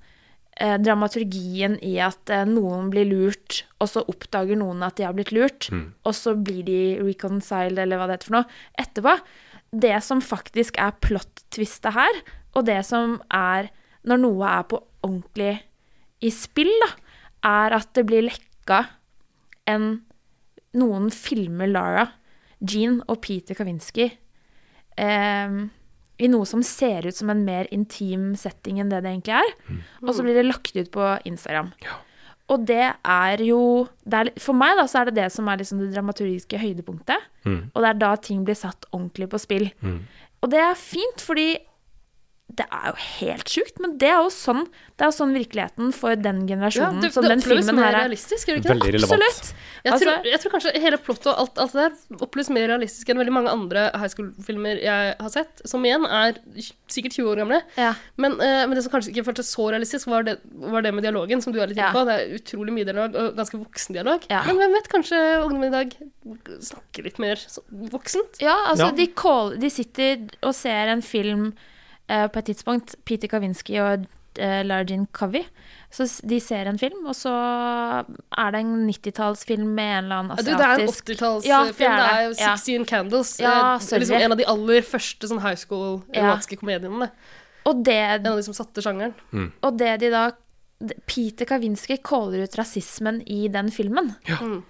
eh, 0.61 0.77
dramaturgien 0.83 1.77
i 1.85 1.97
at 2.03 2.33
eh, 2.33 2.47
noen 2.49 2.91
blir 2.93 3.09
lurt, 3.09 3.65
og 3.81 3.91
så 3.93 4.05
oppdager 4.09 4.59
noen 4.59 4.85
at 4.87 4.99
de 4.99 5.07
har 5.07 5.17
blitt 5.17 5.35
lurt, 5.35 5.69
og 6.05 6.15
så 6.17 6.35
blir 6.35 6.65
de 6.67 6.81
reconciled, 7.03 7.79
eller 7.79 8.01
hva 8.01 8.09
det 8.09 8.19
heter 8.19 8.31
for 8.31 8.39
noe, 8.39 8.59
etterpå. 8.81 9.17
Det 9.87 9.95
som 10.05 10.23
faktisk 10.25 10.79
er 10.81 10.97
plot-twistet 11.05 11.97
her, 11.97 12.21
og 12.57 12.67
det 12.69 12.81
som 12.89 13.19
er 13.35 13.71
når 14.07 14.23
noe 14.23 14.49
er 14.49 14.69
på 14.71 14.81
ordentlig 15.05 15.55
i 16.25 16.31
spill, 16.33 16.73
da, 16.83 16.93
er 17.47 17.77
at 17.77 17.93
det 17.95 18.07
blir 18.09 18.27
lekka 18.27 18.87
en 19.71 20.03
Noen 20.77 21.07
filmer 21.09 21.71
Lara, 21.71 22.03
Jean 22.61 22.99
og 23.09 23.23
Peter 23.25 23.57
Kavinsky 23.57 24.11
eh, 25.01 25.55
i 26.19 26.29
noe 26.33 26.47
som 26.49 26.63
ser 26.65 27.05
ut 27.07 27.15
som 27.17 27.29
en 27.31 27.45
mer 27.45 27.67
intim 27.75 28.35
setting 28.41 28.79
enn 28.81 28.89
det 28.89 29.03
det 29.05 29.11
egentlig 29.13 29.35
er. 29.43 29.51
Og 30.03 30.15
så 30.17 30.23
blir 30.25 30.35
det 30.39 30.47
lagt 30.49 30.77
ut 30.77 30.91
på 30.95 31.09
Instagram. 31.29 31.73
Og 32.49 32.63
det 32.67 32.93
er 33.03 33.43
jo 33.43 33.89
det 34.07 34.15
er, 34.21 34.31
For 34.39 34.55
meg 34.55 34.77
da, 34.79 34.85
så 34.87 35.01
er 35.01 35.11
det 35.11 35.17
det 35.19 35.33
som 35.35 35.49
er 35.51 35.59
liksom 35.59 35.81
det 35.83 35.93
dramaturgiske 35.95 36.59
høydepunktet. 36.63 37.19
Og 37.75 37.83
det 37.83 37.89
er 37.91 37.99
da 38.01 38.15
ting 38.17 38.45
blir 38.47 38.55
satt 38.55 38.87
ordentlig 38.93 39.29
på 39.33 39.39
spill. 39.43 39.67
Og 40.43 40.51
det 40.53 40.61
er 40.63 40.75
fint, 40.79 41.21
fordi 41.21 41.57
det 42.47 42.63
er 42.71 42.93
jo 42.93 42.97
helt 43.19 43.49
sjukt, 43.51 43.81
men 43.83 43.97
det 43.99 44.07
er 44.07 44.21
jo 44.23 44.29
sånn 44.31 44.69
Det 44.97 45.03
er 45.05 45.11
sånn 45.13 45.33
virkeligheten 45.35 45.89
for 45.93 46.15
den 46.17 46.47
Ja, 46.47 46.55
generasjonen 46.55 47.01
det, 47.03 47.09
som 47.13 47.25
det 47.27 47.33
den 47.35 47.41
filmen 47.43 47.75
mer 47.77 47.83
her 47.91 47.93
er. 47.93 47.99
realistisk, 48.07 48.47
gjør 48.49 48.55
det 48.55 48.63
ikke 48.63 48.69
det? 48.71 48.77
Veldig 48.77 48.93
relevant. 48.95 49.25
Absolutt. 49.27 49.51
Jeg, 49.85 49.93
Altså- 49.93 50.07
tror, 50.07 50.25
jeg 50.31 50.41
tror 50.41 50.53
kanskje 50.55 50.81
hele 50.81 50.97
plottet 50.99 51.27
og 51.27 51.39
alt, 51.43 51.59
alt 51.59 51.73
det 51.73 51.83
der 51.83 52.23
oppleves 52.25 52.49
mer 52.55 52.69
realistisk 52.71 53.09
enn 53.11 53.19
veldig 53.19 53.33
mange 53.35 53.51
andre 53.51 53.91
high 53.99 54.09
school-filmer 54.09 54.81
jeg 54.81 55.17
har 55.21 55.29
sett, 55.35 55.61
som 55.67 55.83
igjen 55.85 56.07
er 56.07 56.39
sikkert 56.89 57.13
20 57.19 57.29
år 57.35 57.37
gamle. 57.43 57.61
Ja. 57.77 57.93
Men, 58.17 58.33
uh, 58.41 58.65
men 58.67 58.75
det 58.79 58.85
som 58.87 58.93
kanskje 58.95 59.11
ikke 59.13 59.27
føltes 59.27 59.51
så 59.53 59.69
realistisk, 59.75 60.07
var 60.07 60.23
det, 60.23 60.39
var 60.55 60.81
det 60.87 60.95
med 60.95 61.03
dialogen, 61.05 61.43
som 61.43 61.53
du 61.53 61.61
er 61.61 61.67
litt 61.67 61.77
inne 61.77 61.91
Ja. 61.91 61.93
på. 61.93 62.07
Det 62.07 62.15
er 62.17 62.35
utrolig 62.39 62.73
mye 62.73 62.85
dialog, 62.87 63.15
og 63.17 63.37
ganske 63.37 63.59
voksen 63.61 63.93
dialog. 63.93 64.23
Ja. 64.31 64.45
Men 64.47 64.57
hvem 64.57 64.73
vet, 64.73 64.89
kanskje 64.89 65.21
ungdommen 65.45 65.67
i 65.67 65.77
dag 65.77 65.93
snakker 66.63 67.05
litt 67.05 67.19
mer 67.19 67.37
voksent? 67.93 68.41
Ja, 68.41 68.57
altså 68.71 68.87
Ja. 68.87 68.91
De, 68.93 69.07
call, 69.09 69.57
de 69.59 69.69
sitter 69.69 70.29
og 70.43 70.55
ser 70.55 70.89
en 70.89 71.03
film 71.03 71.53
på 72.07 72.39
et 72.39 72.53
tidspunkt, 72.53 72.95
Peter 73.05 73.29
Kavinsky 73.29 73.79
og 73.83 74.07
uh, 74.39 74.61
Largin 74.67 75.07
Covey. 75.13 75.45
Så 75.91 76.07
de 76.29 76.39
ser 76.43 76.69
en 76.69 76.79
film, 76.79 77.07
og 77.09 77.17
så 77.17 77.33
er 77.33 78.53
det 78.53 78.61
en 78.61 78.87
90-tallsfilm 78.89 79.67
med 79.77 79.91
en 79.91 80.05
eller 80.05 80.17
annen 80.21 80.35
asiatisk 80.35 80.47
du, 80.47 80.53
det 80.61 80.69
er 80.69 80.83
en 80.83 80.93
80-tallsfilm. 80.93 81.51
Ja, 81.51 81.61
det, 81.65 81.77
det 81.79 81.89
er 81.89 81.97
er 81.97 82.17
det. 82.17 82.25
jo 82.25 82.33
Ja. 82.45 82.55
16 82.57 82.87
Candles. 82.91 83.35
Ja, 83.41 83.57
eh, 83.77 83.99
liksom 84.03 84.21
en 84.21 84.37
av 84.37 84.41
de 84.41 84.49
aller 84.53 84.87
første 84.87 85.31
sånn 85.31 85.43
high 85.45 85.59
school-erotiske 85.59 86.59
komediene. 86.61 87.11
Og 87.67 87.85
det, 87.87 87.97
En 87.97 88.27
av 88.33 88.37
de 88.37 88.47
som 88.47 88.55
satte 88.55 88.83
sjangeren. 88.85 89.15
og 89.63 89.79
det 89.79 90.01
de 90.01 90.11
da 90.11 90.31
Peter 91.07 91.49
Kavinsky 91.49 91.97
caller 92.05 92.45
ut 92.45 92.59
rasismen 92.59 93.23
i 93.27 93.49
den 93.49 93.71
filmen. 93.73 94.15
Mm. 94.29 94.63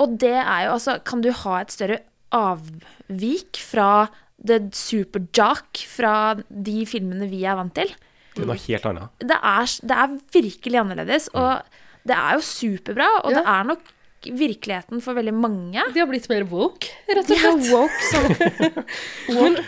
Og 0.00 0.18
det 0.18 0.38
er 0.40 0.64
jo 0.66 0.72
altså 0.74 0.96
Kan 1.04 1.20
du 1.20 1.30
ha 1.30 1.60
et 1.60 1.70
større 1.70 1.98
avvik 2.34 3.60
fra 3.60 4.08
the 4.42 4.58
super 4.74 5.22
jock 5.36 5.78
fra 5.88 6.34
de 6.48 6.82
filmene 6.88 7.28
vi 7.30 7.44
er 7.46 7.58
vant 7.58 7.74
til. 7.76 7.92
Det 8.34 8.42
er 8.42 8.50
noe 8.50 8.58
helt 8.58 8.86
annet. 8.90 9.12
Det 9.22 9.36
er, 9.38 9.74
det 9.86 9.98
er 10.04 10.16
virkelig 10.34 10.80
annerledes, 10.80 11.28
og 11.38 11.62
det 12.08 12.16
er 12.18 12.38
jo 12.38 12.44
superbra, 12.44 13.10
og 13.22 13.36
det 13.36 13.44
er 13.46 13.68
nok 13.70 13.92
virkeligheten 14.24 15.02
for 15.04 15.16
veldig 15.16 15.34
mange. 15.36 15.84
De 15.94 16.00
har 16.00 16.08
blitt 16.10 16.28
mer 16.32 16.46
woke, 16.48 16.90
rett 17.10 17.28
De 17.28 17.36
og 17.36 17.46
er 17.46 17.56
slett. 17.60 17.72
woke 17.72 18.00
som 18.10 18.22
Men 19.36 19.58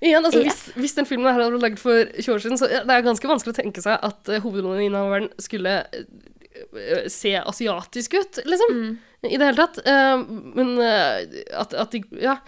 igjen, 0.00 0.24
altså, 0.24 0.42
hvis, 0.42 0.62
hvis 0.80 0.96
den 0.98 1.08
filmen 1.08 1.28
her 1.30 1.38
hadde 1.38 1.52
blitt 1.54 1.66
laget 1.68 1.82
for 1.82 2.10
20 2.16 2.34
år 2.34 2.42
siden, 2.44 2.60
så 2.60 2.68
det 2.70 2.96
er 2.96 3.06
ganske 3.06 3.30
vanskelig 3.30 3.54
å 3.54 3.60
tenke 3.60 3.84
seg 3.84 3.98
at 4.10 4.32
uh, 4.32 4.40
hovedrolleinnehaveren 4.42 5.30
skulle 5.42 5.76
uh, 5.86 7.06
se 7.12 7.36
asiatisk 7.40 8.18
ut, 8.18 8.42
liksom. 8.48 8.80
I 9.28 9.36
det 9.36 9.50
hele 9.50 9.60
tatt. 9.66 9.80
Uh, 9.86 10.24
men 10.56 10.74
uh, 10.80 11.22
at, 11.62 11.76
at 11.86 11.96
de 11.96 12.04
Ja. 12.20 12.40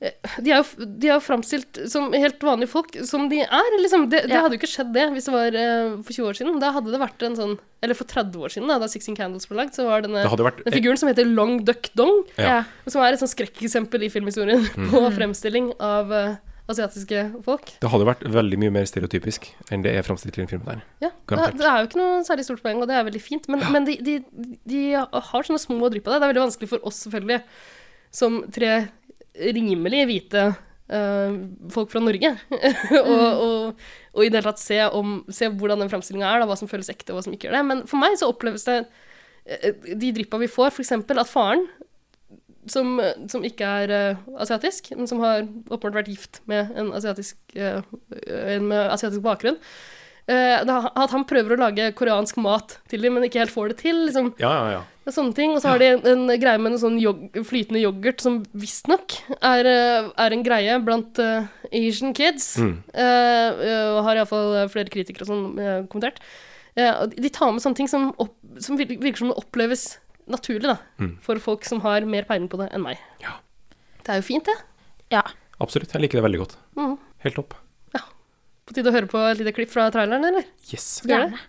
Eh, 0.00 0.12
De 0.44 0.52
er, 0.54 0.60
jo, 0.62 0.86
de 1.02 1.08
er 1.10 1.18
framstilt 1.18 1.80
som 1.90 2.12
helt 2.14 2.38
vanlige 2.46 2.70
folk, 2.70 2.92
som 3.08 3.24
de 3.30 3.40
er. 3.42 3.70
Liksom. 3.82 4.04
Det, 4.12 4.20
det 4.28 4.34
Ja. 4.36 4.42
hadde 4.44 4.54
jo 4.54 4.60
ikke 4.60 4.70
skjedd 4.70 4.92
det 4.94 5.08
hvis 5.14 5.26
det 5.26 5.34
var 5.34 5.56
uh, 5.58 5.96
for 6.06 6.12
20 6.14 6.28
år 6.30 6.38
siden. 6.38 6.60
Da 6.62 6.70
hadde 6.76 6.92
det 6.94 7.00
vært 7.02 7.22
en 7.26 7.34
sånn 7.38 7.56
Eller 7.82 7.94
for 7.94 8.04
30 8.10 8.34
år 8.42 8.50
siden, 8.50 8.66
da, 8.70 8.78
da 8.82 8.86
Sixteen 8.90 9.14
Candles 9.18 9.46
ble 9.46 9.56
lagd, 9.58 9.74
så 9.74 9.84
var 9.86 10.02
denne, 10.02 10.22
Det 10.26 10.42
vært 10.46 10.64
den 10.64 10.72
figuren 10.74 10.98
som 10.98 11.08
heter 11.10 11.26
Long 11.26 11.64
Duck 11.64 11.90
Dong, 11.94 12.24
Ja. 12.36 12.44
Ja. 12.44 12.64
som 12.90 13.02
er 13.02 13.12
et 13.14 13.20
sånn 13.22 13.30
skrekkeksempel 13.30 14.02
i 14.02 14.10
filmhistorien 14.10 14.64
på 14.90 15.02
fremstilling 15.14 15.72
av 15.78 16.10
uh, 16.10 16.36
asiatiske 16.68 17.42
folk. 17.46 17.70
Det 17.80 17.88
hadde 17.90 18.04
vært 18.04 18.22
veldig 18.28 18.58
mye 18.60 18.70
mer 18.74 18.84
stereotypisk 18.90 19.46
enn 19.72 19.82
det 19.86 19.94
er 19.96 20.02
framstilt 20.06 20.36
i 20.36 20.42
den 20.42 20.50
filmen 20.50 20.66
der. 20.68 20.82
Ja, 21.06 21.10
det, 21.32 21.54
det 21.58 21.64
er 21.70 21.78
jo 21.80 21.88
ikke 21.88 22.00
noe 22.02 22.18
særlig 22.26 22.44
stort 22.44 22.62
poeng, 22.66 22.82
og 22.82 22.90
det 22.90 22.98
er 22.98 23.06
veldig 23.06 23.22
fint. 23.24 23.46
Men, 23.48 23.62
men 23.72 23.86
de, 23.88 23.94
de, 24.04 24.16
de 24.68 24.82
har 24.98 25.46
sånne 25.48 25.62
små 25.62 25.88
drypp 25.90 26.06
av 26.10 26.18
det. 26.18 26.20
Det 26.20 26.26
er 26.28 26.32
veldig 26.34 26.44
vanskelig 26.44 26.68
for 26.74 26.84
oss, 26.90 27.00
selvfølgelig, 27.06 27.40
som 28.10 28.42
tre 28.52 28.74
rimelig 29.38 30.04
hvite 30.08 30.44
eh, 30.48 31.38
folk 31.74 31.92
fra 31.92 32.02
Norge, 32.02 32.34
og, 33.02 33.26
og, 33.26 33.84
og 34.14 34.24
i 34.24 34.30
det 34.30 34.40
hele 34.40 34.46
tatt 34.50 34.62
se, 34.62 34.80
om, 34.88 35.20
se 35.32 35.50
hvordan 35.50 35.84
den 35.84 35.92
framstillinga 35.92 36.30
er, 36.30 36.42
da, 36.42 36.48
hva 36.50 36.58
som 36.58 36.70
føles 36.70 36.90
ekte, 36.92 37.12
og 37.12 37.20
hva 37.20 37.26
som 37.26 37.36
ikke 37.36 37.48
gjør 37.48 37.58
det. 37.60 37.66
Men 37.72 37.84
for 37.90 38.00
meg 38.02 38.16
så 38.20 38.30
oppleves 38.30 38.66
det 38.68 38.80
eh, 39.44 39.92
de 39.94 40.14
dryppa 40.16 40.40
vi 40.42 40.50
får, 40.52 40.74
f.eks. 40.74 40.96
at 40.98 41.30
faren 41.30 41.68
som, 42.72 42.98
som 43.32 43.44
ikke 43.46 43.68
er 43.82 43.92
uh, 43.92 44.24
asiatisk, 44.42 44.92
men 44.96 45.08
som 45.10 45.22
har 45.24 45.46
åpenbart 45.46 46.02
vært 46.02 46.10
gift 46.12 46.40
med 46.50 46.72
en 46.78 46.90
asiatisk, 46.96 47.38
uh, 47.56 47.80
en 48.12 48.68
med 48.68 48.92
asiatisk 48.92 49.24
bakgrunn. 49.24 49.58
uh, 50.28 50.58
at 50.60 51.14
han 51.14 51.26
prøver 51.28 51.56
å 51.56 51.62
lage 51.62 51.90
koreansk 51.96 52.40
mat 52.44 52.78
til 52.90 53.04
dem, 53.04 53.16
men 53.16 53.24
ikke 53.28 53.40
helt 53.40 53.54
får 53.54 53.72
det 53.72 53.78
til. 53.84 54.04
Liksom. 54.08 54.34
Ja, 54.42 54.52
ja, 54.52 54.78
ja. 54.78 54.82
Er 55.08 55.14
sånne 55.14 55.32
ting. 55.36 55.54
Og 55.56 55.62
så 55.62 55.72
har 55.72 55.80
de 55.80 55.86
en, 55.94 56.02
en 56.12 56.40
greie 56.40 56.60
med 56.60 56.74
en 56.74 56.80
sånn 56.82 56.98
yog 57.00 57.38
flytende 57.48 57.80
yoghurt 57.80 58.20
som 58.20 58.42
visstnok 58.52 59.14
er, 59.38 59.68
eh, 59.70 60.10
er 60.20 60.36
en 60.36 60.44
greie 60.44 60.74
blant 60.84 61.20
uh, 61.22 61.48
Asian 61.72 62.12
kids. 62.16 62.50
Mm. 62.60 62.74
Uh, 62.92 63.64
eh, 63.64 63.86
og 63.94 64.02
har 64.08 64.20
iallfall 64.20 64.58
flere 64.72 64.92
kritikere 64.92 65.24
og 65.24 65.32
sånn 65.32 65.46
uh, 65.56 65.78
kommentert. 65.88 66.20
Uh, 66.76 67.06
de 67.10 67.32
tar 67.32 67.54
med 67.54 67.64
sånne 67.64 67.80
ting 67.80 67.88
som, 67.90 68.10
opp, 68.20 68.36
som 68.62 68.76
virker 68.78 69.22
som 69.22 69.32
det 69.32 69.40
oppleves 69.40 69.94
naturlig 70.28 70.68
da, 70.68 70.76
Mm. 71.00 71.14
for 71.24 71.40
folk 71.40 71.64
som 71.64 71.80
har 71.80 72.04
mer 72.04 72.28
peiling 72.28 72.50
på 72.52 72.60
det 72.60 72.68
enn 72.76 72.84
meg. 72.84 73.00
Ja. 73.24 73.38
Det 74.04 74.12
er 74.12 74.20
jo 74.20 74.28
fint, 74.28 74.44
det. 74.44 74.58
Ja. 75.14 75.24
Absolutt. 75.58 75.94
Jeg 75.96 76.04
liker 76.04 76.20
det 76.20 76.26
veldig 76.28 76.42
godt. 76.44 76.58
Mm. 76.76 76.98
Helt 77.24 77.40
topp. 77.40 77.56
På 78.68 78.74
tide 78.76 78.90
å 78.90 78.92
høre 78.92 79.08
på 79.08 79.20
et 79.30 79.38
lite 79.40 79.54
klipp 79.56 79.70
fra 79.72 79.86
traileren, 79.88 80.26
eller? 80.28 80.44
Yes. 80.68 80.98
Gjerne. 81.08 81.40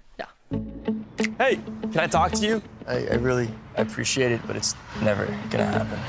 Det? 0.50 0.58
Ja. 0.58 0.94
Hey, 1.38 1.60
can 1.94 2.04
I 2.04 2.08
talk 2.08 2.32
to 2.32 2.46
you? 2.46 2.62
I, 2.88 3.08
I 3.12 3.18
really 3.18 3.50
I 3.78 3.82
appreciate 3.82 4.32
it, 4.32 4.42
but 4.48 4.56
it's 4.56 4.76
never 5.02 5.26
gonna 5.50 5.66
happen. 5.66 6.00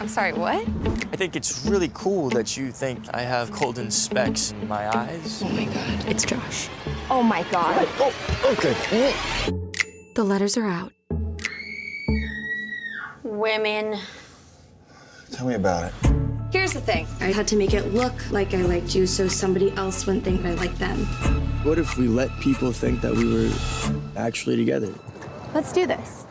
I'm 0.00 0.08
sorry, 0.08 0.32
what? 0.32 0.66
I 1.12 1.16
think 1.16 1.36
it's 1.36 1.66
really 1.66 1.90
cool 1.94 2.30
that 2.30 2.56
you 2.56 2.72
think 2.72 2.98
I 3.14 3.22
have 3.22 3.50
golden 3.50 3.90
specks 3.90 4.52
in 4.52 4.68
my 4.68 4.88
eyes. 4.96 5.42
Oh 5.44 5.48
my 5.48 5.64
god, 5.64 6.04
it's 6.08 6.24
Josh. 6.24 6.68
Oh 7.10 7.22
my 7.22 7.42
god. 7.50 7.88
Oh, 7.98 8.12
okay. 8.52 8.74
The 10.14 10.24
letters 10.24 10.56
are 10.56 10.66
out. 10.66 10.92
Women. 13.22 13.98
Tell 15.32 15.46
me 15.46 15.54
about 15.54 15.84
it. 15.84 16.19
Here's 16.52 16.72
the 16.72 16.80
thing 16.80 17.06
I 17.20 17.32
had 17.32 17.46
to 17.48 17.56
make 17.56 17.74
it 17.74 17.94
look 17.94 18.14
like 18.32 18.56
I 18.56 18.62
liked 18.62 18.94
you 18.94 19.06
so 19.06 19.28
somebody 19.28 19.72
else 19.76 20.06
wouldn't 20.06 20.24
think 20.24 20.44
I 20.44 20.54
liked 20.54 20.78
them. 20.78 20.98
What 21.64 21.78
if 21.78 21.96
we 21.96 22.08
let 22.08 22.30
people 22.40 22.72
think 22.72 23.00
that 23.02 23.14
we 23.14 23.24
were 23.24 23.50
actually 24.16 24.56
together? 24.56 24.92
Let's 25.54 25.72
do 25.72 25.86
this. 25.86 26.26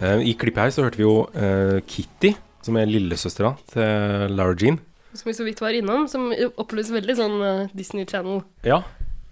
Eh, 0.00 0.28
I 0.30 0.34
klippet 0.38 0.62
her 0.62 0.70
så 0.70 0.82
hørte 0.82 0.96
vi 0.96 1.02
jo 1.02 1.26
uh, 1.34 1.80
Kitty, 1.86 2.34
som 2.62 2.76
er 2.76 2.84
lillesøstera 2.84 3.54
til 3.72 4.36
Lara 4.36 4.54
Jean. 4.60 4.78
Som 5.14 5.30
vi 5.30 5.34
så 5.34 5.44
vidt 5.44 5.60
var 5.60 5.72
innom, 5.74 6.04
som 6.08 6.28
oppleves 6.56 6.92
veldig 6.92 7.16
sånn 7.16 7.40
uh, 7.40 7.72
Disney 7.72 8.04
Channel. 8.06 8.44
Ja. 8.62 8.82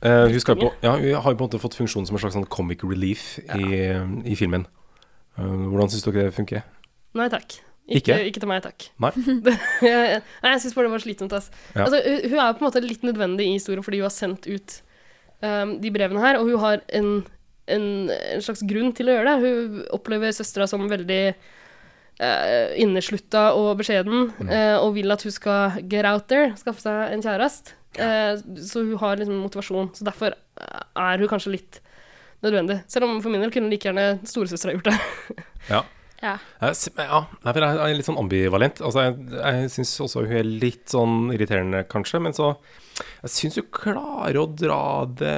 Uh, 0.00 0.24
hun, 0.32 0.40
skal 0.40 0.56
på, 0.58 0.72
ja, 0.82 0.96
hun 0.96 1.20
har 1.20 1.32
jo 1.32 1.36
på 1.36 1.44
en 1.44 1.50
måte 1.50 1.60
fått 1.60 1.76
funksjon 1.76 2.08
som 2.08 2.16
en 2.16 2.24
slags 2.24 2.34
sånn 2.38 2.48
comic 2.48 2.82
relief 2.84 3.36
i, 3.54 3.92
i 4.24 4.40
filmen. 4.40 4.64
Eh, 5.36 5.44
hvordan 5.44 5.92
syns 5.92 6.04
dere 6.06 6.26
det 6.26 6.34
funker? 6.36 6.64
Nei 7.16 7.28
takk. 7.32 7.60
Ikke, 7.86 8.16
Ikke? 8.26 8.40
til 8.42 8.50
meg, 8.50 8.64
takk. 8.64 8.88
Nei? 8.98 9.12
Jeg, 9.86 10.22
nei, 10.42 10.52
jeg 10.56 10.62
syns 10.64 10.74
bare 10.74 10.88
det 10.88 10.94
var 10.96 11.02
slitsomt. 11.04 11.34
Altså. 11.36 11.52
Ja. 11.76 11.84
Altså, 11.84 12.00
hun 12.02 12.32
hun 12.32 12.40
er 12.42 12.56
på 12.56 12.64
en 12.64 12.66
måte 12.66 12.82
litt 12.82 13.06
nødvendig 13.06 13.46
i 13.46 13.54
historien 13.54 13.84
fordi 13.86 14.00
hun 14.00 14.08
har 14.08 14.14
sendt 14.14 14.48
ut 14.50 14.80
um, 15.44 15.76
de 15.82 15.92
brevene 15.94 16.22
her, 16.24 16.40
og 16.40 16.50
hun 16.50 16.64
har 16.64 16.82
en, 16.98 17.12
en, 17.70 17.86
en 18.10 18.42
slags 18.42 18.64
grunn 18.66 18.90
til 18.96 19.10
å 19.10 19.16
gjøre 19.16 19.36
det. 19.36 19.54
Hun 19.54 19.78
opplever 19.94 20.34
søstera 20.34 20.66
som 20.70 20.88
veldig 20.90 21.22
uh, 21.36 22.74
inneslutta 22.82 23.48
og 23.54 23.76
beskjeden, 23.80 24.30
eh, 24.48 24.74
og 24.80 24.96
vil 24.98 25.14
at 25.14 25.22
hun 25.22 25.34
skal 25.34 25.78
get 25.86 26.08
out 26.10 26.26
there, 26.32 26.56
skaffe 26.58 26.82
seg 26.82 27.14
en 27.14 27.22
kjæreste. 27.22 27.76
Uh, 27.96 28.34
så 28.66 28.82
hun 28.82 28.98
har 29.00 29.20
liksom 29.20 29.44
motivasjon. 29.46 29.92
Så 29.94 30.04
derfor 30.04 30.34
er 30.34 31.22
hun 31.22 31.30
kanskje 31.30 31.54
litt 31.54 31.80
nødvendig. 32.42 32.82
Selv 32.90 33.06
om 33.06 33.20
for 33.22 33.32
min 33.32 33.46
del 33.46 33.54
kunne 33.54 33.70
like 33.70 33.88
gjerne 33.88 34.16
storesøstera 34.26 34.74
gjort 34.74 34.90
det. 34.90 35.44
Ja. 35.70 35.86
Ja. 36.26 36.34
Ja, 36.60 37.20
for 37.52 37.60
jeg 37.62 37.78
er 37.86 37.94
litt 37.98 38.08
sånn 38.08 38.18
ambivalent. 38.20 38.80
Altså, 38.82 39.04
jeg 39.06 39.14
jeg 39.36 39.70
syns 39.76 39.92
også 40.04 40.24
hun 40.26 40.36
er 40.40 40.48
litt 40.48 40.90
sånn 40.92 41.30
irriterende, 41.36 41.84
kanskje, 41.92 42.20
men 42.26 42.34
så 42.36 42.56
Jeg 42.96 43.28
syns 43.28 43.56
hun 43.60 43.66
klarer 43.76 44.38
å 44.40 44.46
dra 44.56 44.78
det 45.20 45.32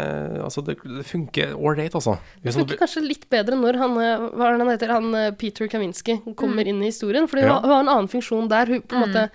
Altså, 0.44 0.62
det, 0.64 0.76
det 0.84 1.04
funker 1.08 1.54
ålreit, 1.58 1.94
altså. 1.98 2.14
Det 2.42 2.54
funker 2.54 2.78
kanskje 2.78 3.02
litt 3.02 3.24
bedre 3.28 3.58
når 3.58 3.78
han, 3.82 3.96
eh, 3.98 4.26
hva 4.30 4.46
er 4.46 4.56
det 4.56 4.62
han 4.64 4.72
heter, 4.74 4.92
han 4.94 5.14
eh, 5.18 5.30
Peter 5.40 5.66
Kavinsky 5.68 6.20
kommer 6.38 6.66
inn 6.70 6.80
i 6.82 6.90
historien. 6.92 7.26
Fordi 7.28 7.42
hun, 7.42 7.50
Ja. 7.50 7.54
har- 7.58 7.62
hun 7.66 7.70
har 7.74 7.80
en 7.80 7.88
annen 7.96 8.08
funksjon 8.12 8.48
der. 8.48 8.66
Hun, 8.66 8.82
på 8.82 8.94
en 8.94 9.04
måte, 9.08 9.30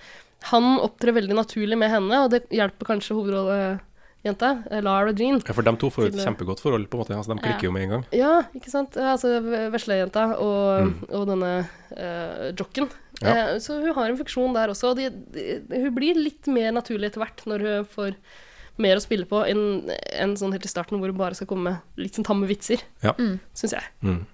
han 0.50 0.78
opptrer 0.80 1.14
veldig 1.20 1.36
naturlig 1.36 1.76
med 1.78 1.90
henne, 1.90 2.24
og 2.24 2.30
det 2.30 2.42
hjelper 2.50 2.84
kanskje 2.94 3.14
hovedrollejenta, 3.16 3.80
eh, 4.24 4.80
Lara 4.82 5.12
Jean. 5.12 5.40
Ja, 5.44 5.54
for 5.54 5.62
de 5.66 5.74
to 5.80 5.90
får 5.92 6.06
jo 6.06 6.10
et 6.12 6.24
kjempegodt 6.24 6.62
forhold, 6.64 6.88
på 6.88 6.96
en 6.96 7.02
måte. 7.04 7.16
Altså, 7.16 7.34
de 7.34 7.44
klikker 7.44 7.68
jo 7.68 7.72
med 7.72 7.86
en 7.86 7.94
gang. 7.96 8.06
Ja, 8.16 8.32
ikke 8.56 8.72
sant. 8.72 8.96
Altså 8.96 9.36
veslejenta 9.72 10.38
og, 10.38 10.94
og 11.10 11.26
denne 11.28 11.52
uh, 11.92 12.48
jocken. 12.56 12.88
Ja. 13.20 13.34
Eh, 13.52 13.58
så 13.62 13.78
hun 13.80 13.94
har 13.94 14.10
en 14.10 14.18
funksjon 14.18 14.56
der 14.56 14.72
også. 14.72 14.92
Og 14.92 14.98
de, 14.98 15.10
de, 15.34 15.60
hun 15.70 15.94
blir 15.94 16.18
litt 16.18 16.48
mer 16.50 16.72
naturlig 16.74 17.12
etter 17.12 17.22
hvert 17.24 17.44
når 17.50 17.66
hun 17.68 17.88
får 17.94 18.16
mer 18.82 18.98
å 18.98 19.02
spille 19.04 19.26
på 19.30 19.38
enn 19.46 19.90
en 20.18 20.32
sånn 20.38 20.54
helt 20.54 20.64
i 20.66 20.70
starten 20.70 20.98
hvor 20.98 21.12
hun 21.12 21.18
bare 21.18 21.36
skal 21.38 21.46
komme 21.46 21.70
med 21.76 22.00
litt 22.00 22.16
sånn 22.16 22.26
tamme 22.26 22.48
vitser, 22.50 22.80
Ja. 23.04 23.12
Mm. 23.20 23.36
syns 23.54 23.76
jeg. 23.76 23.92
Mm. 24.02 24.24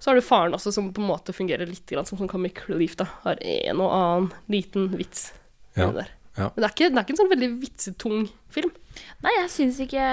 Så 0.00 0.10
har 0.10 0.16
du 0.16 0.24
faren 0.24 0.54
også, 0.56 0.70
som 0.72 0.92
på 0.94 1.02
en 1.02 1.10
måte 1.10 1.34
fungerer 1.36 1.68
litt 1.68 1.90
grann 1.90 2.06
som 2.08 2.16
sånn 2.16 2.30
comic 2.30 2.62
relief. 2.70 2.94
da. 2.96 3.08
Har 3.26 3.40
en 3.42 3.82
og 3.82 3.90
annen 3.92 4.30
liten 4.48 4.88
vits 4.96 5.32
Ja. 5.76 5.90
der. 5.92 6.08
Ja. 6.40 6.50
Men 6.50 6.62
det 6.64 6.68
er, 6.68 6.74
ikke, 6.74 6.90
det 6.90 6.98
er 6.98 7.06
ikke 7.06 7.14
en 7.16 7.22
sånn 7.22 7.32
veldig 7.34 7.50
vitsetung 7.62 8.28
film. 8.52 8.70
Nei, 9.24 9.34
jeg 9.42 9.50
syns 9.56 9.82
ikke 9.86 10.04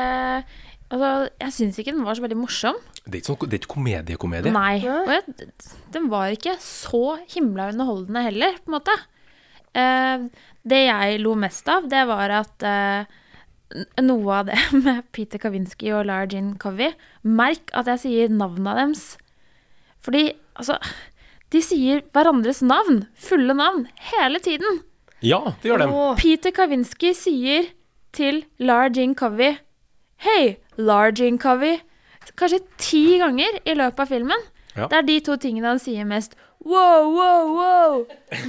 Altså, 0.88 1.08
jeg 1.42 1.52
syns 1.52 1.78
ikke 1.82 1.92
den 1.92 2.06
var 2.08 2.16
så 2.16 2.24
veldig 2.24 2.38
morsom. 2.40 2.78
Det 3.04 3.10
er 3.10 3.20
ikke, 3.20 3.28
sånn, 3.28 3.50
det 3.52 3.58
er 3.58 3.60
ikke 3.60 3.74
komediekomedie. 3.74 4.54
Nei. 4.56 4.78
Og 4.88 5.10
jeg, 5.12 5.50
den 5.92 6.06
var 6.14 6.32
ikke 6.32 6.54
så 6.64 7.18
himla 7.34 7.66
underholdende 7.74 8.24
heller, 8.24 8.56
på 8.64 8.72
en 8.72 8.76
måte. 8.78 8.96
Eh, 9.76 10.28
det 10.68 10.80
jeg 10.86 11.20
lo 11.20 11.36
mest 11.40 11.68
av, 11.72 11.90
det 11.92 12.06
var 12.08 12.32
at 12.40 12.64
eh, 12.68 13.20
noe 14.04 14.40
av 14.40 14.48
det 14.48 14.60
med 14.86 15.04
Peter 15.16 15.42
Kavinsky 15.44 15.92
og 15.92 16.08
Lara 16.08 16.28
Jean 16.32 16.54
Covey 16.62 16.94
Merk 17.28 17.74
at 17.76 17.92
jeg 17.92 18.04
sier 18.06 18.32
navnene 18.34 18.78
deres. 18.80 19.06
Fordi, 20.04 20.30
altså 20.56 20.80
De 21.52 21.60
sier 21.64 22.04
hverandres 22.16 22.60
navn, 22.64 23.06
fulle 23.16 23.56
navn, 23.56 23.86
hele 24.12 24.40
tiden. 24.44 24.82
Ja, 25.26 25.40
det 25.62 25.70
gjør 25.72 25.82
de. 25.82 25.88
Peter 26.20 26.52
Kavinsky 26.54 27.14
sier 27.18 27.70
til 28.14 28.44
Lara 28.62 28.90
Jean 28.94 29.16
Covey 29.18 29.56
Hei, 30.26 30.58
Lara 30.78 31.12
Jean 31.14 31.38
Covey. 31.42 31.80
Kanskje 32.38 32.60
ti 32.82 33.02
ganger 33.22 33.60
i 33.66 33.74
løpet 33.78 34.00
av 34.04 34.10
filmen. 34.10 34.42
Ja. 34.76 34.88
Det 34.90 34.98
er 34.98 35.06
de 35.08 35.16
to 35.26 35.36
tingene 35.42 35.70
han 35.72 35.80
sier 35.82 36.06
mest. 36.10 36.34
Wow, 36.66 37.12
wow, 37.14 37.52
wow! 37.54 37.94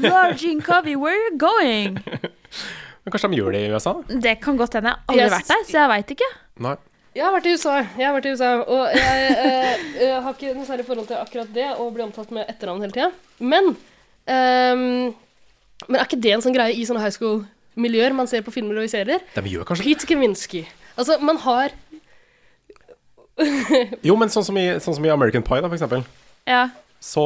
Lara 0.03 0.33
Jean 0.37 0.61
Covey, 0.65 0.97
where 0.97 1.13
are 1.15 1.29
you 1.29 1.37
going? 1.39 1.99
Men 3.05 3.13
kanskje 3.15 3.31
de 3.33 3.39
gjør 3.41 3.53
det 3.55 3.61
i 3.67 3.69
USA? 3.73 3.93
Det 4.09 4.35
kan 4.45 4.57
godt 4.61 4.75
hende. 4.81 4.95
Jeg 4.97 5.05
har 5.05 5.15
aldri 5.15 5.25
Yes. 5.29 5.37
vært 5.37 5.53
der, 5.53 5.67
så 5.69 5.77
jeg 5.83 5.93
veit 5.93 6.15
ikke. 6.17 6.31
Nei. 6.67 6.75
Jeg 7.19 7.25
har 7.25 7.33
vært 7.37 7.47
i 7.49 7.53
USA, 7.57 7.77
jeg 7.99 8.07
har 8.09 8.17
vært 8.17 8.27
i 8.29 8.33
USA, 8.37 8.51
og 8.63 8.97
jeg 8.97 9.31
eh, 9.45 9.87
jeg 10.03 10.19
har 10.25 10.35
ikke 10.37 10.53
noe 10.57 10.67
særlig 10.69 10.85
forhold 10.87 11.09
til 11.09 11.17
akkurat 11.21 11.55
det 11.57 11.69
å 11.81 11.87
bli 11.95 12.05
omtalt 12.05 12.35
med 12.37 12.49
etternavn 12.53 12.85
hele 12.85 12.95
tida. 12.95 13.09
Men 13.41 13.71
ehm, 14.29 15.15
Men 15.87 16.01
er 16.01 16.09
ikke 16.09 16.21
det 16.21 16.33
en 16.35 16.43
sånn 16.43 16.57
greie 16.57 16.75
i 16.75 16.85
sånne 16.89 17.01
high 17.05 17.15
school-miljøer 17.15 18.17
man 18.19 18.27
ser 18.27 18.43
på 18.43 18.51
filmer 18.55 18.81
og 18.81 18.89
i 18.89 18.91
serier? 18.91 19.23
De 19.37 19.45
gjør 19.53 19.69
kanskje 19.69 19.85
Pete 19.87 20.09
Kavinsky. 20.11 20.65
Altså, 20.99 21.19
man 21.23 21.39
har 21.45 21.71
Jo, 24.09 24.17
men 24.19 24.31
sånn 24.33 24.45
som 24.47 24.57
i, 24.59 24.67
sånn 24.83 24.97
som 24.99 25.07
i 25.07 25.13
American 25.15 25.45
Pie, 25.47 25.63
da, 25.63 25.69
for 25.71 25.79
eksempel. 25.79 26.03
Ja. 26.49 26.65
Så 26.99 27.23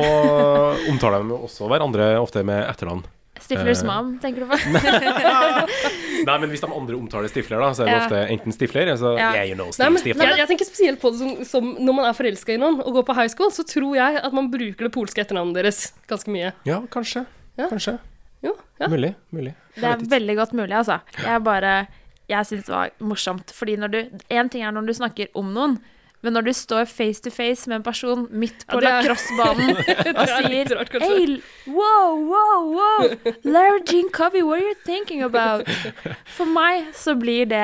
omtaler 0.91 1.23
de 1.25 1.33
jo 1.33 1.39
også 1.47 1.69
hverandre 1.73 2.11
ofte 2.21 2.43
med 2.45 2.67
etternavn. 2.69 3.07
Stiflers 3.43 3.81
Eh, 3.83 3.89
mom, 3.89 4.11
tenker 4.23 4.45
du 4.45 4.51
på? 4.53 4.55
Nei, 6.29 6.35
men 6.39 6.51
hvis 6.53 6.61
de 6.63 6.69
andre 6.69 6.95
omtaler 6.95 7.33
Stifler, 7.33 7.59
da, 7.65 7.73
så 7.75 7.83
er 7.83 7.89
det 7.89 7.95
Ja. 7.97 8.03
ofte 8.05 8.21
enten 8.37 8.55
Stifler, 8.55 8.91
altså 8.93 9.15
Ja. 9.17 9.33
Yeah, 9.35 9.49
you 9.49 9.57
know, 9.57 9.73
Nei, 9.81 9.89
men, 9.89 9.99
Stifler. 10.05 10.29
jeg, 10.29 10.39
jeg 10.39 10.49
tenker 10.53 10.69
spesielt 10.69 11.01
på 11.03 11.11
det 11.11 11.19
som, 11.19 11.33
som 11.49 11.73
når 11.81 11.97
man 11.97 12.07
er 12.07 12.15
forelska 12.15 12.55
i 12.55 12.61
noen 12.61 12.79
og 12.85 12.93
går 13.01 13.09
på 13.09 13.17
high 13.19 13.33
school, 13.33 13.51
så 13.51 13.65
tror 13.67 13.97
jeg 13.99 14.21
at 14.23 14.33
man 14.37 14.51
bruker 14.53 14.87
det 14.87 14.93
polske 14.95 15.25
etternavnet 15.25 15.59
deres 15.59 15.81
ganske 16.07 16.31
mye. 16.31 16.53
Ja, 16.69 16.83
kanskje. 16.93 17.25
Ja. 17.59 17.67
Kanskje. 17.73 17.97
Jo, 18.43 18.55
ja. 18.81 18.89
Mulig. 18.91 19.15
Mulig. 19.31 19.55
Det 19.77 19.89
er 19.89 20.05
veldig 20.11 20.37
godt 20.37 20.53
mulig, 20.59 20.75
altså. 20.77 21.01
Jeg 21.23 21.43
bare 21.47 21.87
Jeg 22.31 22.47
syns 22.49 22.65
det 22.67 22.75
var 22.75 22.91
morsomt. 23.01 23.51
Fordi 23.55 23.77
når 23.77 23.93
du 23.93 23.99
Én 24.31 24.49
ting 24.51 24.65
er 24.65 24.73
når 24.75 24.87
du 24.87 24.95
snakker 24.99 25.27
om 25.39 25.53
noen, 25.55 25.79
men 26.23 26.37
når 26.37 26.47
du 26.47 26.53
står 26.55 26.87
face 26.91 27.23
to 27.23 27.31
face 27.35 27.69
med 27.71 27.81
en 27.81 27.85
person 27.87 28.25
midt 28.31 28.65
på 28.71 28.81
Ja, 28.83 29.01
lacrossebanen 29.01 29.75
og 29.75 30.23
er 30.23 30.33
sier 30.47 30.73
rart. 30.79 30.97
Hey, 31.03 31.37
wow, 31.67 32.19
wow, 32.31 32.69
wow! 32.77 33.33
Lara 33.45 33.81
Jean 33.91 34.11
Covey, 34.15 34.43
what 34.47 34.61
are 34.61 34.69
you 34.69 34.77
thinking 34.87 35.23
about? 35.27 35.67
For 36.37 36.49
meg 36.49 36.93
så 36.97 37.15
blir 37.19 37.49
det 37.51 37.63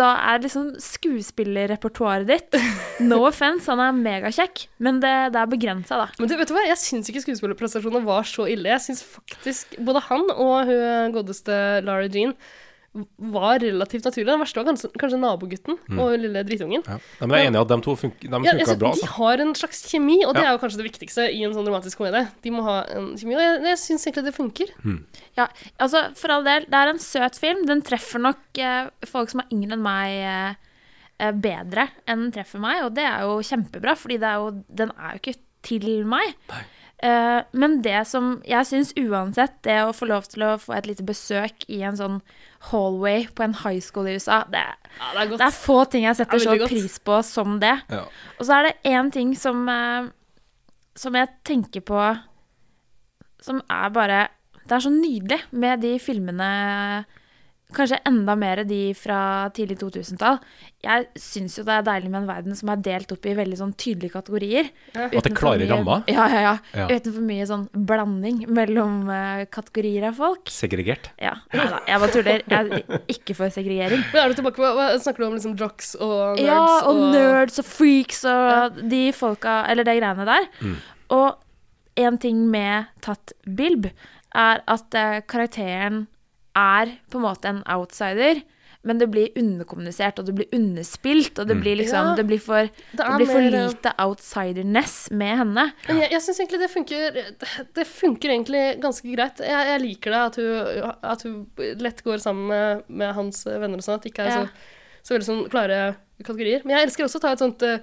Da 0.00 0.10
er 0.32 0.42
liksom 0.44 0.72
skuespillerrepertoaret 0.82 2.28
ditt 2.28 2.58
No 3.06 3.22
offense, 3.28 3.70
han 3.70 3.82
er 3.82 3.96
megakjekk, 3.96 4.66
men 4.82 4.98
det, 5.02 5.14
det 5.34 5.40
er 5.40 5.50
begrensa, 5.50 6.00
da. 6.02 6.08
Men 6.18 6.30
du, 6.30 6.36
vet 6.38 6.50
du 6.50 6.54
hva, 6.56 6.64
jeg 6.68 6.80
syns 6.80 7.10
ikke 7.10 7.22
skuespillerprestasjonene 7.24 8.06
var 8.06 8.26
så 8.28 8.46
ille. 8.50 8.68
Jeg 8.74 8.84
syns 8.88 9.04
faktisk 9.06 9.78
både 9.86 10.02
han 10.10 10.26
og 10.34 10.68
hun 10.68 11.14
godeste 11.14 11.54
Lara 11.86 12.10
Jean 12.10 12.34
var 13.18 13.60
relativt 13.62 14.02
naturlig. 14.04 14.26
Den 14.26 14.40
verste 14.42 14.58
var 14.58 14.66
kanskje, 14.66 14.88
kanskje 14.98 15.18
nabogutten 15.22 15.76
Mm. 15.88 15.98
og 16.02 16.18
lille 16.18 16.42
drittungen. 16.44 16.82
Ja. 16.86 16.96
Men 17.20 17.30
jeg 17.30 17.44
er 17.46 17.50
enig 17.50 17.58
i 17.58 17.62
at 17.62 17.68
de 17.68 17.80
to 17.86 17.94
fun 17.96 18.10
de 18.20 18.26
Ja, 18.26 18.38
funka 18.38 18.64
synes. 18.66 18.78
De 18.78 18.86
Altså. 18.86 19.06
har 19.14 19.40
en 19.40 19.54
slags 19.54 19.82
kjemi, 19.86 20.16
og 20.26 20.34
det 20.34 20.42
Ja. 20.42 20.48
er 20.50 20.58
jo 20.58 20.62
kanskje 20.66 20.76
det 20.82 20.88
viktigste 20.90 21.28
i 21.32 21.44
en 21.44 21.52
sånn 21.54 21.66
romantisk 21.68 21.96
komedie. 21.98 22.28
De 22.42 22.50
må 22.50 22.62
ha 22.64 22.82
en 22.90 23.14
kjemi, 23.16 23.34
og 23.36 23.40
jeg, 23.40 23.62
jeg 23.62 23.78
syns 23.78 24.06
egentlig 24.06 24.24
det 24.24 24.34
funker. 24.34 24.68
Ja, 25.38 25.46
altså 25.78 26.16
for 26.16 26.30
all 26.32 26.42
del, 26.44 26.64
det 26.64 26.74
er 26.74 26.88
en 26.90 26.98
søt 26.98 27.38
film. 27.38 27.64
Den 27.66 27.82
treffer 27.82 28.18
nok 28.20 28.38
eh, 28.58 28.88
folk 29.06 29.30
som 29.30 29.40
er 29.40 29.46
yngre 29.52 29.72
enn 29.78 29.82
meg 29.82 30.10
eh, 30.10 30.54
eh, 31.20 31.32
bedre 31.32 31.90
enn 32.08 32.30
den 32.30 32.32
treffer 32.32 32.58
meg, 32.58 32.82
og 32.82 32.94
det 32.94 33.04
er 33.04 33.20
jo 33.22 33.38
kjempebra, 33.38 33.94
fordi 33.96 34.18
det 34.18 34.26
er 34.26 34.34
jo, 34.42 34.64
den 34.74 34.90
er 34.98 35.12
jo 35.14 35.20
ikke 35.22 35.36
til 35.62 36.04
meg. 36.06 36.34
Eh, 37.02 37.40
men 37.56 37.78
det 37.80 38.02
som 38.10 38.34
jeg 38.44 38.66
syns 38.68 38.90
uansett, 39.00 39.54
det 39.64 39.78
å 39.86 39.92
få 39.96 40.08
lov 40.10 40.26
til 40.28 40.44
å 40.44 40.56
få 40.60 40.74
et 40.76 40.88
lite 40.90 41.04
besøk 41.06 41.64
i 41.72 41.80
en 41.86 41.96
sånn 41.96 42.18
hallway 42.68 43.24
på 43.32 43.46
en 43.46 43.56
high 43.62 43.80
school 43.80 44.08
i 44.10 44.18
USA, 44.18 44.42
det, 44.52 44.60
det, 44.98 45.22
er, 45.22 45.30
det 45.32 45.46
er 45.46 45.56
få 45.56 45.78
ting 45.88 46.04
jeg 46.04 46.18
setter 46.18 46.36
er 46.36 46.44
så 46.44 46.56
godt. 46.60 46.74
pris 46.74 46.98
på 47.00 47.20
som 47.24 47.56
det. 47.62 47.76
Ja. 47.88 48.02
Og 48.36 48.44
så 48.44 48.58
er 48.58 48.68
det 48.68 48.92
én 48.92 49.08
ting 49.14 49.32
som, 49.38 49.64
uh, 49.64 50.10
som 50.98 51.16
jeg 51.16 51.32
tenker 51.46 51.84
på 51.86 52.02
Som 53.40 53.62
er 53.72 53.88
bare 53.94 54.16
Det 54.66 54.74
er 54.76 54.82
så 54.84 54.90
nydelig 54.92 55.38
med 55.56 55.80
de 55.80 55.94
filmene 56.02 56.48
Kanskje 57.74 58.00
enda 58.08 58.34
mer 58.38 58.62
de 58.68 58.80
fra 58.98 59.20
tidlig 59.54 59.78
2000-tall. 59.80 60.38
Jeg 60.82 61.06
syns 61.20 61.58
jo 61.58 61.64
det 61.66 61.74
er 61.76 61.84
deilig 61.86 62.10
med 62.10 62.22
en 62.22 62.28
verden 62.30 62.56
som 62.56 62.70
er 62.72 62.80
delt 62.84 63.12
opp 63.14 63.26
i 63.28 63.34
veldig 63.36 63.58
sånn 63.60 63.74
tydelige 63.78 64.14
kategorier. 64.16 64.70
Ja. 64.94 65.08
At 65.08 65.26
det 65.28 65.34
klarer 65.38 65.68
ramma? 65.70 66.00
Ja, 66.10 66.26
ja, 66.32 66.40
ja. 66.44 66.54
Ja. 66.76 66.86
Uten 66.90 67.14
for 67.14 67.26
mye 67.26 67.48
sånn 67.48 67.66
blanding 67.90 68.42
mellom 68.50 69.02
uh, 69.10 69.44
kategorier 69.52 70.08
av 70.10 70.20
folk. 70.20 70.50
Segregert. 70.52 71.10
Ja, 71.20 71.36
nei 71.54 71.66
da, 71.70 71.82
jeg 71.86 72.04
bare 72.04 72.14
tuller. 72.16 72.46
Jeg 72.50 72.80
er 72.80 73.04
ikke 73.16 73.36
for 73.38 73.54
segregering. 73.54 74.06
Men 74.14 74.22
er 74.22 74.32
du 74.32 74.40
tilbake 74.40 74.62
på, 74.62 74.88
Snakker 75.00 75.22
du 75.22 75.28
om 75.28 75.36
liksom 75.36 75.58
jocks 75.60 75.92
og 76.00 76.40
nerds? 76.40 76.46
Ja, 76.48 76.64
og 76.88 77.04
nerds 77.14 77.60
og 77.62 77.68
freaks 77.68 78.24
og 78.28 78.80
de 78.90 79.04
folka 79.16 79.60
Eller 79.70 79.86
de 79.86 79.94
greiene 80.00 80.26
der. 80.28 80.48
Mm. 80.60 80.78
Og 81.16 82.00
en 82.00 82.18
ting 82.22 82.46
med 82.50 82.90
Tatt 83.04 83.34
Bilb 83.44 83.90
er 84.36 84.62
at 84.70 84.96
uh, 84.96 85.20
karakteren 85.28 86.06
er 86.56 86.96
på 87.10 87.18
en 87.20 87.22
måte 87.26 87.44
en 87.48 87.62
outsider, 87.66 88.42
men 88.82 88.96
det 88.96 89.10
blir 89.12 89.28
underkommunisert, 89.36 90.18
og 90.18 90.24
det 90.24 90.34
blir 90.38 90.48
underspilt, 90.56 91.38
og 91.38 91.46
det 91.48 91.56
Mm. 91.56 91.60
blir 91.62 91.76
liksom 91.76 92.06
Ja, 92.10 92.14
Det 92.16 92.24
blir 92.26 92.40
for, 92.40 92.62
det 92.64 92.96
det 92.96 93.16
blir 93.18 93.26
for 93.26 93.40
mer, 93.40 93.54
eh, 93.54 93.68
lite 93.68 93.92
outsiderness 93.98 95.10
med 95.10 95.36
henne. 95.38 95.72
Men 95.88 95.96
jeg, 96.00 96.10
jeg 96.10 96.20
syns 96.22 96.40
egentlig 96.40 96.60
det 96.60 96.70
funker 96.70 97.12
det- 97.74 97.86
funker 97.86 98.28
egentlig 98.30 98.80
ganske 98.80 99.04
greit. 99.14 99.36
Jeg, 99.38 99.66
jeg 99.66 99.80
liker 99.82 100.10
det 100.10 100.20
at 100.26 100.36
hun, 100.36 100.92
at 101.02 101.22
hun 101.22 101.46
lett 101.78 102.02
går 102.02 102.16
sammen 102.18 102.46
med, 102.48 102.82
med 102.88 103.14
hans 103.14 103.44
venner 103.44 103.76
og 103.76 103.82
sånn. 103.84 103.94
At 103.96 104.02
det 104.02 104.12
ikke 104.14 104.24
er 104.24 104.30
Ja. 104.30 104.46
så, 104.46 104.48
så 105.04 105.14
veldig 105.18 105.28
sånn 105.28 105.50
klare 105.50 105.96
kategorier. 106.24 106.62
Men 106.64 106.76
jeg 106.78 106.86
elsker 106.88 107.04
også 107.04 107.16
å 107.16 107.20
ta 107.20 107.32
et 107.32 107.38
sånt 107.38 107.62
eh, 107.62 107.78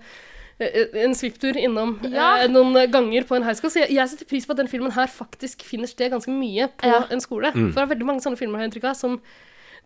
en 0.60 1.14
svipptur 1.16 1.58
innom 1.58 2.00
Ja. 2.10 2.38
eh, 2.44 2.48
noen 2.50 2.74
ganger 2.92 3.24
på 3.30 3.36
en 3.36 3.44
high 3.44 3.54
school. 3.54 3.70
Så 3.70 3.84
jeg, 3.86 3.92
jeg 3.94 4.10
setter 4.10 4.26
pris 4.26 4.46
på 4.46 4.52
at 4.56 4.58
den 4.58 4.68
filmen 4.72 4.92
her 4.92 5.06
faktisk 5.08 5.62
finner 5.64 5.88
sted 5.88 6.12
ganske 6.12 6.32
mye 6.34 6.68
på 6.78 6.88
Ja. 6.90 7.04
en 7.12 7.22
skole. 7.22 7.52
Mm. 7.54 7.72
For 7.74 7.82
det 7.82 7.92
er 7.92 7.96
veldig 7.96 8.06
mange 8.10 8.22
sånne 8.26 8.38
filmer 8.40 8.58
har 8.58 8.66
jeg 8.68 8.72
inntrykk 8.74 8.90
av 8.90 8.96
som 8.96 9.22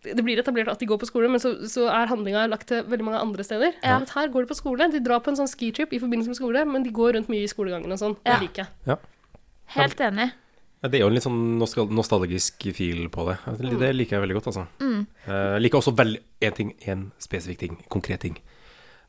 det 0.02 0.18
blir 0.24 0.36
etablert 0.40 0.66
at 0.66 0.80
de 0.80 0.86
går 0.86 0.98
på 0.98 1.06
skole, 1.06 1.28
men 1.30 1.38
så, 1.38 1.52
så 1.70 1.84
er 1.86 2.08
handlinga 2.10 2.48
lagt 2.50 2.66
til 2.66 2.82
veldig 2.82 3.04
mange 3.06 3.20
andre 3.22 3.44
steder. 3.44 3.72
Ja. 3.84 3.98
Men 4.00 4.08
her 4.10 4.28
går 4.34 4.42
de 4.42 4.48
på 4.50 4.56
skole. 4.58 4.88
De 4.90 4.98
drar 4.98 5.20
på 5.22 5.30
en 5.30 5.36
sånn 5.38 5.46
skitrip 5.46 5.92
i 5.94 6.00
forbindelse 6.02 6.26
med 6.32 6.36
skole, 6.40 6.64
men 6.66 6.82
de 6.82 6.90
går 6.90 7.14
rundt 7.14 7.28
mye 7.30 7.44
i 7.44 7.50
skolegangen 7.52 7.92
og 7.92 7.98
sånn. 8.00 8.16
Ja. 8.26 8.32
Det 8.34 8.48
liker 8.48 8.64
jeg. 8.64 8.68
Ja. 8.88 8.96
Helt 9.76 10.00
enig. 10.00 10.32
Ja, 10.82 10.88
Det 10.88 10.98
er 10.98 11.04
jo 11.04 11.06
en 11.06 11.14
litt 11.14 11.22
sånn 11.22 11.58
nostalgisk 11.94 12.64
fil 12.74 13.08
på 13.14 13.28
det. 13.28 13.36
Det 13.60 13.78
det 13.78 13.92
liker 13.94 14.16
jeg 14.18 14.24
veldig 14.26 14.34
godt, 14.40 14.48
altså. 14.50 14.66
Mm. 14.80 15.06
Eh, 15.28 15.58
liker 15.62 15.78
også 15.78 15.94
veldig 15.94 16.18
én 16.42 16.54
ting, 16.56 16.74
en 16.88 17.12
spesifikk 17.22 17.58
ting, 17.58 17.76
konkret 17.88 18.18
ting. 18.26 18.36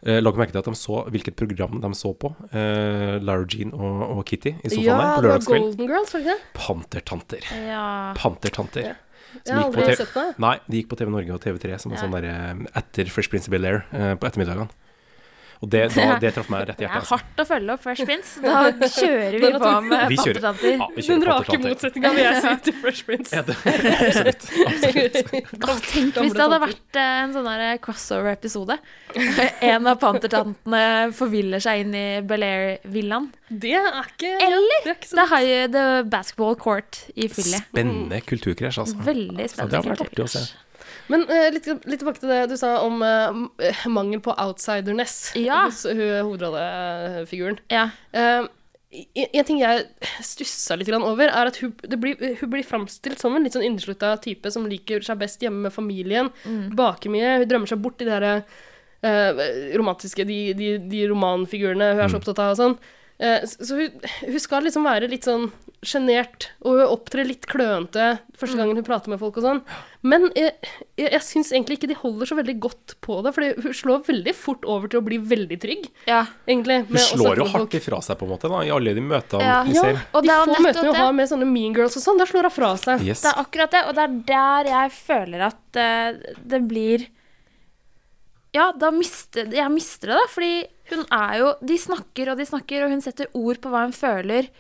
Uh, 0.03 0.19
Lag 0.19 0.35
merke 0.35 0.51
til 0.51 0.59
at 0.59 0.67
de 0.67 0.75
så 0.75 1.03
hvilket 1.13 1.37
program 1.39 1.79
de 1.83 1.91
så 1.95 2.11
på. 2.19 2.33
Eh, 2.51 3.21
Lara 3.23 3.45
Jean 3.47 3.71
og, 3.71 4.01
og 4.17 4.25
Kitty 4.27 4.51
i 4.59 4.71
sofaen 4.71 4.83
Ja, 4.83 4.97
der 4.99 5.15
på 5.15 5.23
lørdagskveld. 5.27 5.63
Golden 5.69 5.91
Girls, 5.93 6.13
var 6.13 6.23
det 6.25 6.33
ikke? 6.33 6.51
Pantertanter. 6.59 7.49
Ja. 7.69 7.85
Pantertanter. 8.19 8.89
Ja. 8.91 8.99
Jeg 9.41 9.55
har 9.57 9.63
aldri 9.65 9.95
sett 9.97 10.13
det. 10.13 10.25
Nei, 10.43 10.53
de 10.67 10.79
gikk 10.81 10.91
på 10.91 10.97
TV 10.99 11.09
Norge 11.09 11.33
og 11.33 11.41
TV3 11.41 11.79
som 11.81 11.93
en 11.93 12.01
sånn 12.01 12.13
der, 12.13 12.27
eh, 12.29 12.65
etter 12.83 13.09
Fresh 13.09 13.31
Prince 13.31 13.49
of 13.49 13.55
Bel-Air 13.55 13.81
eh, 13.91 14.13
på 14.19 14.27
ettermiddagene. 14.29 14.67
Og 15.63 15.69
det, 15.71 15.81
da, 15.95 16.17
det 16.19 16.33
traff 16.35 16.49
meg 16.51 16.65
rett 16.67 16.81
i 16.81 16.83
hjertet. 16.83 16.83
Det 16.83 16.89
er. 16.89 16.97
Altså. 16.99 17.15
hardt 17.15 17.39
å 17.39 17.45
følge 17.47 17.75
opp 17.77 17.83
Fresh 17.85 18.05
Prince. 18.09 18.41
Da 18.43 18.89
kjører 18.97 19.37
vi 19.39 19.51
på 19.63 19.69
med 19.85 20.01
Vi 20.11 20.17
pattetanter. 20.19 20.73
Ja, 20.75 20.87
Den 21.07 21.23
rake 21.29 21.59
motsetninga 21.63 22.11
vil 22.17 22.25
jeg 22.25 22.41
si 22.43 22.55
til 22.65 22.75
Fresh 22.81 23.07
Prince. 23.07 23.31
Ja, 23.37 23.45
det, 23.47 23.55
absolutt. 23.93 24.47
absolutt. 24.67 25.19
Tenk 25.93 26.19
hvis 26.19 26.35
det 26.35 26.43
hadde 26.43 26.59
vært 26.65 26.99
eh, 26.99 27.13
en 27.21 27.35
sånn 27.37 27.47
der 27.47 27.79
crossover-episode. 27.83 28.79
En 29.63 29.87
av 29.87 29.95
pantertantene 30.01 30.83
forviller 31.15 31.61
seg 31.63 31.85
inn 31.85 31.95
i 31.95 32.05
Bel-Air-villaen. 32.27 33.29
Det 33.47 33.71
er 33.77 33.99
ikke 34.01 34.33
Eller 34.43 34.83
det 34.83 34.97
er 34.97 34.97
ikke 34.97 35.71
The 35.71 35.85
Basketball 36.11 36.57
Court 36.59 37.05
i 37.15 37.29
Philly. 37.31 37.61
Spennende 37.69 38.19
kulturkrasj, 38.27 38.83
altså. 38.83 38.99
Veldig 39.07 39.47
spennende. 39.53 39.95
det 40.19 40.43
Men 41.11 41.25
uh, 41.27 41.47
litt, 41.51 41.67
litt 41.89 41.99
tilbake 42.01 42.21
til 42.21 42.31
det 42.31 42.41
du 42.51 42.57
sa 42.59 42.77
om 42.85 43.01
uh, 43.03 43.43
mangel 43.91 44.21
på 44.23 44.35
outsiderness 44.39 45.33
Ja. 45.39 45.65
hos 45.67 45.83
hun 45.89 46.03
hovedrollefiguren. 46.29 47.59
Ja. 47.73 47.89
Uh, 48.15 48.47
en 48.93 49.45
ting 49.47 49.59
jeg 49.61 49.87
stussa 50.21 50.75
litt 50.77 50.91
over, 50.93 51.25
er 51.25 51.49
at 51.49 51.57
hun, 51.63 51.71
det 51.81 51.97
blir, 51.97 52.19
hun 52.39 52.51
blir 52.53 52.65
framstilt 52.67 53.21
som 53.21 53.33
en 53.35 53.45
litt 53.45 53.55
sånn 53.55 53.65
inneslutta 53.65 54.13
type 54.21 54.51
som 54.53 54.67
liker 54.69 55.01
seg 55.05 55.17
best 55.21 55.41
hjemme 55.41 55.65
med 55.65 55.73
familien, 55.73 56.29
baker 56.77 57.09
mye, 57.13 57.39
hun 57.41 57.49
drømmer 57.49 57.71
seg 57.71 57.81
bort 57.81 58.03
i 58.03 58.05
de 58.05 58.13
der 58.13 58.27
eh, 59.03 59.41
romantiske, 59.79 60.25
de, 60.29 60.37
de, 60.57 60.75
de 60.91 61.07
romanfigurene 61.09 61.93
hun 61.95 62.03
er 62.05 62.13
så 62.13 62.19
opptatt 62.21 62.43
av 62.43 62.53
og 62.53 62.59
sånn. 62.61 62.77
Eh, 63.17 63.41
så 63.49 63.67
så 63.71 63.79
hun, 63.81 63.97
hun 64.27 64.39
skal 64.45 64.65
liksom 64.67 64.85
være 64.87 65.09
litt 65.11 65.25
sånn 65.27 65.49
sjenert, 65.87 66.49
og 66.63 66.79
hun 66.79 66.91
opptrer 66.95 67.27
litt 67.27 67.45
klønete 67.49 68.17
første 68.39 68.57
gangen 68.59 68.79
hun 68.79 68.85
prater 68.85 69.11
med 69.13 69.19
folk 69.21 69.37
og 69.39 69.45
sånn. 69.45 69.59
Men 70.03 70.25
jeg, 70.35 70.51
jeg, 70.99 71.07
jeg 71.13 71.23
syns 71.23 71.51
egentlig 71.53 71.77
ikke 71.77 71.89
de 71.93 71.97
holder 71.99 72.29
så 72.29 72.37
veldig 72.39 72.55
godt 72.63 72.95
på 73.05 73.19
det, 73.23 73.31
for 73.35 73.63
hun 73.63 73.77
slår 73.77 74.03
veldig 74.09 74.33
fort 74.35 74.67
over 74.67 74.91
til 74.91 74.99
å 74.99 75.05
bli 75.05 75.19
veldig 75.31 75.57
trygg, 75.63 75.87
ja. 76.09 76.23
egentlig. 76.49 76.81
Hun 76.89 77.01
slår 77.05 77.43
jo 77.43 77.47
hardt 77.53 77.77
ifra 77.79 78.01
seg, 78.03 78.19
på 78.19 78.27
en 78.27 78.33
måte, 78.33 78.51
da, 78.51 78.63
i 78.67 78.73
alle 78.73 78.95
de 78.97 79.05
møtene 79.05 79.47
Ja. 79.47 79.61
vi 79.67 79.77
Ja, 79.77 79.85
ser. 79.87 80.03
Og 80.11 80.27
de 80.27 80.37
få 80.43 80.59
møtene 80.65 80.85
hun 80.89 80.99
har 80.99 81.15
med 81.21 81.31
sånne 81.31 81.47
mean 81.49 81.77
girls 81.77 81.97
og 81.99 82.05
sånn, 82.05 82.19
der 82.19 82.31
slår 82.31 82.49
hun 82.49 82.55
fra 82.57 82.73
seg. 82.81 83.05
Yes. 83.07 83.23
Det 83.23 83.31
er 83.31 83.41
akkurat 83.45 83.75
det, 83.77 83.83
og 83.87 83.95
det 83.97 84.07
er 84.07 84.19
der 84.33 84.71
jeg 84.73 84.95
føler 84.97 85.47
at 85.51 85.79
uh, 85.79 86.35
det 86.55 86.61
blir 86.67 87.07
Ja, 88.53 88.67
da 88.77 88.91
mister 88.93 89.49
jeg 89.49 89.71
mister 89.73 90.11
det, 90.11 90.19
da. 90.19 90.27
Fordi 90.29 90.53
hun 90.91 91.07
er 91.15 91.39
jo 91.39 91.47
De 91.65 91.77
snakker 91.79 92.29
og 92.29 92.37
de 92.37 92.45
snakker, 92.45 92.83
og 92.85 92.93
hun 92.93 93.01
setter 93.01 93.31
ord 93.33 93.61
på 93.63 93.71
hva 93.73 93.87
hun 93.87 93.95
føler. 93.95 94.51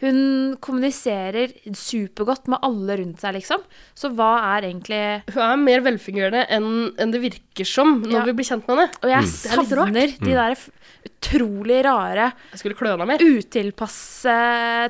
Hun 0.00 0.56
kommuniserer 0.64 1.52
supergodt 1.76 2.46
med 2.48 2.58
alle 2.64 2.96
rundt 3.02 3.20
seg, 3.20 3.34
liksom. 3.36 3.60
Så 3.94 4.08
hva 4.16 4.30
er 4.56 4.68
egentlig 4.70 5.00
Hun 5.34 5.42
er 5.44 5.56
mer 5.60 5.80
velfungerende 5.84 6.46
enn 6.56 6.70
enn 7.00 7.12
det 7.12 7.20
virker 7.20 7.66
som 7.68 7.98
når 8.02 8.12
Ja. 8.20 8.24
vi 8.24 8.32
blir 8.38 8.48
kjent 8.48 8.66
med 8.68 8.78
henne. 8.78 8.88
Og 9.02 9.10
jeg 9.10 9.20
rart. 9.20 9.66
savner 9.68 10.14
de 10.18 10.32
der 10.32 10.56
utrolig 11.04 11.82
rare, 11.84 12.32
Jeg 12.52 12.76
kløna 12.76 13.06
mer. 13.06 13.18
utilpasse 13.20 14.34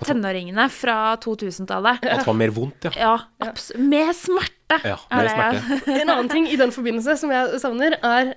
tenåringene 0.05 0.69
fra 0.71 1.17
2000-tallet. 1.23 2.01
At 2.07 2.23
det 2.23 2.27
var 2.27 2.35
mer 2.39 2.51
vondt, 2.55 2.85
ja. 2.85 2.91
Ja, 2.97 3.19
abs 3.47 3.73
med 3.77 4.15
smerte. 4.15 4.79
Ja, 4.87 4.97
med 5.11 5.25
mer 5.25 5.31
smerte. 5.35 6.01
En 6.01 6.09
annen 6.11 6.31
ting 6.31 6.47
i 6.51 6.57
den 6.57 6.71
forbindelse 6.71 7.17
som 7.19 7.31
jeg 7.35 7.59
savner, 7.63 7.97
er 8.03 8.35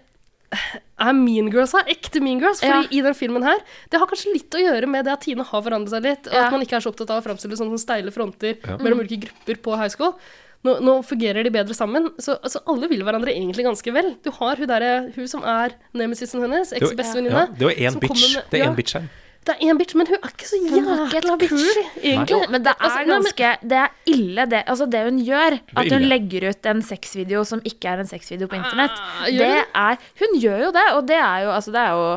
er 0.99 1.13
Mean 1.13 1.49
Girls 1.51 1.71
her, 1.73 1.83
ekte 1.91 2.21
Mean 2.23 2.39
Girls. 2.39 2.61
Fordi 2.61 2.87
i 2.97 3.01
den 3.01 3.13
filmen 3.17 3.43
her, 3.43 3.57
det 3.91 3.99
har 3.99 4.07
kanskje 4.07 4.33
litt 4.33 4.49
å 4.57 4.61
gjøre 4.61 4.87
med 4.87 5.05
det 5.05 5.13
at 5.13 5.21
Tine 5.21 5.43
har 5.43 5.61
forandret 5.65 5.89
seg 5.89 6.03
litt, 6.03 6.27
og 6.27 6.33
Ja. 6.33 6.45
at 6.45 6.51
man 6.51 6.61
ikke 6.61 6.77
er 6.77 6.81
så 6.85 6.91
opptatt 6.93 7.09
av 7.11 7.21
å 7.23 7.25
framstille 7.27 7.57
sånne 7.59 7.79
steile 7.79 8.11
fronter 8.11 8.57
Ja. 8.63 8.77
mellom 8.77 8.99
ulike 9.03 9.27
grupper 9.27 9.55
på 9.61 9.77
high 9.77 9.89
school. 9.89 10.15
Nå, 10.63 10.77
nå 10.79 11.03
fungerer 11.03 11.43
de 11.43 11.49
bedre 11.51 11.73
sammen, 11.75 12.05
så 12.23 12.37
altså, 12.41 12.61
alle 12.71 12.87
vil 12.87 13.01
hverandre 13.03 13.33
egentlig 13.35 13.65
ganske 13.65 13.91
vel. 13.91 14.15
Du 14.23 14.31
har 14.31 14.55
hun, 14.55 14.67
der, 14.67 15.11
hun 15.13 15.27
som 15.27 15.43
er 15.43 15.73
nemesisen 15.93 16.39
hennes, 16.39 16.71
eks-bestevenninne. 16.71 17.31
ja, 17.35 17.45
det 17.51 17.61
er 17.67 17.69
jo 17.69 17.89
én 17.91 17.99
bitch. 17.99 18.35
med- 18.35 18.43
Det 18.49 18.61
er 18.61 18.65
én 18.69 18.75
bitch 18.75 18.93
her. 18.93 19.09
Det 19.43 19.55
er 19.57 19.63
én 19.67 19.77
bitch, 19.79 19.95
men 19.99 20.07
hun 20.07 20.17
er 20.23 20.29
ikke 20.31 20.47
så 20.47 20.57
jævla 20.63 21.35
bitch, 21.41 21.79
egentlig. 21.99 22.29
Jo, 22.31 22.39
men 22.49 22.63
det 22.63 22.71
er 22.71 22.83
Altså, 22.87 23.01
ganske 23.09 23.49
Det 23.69 23.79
er 23.81 23.89
ille, 24.13 24.45
det. 24.51 24.61
Altså, 24.67 24.85
det 24.89 25.01
hun 25.03 25.17
gjør, 25.25 25.57
at 25.77 25.91
hun 25.91 26.05
legger 26.11 26.49
ut 26.49 26.65
en 26.71 26.81
sexvideo 26.81 27.43
som 27.45 27.61
ikke 27.67 27.89
er 27.91 28.03
en 28.05 28.07
sexvideo 28.07 28.47
på 28.47 28.55
internett, 28.59 28.95
Ah, 28.95 29.25
det 29.27 29.65
er 29.75 29.97
Hun 30.21 30.39
gjør 30.39 30.63
jo 30.67 30.71
det, 30.71 30.85
og 30.93 31.07
det 31.07 31.17
er 31.19 31.43
jo 31.43 31.51
Altså, 31.57 31.71
det 31.75 31.81
er 31.83 31.91
jo 31.91 32.07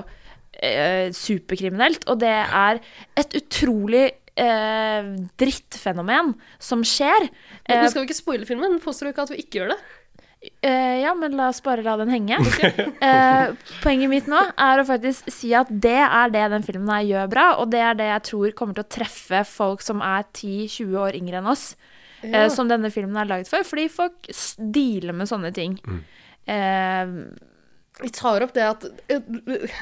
eh, 0.63 1.11
superkriminelt, 1.13 2.07
og 2.09 2.21
det 2.21 2.31
er 2.33 2.79
et 3.21 3.35
utrolig 3.43 4.07
eh, 4.37 5.11
drittfenomen 5.41 6.35
som 6.63 6.83
skjer. 6.87 7.29
Men 7.69 7.77
Eh, 7.77 7.83
Nå 7.83 7.91
skal 7.91 8.03
vi 8.05 8.09
ikke 8.11 8.23
spoile 8.23 8.47
filmen, 8.49 8.79
påstår 8.81 9.09
du 9.09 9.13
ikke 9.13 9.23
at 9.27 9.31
vi 9.35 9.43
ikke 9.43 9.59
gjør 9.61 9.73
det? 9.75 9.79
Eh, 10.41 11.01
ja, 11.03 11.15
men 11.19 11.35
la 11.37 11.49
oss 11.51 11.63
bare 11.65 11.83
la 11.83 11.97
den 12.01 12.13
henge. 12.13 12.39
Uh, 13.07 13.53
poenget 13.83 14.11
mitt 14.11 14.29
nå 14.31 14.39
er 14.59 14.81
å 14.81 14.87
faktisk 14.89 15.29
si 15.31 15.53
at 15.55 15.69
det 15.71 15.99
er 16.03 16.31
det 16.33 16.47
den 16.51 16.65
filmen 16.67 16.91
her 16.91 17.05
gjør 17.07 17.29
bra, 17.31 17.45
og 17.61 17.71
det 17.71 17.83
er 17.85 17.99
det 17.99 18.09
jeg 18.09 18.25
tror 18.31 18.55
kommer 18.59 18.79
til 18.79 18.87
å 18.87 18.95
treffe 18.97 19.43
folk 19.47 19.85
som 19.85 20.01
er 20.05 20.25
10-20 20.33 20.97
år 21.03 21.19
yngre 21.19 21.43
enn 21.43 21.51
oss. 21.53 21.69
Ja. 22.23 22.47
uh, 22.47 22.49
som 22.51 22.71
denne 22.71 22.91
filmen 22.91 23.19
er 23.21 23.29
laget 23.29 23.51
for, 23.51 23.67
fordi 23.69 23.87
folk 23.93 24.31
dealer 24.59 25.15
med 25.15 25.29
sånne 25.31 25.53
ting. 25.55 25.77
Eh, 26.47 27.13
Vi 28.03 28.09
tar 28.13 28.43
opp 28.45 28.51
det 28.53 28.61
at 28.61 28.83
eh, 29.09 29.23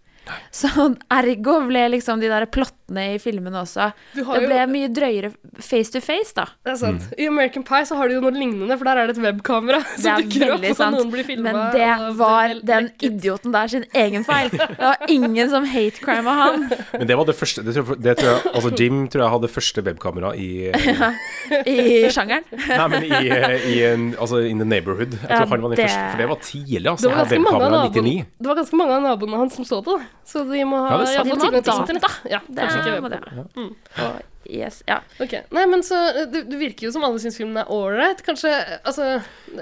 Så 0.54 0.70
ergo 1.12 1.56
ble 1.68 1.88
liksom 1.96 2.20
de 2.22 2.28
der 2.30 2.46
plottene 2.46 3.16
i 3.16 3.18
filmene 3.20 3.58
også 3.64 3.88
Det 4.14 4.22
jo- 4.24 4.36
ble 4.46 4.60
mye 4.70 4.88
drøyere 4.94 5.32
face 5.60 5.90
to 5.92 6.00
face, 6.00 6.32
da. 6.36 6.46
Det 6.64 6.72
er 6.74 6.78
sant. 6.80 7.02
I 7.18 7.26
American 7.28 7.64
Pie 7.68 7.84
så 7.90 7.96
har 7.98 8.08
de 8.08 8.16
jo 8.16 8.22
noe 8.22 8.32
lignende, 8.32 8.78
for 8.78 8.86
der 8.86 8.98
er 9.02 9.08
det 9.10 9.18
et 9.18 9.24
webkamera 9.24 9.80
Det 9.96 10.04
som 10.04 10.12
er 10.14 10.22
dukker 10.28 10.54
opp, 10.56 10.66
og 10.70 10.78
sant. 10.78 10.96
noen 10.98 11.12
blir 11.12 11.26
filma. 11.28 11.52
Men 11.52 11.60
det 11.74 12.18
var 12.20 12.54
den 12.72 12.90
idioten 13.02 13.52
der 13.56 13.68
sin 13.74 13.86
egen 13.94 14.24
feil. 14.28 14.50
Det 14.62 14.78
var 14.80 14.98
ingen 15.10 15.50
som 15.50 15.66
hate 15.66 16.00
crime 16.04 16.28
av 16.30 16.38
han. 16.44 16.68
Men 16.94 17.08
det 17.08 17.18
var 17.18 17.26
det 17.26 17.36
første 17.36 17.64
det 17.66 17.76
tror, 17.76 17.96
det 17.98 18.18
tror 18.22 18.30
jeg, 18.32 18.54
Altså, 18.56 18.72
Jim 18.78 19.02
tror 19.12 19.24
jeg 19.26 19.32
hadde 19.36 19.50
første 19.52 19.84
webkamera 19.90 20.32
i 20.38 20.50
I 21.66 22.10
sjangeren. 22.14 22.46
Nei, 22.52 22.88
men 22.94 23.04
i, 23.04 23.12
i 23.74 23.78
en, 23.90 24.08
altså 24.22 24.42
in 24.48 24.60
the 24.62 24.66
neighborhood. 24.68 25.16
Jeg 25.18 25.30
Ja, 25.30 25.42
tror 25.42 25.56
han 25.56 25.62
var 25.66 25.70
den 25.76 25.78
det- 25.82 25.90
første, 25.90 26.08
for 26.12 26.18
det 26.22 26.30
var 26.30 26.40
tidlig, 26.46 26.84
Det 26.84 26.92
altså. 26.92 27.10
var, 27.10 27.18
ganske 27.26 27.40
mange 27.42 27.56
av 27.56 27.62
Webkamera 27.62 27.84
naboene, 27.84 28.02
99. 28.02 28.26
det 28.42 28.48
var 28.52 28.56
ganske 28.62 28.78
mange 28.82 28.92
av 28.98 29.02
naboene 29.06 29.38
hans 29.42 29.56
som 29.56 29.66
så 29.66 29.82
det. 29.86 30.00
Så 30.32 30.44
de 30.48 30.64
må 30.68 30.80
ha 30.86 31.00
Ja, 31.02 31.22
iallfall 31.22 31.42
tilgang 31.42 31.64
til 31.66 31.80
internett, 31.82 32.06
da. 32.06 32.30
Ja, 32.30 32.42
Det 32.48 32.66
er, 32.66 33.02
må 33.04 33.10
det. 33.12 33.20
webkamera. 33.20 33.48
Mm. 33.58 33.72
Og 34.06 34.52
yes, 34.52 34.82
ja. 34.88 35.00
Ok, 35.24 35.34
Nei, 35.54 35.66
men 35.70 35.84
så 35.86 35.98
eh, 36.12 36.28
Det, 36.32 36.44
det 36.50 36.60
virker 36.62 36.88
jo 36.88 36.94
som 36.96 37.06
alle 37.08 37.22
syns 37.22 37.40
filmen 37.40 37.60
er 37.62 37.72
ålreit. 37.74 38.24
Kanskje 38.26 38.54
Altså, 38.80 39.10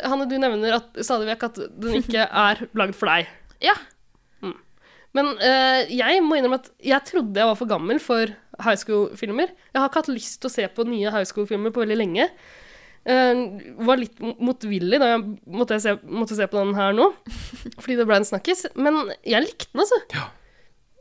Hanne, 0.03 0.27
du 0.29 0.37
nevner 0.41 0.77
at, 0.79 0.91
stadig 1.05 1.29
vekk 1.31 1.47
at 1.49 1.61
den 1.81 1.99
ikke 2.03 2.27
er 2.47 2.63
lagd 2.77 2.97
for 2.99 3.11
deg. 3.11 3.31
Ja. 3.65 3.75
Mm. 4.43 4.55
Men 5.17 5.33
uh, 5.41 5.81
jeg 5.89 6.23
må 6.25 6.37
innrømme 6.37 6.61
at 6.61 6.71
jeg 6.85 7.07
trodde 7.09 7.41
jeg 7.41 7.49
var 7.49 7.59
for 7.59 7.71
gammel 7.71 8.01
for 8.03 8.29
high 8.59 8.79
school-filmer. 8.79 9.53
Jeg 9.73 9.79
har 9.81 9.89
ikke 9.89 10.03
hatt 10.03 10.11
lyst 10.13 10.41
til 10.43 10.51
å 10.51 10.53
se 10.53 10.67
på 10.75 10.87
nye 10.87 11.13
high 11.15 11.27
school-filmer 11.27 11.73
på 11.75 11.83
veldig 11.85 11.97
lenge. 11.97 12.29
Uh, 13.09 13.63
var 13.87 13.97
litt 13.97 14.19
motvillig 14.21 14.99
da 15.01 15.13
jeg 15.15 15.23
måtte, 15.55 15.79
se, 15.81 15.95
måtte 16.03 16.35
se 16.37 16.45
på 16.51 16.59
den 16.59 16.75
her 16.77 16.91
nå, 16.93 17.07
fordi 17.81 17.95
det 17.97 18.05
ble 18.09 18.19
en 18.19 18.27
snakkis. 18.27 18.67
Men 18.77 19.07
jeg 19.23 19.47
likte 19.47 19.71
den, 19.71 19.85
altså. 19.87 20.27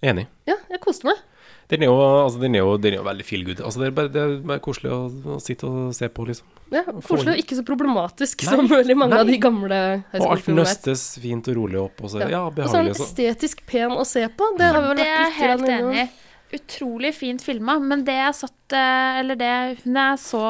Enig. 0.04 0.28
Ja, 0.46 0.56
jeg 0.70 0.80
koste 0.84 1.08
meg. 1.08 1.24
Den 1.68 1.82
er 1.84 1.90
jo, 1.90 1.96
altså, 2.00 2.38
den 2.40 2.54
er 2.56 2.62
jo, 2.62 2.76
den 2.80 2.94
er 2.94 3.02
jo 3.02 3.04
veldig 3.04 3.24
feel 3.28 3.42
good. 3.44 3.58
Altså, 3.60 3.82
det, 3.82 3.88
er 3.90 3.96
bare, 3.96 4.08
det 4.12 4.20
er 4.22 4.30
bare 4.48 4.62
koselig 4.64 4.88
å, 4.94 5.00
å 5.34 5.36
sitte 5.44 5.68
og 5.68 5.90
se 5.96 6.08
på, 6.08 6.24
liksom. 6.30 6.46
Ja, 6.72 6.80
Koselig 6.86 7.34
og 7.34 7.42
ikke 7.42 7.58
så 7.58 7.64
problematisk 7.68 8.44
Nei. 8.46 8.54
som 8.56 8.70
veldig 8.78 8.96
mange 8.96 9.18
av 9.20 9.28
de 9.28 9.36
gamle 9.42 9.80
høyskolefilmene. 10.14 10.24
Og 10.24 10.32
alt 10.32 10.48
er. 10.48 10.56
nøstes 10.62 11.04
fint 11.20 11.50
og 11.52 11.58
rolig 11.60 11.80
opp, 11.82 12.00
og 12.00 12.12
så 12.14 12.22
ja, 12.24 12.40
Og 12.46 12.56
så 12.62 12.80
er 12.80 12.88
den. 12.88 12.96
Så. 12.96 13.10
estetisk 13.10 13.60
pen 13.68 13.92
å 13.92 14.06
se 14.08 14.24
på. 14.32 14.48
Det 14.56 14.70
har 14.70 14.80
vi 14.80 14.94
vel 14.94 15.02
Det 15.02 15.06
er 15.08 15.12
jeg 15.12 15.20
vært 15.20 15.36
litt 15.36 15.44
helt 15.44 15.74
enig 15.76 16.00
i. 16.06 16.08
Utrolig 16.56 17.12
fint 17.12 17.44
filma, 17.44 17.76
men 17.84 18.06
det 18.08 18.16
jeg 18.16 18.36
satt 18.38 18.72
eh, 18.72 19.18
Eller 19.20 19.36
det 19.36 19.50
hun 19.82 19.98
er 20.00 20.14
så 20.16 20.40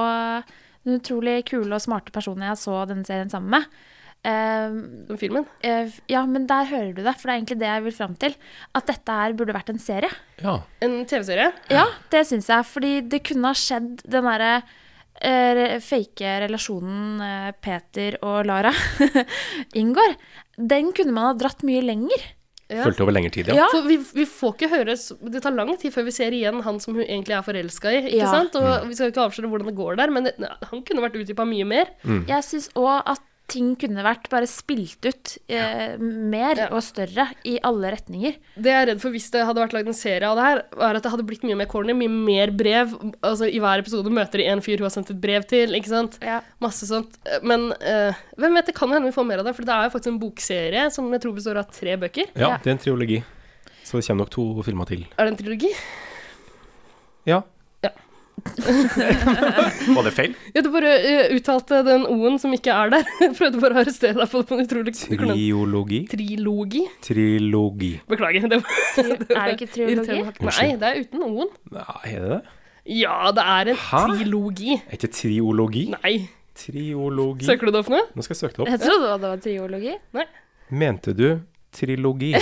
Den 0.86 1.00
utrolig 1.00 1.40
kule 1.48 1.74
og 1.74 1.82
smarte 1.82 2.14
personen 2.14 2.46
jeg 2.46 2.60
så 2.60 2.84
denne 2.86 3.02
serien 3.08 3.32
sammen 3.32 3.58
med. 3.58 3.66
Eh, 4.28 4.74
Den 5.08 5.18
filmen? 5.20 5.46
Uh, 5.64 5.88
ja, 6.12 6.24
men 6.28 6.46
der 6.50 6.68
hører 6.70 6.92
du 6.96 7.02
det, 7.06 7.14
for 7.16 7.28
det 7.28 7.34
er 7.34 7.38
egentlig 7.40 7.58
det 7.62 7.70
jeg 7.70 7.84
vil 7.86 7.96
fram 7.96 8.16
til. 8.20 8.36
At 8.76 8.86
dette 8.90 9.16
her 9.20 9.36
burde 9.38 9.56
vært 9.56 9.72
en 9.72 9.80
serie. 9.82 10.10
Ja. 10.44 10.58
En 10.84 11.00
TV-serie? 11.08 11.50
Ja, 11.72 11.86
det 12.12 12.26
syns 12.28 12.50
jeg. 12.52 12.68
Fordi 12.68 12.92
det 13.08 13.22
kunne 13.30 13.50
ha 13.52 13.58
skjedd 13.58 14.04
den 14.04 14.28
derre 14.28 14.52
uh, 14.62 15.78
fake 15.82 16.34
relasjonen 16.46 17.20
eh, 17.24 17.52
Peter 17.64 18.18
og 18.22 18.44
Lara 18.46 18.72
inngår. 19.80 20.16
Den 20.58 20.92
kunne 20.96 21.14
man 21.14 21.30
ha 21.32 21.36
dratt 21.38 21.62
mye 21.66 21.82
lenger. 21.84 22.26
Ja. 22.68 22.82
Fulgt 22.84 23.00
over 23.00 23.14
lengre 23.16 23.30
tid, 23.32 23.48
ja. 23.56 23.64
For 23.72 23.86
vi, 23.88 23.96
vi 24.12 24.26
får 24.28 24.50
ikke 24.58 24.68
høre 24.68 24.92
Det 25.32 25.40
tar 25.40 25.54
lang 25.56 25.70
tid 25.80 25.88
før 25.94 26.04
vi 26.04 26.12
ser 26.12 26.34
igjen 26.36 26.58
han 26.66 26.76
som 26.84 26.98
hun 26.98 27.04
egentlig 27.06 27.32
er 27.38 27.46
forelska 27.46 27.94
i. 27.96 28.02
Ikke 28.10 28.18
Ja. 28.20 28.32
sant? 28.34 28.58
Og 28.60 28.66
Mm. 28.68 28.88
vi 28.90 28.98
skal 28.98 29.08
ikke 29.12 29.24
avsløre 29.24 29.48
hvordan 29.48 29.70
det 29.70 29.76
går 29.78 29.96
der, 29.96 30.10
men 30.12 30.24
det, 30.28 30.34
han 30.68 30.82
kunne 30.84 31.00
vært 31.06 31.16
utdypa 31.16 31.46
mye 31.48 31.64
mer. 31.64 31.88
Jeg 32.28 32.44
syns 32.44 32.68
òg 32.76 33.02
at 33.08 33.22
ting 33.48 33.70
kunne 33.80 34.04
vært 34.04 34.26
bare 34.32 34.48
spilt 34.50 35.06
ut 35.08 35.32
eh, 35.48 35.96
mer 35.98 36.60
og 36.68 36.82
større 36.84 37.28
i 37.48 37.56
alle 37.64 37.92
retninger. 37.94 38.36
Det 38.60 38.72
jeg 38.72 38.84
er 38.84 38.90
redd 38.90 39.00
for 39.02 39.14
hvis 39.14 39.30
det 39.34 39.44
hadde 39.48 39.62
vært 39.62 39.76
lagd 39.76 39.90
en 39.90 39.96
serie 39.96 40.28
av 40.28 40.36
det 40.38 40.44
her, 40.44 40.60
er 40.90 40.98
at 40.98 41.06
det 41.06 41.12
hadde 41.14 41.26
blitt 41.28 41.46
mye 41.48 41.56
mer 41.58 41.70
corny, 41.70 41.96
mye 41.96 42.12
mer 42.12 42.52
brev. 42.54 42.92
Altså 43.24 43.48
I 43.48 43.60
hver 43.64 43.82
episode 43.82 44.12
møter 44.12 44.42
de 44.42 44.48
en 44.52 44.62
fyr 44.64 44.82
hun 44.82 44.88
har 44.90 44.94
sendt 44.94 45.14
et 45.14 45.22
brev 45.22 45.46
til, 45.48 45.72
ikke 45.78 45.92
sant. 45.92 46.20
Masse 46.64 46.88
sånt. 46.90 47.16
Men 47.40 47.70
eh, 47.80 48.20
hvem 48.36 48.60
vet, 48.60 48.68
det 48.68 48.76
kan 48.76 48.92
hende 48.92 49.08
vi 49.08 49.16
får 49.16 49.28
mer 49.30 49.42
av 49.42 49.48
det, 49.48 49.56
for 49.56 49.68
det 49.68 49.74
er 49.74 49.88
jo 49.88 49.94
faktisk 49.96 50.12
en 50.12 50.22
bokserie 50.22 50.86
som 50.94 51.08
jeg 51.14 51.24
tror 51.24 51.36
består 51.40 51.62
av 51.62 51.72
tre 51.72 51.96
bøker. 52.04 52.32
Ja, 52.36 52.56
det 52.60 52.68
er 52.68 52.76
en 52.76 52.84
triologi. 52.84 53.22
Så 53.80 53.96
det 53.96 54.04
kommer 54.04 54.26
nok 54.26 54.34
to 54.34 54.44
filmer 54.66 54.88
til. 54.90 55.06
Er 55.16 55.24
det 55.24 55.32
en 55.32 55.40
trilogi? 55.40 55.72
Ja. 57.28 57.42
Var 59.96 60.02
det 60.06 60.12
feil? 60.16 60.34
Ja, 60.54 60.62
du 60.64 60.68
bare 60.74 60.92
eh, 60.98 61.32
uttalte 61.36 61.80
den 61.86 62.04
O-en 62.10 62.38
som 62.40 62.52
ikke 62.56 62.72
er 62.74 62.92
der. 62.94 63.04
Jeg 63.22 63.34
Prøvde 63.38 63.60
bare 63.62 63.76
å 63.76 63.80
arrestere 63.82 64.16
deg 64.18 64.30
på 64.32 64.42
det 64.42 64.48
på 64.50 64.56
en 64.58 64.62
utrolig 64.64 64.94
Triologi? 64.98 66.00
Trilogi? 66.12 66.82
Trilogi. 67.04 67.90
Beklager. 68.10 68.48
Det 68.48 68.60
var, 68.62 68.80
det 68.96 69.28
var 69.28 69.42
Er 69.42 69.44
det 69.52 69.56
ikke 69.58 69.70
trilogi? 69.76 70.18
Nei, 70.48 70.70
det 70.80 70.88
er 70.92 71.02
uten 71.04 71.26
O-en. 71.28 71.52
Nei, 71.76 72.00
er 72.14 72.18
det 72.24 72.30
det? 72.36 72.40
Ja, 72.98 73.18
det 73.36 73.44
er 73.44 73.68
en 73.74 73.80
Hæ? 73.84 74.02
trilogi. 74.16 74.78
Er 74.80 74.96
ikke 74.96 75.10
triologi? 75.12 75.84
Nei. 75.98 76.14
Triologi. 76.58 77.44
Søker 77.46 77.68
du 77.68 77.74
det 77.76 77.82
opp 77.84 77.90
nå? 77.92 78.00
Nå 78.16 78.24
skal 78.24 78.34
jeg 78.34 78.40
søke 78.46 78.56
det 78.56 78.64
opp. 78.64 78.70
Jeg 78.72 78.80
trodde 78.86 79.10
det 79.22 79.28
var 79.34 79.42
triologi. 79.44 79.92
Nei. 80.16 80.24
Mente 80.80 81.12
du 81.16 81.26
trilogi? 81.76 82.32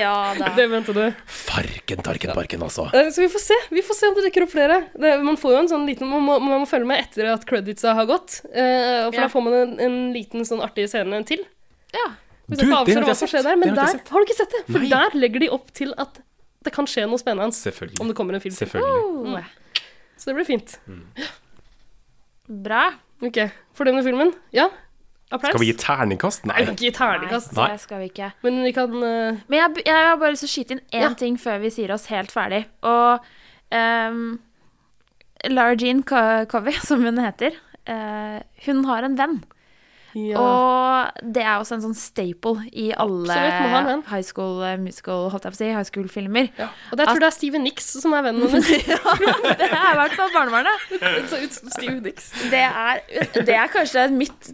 Ja 0.00 0.12
da. 0.38 0.50
Det 0.56 0.66
mente 0.70 0.92
du. 0.94 1.00
Parken, 1.48 1.69
Tarken, 1.98 2.30
Parken, 2.34 2.60
altså. 2.62 2.86
Eh, 2.94 3.10
Så 3.10 3.18
vi 3.22 3.28
får 3.28 3.40
se 3.40 3.54
Vi 3.70 3.82
får 3.82 3.94
se 3.94 4.06
om 4.08 4.14
det 4.14 4.24
dukker 4.28 4.42
opp 4.46 4.50
flere. 4.50 4.76
Det, 4.94 5.22
man 5.24 5.36
får 5.36 5.50
jo 5.52 5.58
en 5.58 5.68
sånn 5.68 5.86
liten 5.86 6.06
Man 6.08 6.22
må, 6.22 6.38
man 6.40 6.60
må 6.62 6.66
følge 6.68 6.86
med 6.86 7.00
etter 7.04 7.26
at 7.32 7.44
creditsa 7.44 7.94
har 7.94 8.06
gått. 8.06 8.40
eh, 8.54 9.10
for 9.10 9.14
Ja. 9.14 9.20
da 9.22 9.28
får 9.28 9.42
man 9.42 9.52
en, 9.54 9.80
en 9.80 10.12
liten 10.14 10.40
sånn 10.46 10.62
artig 10.62 10.88
scene 10.88 11.24
til. 11.26 11.44
Ja. 11.92 12.12
Hvis 12.48 12.58
Du, 12.58 12.66
det 12.66 12.72
har 12.74 12.86
jeg 12.86 13.16
som 13.16 13.28
sett. 13.28 13.30
skjer 13.30 13.42
der, 13.42 13.56
Det 13.56 13.58
men 13.58 13.68
har 13.68 13.86
der 13.86 14.00
har 14.10 14.20
du 14.20 14.24
ikke 14.26 14.36
sett 14.36 14.50
det. 14.50 14.64
For 14.72 14.78
Nei. 14.78 14.88
der 14.88 15.10
legger 15.18 15.40
de 15.40 15.48
opp 15.50 15.72
til 15.72 15.94
at 15.98 16.20
det 16.62 16.72
kan 16.72 16.84
skje 16.86 17.06
noe 17.08 17.18
spennende 17.18 17.52
Selvfølgelig. 17.54 18.00
om 18.00 18.08
det 18.08 18.14
kommer 18.16 18.34
en 18.34 18.40
film. 18.40 18.54
Selvfølgelig. 18.54 19.26
Oh, 19.26 19.40
Så 20.16 20.24
det 20.26 20.34
blir 20.36 20.44
fint. 20.44 20.78
bra. 22.48 22.92
Ok, 23.22 23.36
Fordømmer 23.76 24.02
filmen? 24.02 24.32
Ja? 24.52 24.68
Applaus? 25.30 25.52
Skal 25.54 25.62
vi 25.62 25.70
gi 25.70 25.76
terningkast? 25.78 26.46
Nei, 26.50 26.56
Nei. 26.64 26.72
ikke 26.74 26.88
gi 26.88 26.92
terningkast. 26.96 27.52
Nei. 27.54 27.68
det 27.70 27.82
skal 27.84 28.00
vi 28.02 28.08
ikke. 28.10 28.32
Men 28.42 28.62
vi 28.66 28.72
kan 28.74 28.96
uh... 28.98 29.38
Men 29.46 29.58
jeg, 29.60 29.84
jeg 29.86 30.06
har 30.08 30.18
bare 30.18 30.34
lyst 30.34 30.42
til 30.46 30.50
å 30.50 30.54
skyte 30.56 30.76
inn 30.76 30.82
én 30.90 31.06
Ja. 31.06 31.12
ting 31.22 31.38
før 31.38 31.60
vi 31.62 31.70
sier 31.74 31.92
oss 31.94 32.08
helt 32.10 32.34
ferdig. 32.34 32.64
Og 32.82 33.22
um, 33.70 34.24
Lara 35.54 35.78
Jean 35.78 36.02
Covey, 36.02 36.74
som 36.88 37.06
hun 37.06 37.22
heter, 37.22 37.54
uh, 37.86 38.42
hun 38.66 38.84
har 38.90 39.06
en 39.06 39.16
venn. 39.20 39.38
ja. 40.18 40.34
Og 40.42 41.22
det 41.22 41.44
er 41.46 41.60
også 41.62 41.76
en 41.78 41.84
sånn 41.86 41.94
staple 41.94 42.66
i 42.74 42.88
alle 42.98 43.30
Absolutt, 43.30 44.08
high 44.10 44.24
school 44.26 44.58
eh, 44.66 44.74
musical, 44.82 45.28
holdt 45.30 45.46
jeg 45.46 45.54
på 45.54 45.56
å 45.56 45.60
si, 45.60 45.68
high 45.70 45.86
school-filmer. 45.86 46.48
Og 46.90 46.98
der 46.98 47.06
tror 47.06 47.20
jeg 47.20 47.22
det 47.22 47.28
er 47.30 47.36
Steven 47.38 47.62
Nix 47.62 47.92
som 48.02 48.16
er 48.18 48.26
vennen 48.26 48.50
hennes. 48.50 48.66
Det 49.62 49.68
er 49.70 49.92
i 49.94 49.98
hvert 50.00 50.16
fall 50.18 50.32
barnevernet. 50.34 50.88
Det 50.90 51.22
ser 51.30 51.44
ut 51.46 51.54
som 51.60 51.70
Steven 51.76 52.02
Nicks. 52.08 52.32
Det 52.50 52.64
er, 52.66 53.04
det 53.38 53.54
er 53.54 53.70
kanskje 53.70 54.08
mitt 54.10 54.50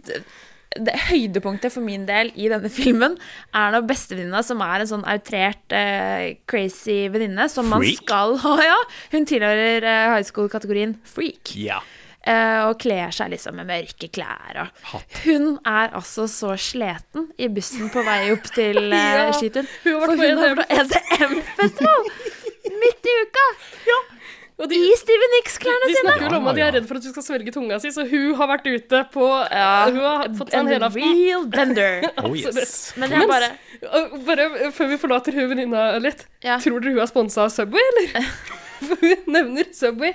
det 0.85 0.93
høydepunktet 1.07 1.73
for 1.73 1.81
min 1.85 2.05
del 2.07 2.29
i 2.35 2.47
denne 2.51 2.69
filmen 2.73 3.15
er 3.55 3.73
når 3.75 3.85
bestevenninna, 3.89 4.41
som 4.45 4.61
er 4.65 4.83
en 4.83 4.89
sånn 4.91 5.05
outrert, 5.07 5.63
uh, 5.73 6.33
crazy 6.49 7.05
venninne, 7.13 7.47
som 7.51 7.69
man 7.71 7.81
Freak? 7.85 8.03
skal 8.03 8.35
ha, 8.45 8.55
ja. 8.65 8.77
Hun 9.13 9.25
tilhører 9.29 9.85
uh, 9.87 10.15
high 10.15 10.25
school-kategorien 10.27 10.97
freak. 11.07 11.53
Ja. 11.57 11.79
eh, 12.27 12.61
og 12.67 12.75
kler 12.83 13.13
seg 13.15 13.31
liksom 13.31 13.55
med 13.55 13.69
mørke 13.69 14.09
klær 14.11 14.57
og 14.65 15.03
Hun 15.23 15.53
er 15.63 15.93
altså 15.95 16.25
så 16.27 16.55
sliten 16.59 17.29
i 17.39 17.47
bussen 17.47 17.87
på 17.93 18.03
vei 18.03 18.31
opp 18.33 18.49
til 18.55 18.81
uh, 18.91 18.97
Ja, 19.21 19.31
skituren. 19.37 19.69
hun 19.85 20.01
har 20.03 20.57
vært 20.57 20.59
på 20.59 20.67
EDM-festival 20.81 22.11
midt 22.77 23.07
i 23.07 23.13
uka! 23.23 23.45
Og 24.57 24.65
de, 24.71 24.77
I 24.89 24.93
Steven 24.97 25.31
Nix-klærne 25.35 25.85
de 25.85 25.91
Vi 25.93 25.97
snakker 26.01 26.23
vel 26.31 26.35
om 26.39 26.47
at 26.49 26.55
de 26.57 26.61
er 26.65 26.71
redd 26.73 26.87
for 26.89 26.97
at 26.97 27.03
du 27.05 27.11
skal 27.11 27.25
svelge 27.27 27.51
tunga 27.53 27.77
si, 27.83 27.91
så 27.93 28.07
hun 28.09 28.31
har 28.39 28.47
vært 28.49 28.65
ute 28.71 29.01
på 29.13 29.27
Ja, 29.53 29.85
Hun 29.91 29.99
har 30.01 30.23
fått 30.39 30.49
seg 30.49 30.59
en 30.63 30.71
hel 30.73 30.85
aften. 30.87 31.13
real 31.13 31.45
bender. 31.53 32.07
Oh 32.25 32.33
yes. 32.33 32.93
Men 32.97 33.13
jeg 33.13 33.29
bare 33.29 33.51
Mens, 33.83 34.23
Bare 34.25 34.47
eh, 34.65 34.71
før 34.73 34.89
vi 34.89 34.97
forlater 34.97 35.37
hun 35.37 35.51
venninna 35.53 35.83
litt, 36.01 36.25
Ja. 36.43 36.57
tror 36.63 36.79
dere 36.81 36.95
hun 36.97 37.03
er 37.05 37.11
sponsa 37.11 37.45
av 37.45 37.53
Subway, 37.53 37.85
eller? 37.93 38.25
For 38.87 39.01
hun 39.01 39.31
nevner 39.33 39.69
Subway 39.75 40.13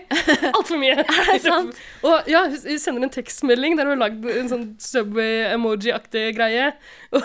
altfor 0.53 0.79
mye. 0.81 0.97
Er 1.03 1.31
det 1.33 1.41
sant? 1.45 1.81
Og 2.07 2.31
ja, 2.31 2.45
hun 2.49 2.79
sender 2.81 3.07
en 3.07 3.13
tekstmelding 3.15 3.77
der 3.79 3.89
hun 3.91 3.97
har 3.97 4.03
lagd 4.07 4.29
en 4.33 4.51
sånn 4.53 4.67
Subway-emoji-aktig 4.83 6.29
greie. 6.39 6.71
Og, 7.17 7.25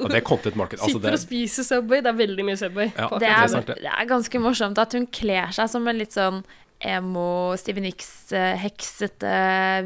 Og 0.00 0.12
det 0.12 0.20
er 0.20 0.26
content 0.26 0.58
market. 0.58 0.80
Altså, 0.80 0.96
sitter 0.96 1.10
det 1.10 1.18
og 1.18 1.24
spiser 1.24 1.66
Subway. 1.66 2.02
Det 2.04 2.12
er 2.12 2.20
veldig 2.20 2.46
mye 2.46 2.60
Subway. 2.60 2.92
Ja, 2.92 3.08
det 3.22 3.32
er, 3.32 3.56
det. 3.56 3.80
det 3.82 3.92
er 3.92 4.08
ganske 4.10 4.42
morsomt 4.42 4.78
at 4.82 4.94
hun 4.96 5.08
kler 5.10 5.52
seg 5.56 5.72
som 5.72 5.88
en 5.90 5.98
litt 5.98 6.14
sånn 6.16 6.44
emo 6.80 7.54
Steven 7.56 7.86
Nicks-heksete 7.86 9.32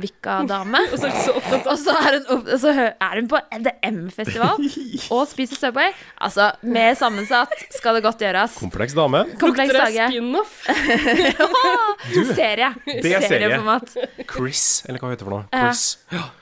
Vikka-dame. 0.01 0.81
Og 0.93 0.99
så 0.99 1.11
er 1.11 1.19
hun 1.21 1.69
Og 1.71 1.79
så 1.79 1.95
er 1.95 2.17
hun, 2.17 2.25
opp, 2.35 2.51
så 2.61 2.73
er 2.91 3.21
hun 3.21 3.29
på 3.31 3.41
EDM-festival 3.57 4.65
og 5.15 5.23
spiser 5.31 5.59
Subway. 5.61 5.93
Altså, 6.23 6.51
med 6.63 6.99
sammensatt 6.99 7.53
skal 7.75 7.99
det 7.99 8.03
godt 8.05 8.23
gjøres. 8.25 8.59
Kompleks 8.61 8.95
dame. 8.97 9.23
Kompleks 9.41 9.75
dage. 9.77 10.09
spin-off? 10.11 10.57
Serie. 12.41 12.71
Det 12.87 13.13
er 13.15 13.25
serie. 13.25 13.29
Serieformat. 13.29 13.95
Chris, 14.31 14.65
eller 14.89 15.03
hva 15.03 15.13
heter 15.13 15.25
det 15.25 15.29
for 15.29 15.37
noe? 15.37 15.45
Ja. 15.53 15.71
Chris. 15.71 15.85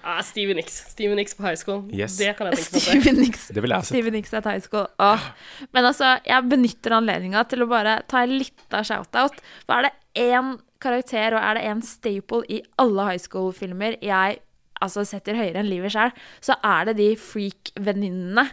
Ah, 0.02 0.20
Steven 0.24 0.58
Nicks. 0.58 0.80
Stevie 0.94 1.18
Nicks 1.18 1.36
på 1.38 1.44
high 1.46 1.58
school. 1.60 1.82
Yes. 1.92 2.16
Det 2.20 2.32
kan 2.38 2.50
jeg 2.50 2.60
tenke. 2.62 2.84
Steven 2.86 3.20
Nicks. 3.22 3.48
Det 3.54 3.64
vil 3.64 3.74
jeg. 3.76 3.88
Steven 3.90 4.16
Nicks 4.18 4.34
at 4.38 4.48
high 4.48 4.62
school. 4.64 4.86
Åh. 5.02 5.28
Men 5.76 5.90
altså, 5.90 6.16
jeg 6.26 6.48
benytter 6.50 6.98
anledninga 6.98 7.44
til 7.50 7.64
å 7.64 7.70
bare 7.70 8.00
ta 8.10 8.24
en 8.24 8.36
lita 8.40 8.84
shout-out. 8.86 9.40
For 9.66 9.78
er 9.78 9.88
det 9.88 9.94
én 10.18 10.56
karakter 10.82 11.34
og 11.34 11.42
er 11.42 11.58
det 11.58 11.64
én 11.70 11.80
staple 11.86 12.44
i 12.50 12.60
alle 12.78 13.08
high 13.08 13.22
school-filmer 13.22 13.98
jeg 14.04 14.38
altså, 14.82 15.04
setter 15.06 15.38
høyere 15.38 15.62
enn 15.62 15.70
livet 15.70 15.94
sjøl, 15.94 16.12
så 16.44 16.58
er 16.66 16.88
det 16.88 16.98
de 17.00 17.08
freak-venninnene 17.18 18.46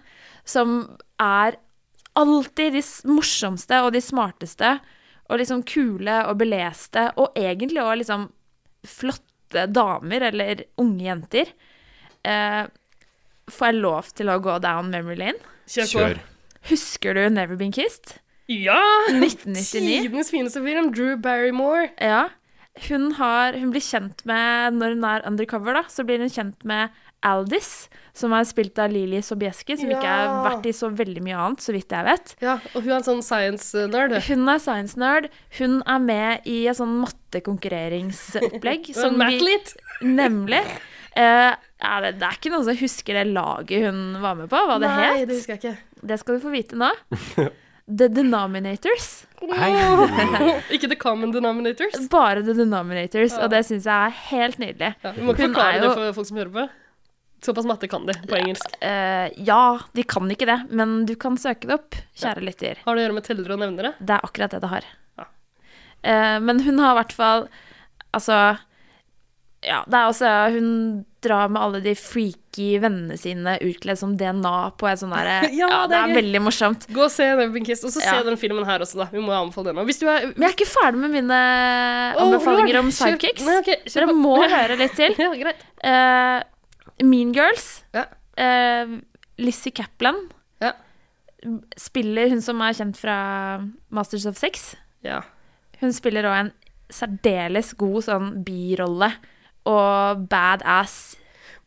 som 0.47 0.77
er 1.21 1.59
alltid 2.15 2.77
de 2.77 2.83
morsomste 3.11 3.81
og 3.83 3.93
de 3.95 4.01
smarteste 4.03 4.77
og 5.25 5.41
liksom 5.41 5.63
kule 5.67 6.19
og 6.29 6.37
beleste, 6.39 7.09
og 7.17 7.33
egentlig 7.37 7.81
òg 7.81 7.99
liksom 8.01 8.27
flotte 8.85 9.65
damer 9.73 10.27
eller 10.29 10.61
unge 10.81 11.07
jenter. 11.07 11.49
Eh, 12.25 12.63
får 13.49 13.71
jeg 13.71 13.81
lov 13.81 14.11
til 14.17 14.29
å 14.29 14.37
gå 14.41 14.59
down 14.61 14.91
memory 14.93 15.17
lane? 15.23 15.55
Kjør. 15.69 16.21
Husker 16.69 17.17
du 17.17 17.25
Never 17.29 17.57
Been 17.57 17.73
Kissed? 17.73 18.19
Ja! 18.51 18.79
1999. 19.09 20.01
Tidenes 20.05 20.29
fineste 20.33 20.61
film. 20.65 20.91
Drew 20.93 21.15
Barrymore. 21.17 21.89
Ja. 22.01 22.27
Hun, 22.89 23.13
har, 23.15 23.55
hun 23.55 23.69
blir 23.71 23.79
kjent 23.79 24.25
med 24.27 24.75
Når 24.75 24.97
hun 24.97 25.05
er 25.07 25.21
undercover, 25.29 25.77
da, 25.77 25.83
så 25.87 26.03
blir 26.03 26.19
hun 26.19 26.31
kjent 26.31 26.65
med 26.67 26.91
Aldis, 27.25 27.87
som 28.13 28.35
er 28.37 28.43
spilt 28.45 28.77
av 28.83 28.91
Lili 28.93 29.17
Sobieski, 29.25 29.77
som 29.79 29.89
ikke 29.89 30.05
har 30.05 30.43
vært 30.45 30.67
i 30.69 30.73
så 30.75 30.91
veldig 30.93 31.23
mye 31.25 31.39
annet, 31.41 31.63
så 31.63 31.73
vidt 31.73 31.95
jeg 31.95 32.05
vet. 32.05 32.33
Ja, 32.43 32.59
og 32.75 32.83
hun 32.83 32.91
er 32.91 32.99
en 32.99 33.07
sånn 33.07 33.23
science-nerd. 33.25 34.13
Hun 34.27 34.43
er 34.51 34.61
science 34.61 34.99
nerd. 35.01 35.31
Hun 35.57 35.79
er 35.89 36.03
med 36.03 36.45
i 36.51 36.59
et 36.69 36.77
sånn 36.77 36.93
mattekonkurreringsopplegg. 37.01 38.91
Som 38.93 39.17
som 39.17 39.25
vi- 39.25 39.41
Nemlig. 40.05 40.61
Uh, 41.15 41.55
er 41.55 42.01
det, 42.03 42.13
det 42.19 42.27
er 42.27 42.37
ikke 42.37 42.51
noen 42.51 42.65
som 42.67 42.77
husker 42.77 43.15
det 43.15 43.27
laget 43.31 43.85
hun 43.87 44.17
var 44.19 44.35
med 44.35 44.49
på, 44.51 44.59
hva 44.67 44.75
det 44.83 44.89
Nei, 44.91 45.03
het? 45.15 45.29
det 45.29 45.37
husker 45.39 45.55
jeg 45.55 45.61
ikke. 45.63 46.01
Det 46.11 46.17
skal 46.19 46.35
du 46.35 46.43
få 46.43 46.51
vite 46.53 46.77
nå. 46.77 46.91
The 47.85 48.07
Denominators. 48.09 49.25
ikke 50.73 50.89
The 50.89 50.97
Common 50.97 51.33
Denominators. 51.35 52.07
Bare 52.09 52.41
The 52.41 52.55
Denominators, 52.57 53.35
og 53.37 53.51
det 53.53 53.61
syns 53.67 53.85
jeg 53.85 53.93
er 54.09 54.15
helt 54.31 54.57
nydelig. 54.61 54.89
Ja, 55.03 55.11
vi 55.13 55.21
må 55.21 55.35
ikke 55.35 55.45
Hun 55.45 55.53
forklare 55.53 55.77
jo... 55.77 55.83
det 55.83 55.93
for 55.93 56.17
folk 56.17 56.29
som 56.31 56.41
hører 56.41 56.53
på. 56.55 56.65
Såpass 57.45 57.67
matte 57.69 57.89
kan 57.91 58.07
de 58.07 58.15
på 58.25 58.37
engelsk. 58.39 58.77
Uh, 58.81 59.29
ja, 59.45 59.61
de 59.93 60.05
kan 60.09 60.31
ikke 60.33 60.47
det, 60.49 60.57
men 60.73 61.03
du 61.05 61.13
kan 61.19 61.37
søke 61.37 61.69
det 61.69 61.77
opp, 61.77 61.97
kjære 62.17 62.41
lytter. 62.47 62.81
Har 62.87 62.97
det 62.97 63.03
å 63.03 63.05
gjøre 63.05 63.17
med 63.19 63.27
tellere 63.27 63.57
og 63.57 63.61
nevnere? 63.61 63.93
Det 64.01 64.17
er 64.17 64.25
akkurat 64.25 64.55
det 64.55 64.63
det 64.63 64.71
har. 64.71 64.87
Ja. 65.21 65.27
Eh, 66.09 66.37
men 66.41 66.65
hun 66.65 66.81
har 66.81 66.95
i 66.95 66.99
hvert 67.03 67.13
fall 67.17 67.47
Altså 68.15 68.35
Ja, 69.65 69.79
det 69.89 69.97
er 69.97 70.09
også 70.11 70.31
Hun 70.53 70.65
drar 71.25 71.49
med 71.49 71.57
alle 71.57 71.79
de 71.81 71.95
freaky 71.97 72.75
vennene 72.83 73.15
sine 73.17 73.55
utkledd 73.65 73.97
som 73.97 74.11
DNA 74.19 74.51
på 74.77 74.85
et 74.91 74.99
sånn 75.01 75.09
derre 75.15 75.47
Ja, 75.57 75.69
ja, 75.71 75.79
det 75.89 75.97
er 75.97 76.11
gøy. 76.11 76.15
veldig 76.19 76.41
morsomt. 76.45 76.85
Gå 76.93 77.01
og 77.07 77.09
se 77.13 77.25
Kissed, 77.65 77.87
og 77.89 77.95
så 77.95 78.03
Ja. 78.03 78.11
se 78.19 78.27
den 78.27 78.37
filmen 78.37 78.67
her 78.67 78.83
også, 78.85 78.99
da. 79.01 79.07
Vi 79.11 79.23
må 79.25 79.33
anbefale 79.33 79.71
den. 79.73 79.81
òg. 79.81 79.89
er 79.89 80.27
Men 80.35 80.45
jeg 80.45 80.51
er 80.51 80.55
ikke 80.59 80.69
ferdig 80.69 81.01
med 81.01 81.15
mine 81.15 81.39
anbefalinger 82.21 82.79
om 82.83 82.91
sidekicks. 82.93 83.41
Nei, 83.47 83.57
okay, 83.63 83.79
Dere 83.89 84.13
må 84.13 84.35
høre 84.55 84.77
litt 84.77 84.93
til. 84.99 85.17
Ja, 85.17 85.31
greit. 85.41 85.65
Uh, 85.81 87.05
mean 87.05 87.33
Girls. 87.33 87.83
Ja. 87.95 88.05
Uh, 88.37 88.99
Lizzie 89.41 89.73
Kaplan 89.73 90.27
Ja. 90.61 90.73
spiller 91.77 92.29
hun 92.29 92.41
som 92.41 92.61
er 92.61 92.73
kjent 92.77 92.97
fra 93.01 93.17
Masters 93.89 94.25
of 94.29 94.37
Sex. 94.37 94.75
Ja. 95.05 95.23
Hun 95.81 95.91
spiller 95.93 96.29
òg 96.29 96.37
en 96.45 96.51
særdeles 96.93 97.73
god 97.77 98.03
sånn 98.05 98.43
birolle 98.45 99.09
og 99.65 100.25
badass 100.29 101.15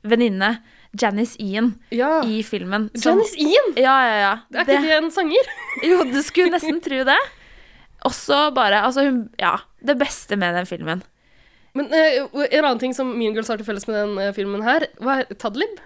venninne, 0.06 0.58
Janice 0.98 1.36
Ian, 1.42 1.72
ja. 1.92 2.22
i 2.24 2.40
filmen. 2.46 2.88
som- 2.96 3.18
Janice 3.18 3.36
Ian! 3.38 3.74
Ja, 3.76 3.96
ja, 4.06 4.16
ja. 4.22 4.32
Det 4.50 4.62
Er 4.62 4.72
ikke 4.78 4.82
det 4.88 4.96
en 5.02 5.10
sanger? 5.14 5.50
Jo, 5.88 5.98
du 6.08 6.20
skulle 6.22 6.50
nesten 6.54 6.80
tro 6.84 7.02
det. 7.04 7.18
Også 8.06 8.38
bare 8.54 8.80
Altså, 8.86 9.04
hun 9.08 9.28
Ja, 9.38 9.56
det 9.84 9.98
beste 9.98 10.36
med 10.38 10.54
den 10.54 10.66
filmen. 10.66 11.02
Men 11.74 11.92
eh, 11.92 12.24
en 12.50 12.64
annen 12.64 12.78
ting 12.80 12.94
som 12.96 13.10
Mean 13.18 13.34
Girls 13.34 13.48
har 13.52 13.58
til 13.60 13.66
felles 13.66 13.86
med 13.86 13.98
den 14.00 14.18
eh, 14.18 14.32
filmen 14.34 14.62
her, 14.64 14.86
hva 15.02 15.20
er 15.20 15.34
Tadlib? 15.38 15.78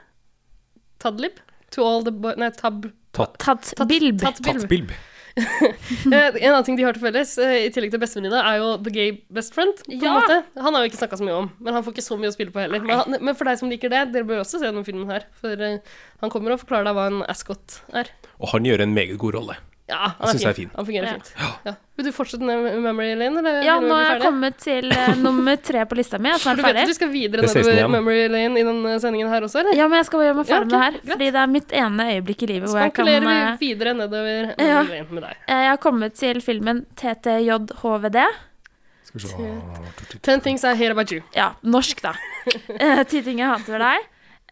Tadlib? 1.03 1.41
To 1.73 1.85
all 1.85 2.05
the 2.05 2.13
boy... 2.13 2.37
Nei, 2.39 2.51
Tab... 2.55 2.87
Tatt. 3.13 3.37
Tatt 3.43 3.75
Bilb. 3.89 4.21
Tatt 4.23 4.39
Tatt 4.45 4.69
bilb. 4.71 4.93
Eh, 6.13 6.29
en 6.43 6.51
annen 6.53 6.65
ting 6.67 6.77
de 6.77 6.85
har 6.85 6.93
til 6.97 7.03
felles, 7.07 7.31
eh, 7.41 7.67
i 7.67 7.71
tillegg 7.73 7.93
til 7.95 8.01
bestevenninna, 8.03 8.41
er 8.51 8.59
jo 8.61 8.71
The 8.85 8.93
Gay 8.93 9.13
Best 9.33 9.55
Friend. 9.57 9.73
På 9.87 9.93
Ja. 9.95 10.11
en 10.13 10.17
måte. 10.21 10.37
Han 10.61 10.75
har 10.75 10.85
jo 10.85 10.91
ikke 10.91 11.01
snakka 11.01 11.19
så 11.21 11.25
mye 11.27 11.37
om, 11.39 11.51
men 11.61 11.75
han 11.77 11.85
får 11.87 11.95
ikke 11.95 12.05
så 12.05 12.19
mye 12.21 12.29
å 12.33 12.35
spille 12.37 12.53
på 12.53 12.61
heller. 12.61 12.83
Men, 12.85 12.99
han, 12.99 13.17
men 13.21 13.35
for 13.39 13.49
deg 13.49 13.59
som 13.61 13.71
liker 13.73 13.93
det, 13.93 14.03
dere 14.13 14.29
bør 14.29 14.43
også 14.45 14.59
se 14.61 14.67
denne 14.69 14.85
filmen 14.85 15.09
her. 15.13 15.25
For 15.41 15.53
eh, 15.57 15.79
han 16.21 16.31
kommer 16.33 16.53
og 16.57 16.61
forklarer 16.65 16.91
deg 16.91 16.99
hva 16.99 17.07
en 17.13 17.23
ascot 17.33 17.79
er. 17.97 18.11
Og 18.41 18.53
han 18.53 18.67
gjør 18.69 18.85
en 18.85 18.95
meget 18.97 19.19
god 19.23 19.39
rolle. 19.41 19.57
Ja, 19.93 20.11
han 20.19 20.39
er 20.41 20.55
fin. 20.57 20.71
Han 20.75 20.87
fungerer 20.89 21.07
Ja. 21.07 21.15
fint. 21.21 21.33
Ja. 21.69 21.75
Vil 22.01 22.07
du 22.09 22.13
fortsette 22.17 22.47
med 22.49 22.65
Memory 22.81 23.11
Lane, 23.21 23.39
eller? 23.43 23.59
Ja, 23.67 23.75
nå 23.83 23.93
er 24.01 24.07
jeg 24.15 24.23
kommet 24.25 24.57
til 24.65 24.89
uh, 24.89 25.11
nummer 25.27 25.59
tre 25.61 25.83
på 25.87 25.99
lista 25.99 26.17
mi. 26.19 26.31
Jeg 26.33 26.41
er 26.41 26.57
Du 26.57 26.63
vet 26.65 26.75
vet 26.75 26.83
at 26.87 26.89
du 26.89 26.97
skal 26.97 27.11
videre 27.13 27.45
Det 27.45 27.51
er 27.51 27.59
16 27.61 27.69
nedover. 27.77 27.93
Memory 27.99 28.23
Lane 28.33 28.63
i 28.63 28.65
denne 28.67 28.95
sendingen 29.05 29.29
her 29.31 29.45
også, 29.47 29.61
eller? 29.61 29.77
Ja, 29.77 29.89
men 29.93 30.01
jeg 30.01 30.09
skal 30.09 30.23
bare 30.23 30.31
gjøre 30.31 30.39
meg 30.41 30.49
Ja, 30.49 30.55
ferdig 30.57 30.71
med 30.71 30.73
det 30.73 30.79
ok, 30.81 30.87
her. 31.05 31.13
Fordi 31.13 31.29
det 31.37 31.43
er 31.43 31.53
mitt 31.53 31.75
ene 31.83 32.07
øyeblikk 32.15 32.43
i 32.43 32.49
livet 32.55 32.73
hvor 32.73 32.81
jeg 32.81 32.95
kan 32.97 33.05
Spankulerer 33.07 33.43
eh, 33.53 33.59
vi 33.61 33.69
videre 33.69 33.93
nedover 34.01 34.33
ja. 34.33 34.81
Memory 34.81 34.97
Lane 34.97 35.19
med 35.19 35.23
deg. 35.29 35.45
Jeg 35.53 35.69
har 35.75 35.83
kommet 35.85 36.17
til 36.23 36.41
filmen 36.49 36.83
TTJHVD. 36.97 38.19
Ten 40.23 40.41
Things 40.41 40.65
I 40.65 40.75
Hate 40.75 40.91
About 40.97 41.13
You. 41.13 41.21
Ja, 41.37 41.53
norsk, 41.63 42.01
da. 42.03 42.15
Eh, 42.81 43.05
Ti 43.07 43.21
ting 43.23 43.39
jeg 43.39 43.47
hater 43.47 43.77
ved 43.77 43.83
deg. 43.85 44.07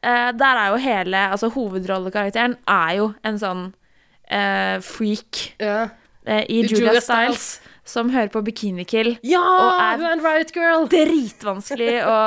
Eh, 0.04 0.28
der 0.38 0.58
er 0.60 0.68
jo 0.70 0.76
hele 0.80 1.18
Altså, 1.32 1.48
hovedrollekarakteren 1.50 2.54
er 2.70 2.92
jo 3.00 3.08
en 3.26 3.40
sånn 3.40 3.64
eh, 4.30 4.78
freak 4.86 5.40
yeah. 5.60 5.90
uh, 6.28 6.42
i 6.46 6.60
Julia 6.62 6.76
Julia, 6.94 7.00
Stiles. 7.02 7.04
Styles, 7.04 7.60
som 7.90 8.10
hører 8.14 8.30
på 8.30 8.42
Bikini 8.46 8.84
Kill. 8.86 9.16
Ja, 9.26 9.40
Og 9.42 9.80
er 9.82 9.98
girl! 10.54 10.86
Dritvanskelig 10.92 12.00
å 12.06 12.18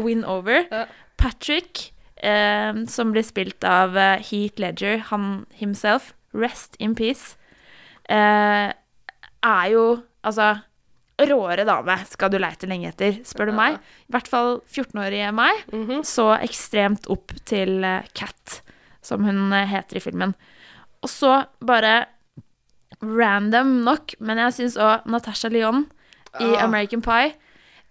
win 0.06 0.24
over. 0.24 0.64
Ja. 0.70 0.84
Patrick, 1.16 1.92
eh, 2.18 2.72
som 2.90 3.12
blir 3.14 3.24
spilt 3.26 3.64
av 3.64 3.94
Heat 3.96 4.26
Heath 4.30 4.60
Ledger, 4.60 4.98
han 5.12 5.46
himself, 5.54 6.12
rest 6.34 6.76
in 6.82 6.94
peace, 6.98 7.36
eh, 8.10 8.72
er 9.46 9.68
jo 9.72 9.84
altså 10.26 10.56
Råere 11.16 11.64
dame 11.64 11.94
skal 12.10 12.28
du 12.28 12.36
leite 12.36 12.68
lenge 12.68 12.90
etter, 12.90 13.14
spør 13.24 13.48
du 13.48 13.54
meg. 13.56 13.78
I 14.04 14.12
hvert 14.12 14.26
fall 14.28 14.58
14-årige 14.68 15.30
meg 15.32 15.62
Mhm. 15.72 16.02
så 16.04 16.26
ekstremt 16.44 17.06
opp 17.08 17.32
til 17.48 17.82
eh, 17.88 18.02
Cat, 18.12 18.58
som 19.00 19.24
hun 19.24 19.50
eh, 19.56 19.64
heter 19.70 19.96
i 19.96 20.00
filmen. 20.04 20.34
Og 21.06 21.10
så 21.12 21.32
bare 21.62 21.94
random 23.02 23.74
nok, 23.86 24.14
men 24.24 24.40
jeg 24.46 24.54
syns 24.60 24.78
òg 24.80 25.06
Natasha 25.12 25.50
Lyon 25.52 25.84
i 26.40 26.44
Ah. 26.56 26.64
American 26.66 27.00
Pie 27.04 27.34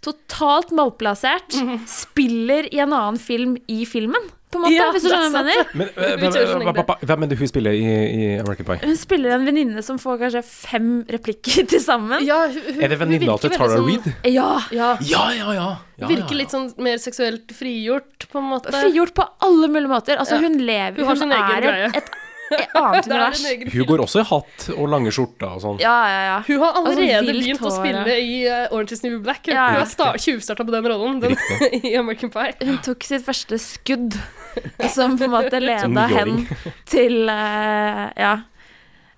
Totalt 0.06 0.70
malplassert. 0.76 1.56
Spiller 1.90 2.68
i 2.70 2.78
en 2.84 2.92
annen 2.94 3.16
film 3.18 3.56
i 3.72 3.86
filmen, 3.90 4.28
på 4.54 4.60
en 4.60 4.66
måte, 4.66 4.74
Ja, 4.76 4.92
hvis 4.94 5.02
du 5.02 5.08
skjønner 5.10 5.32
hva 5.34 5.42
jeg 5.50 5.66
mener. 5.74 7.00
Hvem, 7.08 7.24
er 7.24 7.32
det 7.32 7.38
hun 7.40 7.50
spiller 7.50 7.74
i, 7.74 7.88
i 7.88 8.28
American 8.44 8.68
Pie? 8.68 8.78
Hun 8.84 9.00
spiller 9.02 9.34
en 9.34 9.48
venninne 9.48 9.82
som 9.88 9.98
får 9.98 10.20
kanskje 10.22 10.44
fem 10.46 10.92
replikker 11.10 11.66
til 11.72 11.82
sammen. 11.82 12.22
Ja, 12.28 12.44
hun, 12.52 12.60
hun, 12.76 12.84
Er 12.86 12.94
det 12.94 13.00
venninna 13.02 13.38
til 13.42 13.56
Tara 13.56 13.72
sånn- 13.80 13.88
Reid? 13.88 14.12
Ja. 14.30 14.52
Ja. 14.76 14.92
Ja, 15.02 15.24
ja, 15.34 15.56
ja. 15.58 15.68
ja, 16.04 16.12
Virker 16.12 16.38
litt 16.44 16.54
sånn 16.54 16.70
mer 16.78 17.02
seksuelt 17.02 17.50
frigjort, 17.56 18.28
på 18.30 18.44
en 18.44 18.52
måte. 18.52 18.76
Frigjort 18.78 19.16
på 19.18 19.26
alle 19.48 19.72
mulige 19.74 19.90
måter. 19.96 20.20
Altså, 20.22 20.38
Ja. 20.38 20.44
hun 20.46 20.60
lever 20.60 21.02
Hun 21.02 21.08
har 21.08 21.16
sin 21.24 21.32
egen 21.32 21.58
er 21.58 21.62
greie. 21.72 21.90
et 22.04 22.14
annet 22.82 23.08
er 23.10 23.24
univers. 23.36 23.74
Hun 23.74 23.88
går 23.90 24.04
også 24.06 24.22
i 24.22 24.26
hatt 24.30 24.68
og 24.76 24.90
lange 24.92 25.14
skjorter 25.16 25.48
og 25.56 25.64
sånn. 25.64 25.80
Ja, 25.84 25.96
ja, 26.12 26.20
ja. 26.30 26.36
Hun 26.48 26.62
har 26.64 26.80
allerede 26.82 27.08
Altså, 27.08 27.32
begynt 27.32 27.44
begynt 27.46 27.66
å 27.66 27.74
spille 27.76 28.04
ja. 28.06 28.20
i 28.20 28.36
uh, 28.50 28.76
Orange 28.76 28.98
is 28.98 29.04
New 29.06 29.18
Black. 29.26 29.42
Hun 29.48 29.56
Ja, 29.56 29.64
ja. 29.64 29.72
hun 29.74 29.82
har 29.84 29.90
sta- 29.92 30.12
tjuvstarta 30.22 30.68
på 30.68 30.76
den 30.76 30.90
rollen 30.92 31.20
den, 31.24 31.36
i 31.82 31.96
American 32.00 32.34
Pie. 32.34 32.54
Hun 32.66 32.78
tok 32.86 33.08
sitt 33.08 33.26
første 33.26 33.60
skudd, 33.62 34.20
som 34.96 35.18
på 35.20 35.28
en 35.30 35.36
måte 35.36 35.60
leda 35.64 36.08
hen 36.14 36.46
til 36.92 37.26
uh, 37.32 38.08
Ja. 38.20 38.38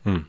Mm. 0.08 0.24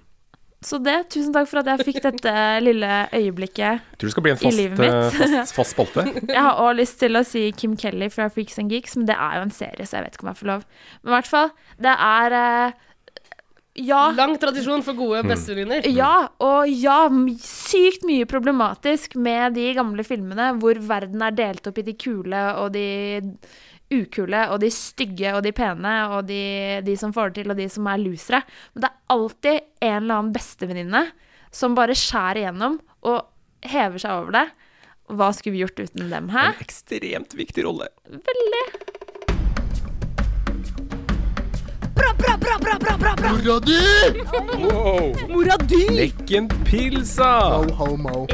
Så 0.58 0.80
det, 0.82 1.04
tusen 1.14 1.30
takk 1.30 1.46
for 1.46 1.60
at 1.60 1.68
jeg 1.70 1.84
fikk 1.86 2.00
dette 2.02 2.32
lille 2.64 2.88
øyeblikket. 3.14 3.84
Tror 3.94 4.10
du 4.10 4.10
skal 4.10 4.24
bli 4.26 4.32
en 4.32 4.40
I 4.40 4.48
fast, 4.48 4.82
eh, 4.82 5.10
fast, 5.14 5.54
fast 5.54 5.74
spalte? 5.76 6.02
Jeg 6.26 6.40
har 6.42 6.58
også 6.58 6.74
lyst 6.80 6.98
til 6.98 7.14
å 7.14 7.22
si 7.22 7.44
Kim 7.54 7.76
Kelly 7.78 8.08
fra 8.10 8.26
Freaks 8.34 8.58
and 8.58 8.74
Geeks, 8.74 8.96
men 8.98 9.06
det 9.06 9.14
er 9.14 9.36
jo 9.38 9.44
en 9.46 9.54
serie, 9.54 9.86
så 9.86 10.00
jeg 10.00 10.08
vet 10.08 10.18
ikke 10.18 10.26
om 10.26 10.32
jeg 10.32 10.40
får 10.40 10.50
lov. 10.50 10.64
Men 11.04 11.12
i 11.12 11.14
hvert 11.14 11.30
fall, 11.30 11.52
det 11.86 11.94
er 11.94 12.36
eh, 12.40 12.87
Ja. 13.78 14.08
Lang 14.16 14.34
tradisjon 14.40 14.82
for 14.86 14.98
gode 14.98 15.22
bestevenninner. 15.28 15.86
Ja, 15.94 16.28
og 16.42 16.68
ja, 16.70 17.06
sykt 17.42 18.06
mye 18.08 18.26
problematisk 18.28 19.14
med 19.20 19.54
de 19.58 19.70
gamle 19.76 20.04
filmene 20.06 20.50
hvor 20.58 20.80
verden 20.88 21.22
er 21.24 21.36
delt 21.38 21.70
opp 21.70 21.78
i 21.78 21.86
de 21.86 21.94
kule 21.98 22.42
og 22.58 22.72
de 22.74 22.88
ukule 23.88 24.42
og 24.52 24.60
de 24.60 24.68
stygge 24.72 25.32
og 25.32 25.42
de 25.46 25.54
pene 25.56 25.94
og 26.12 26.26
de, 26.28 26.42
de 26.84 26.96
som 27.00 27.14
får 27.14 27.30
det 27.32 27.42
til 27.42 27.54
og 27.54 27.60
de 27.60 27.68
som 27.72 27.88
er 27.88 28.02
losere. 28.02 28.42
Men 28.74 28.84
det 28.84 28.90
er 28.90 29.16
alltid 29.16 29.60
en 29.80 29.96
eller 30.02 30.14
annen 30.18 30.34
bestevenninne 30.34 31.04
som 31.54 31.76
bare 31.78 31.96
skjærer 31.96 32.42
igjennom 32.42 32.80
og 33.08 33.68
hever 33.68 34.02
seg 34.02 34.22
over 34.22 34.36
det. 34.36 34.46
Hva 35.08 35.30
skulle 35.32 35.56
vi 35.56 35.62
gjort 35.62 35.80
uten 35.80 36.10
dem, 36.12 36.28
hæ? 36.34 36.50
En 36.50 36.64
ekstremt 36.66 37.36
viktig 37.38 37.64
rolle. 37.64 37.88
Veldig. 38.12 38.64
Wow. 44.58 45.12
Mora 45.30 45.56
di! 45.68 45.82
Lekken 45.94 46.48
pilsa! 46.66 47.30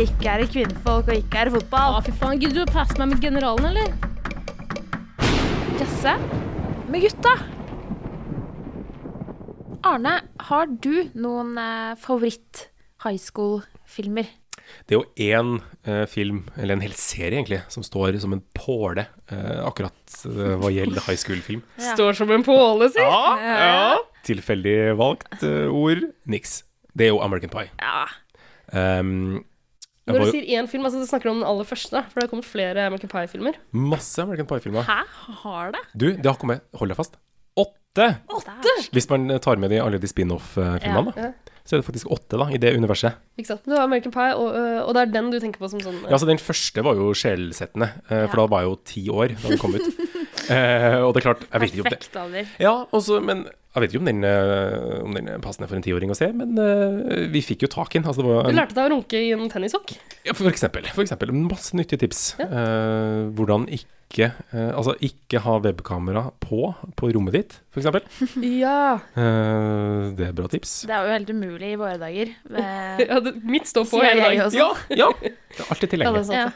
Ikke 0.00 0.32
er 0.32 0.44
det 0.44 0.50
kvinnfolk, 0.54 1.10
og 1.10 1.20
ikke 1.20 1.42
er 1.42 1.50
det 1.50 1.58
fotball. 1.58 1.98
Å, 1.98 2.02
fy 2.06 2.16
faen. 2.20 2.40
Gidder 2.40 2.62
du 2.62 2.64
å 2.64 2.72
passe 2.72 2.96
meg 3.00 3.14
med 3.14 3.28
generalen, 3.28 3.72
eller? 3.72 3.88
Jasse? 5.80 6.16
med 6.94 7.02
gutta. 7.02 7.32
Arne, 9.84 10.14
har 10.48 10.70
du 10.70 11.10
noen 11.18 11.56
eh, 11.58 11.96
favoritt 12.00 12.68
high 13.04 13.18
school-filmer? 13.20 14.30
Det 14.86 14.96
er 14.96 15.00
jo 15.00 15.06
én 15.30 15.52
eh, 15.88 16.04
film, 16.10 16.42
eller 16.56 16.76
en 16.76 16.84
hel 16.84 16.94
serie 16.98 17.38
egentlig, 17.38 17.60
som 17.72 17.84
står 17.86 18.18
som 18.22 18.34
en 18.36 18.42
påle 18.56 19.06
eh, 19.30 19.60
akkurat 19.64 20.16
eh, 20.28 20.54
hva 20.60 20.70
gjelder 20.74 21.04
high 21.06 21.18
school-film. 21.20 21.62
Står 21.94 22.12
som 22.18 22.30
en 22.34 22.44
påle, 22.46 22.90
si. 22.92 23.00
Ja. 23.04 23.96
Tilfeldig 24.26 24.76
valgt 25.00 25.42
eh, 25.44 25.66
ord, 25.72 26.04
niks. 26.30 26.62
Det 26.94 27.08
er 27.08 27.14
jo 27.14 27.20
American 27.24 27.50
Pie. 27.52 27.70
Ja. 27.82 28.04
Um, 28.74 29.42
Når 30.08 30.20
du 30.24 30.30
sier 30.34 30.46
én 30.58 30.68
film, 30.70 30.84
altså 30.86 31.00
du 31.00 31.06
snakker 31.08 31.30
om 31.32 31.40
den 31.40 31.48
aller 31.48 31.66
første, 31.68 32.00
for 32.10 32.20
det 32.20 32.26
har 32.26 32.32
kommet 32.32 32.48
flere 32.48 32.86
American 32.88 33.10
Pie-filmer. 33.12 33.56
masse 33.72 34.20
American 34.22 34.48
Pie-filmer. 34.50 34.84
Hæ? 34.88 35.00
Har 35.44 35.72
det? 35.76 35.82
Du, 35.94 36.06
det 36.12 36.26
har 36.28 36.36
kommet, 36.40 36.64
hold 36.76 36.92
deg 36.92 36.98
fast, 37.00 37.16
åtte! 37.56 38.08
Hvis 38.92 39.06
man 39.10 39.28
tar 39.40 39.60
med 39.62 39.70
de, 39.70 39.78
alle 39.82 40.00
de 40.02 40.08
spin-off-filmene, 40.10 41.14
Ja. 41.16 41.32
Så 41.64 41.76
er 41.76 41.80
det 41.80 41.86
faktisk 41.86 42.10
åtte, 42.12 42.36
da, 42.36 42.44
i 42.52 42.58
det 42.60 42.74
universet. 42.76 43.14
Ikke 43.40 43.48
sant? 43.54 43.62
Du 43.64 43.72
har 43.72 43.86
American 43.86 44.12
Pie, 44.12 44.34
og, 44.36 44.50
øh, 44.52 44.80
og 44.84 44.90
det 44.94 45.00
er 45.00 45.12
den 45.14 45.30
du 45.32 45.38
tenker 45.40 45.62
på 45.62 45.70
som 45.72 45.80
sånn 45.80 45.96
øh, 46.02 46.10
Ja, 46.12 46.18
så 46.20 46.26
Den 46.28 46.38
første 46.38 46.84
var 46.84 46.94
jo 46.98 47.12
sjelsettende, 47.16 47.88
eh, 48.10 48.26
for 48.28 48.36
Ja. 48.36 48.42
da 48.42 48.46
var 48.52 48.60
jeg 48.60 48.68
jo 48.68 48.76
ti 48.84 49.04
år 49.08 49.28
da 49.42 49.48
den 49.48 49.58
kom 49.62 49.74
ut. 49.78 49.88
eh, 50.50 51.00
og 51.00 51.14
det 51.14 51.22
er 51.22 51.26
klart, 51.28 51.44
jeg 51.50 51.62
vet 51.62 51.74
ikke 51.74 51.84
om 51.84 51.90
det 51.90 51.98
Perfekt 51.98 52.18
alder. 52.20 52.56
Ja, 52.62 52.74
også, 52.94 53.20
men 53.24 53.46
jeg 53.74 53.82
vet 53.82 53.94
ikke 53.94 54.02
om 54.04 54.06
den, 54.06 54.22
eh, 54.22 55.00
om 55.02 55.16
den 55.16 55.28
er 55.32 55.40
passende 55.42 55.66
for 55.66 55.74
en 55.74 55.82
tiåring 55.82 56.12
å 56.14 56.14
se, 56.14 56.28
men 56.30 56.54
uh, 56.54 57.26
vi 57.32 57.40
fikk 57.42 57.64
jo 57.66 57.70
tak 57.72 57.90
i 57.90 57.98
den. 57.98 58.06
Altså, 58.06 58.22
det 58.22 58.30
var 58.30 58.46
Du 58.46 58.54
lærte 58.54 58.76
deg 58.76 58.86
å 58.86 58.92
runke 58.92 59.18
i 59.18 59.32
en 59.34 59.50
tennissokk? 59.50 59.96
ja, 60.22 60.30
for 60.36 60.46
eksempel, 60.46 60.86
for 60.94 61.02
eksempel. 61.02 61.32
Masse 61.34 61.74
nyttige 61.74 62.04
tips. 62.04 62.22
Eh, 62.38 63.24
hvordan 63.34 63.66
ikke 63.74 64.28
uh, 64.54 64.70
Altså, 64.76 64.94
ikke 65.02 65.40
ha 65.42 65.56
webkamera 65.64 66.28
på 66.38 66.68
på 66.94 67.10
rommet 67.16 67.34
ditt, 67.34 67.56
for 67.74 67.82
eksempel. 67.82 68.06
Ja. 68.62 69.00
Eh, 69.18 70.14
det 70.14 70.28
er 70.28 70.36
bra 70.38 70.46
tips. 70.52 70.84
Det 70.86 70.94
er 70.94 71.08
jo 71.08 71.16
helt 71.16 71.34
umulig 71.34 71.72
i 71.74 71.80
våre 71.80 71.98
dager. 71.98 72.30
Med... 72.46 73.02
ja 73.10 73.18
det, 73.26 73.34
mitt 73.42 73.66
står 73.66 73.90
på 73.90 74.04
hele 74.04 74.28
dagen. 74.28 74.54
Ja, 74.54 74.70
ja. 74.94 75.10
Det 75.18 75.34
er 75.34 75.34
alltid 75.34 75.58
Ja, 75.58 75.66
det 75.66 75.74
er 75.74 75.92
tilgjengelig. 75.96 76.24
sant. 76.30 76.38
Ja. 76.38 76.46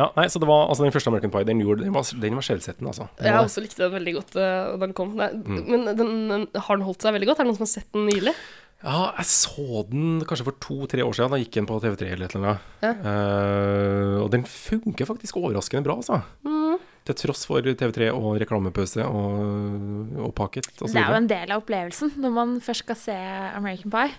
Ja, 0.00 0.06
nei, 0.16 0.26
så 0.32 0.40
det 0.40 0.48
var 0.48 0.70
altså 0.70 0.86
den 0.86 0.94
første 0.94 1.10
American 1.12 1.32
Pie, 1.34 1.44
den, 1.48 1.60
gjorde, 1.60 1.84
den 1.84 1.92
var, 1.92 2.06
den 2.22 2.38
var 2.38 2.46
skjellsettende, 2.46 2.92
altså. 2.94 3.10
Jeg 3.20 3.34
har 3.36 3.44
også 3.44 3.60
likte 3.64 3.82
den 3.82 3.92
veldig 3.98 4.14
godt 4.16 4.38
øh, 4.40 4.72
da 4.72 4.86
den 4.86 4.96
kom. 4.96 5.12
Nei, 5.18 5.28
Mm. 5.40 5.60
Men 5.66 5.86
den, 5.98 6.10
den, 6.30 6.46
har 6.54 6.78
den 6.78 6.84
holdt 6.86 7.04
seg 7.04 7.14
veldig 7.14 7.28
godt? 7.30 7.40
Er 7.40 7.46
det 7.46 7.50
noen 7.50 7.58
som 7.58 7.66
har 7.66 7.72
sett 7.74 7.88
den 7.96 8.06
nylig? 8.08 8.34
Ja, 8.80 9.10
jeg 9.18 9.26
så 9.28 9.82
den 9.90 10.22
kanskje 10.24 10.46
for 10.46 10.56
to-tre 10.62 11.04
år 11.04 11.16
siden. 11.16 11.34
Da 11.34 11.40
gikk 11.42 11.58
den 11.58 11.68
på 11.68 11.76
TV3 11.82 12.06
eller 12.14 12.30
et 12.30 12.36
eller 12.36 12.54
annet. 12.54 12.70
Ja. 12.80 12.92
Uh, 13.04 14.16
og 14.24 14.30
den 14.32 14.46
funker 14.48 15.08
faktisk 15.08 15.36
overraskende 15.40 15.84
bra, 15.84 15.98
altså. 16.00 16.20
Mm. 16.46 16.78
Til 17.08 17.18
tross 17.20 17.44
for 17.48 17.64
TV3 17.64 18.08
og 18.12 18.38
reklamepause 18.40 19.04
og, 19.04 20.16
og 20.20 20.32
pakket 20.36 20.68
og 20.78 20.86
så 20.86 20.94
det 20.94 21.02
er 21.02 21.14
jo 21.14 21.18
en 21.18 21.28
del 21.30 21.52
av 21.52 21.62
opplevelsen 21.62 22.12
når 22.20 22.34
man 22.34 22.56
først 22.64 22.84
skal 22.84 22.98
se 23.00 23.16
American 23.56 23.92
Pie. 23.92 24.16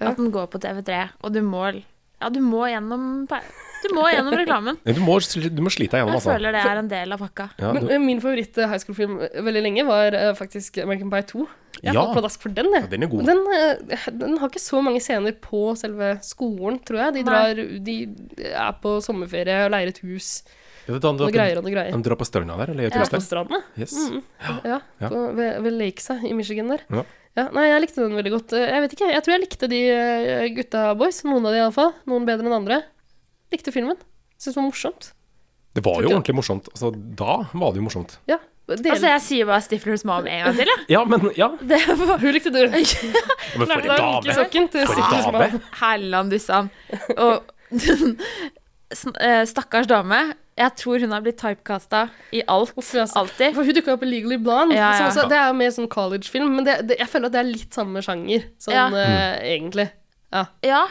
Ja. 0.00 0.10
At 0.10 0.18
den 0.18 0.32
går 0.34 0.48
på 0.50 0.58
TV3, 0.62 1.04
og 1.22 1.34
du 1.34 1.40
må 1.46 1.66
Ja, 1.70 2.30
du 2.30 2.40
må 2.42 2.66
gjennom 2.70 3.26
Du 3.84 3.94
må 3.96 4.04
gjennom 4.10 4.34
reklamen. 4.38 4.78
Du, 4.84 5.00
må, 5.04 5.18
du 5.20 5.60
må 5.64 5.72
slite 5.74 5.94
deg 5.96 6.00
gjennom, 6.02 6.14
Jeg 6.14 6.20
altså. 6.22 6.32
føler 6.34 6.56
det 6.56 6.62
er 6.64 6.80
en 6.80 6.88
del 6.90 7.14
av 7.16 7.20
pakka. 7.24 7.46
Ja, 7.60 7.72
du, 7.76 7.84
Men 7.90 8.06
min 8.06 8.22
favoritt 8.24 8.56
øh, 8.58 8.68
high 8.70 8.80
school-film 8.82 9.18
øh, 9.26 9.44
veldig 9.44 9.62
lenge 9.68 9.84
var 9.88 10.16
øh, 10.20 10.32
faktisk 10.38 10.78
American 10.84 11.10
Pie 11.12 11.22
2. 11.34 11.46
Jeg 11.82 11.92
Ja. 11.92 12.00
falt 12.00 12.12
pladask 12.16 12.40
for 12.42 12.54
den, 12.54 12.68
jeg. 12.72 12.82
ja, 12.84 12.90
den 12.94 13.02
er 13.02 13.10
god. 13.10 13.24
Den, 13.28 13.40
den 14.20 14.36
har 14.38 14.48
ikke 14.48 14.62
så 14.62 14.80
mange 14.80 15.00
scener 15.02 15.34
på 15.42 15.74
selve 15.76 16.14
skolen, 16.22 16.78
tror 16.86 17.00
jeg. 17.02 17.14
De, 17.18 17.24
drar, 17.26 17.54
de 17.88 17.96
er 18.54 18.76
på 18.80 18.94
sommerferie 19.04 19.64
og 19.66 19.72
leier 19.74 19.90
et 19.92 19.98
hus. 20.06 20.30
Ja, 20.86 20.94
det 21.00 21.02
Noe 21.16 21.32
greier 21.32 21.58
og 21.58 21.64
noe 21.64 21.72
greier. 21.72 21.92
De 21.96 22.04
drar 22.04 22.18
på 22.20 22.26
stranda 22.28 22.56
der, 22.60 22.72
eller? 22.74 22.88
Ja, 22.92 23.04
på 23.08 23.20
stranda. 23.24 23.60
Yes. 23.80 23.92
Mm. 23.96 24.22
Ja, 24.64 24.78
Ja. 25.00 25.08
På, 25.08 25.26
ved, 25.36 25.60
ved 25.64 25.76
Lakesa 25.80 26.18
i 26.24 26.32
Michigan 26.36 26.68
der. 26.72 26.82
Ja. 26.92 27.04
Ja, 27.34 27.48
nei, 27.50 27.64
jeg 27.66 27.80
likte 27.82 28.04
den 28.04 28.14
veldig 28.14 28.30
godt. 28.30 28.52
Jeg 28.54 28.82
vet 28.84 28.92
ikke, 28.94 29.08
jeg 29.10 29.22
tror 29.26 29.32
jeg 29.34 29.42
likte 29.42 29.66
de 29.72 29.78
eh, 29.90 30.44
gutta 30.54 30.84
boys, 30.94 31.24
noen 31.26 31.48
av 31.48 31.56
de 31.56 31.58
iallfall. 31.64 31.90
Noen 32.06 32.28
bedre 32.28 32.46
enn 32.46 32.54
andre. 32.60 32.76
Likte 33.54 33.72
filmen. 33.74 33.96
Syns 34.36 34.56
det 34.56 34.60
var 34.60 34.66
morsomt. 34.68 35.12
Det 35.74 35.82
var 35.86 36.02
jo 36.02 36.10
ordentlig 36.12 36.36
morsomt. 36.38 36.68
Altså, 36.74 36.90
da 37.18 37.38
var 37.54 37.72
det 37.74 37.80
jo 37.82 37.86
morsomt. 37.86 38.18
Ja, 38.30 38.38
Del- 38.64 38.94
Altså, 38.94 39.08
jeg 39.10 39.20
sier 39.20 39.48
bare 39.48 39.60
Stiflers 39.60 40.04
mom 40.08 40.24
en 40.24 40.44
gang 40.46 40.54
til, 40.56 40.70
jeg. 40.70 40.84
Ja, 40.94 41.02
men 41.04 41.26
ja. 41.36 41.50
Var 42.00 42.22
Hun 42.22 42.32
likte 42.32 42.52
du. 42.54 42.62
Men 43.58 43.66
for 43.68 43.82
en 43.82 43.90
dame! 43.90 44.32
For 44.32 44.94
en 44.94 45.34
dame! 45.34 45.60
Herland, 45.82 46.32
du 46.32 46.38
dussan. 46.38 46.70
Og 47.18 47.42
eh, 49.20 49.44
stakkars 49.50 49.90
dame. 49.90 50.22
Jeg 50.56 50.70
tror 50.78 51.02
hun 51.02 51.12
har 51.12 51.20
blitt 51.24 51.36
typecasta 51.42 52.06
i 52.32 52.40
alt. 52.48 52.72
Alltid. 52.78 53.52
For 53.56 53.66
hun 53.66 53.76
dukka 53.76 53.96
opp 53.98 54.04
i 54.06 54.08
Legally 54.08 54.38
Blonde. 54.40 54.76
Ja, 54.78 54.92
ja. 54.96 55.08
Også, 55.10 55.26
det 55.28 55.36
er 55.36 55.48
jo 55.50 55.56
mer 55.58 55.72
sånn 55.74 55.90
college-film, 55.90 56.52
men 56.56 56.64
det, 56.68 56.78
det, 56.88 56.98
jeg 57.02 57.10
føler 57.10 57.28
at 57.28 57.34
det 57.34 57.40
er 57.42 57.48
litt 57.50 57.74
samme 57.74 58.00
sjanger, 58.06 58.46
sånn 58.62 58.76
Ja. 58.78 58.84
eh, 59.02 59.40
egentlig. 59.56 59.88
Ja. 60.32 60.46
Ja. 60.64 60.84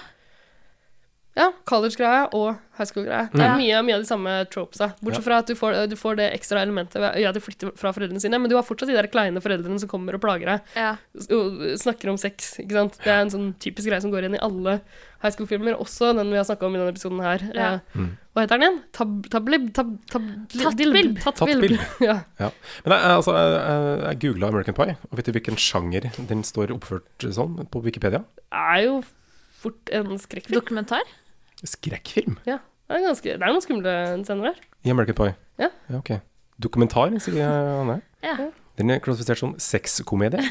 Ja, 1.34 1.48
college-greia 1.66 2.28
og 2.38 2.60
high 2.78 2.86
school-greia. 2.86 3.24
Det 3.34 3.42
er 3.42 3.56
mye, 3.58 3.80
mye 3.86 3.96
av 3.98 4.04
de 4.04 4.08
samme 4.10 4.34
tropesa. 4.54 4.92
Bortsett 5.02 5.26
fra 5.26 5.40
at 5.42 5.48
du 5.50 5.56
får, 5.58 5.78
du 5.90 5.96
får 5.98 6.20
det 6.20 6.28
ekstra 6.36 6.62
elementet 6.62 7.00
ved 7.02 7.16
ja, 7.24 7.32
at 7.32 7.38
du 7.38 7.42
flytter 7.42 7.72
fra 7.80 7.90
foreldrene 7.96 8.22
sine, 8.22 8.38
men 8.42 8.52
du 8.52 8.54
har 8.58 8.66
fortsatt 8.68 8.92
de 8.92 8.98
der 8.98 9.08
kleine 9.10 9.42
foreldrene 9.42 9.82
som 9.82 9.90
kommer 9.90 10.14
og 10.14 10.22
plager 10.22 10.52
deg. 10.52 10.68
Ja. 10.78 10.92
Og 11.34 11.64
snakker 11.82 12.12
om 12.14 12.20
sex, 12.22 12.52
ikke 12.62 12.78
sant. 12.78 13.00
Det 13.02 13.10
er 13.10 13.24
en 13.26 13.34
sånn 13.34 13.48
typisk 13.64 13.90
greie 13.90 14.02
som 14.06 14.14
går 14.14 14.28
igjen 14.28 14.38
i 14.38 14.44
alle 14.46 14.76
high 15.24 15.34
school-filmer, 15.34 15.74
også 15.82 16.12
den 16.20 16.30
vi 16.34 16.38
har 16.38 16.46
snakka 16.46 16.68
om 16.70 16.78
i 16.78 16.82
denne 16.84 16.94
episoden 16.94 17.24
her. 17.26 17.48
Ja. 17.54 17.72
Eh, 17.80 17.80
Mm. 17.94 18.12
Hva 18.34 18.42
heter 18.42 18.58
den 18.58 18.64
igjen? 18.66 18.78
Tab... 18.98 19.10
Tablib... 19.30 19.66
Tab... 19.78 19.90
tab 20.10 20.24
Tattbilb. 20.54 21.20
Tattbilb. 21.22 21.76
Ja. 22.02 22.16
Ja. 22.42 22.48
Men 22.86 22.96
jeg, 22.98 23.12
altså, 23.20 23.36
jeg, 23.38 24.00
jeg 24.06 24.22
googla 24.24 24.48
American 24.50 24.78
Pie, 24.78 24.96
og 25.10 25.18
vet 25.20 25.30
du 25.30 25.36
hvilken 25.38 25.60
sjanger 25.62 26.08
den 26.30 26.42
står 26.46 26.74
oppført 26.74 27.28
sånn 27.38 27.60
på 27.70 27.82
Wikipedia? 27.86 28.24
Det 28.50 28.64
er 28.78 28.82
jo 28.88 28.96
fort 29.64 29.94
en 29.94 30.18
skrekkfilm. 30.20 30.58
Dokumentar? 30.58 31.06
Skrekkfilm 31.64 32.38
Ja. 32.50 32.60
Det 32.90 33.00
er, 33.00 33.06
ganske, 33.08 33.32
det 33.40 33.42
er 33.42 33.50
noen 33.54 33.64
skumle 33.64 33.92
scener 34.28 34.52
der. 34.52 34.58
i 34.86 34.92
American 34.92 35.16
Pie. 35.18 35.36
Ja. 35.58 35.70
ja 35.90 35.98
ok. 35.98 36.12
Dokumentar, 36.62 37.14
sier 37.24 37.48
Anne. 37.48 38.02
Ja. 38.22 38.36
Den 38.78 38.90
er 38.94 39.00
klassifisert 39.02 39.40
som 39.40 39.56
sexkomedie. 39.62 40.42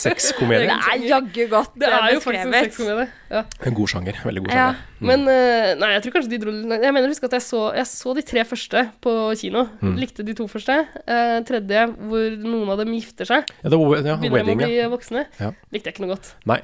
Sexkomedie. 0.00 0.68
Det 0.68 0.76
er 0.92 1.04
jaggu 1.08 1.44
godt 1.50 1.74
Det 1.80 1.88
er 1.88 2.14
jo 2.14 2.20
faktisk 2.22 2.46
en 2.46 2.54
sexkomedie. 2.54 3.06
Ja. 3.30 3.42
En 3.68 3.76
god 3.76 3.88
sjanger. 3.92 4.18
Veldig 4.24 4.42
god 4.44 4.50
Ja. 4.52 4.56
sjanger. 4.56 4.80
Mm. 5.00 5.06
Men 5.10 5.28
eh, 5.32 5.74
Nei, 5.80 5.90
jeg 5.94 6.02
tror 6.04 6.14
kanskje 6.16 6.30
de 6.32 6.38
dro 6.42 6.52
Jeg 6.52 6.94
mener 6.94 7.08
husk 7.08 7.24
at 7.28 7.36
jeg 7.38 7.42
så, 7.46 7.62
jeg 7.76 7.86
så 7.90 8.14
de 8.16 8.22
tre 8.32 8.44
første 8.44 8.84
på 9.04 9.14
kino. 9.40 9.66
Mm. 9.80 9.94
Likte 10.00 10.26
de 10.26 10.34
to 10.36 10.46
første. 10.50 10.76
Eh, 11.06 11.38
tredje, 11.48 11.86
hvor 12.10 12.36
noen 12.44 12.72
av 12.74 12.82
dem 12.82 12.92
gifter 12.96 13.28
seg. 13.28 13.48
Ja, 13.62 13.68
det 13.72 13.78
var, 13.80 13.96
ja, 14.00 14.16
Begynner 14.20 14.36
wedding, 14.40 14.58
de 14.60 14.64
å 14.64 14.68
bli 14.68 14.80
ja. 14.80 14.88
voksne. 14.92 15.26
Ja. 15.40 15.52
Likte 15.72 15.90
jeg 15.90 15.96
ikke 15.96 16.06
noe 16.06 16.14
godt. 16.16 16.34
Nei. 16.50 16.60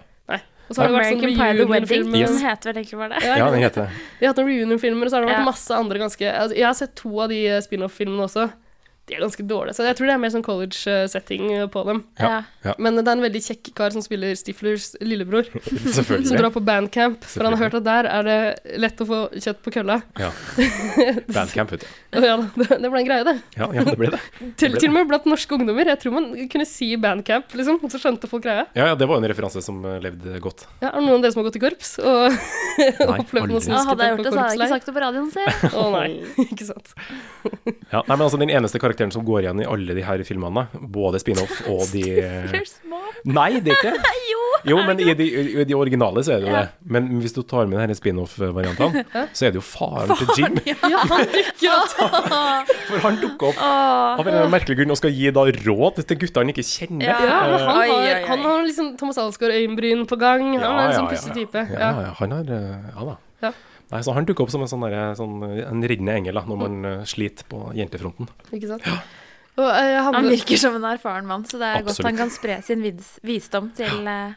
Og 0.68 0.74
så 0.74 0.82
har 0.82 0.88
det 0.88 0.96
vært 0.98 1.06
sånn 1.12 1.20
American 1.22 1.38
Pie 1.38 1.58
The 1.60 1.66
Wedding. 1.70 2.14
Yes. 2.16 2.30
Den 2.30 2.46
heter 2.48 2.70
vel 2.72 2.78
egentlig 2.82 2.98
bare 2.98 3.18
det. 3.20 3.38
Ja, 3.38 3.50
den 3.54 3.62
heter 3.62 3.82
det. 3.86 3.90
De 4.18 4.26
har 4.26 4.32
hatt 4.34 4.40
noen 4.42 4.48
reunion-filmer, 4.50 5.06
og 5.06 5.10
så 5.12 5.16
har 5.16 5.22
det 5.26 5.30
vært 5.30 5.38
Ja. 5.38 5.44
masse 5.46 5.70
andre 5.76 5.98
ganske 6.02 6.26
altså, 6.32 6.56
Jeg 6.56 6.66
har 6.66 6.74
sett 6.74 6.94
to 6.96 7.20
av 7.20 7.28
de 7.28 7.46
eh, 7.46 7.60
spin-off-filmene 7.62 8.24
også. 8.26 8.48
De 9.06 9.14
er 9.14 9.22
ganske 9.22 9.44
dårlige. 9.46 9.76
Så 9.76 9.84
jeg 9.86 9.94
tror 9.98 10.08
det 10.08 10.14
er 10.16 10.18
mer 10.18 10.32
sånn 10.34 10.42
college-setting 10.42 11.50
på 11.70 11.82
dem. 11.86 12.00
Ja. 12.18 12.40
ja. 12.66 12.72
Men 12.82 12.98
det 12.98 13.04
er 13.06 13.12
en 13.14 13.22
veldig 13.22 13.42
kjekk 13.44 13.70
kar 13.78 13.94
som 13.94 14.02
spiller 14.02 14.34
Stiflers 14.34 14.96
lillebror. 14.98 15.46
Som 15.96 16.34
drar 16.34 16.50
på 16.50 16.62
bandcamp. 16.64 17.22
For 17.30 17.46
han 17.46 17.54
har 17.54 17.68
hørt 17.68 17.76
at 17.78 17.86
der 17.86 18.08
er 18.10 18.26
det 18.26 18.38
lett 18.82 19.00
å 19.02 19.06
få 19.06 19.20
kjøtt 19.30 19.60
på 19.62 19.72
kølla. 19.76 20.00
Ja. 20.18 20.32
Bandcamp, 21.36 21.70
vet 21.76 21.84
du. 21.84 21.86
Ja, 22.18 22.34
det, 22.58 22.66
det 22.82 22.90
ble 22.90 23.02
en 23.04 23.06
greie, 23.06 23.26
det. 23.28 23.36
Ja, 23.54 23.68
ja, 23.76 23.84
det 23.86 23.94
ble 24.00 24.10
det. 24.16 24.20
Til, 24.58 24.74
ble 24.74 24.82
til 24.82 24.90
og 24.90 24.96
med 24.96 25.10
blant 25.12 25.28
norske 25.30 25.54
ungdommer. 25.54 25.92
Jeg 25.92 26.02
tror 26.02 26.16
man 26.16 26.28
kunne 26.50 26.66
si 26.68 26.90
bandcamp, 27.00 27.54
liksom. 27.60 27.78
Og 27.86 27.94
så 27.94 28.02
skjønte 28.02 28.30
folk 28.30 28.44
greia. 28.48 28.66
Ja, 28.74 28.90
ja, 28.90 28.98
det 28.98 29.06
var 29.06 29.20
jo 29.20 29.24
en 29.24 29.30
referanse 29.30 29.62
som 29.64 29.78
eh, 29.86 30.00
levde 30.02 30.40
godt. 30.42 30.66
Ja, 30.82 30.90
er 30.90 30.98
det 30.98 31.06
noen 31.06 31.20
av 31.20 31.28
dere 31.28 31.36
som 31.36 31.44
har 31.44 31.48
gått 31.50 31.60
i 31.60 31.62
korps? 31.62 31.94
Og 32.02 33.22
opplevd 33.22 33.54
noe 33.54 33.62
som 33.62 33.76
Ja, 33.76 33.84
hadde 33.92 34.10
jeg 34.10 34.18
på 34.18 34.24
gjort 34.24 34.26
det, 34.26 34.34
så 34.34 34.42
hadde 34.42 34.56
jeg 34.56 34.62
ikke 34.64 34.72
sagt 34.74 34.90
det 34.90 34.96
på 34.96 35.04
radioen, 35.06 35.30
si. 35.30 35.72
Å 35.76 35.86
nei, 35.94 36.08
ikke 36.48 36.68
sant. 36.68 36.94
Ja, 37.92 38.02
nei, 38.02 38.16
men 38.16 38.26
altså 38.26 38.40
din 38.42 38.52
eneste 38.52 38.82
karakteren 38.96 39.12
som 39.12 39.24
går 39.26 39.44
igjen 39.44 39.60
i 39.60 39.66
alle 39.68 39.94
de 39.96 40.02
her 40.06 40.22
filmene, 40.24 40.66
både 40.80 41.20
spin-off 41.20 41.60
og 41.72 41.84
de 41.92 42.04
Nei, 43.26 43.58
det 43.60 43.72
er 43.72 43.76
ikke 43.76 43.92
det. 43.96 44.10
Jo, 44.30 44.42
Jo, 44.66 44.76
men 44.86 44.98
i 45.02 45.12
de, 45.14 45.24
i 45.60 45.64
de 45.68 45.74
originale 45.76 46.22
så 46.26 46.32
er 46.36 46.40
det 46.42 46.48
jo 46.48 46.54
Ja. 46.54 46.60
det. 46.64 46.90
Men 46.90 47.08
hvis 47.20 47.34
du 47.36 47.40
tar 47.46 47.66
med 47.70 47.78
denne 47.78 47.94
spin-off-variantene, 47.94 49.02
så 49.36 49.46
er 49.46 49.52
det 49.54 49.60
jo 49.60 49.64
faren 49.66 50.10
til 50.18 50.30
Jim. 50.38 50.56
Ja, 50.66 51.02
han 51.10 51.26
dukker. 51.30 51.84
For 52.88 53.02
han 53.04 53.18
dukker 53.20 53.50
opp 53.52 53.60
av 54.22 54.30
en 54.30 54.50
merkelig 54.52 54.78
grunn 54.80 54.94
og 54.94 54.98
skal 55.00 55.14
gi 55.14 55.30
da 55.34 55.44
råd 55.50 56.02
til 56.06 56.18
gutter 56.22 56.42
han 56.44 56.52
ikke 56.54 56.64
kjenner. 56.66 57.06
Ja. 57.06 57.18
Ja, 57.26 57.38
han 57.66 57.92
har, 57.92 58.26
han 58.30 58.44
har 58.46 58.64
liksom 58.66 58.92
Thomas 59.00 59.18
Alsgaard-øyenbryn 59.22 60.06
på 60.10 60.18
gang. 60.22 60.52
Han 60.58 60.66
er 60.80 60.90
en 60.90 60.98
sånn 61.00 61.10
pussig 61.12 61.34
type. 61.36 61.66
Ja, 61.76 61.92
han 62.20 62.36
har 62.38 62.54
eh, 62.58 62.90
Ja 62.94 63.10
da. 63.12 63.52
Ja. 63.86 63.96
Nei, 63.96 64.00
så 64.02 64.14
Han 64.16 64.26
dukker 64.26 64.46
opp 64.46 64.50
som 64.50 64.64
en 64.64 64.70
sånn, 64.70 64.82
der, 64.90 65.14
sånn 65.18 65.36
eh, 65.46 65.62
en 65.66 65.84
riddende 65.86 66.16
engel 66.18 66.40
da, 66.40 66.42
når 66.48 66.58
man 66.58 66.88
eh, 66.88 67.04
sliter 67.06 67.46
på 67.50 67.68
jentefronten. 67.76 68.30
Ikke 68.50 68.72
sant? 68.72 68.88
Og, 69.56 69.68
uh, 69.70 70.00
Han 70.10 70.26
virker 70.28 70.58
som 70.60 70.74
en 70.76 70.84
erfaren 70.90 71.28
mann, 71.28 71.46
så 71.48 71.60
det 71.60 71.70
er 71.70 71.86
godt 71.86 72.02
han 72.04 72.18
kan 72.18 72.32
spre 72.34 72.58
sin 72.66 72.82
vis 72.84 73.14
visdom 73.24 73.70
til 73.78 74.02
uh, 74.04 74.34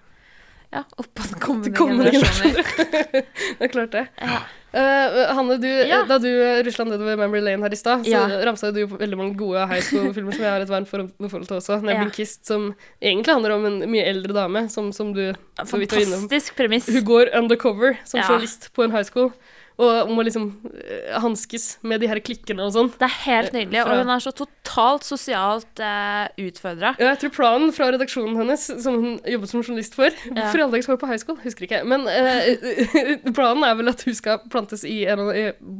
ja, 0.71 0.83
oppadkommende 1.01 1.73
kommende 1.75 2.13
generasjoner. 2.13 2.69
Det 3.59 3.67
er 3.67 3.71
klart 3.73 3.91
det. 3.97 4.05
Ja. 4.21 4.43
Eh, 4.71 5.33
Hanne, 5.33 5.55
du, 5.57 5.67
Ja. 5.67 6.03
da 6.05 6.19
du 6.21 6.27
uh, 6.29 6.59
rusla 6.63 6.85
nedover 6.85 7.17
Memory 7.17 7.41
Lane 7.41 7.63
her 7.65 7.73
i 7.73 7.75
stad, 7.79 8.03
så 8.05 8.11
Ja. 8.11 8.27
ramsa 8.45 8.71
du 8.71 8.85
veldig 8.85 9.17
mange 9.17 9.35
gode 9.37 9.65
high 9.67 9.81
school-filmer 9.81 10.31
som 10.35 10.43
jeg 10.45 10.51
har 10.51 10.61
et 10.61 10.69
varmt 10.69 10.87
forhold 10.87 11.09
forhold 11.29 11.47
til 11.47 11.57
også. 11.57 11.79
Ja. 11.79 11.81
Nebbing 11.81 12.11
Kissed, 12.13 12.45
som 12.45 12.75
egentlig 13.01 13.33
handler 13.33 13.55
om 13.55 13.65
en 13.65 13.79
mye 13.89 14.05
eldre 14.05 14.33
dame, 14.33 14.69
som, 14.69 14.91
som 14.93 15.11
du 15.13 15.33
så 15.65 15.77
vidt 15.79 15.91
var 15.91 15.99
innom. 16.05 16.27
Fantastisk 16.29 16.55
premiss. 16.55 16.85
Hun 16.85 17.03
går 17.03 17.33
undercover 17.35 17.97
som 18.05 18.19
Ja. 18.19 18.27
journalist 18.27 18.69
på 18.75 18.83
en 18.83 18.91
high 18.91 19.03
school, 19.09 19.31
og 19.79 20.09
må 20.11 20.25
liksom 20.27 20.49
uh, 20.67 21.19
hanskes 21.23 21.77
med 21.87 22.01
de 22.03 22.09
her 22.11 22.19
klikkene 22.19 22.65
og 22.67 22.73
sånn. 22.75 22.89
Det 22.99 23.07
er 23.07 23.15
helt 23.23 23.53
nydelig, 23.55 23.79
Fra- 23.85 23.93
og 23.95 24.01
hun 24.03 24.11
er 24.15 24.23
så 24.25 24.33
totalt 24.35 25.07
sosialt 25.07 25.79
uh, 25.83 26.27
utfordra. 26.43 26.93
Ja, 26.99 27.13
jeg 27.13 27.21
tror 27.23 27.33
planen 27.37 27.71
fra 27.75 27.87
redaksjonen 27.95 28.35
hennes, 28.41 28.67
som 28.83 28.99
hun 28.99 29.17
jobbet 29.23 29.53
som 29.53 29.63
journalist 29.63 29.95
for 29.95 30.11
Ja. 30.35 30.49
For 30.51 30.59
alle 30.59 30.75
dager 30.75 30.83
skal 30.89 30.97
hun 30.97 31.03
på 31.05 31.11
high 31.13 31.21
school, 31.23 31.39
husker 31.45 31.67
ikke. 31.69 31.81
Men 31.87 32.03
uh, 32.11 33.31
planen 33.37 33.63
er 33.67 33.79
vel 33.79 33.93
at 33.93 34.03
hun 34.07 34.17
skal 34.19 34.41
plantes 34.51 34.83
i 34.87 35.01
en, 35.09 35.25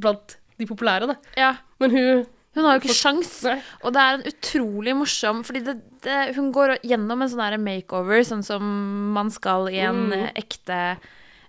blant 0.02 0.38
de 0.60 0.68
populære, 0.68 1.08
da. 1.14 1.16
Ja. 1.40 1.54
Men 1.80 1.92
hun 1.96 2.26
Hun 2.58 2.66
har 2.66 2.80
jo 2.80 2.82
ikke 2.82 2.96
sjans, 2.98 3.44
og 3.86 3.94
det 3.94 4.02
er 4.02 4.16
en 4.18 4.24
utrolig 4.26 4.96
morsom 4.98 5.44
Fordi 5.46 5.60
det, 5.68 5.76
det, 6.04 6.16
hun 6.36 6.48
går 6.52 6.74
gjennom 6.82 7.22
en 7.22 7.30
sånn 7.30 7.62
makeover, 7.62 8.24
sånn 8.26 8.42
som 8.44 8.64
man 9.14 9.30
skal 9.32 9.70
i 9.70 9.78
en 9.86 10.08
Mm. 10.10 10.14
eh, 10.18 10.32
ekte 10.42 10.80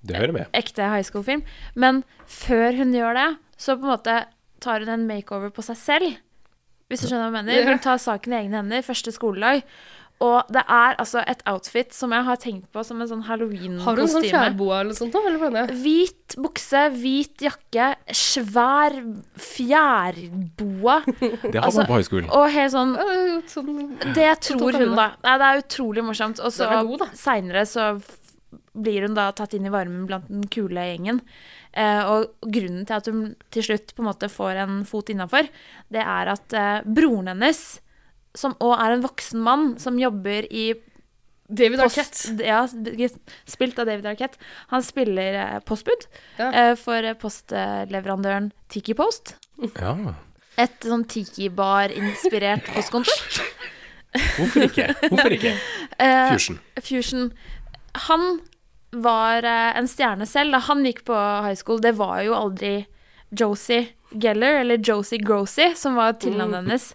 Det 0.03 0.17
hører 0.17 0.33
med. 0.33 0.47
ekte 0.57 0.87
high 0.91 1.05
school-film. 1.05 1.43
Men 1.75 2.03
før 2.27 2.77
hun 2.79 2.93
gjør 2.97 3.15
det, 3.19 3.29
så 3.61 3.77
på 3.77 3.85
en 3.85 3.93
måte 3.95 4.19
tar 4.61 4.81
hun 4.85 4.89
en 4.89 5.07
makeover 5.09 5.51
på 5.53 5.63
seg 5.65 5.77
selv. 5.77 6.17
Hvis 6.91 7.05
du 7.05 7.09
skjønner 7.09 7.31
hva 7.31 7.39
jeg 7.41 7.47
mener. 7.47 7.71
Hun 7.71 7.79
tar 7.85 7.99
saken 8.03 8.33
i 8.33 8.41
egne 8.43 8.57
hender, 8.63 8.83
første 8.83 9.13
skoledag. 9.15 9.63
Og 10.21 10.45
det 10.53 10.61
er 10.69 10.97
altså 11.01 11.23
et 11.25 11.41
outfit 11.49 11.95
som 11.97 12.13
jeg 12.13 12.25
har 12.27 12.37
tenkt 12.37 12.67
på 12.75 12.83
som 12.85 12.99
en 13.01 13.09
sånn 13.09 13.23
Har 13.25 13.39
hun 13.41 13.55
sånn 13.57 13.79
halloween-kostyme. 13.81 14.29
fjærboa 14.29 14.81
eller 14.83 14.93
sånt? 14.99 15.15
da, 15.17 15.23
Eller? 15.31 15.71
Hvit 15.81 16.37
bukse, 16.37 16.83
hvit 16.93 17.41
jakke, 17.47 17.87
svær 18.13 18.99
fjærboa. 19.41 20.99
Det 21.53 21.55
har 21.57 21.65
Altså, 21.65 21.81
man 21.81 21.89
på 21.89 21.97
high 21.97 22.05
school. 22.11 22.29
Og 22.37 22.47
helt 22.53 22.75
sånn 22.75 22.93
det 22.99 23.49
sånn 23.49 23.73
Det 24.15 24.29
Sånn 24.43 24.61
tror 24.61 24.77
hun, 24.77 24.95
da. 24.99 25.09
Nei, 25.25 25.37
det 25.41 25.49
er 25.49 25.63
utrolig 25.65 26.05
morsomt. 26.05 26.43
Og 26.45 26.53
så 26.53 26.69
er 26.69 27.07
seinere 27.17 27.65
så 27.69 27.89
blir 28.83 29.07
hun 29.07 29.15
da 29.17 29.29
tatt 29.37 29.55
inn 29.57 29.67
i 29.69 29.73
varmen 29.73 30.07
blant 30.09 30.29
den 30.31 30.45
kule 30.53 30.85
gjengen. 30.91 31.21
Eh, 31.73 32.03
og 32.11 32.33
grunnen 32.43 32.85
til 32.89 32.97
at 32.97 33.07
hun 33.11 33.25
til 33.55 33.63
slutt 33.69 33.95
på 33.95 34.03
en 34.03 34.09
måte 34.11 34.29
får 34.33 34.59
en 34.65 34.81
fot 34.89 35.11
innafor, 35.13 35.47
det 35.93 36.03
er 36.03 36.33
at 36.33 36.57
eh, 36.59 36.81
broren 36.87 37.31
hennes, 37.31 37.61
som 38.35 38.55
òg 38.63 38.77
er 38.79 38.95
en 38.97 39.05
voksen 39.07 39.43
mann, 39.43 39.69
som 39.83 39.99
jobber 39.99 40.47
i 40.51 40.73
David 41.51 41.81
post, 41.83 41.99
Arquette. 41.99 42.45
ja, 42.47 42.61
spilt 43.51 43.79
av 43.83 43.89
David 43.89 44.07
Arquette. 44.07 44.39
Han 44.71 44.85
spiller 44.87 45.35
eh, 45.35 45.57
postbud 45.67 46.05
Ja. 46.39 46.51
eh, 46.51 46.75
for 46.79 47.03
postleverandøren 47.23 48.53
Tiki 48.71 48.95
Post. 48.95 49.35
Ja. 49.81 49.97
Et 50.61 50.87
sånn 50.87 51.03
tiki-bar-inspirert 51.11 52.67
postkontor. 52.75 53.19
Hvorfor 54.37 54.67
ikke? 54.67 54.89
Hvorfor 55.09 55.35
ikke? 55.37 55.55
Eh, 56.01 56.31
Fusion. 56.33 56.57
Fusion. 56.81 57.27
Han 58.07 58.23
var 58.91 59.47
eh, 59.47 59.79
en 59.79 59.89
stjerne 59.89 60.27
selv 60.27 60.57
da 60.57 60.63
han 60.67 60.85
gikk 60.87 61.05
på 61.09 61.17
high 61.47 61.59
school. 61.59 61.81
Det 61.83 61.95
var 61.99 62.23
jo 62.27 62.37
aldri 62.39 62.75
Josie 63.31 63.89
Geller, 64.11 64.61
eller 64.65 64.81
Josie 64.83 65.23
Grossi, 65.23 65.71
som 65.79 65.95
var 65.99 66.19
tilnavnet 66.23 66.65
hennes. 66.65 66.89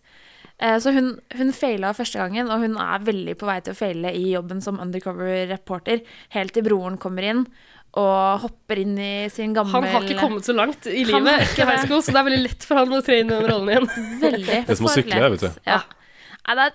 Eh, 0.58 0.78
så 0.80 0.92
hun, 0.96 1.14
hun 1.36 1.54
faila 1.56 1.94
første 1.96 2.20
gangen, 2.20 2.52
og 2.52 2.64
hun 2.64 2.76
er 2.80 3.06
veldig 3.08 3.38
på 3.40 3.48
vei 3.48 3.62
til 3.64 3.76
å 3.76 3.80
feile 3.80 4.12
i 4.16 4.28
jobben 4.34 4.62
som 4.64 4.82
undercover 4.84 5.48
reporter, 5.52 6.04
helt 6.36 6.56
til 6.56 6.68
broren 6.68 7.00
kommer 7.02 7.28
inn 7.32 7.48
og 7.96 8.42
hopper 8.44 8.82
inn 8.82 8.98
i 9.00 9.28
sin 9.32 9.54
gamle 9.56 9.72
Han 9.72 9.86
har 9.88 10.04
ikke 10.04 10.20
kommet 10.20 10.48
så 10.48 10.56
langt 10.56 10.88
i 10.92 11.06
livet 11.08 11.30
etter 11.32 11.54
ikke 11.54 11.68
high 11.70 11.86
school, 11.86 12.02
så 12.04 12.12
det 12.12 12.20
er 12.20 12.28
veldig 12.28 12.42
lett 12.44 12.66
for 12.68 12.82
han 12.82 12.96
å 12.96 13.00
tre 13.06 13.22
inn 13.22 13.30
i 13.32 13.38
den 13.38 13.48
rollen 13.48 13.72
igjen. 13.72 13.88
Veldig 14.26 14.58
Det 14.68 14.74
er 14.74 14.80
som 14.82 14.90
å 14.90 14.92
sykle, 14.92 15.22
vet 15.36 15.46
du. 15.46 15.62
Ja. 15.70 15.80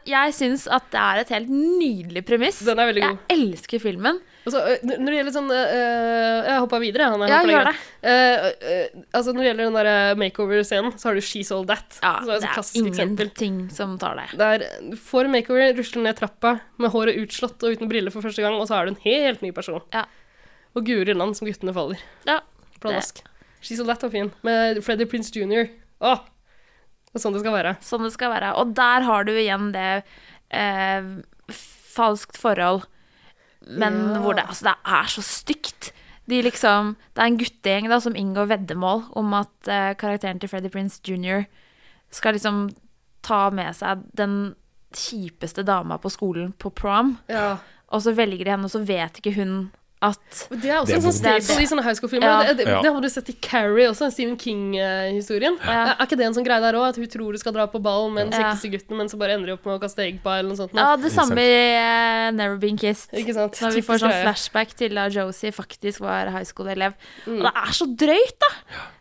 Jeg 0.09 0.35
syns 0.35 0.65
at 0.73 0.89
det 0.91 1.03
er 1.03 1.21
et 1.21 1.33
helt 1.37 1.51
nydelig 1.53 2.25
premiss. 2.27 2.63
Den 2.67 2.81
er 2.81 2.89
veldig 2.89 3.05
god. 3.05 3.21
Jeg 3.29 3.37
elsker 3.37 3.83
filmen. 3.85 4.19
Så, 4.51 4.61
øh, 4.61 4.85
når 4.91 5.07
det 5.07 5.17
gjelder 5.19 5.35
sånn 5.35 5.51
øh, 5.55 6.49
Jeg 6.49 6.63
hoppa 6.65 6.81
videre. 6.83 7.09
Han, 7.13 7.25
Ja, 7.31 7.41
gjør 7.47 7.69
det. 7.71 7.75
Uh, 8.01 9.03
altså, 9.17 9.35
når 9.35 9.41
det 9.41 9.49
gjelder 9.51 9.65
den 9.69 9.79
der 9.79 10.21
makeover-scenen, 10.21 10.95
så 10.99 11.11
har 11.11 11.19
du 11.19 11.25
She's 11.25 11.51
All 11.55 11.67
That. 11.69 11.99
Ja, 12.03 12.15
er 12.21 12.31
det 12.31 12.49
er 12.49 12.55
klassisk 12.57 12.91
eksempel. 12.91 13.29
ingenting 13.31 13.59
som 13.75 13.97
tar 14.01 14.19
det. 14.21 14.29
Der 14.41 14.65
du 14.91 14.97
får 14.97 15.31
makeover, 15.33 15.75
rusler 15.79 16.07
ned 16.09 16.19
trappa 16.21 16.57
med 16.81 16.95
håret 16.95 17.19
utslått 17.21 17.63
og 17.63 17.77
uten 17.77 17.91
briller 17.91 18.15
for 18.15 18.25
første 18.25 18.43
gang, 18.45 18.57
og 18.59 18.67
så 18.71 18.79
er 18.81 18.89
du 18.89 18.95
en 18.95 19.03
helt 19.05 19.45
ny 19.45 19.53
person. 19.57 19.83
Ja. 19.95 20.07
Og 20.75 20.87
guri 20.87 21.15
land 21.15 21.37
som 21.39 21.49
guttene 21.49 21.75
faller. 21.75 22.01
Ja, 22.29 22.41
Pladask. 22.81 23.23
She's 23.61 23.81
All 23.83 23.87
That 23.91 24.03
var 24.03 24.11
fin. 24.15 24.31
Med 24.47 24.83
Freddie 24.85 25.07
Prince 25.11 25.33
Jr. 25.37 25.69
Åh! 26.01 26.23
Det 27.11 27.19
er 27.19 27.23
sånn 27.25 27.35
det 27.35 27.43
skal 27.43 27.57
være. 27.57 27.75
Sånn 27.83 28.07
det 28.07 28.13
skal 28.15 28.31
være. 28.31 28.53
Og 28.61 28.71
der 28.79 29.03
har 29.03 29.27
du 29.27 29.33
igjen 29.35 29.73
det 29.75 30.03
eh, 30.55 31.09
falskt 31.51 32.39
forhold, 32.39 32.87
men 33.67 33.99
Ja. 34.15 34.21
hvor 34.21 34.35
det, 34.35 34.45
altså, 34.49 34.65
det 34.71 34.75
er 34.87 35.05
så 35.09 35.23
stygt. 35.23 35.93
De 36.29 36.43
liksom, 36.43 36.97
det 37.15 37.23
er 37.23 37.27
en 37.27 37.39
guttegjeng 37.39 37.89
da, 37.91 37.99
som 38.01 38.15
inngår 38.17 38.47
veddemål 38.53 39.03
om 39.19 39.35
at 39.35 39.51
uh, 39.69 39.95
karakteren 39.99 40.39
til 40.41 40.49
Freddie 40.49 40.71
Prince 40.71 41.01
jr. 41.05 41.45
skal 42.11 42.33
liksom 42.35 42.69
ta 43.23 43.51
med 43.51 43.75
seg 43.77 44.05
den 44.17 44.55
kjipeste 44.95 45.63
dama 45.67 45.99
på 45.99 46.11
skolen 46.11 46.53
på 46.59 46.71
prom, 46.75 47.19
Ja. 47.29 47.59
og 47.93 48.03
så 48.03 48.15
velger 48.15 48.45
de 48.45 48.51
henne, 48.51 48.65
og 48.65 48.71
så 48.71 48.85
vet 48.87 49.19
ikke 49.21 49.35
hun 49.37 49.71
at 50.01 50.47
Det 50.49 50.71
er 50.71 50.79
også 50.81 50.87
Det 50.89 50.95
er 50.95 50.97
en 50.97 51.05
sånn 51.05 51.17
staple 51.19 51.61
i 51.61 51.67
sånne 51.69 51.83
high 51.85 51.97
school-filmer. 51.99 52.25
Ja. 52.31 52.53
Det, 52.55 52.65
det, 52.65 52.77
det 52.87 52.93
har 52.95 53.05
du 53.05 53.09
sett 53.13 53.29
i 53.29 53.35
Carrie 53.45 53.89
også, 53.91 54.09
Stephen 54.15 54.39
King-historien. 54.41 55.59
Ja. 55.61 55.93
Er 55.93 56.07
ikke 56.07 56.17
det 56.17 56.25
en 56.31 56.37
sånn 56.39 56.47
greie 56.47 56.63
der 56.65 56.79
òg, 56.79 56.87
at 56.95 57.01
hun 57.01 57.11
tror 57.13 57.29
hun 57.35 57.43
skal 57.43 57.53
dra 57.57 57.67
på 57.69 57.81
ball 57.85 58.09
med 58.15 58.31
den 58.31 58.33
Ja. 58.39 58.49
kjekkeste 58.49 58.71
gutten, 58.73 58.97
men 58.97 59.11
så 59.13 59.19
bare 59.21 59.37
ender 59.37 59.53
de 59.53 59.57
opp 59.59 59.67
med 59.69 59.77
å 59.77 59.83
kaste 59.83 60.01
egg 60.07 60.23
på 60.25 60.33
eller 60.33 60.49
noe 60.55 60.61
sånt? 60.63 60.73
nå? 60.73 60.81
Ja, 60.81 60.97
det 60.97 61.13
samme 61.13 61.45
i 61.45 61.59
uh, 61.77 62.31
Never 62.33 62.57
Been 62.63 62.81
Kissed. 62.81 63.13
Ikke 63.13 63.37
sant? 63.37 63.61
Når 63.61 63.77
vi 63.77 63.85
får 63.85 64.01
sånn 64.07 64.17
flashback 64.23 64.73
til 64.81 64.97
da 64.97 65.09
Josie 65.13 65.53
faktisk 65.53 66.01
var 66.07 66.33
high 66.33 66.49
school-elev. 66.49 66.97
Mm. 67.27 67.37
Og 67.43 67.45
det 67.51 67.53
er 67.67 67.77
så 67.77 67.89
drøyt, 68.05 68.41
da! 68.41 68.51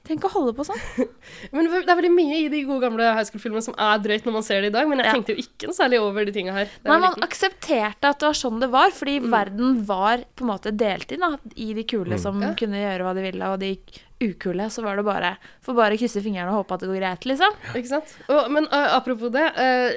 Tenk 0.10 0.24
å 0.26 0.32
holde 0.34 0.56
på 0.58 0.64
sånn. 0.66 0.80
Men 1.54 1.68
det 1.70 1.84
er 1.86 1.98
veldig 2.00 2.10
mye 2.16 2.38
i 2.42 2.48
de 2.50 2.64
gode 2.66 2.82
gamle 2.88 3.12
high 3.14 3.28
school-filmene 3.30 3.62
som 3.62 3.76
er 3.78 4.00
drøyt 4.02 4.26
når 4.26 4.34
man 4.40 4.46
ser 4.48 4.64
det 4.66 4.72
i 4.72 4.74
dag, 4.74 4.88
men 4.90 4.98
jeg 5.04 5.06
Ja. 5.06 5.14
tenkte 5.14 5.36
jo 5.36 5.44
ikke 5.44 5.70
noe 5.70 5.78
særlig 5.78 6.00
over 6.02 6.26
de 6.26 6.34
tinga 6.34 6.56
her. 6.56 6.72
Nei, 6.84 6.96
man 6.98 7.14
liten. 7.14 7.26
aksepterte 7.28 8.10
at 8.10 8.18
det 8.24 8.26
var 8.32 8.38
sånn 8.40 8.58
det 8.64 8.70
var, 8.74 8.90
fordi 8.96 9.20
verden 9.30 9.84
var 9.86 10.24
på 10.36 10.42
en 10.48 10.50
måte 10.50 10.74
delt 10.76 11.14
inn 11.14 11.22
da, 11.22 11.30
i 11.56 11.70
de 11.78 11.84
kule 11.86 12.18
som 12.20 12.42
Ja. 12.42 12.56
kunne 12.58 12.82
gjøre 12.82 13.06
hva 13.06 13.14
de 13.16 13.22
ville, 13.30 13.52
og 13.54 13.60
de 13.62 13.72
ukule, 14.20 14.66
så 14.74 14.82
var 14.84 14.98
det 15.00 15.06
bare 15.08 15.38
Får 15.64 15.76
bare 15.78 15.96
krysse 16.02 16.20
fingrene 16.26 16.50
og 16.52 16.66
håpe 16.66 16.74
at 16.74 16.82
det 16.84 16.90
går 16.90 17.00
greit, 17.00 17.26
liksom. 17.30 17.54
Ikke 17.78 17.88
sant? 17.94 18.16
Og, 18.28 18.50
men 18.52 18.66
uh, 18.74 18.98
apropos 18.98 19.30
det, 19.32 19.46
uh, 19.56 19.94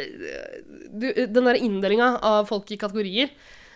du, 0.92 1.08
den 1.26 1.48
der 1.48 1.58
inndelinga 1.58 2.18
av 2.22 2.46
folk 2.52 2.70
i 2.70 2.76
kategorier 2.78 3.32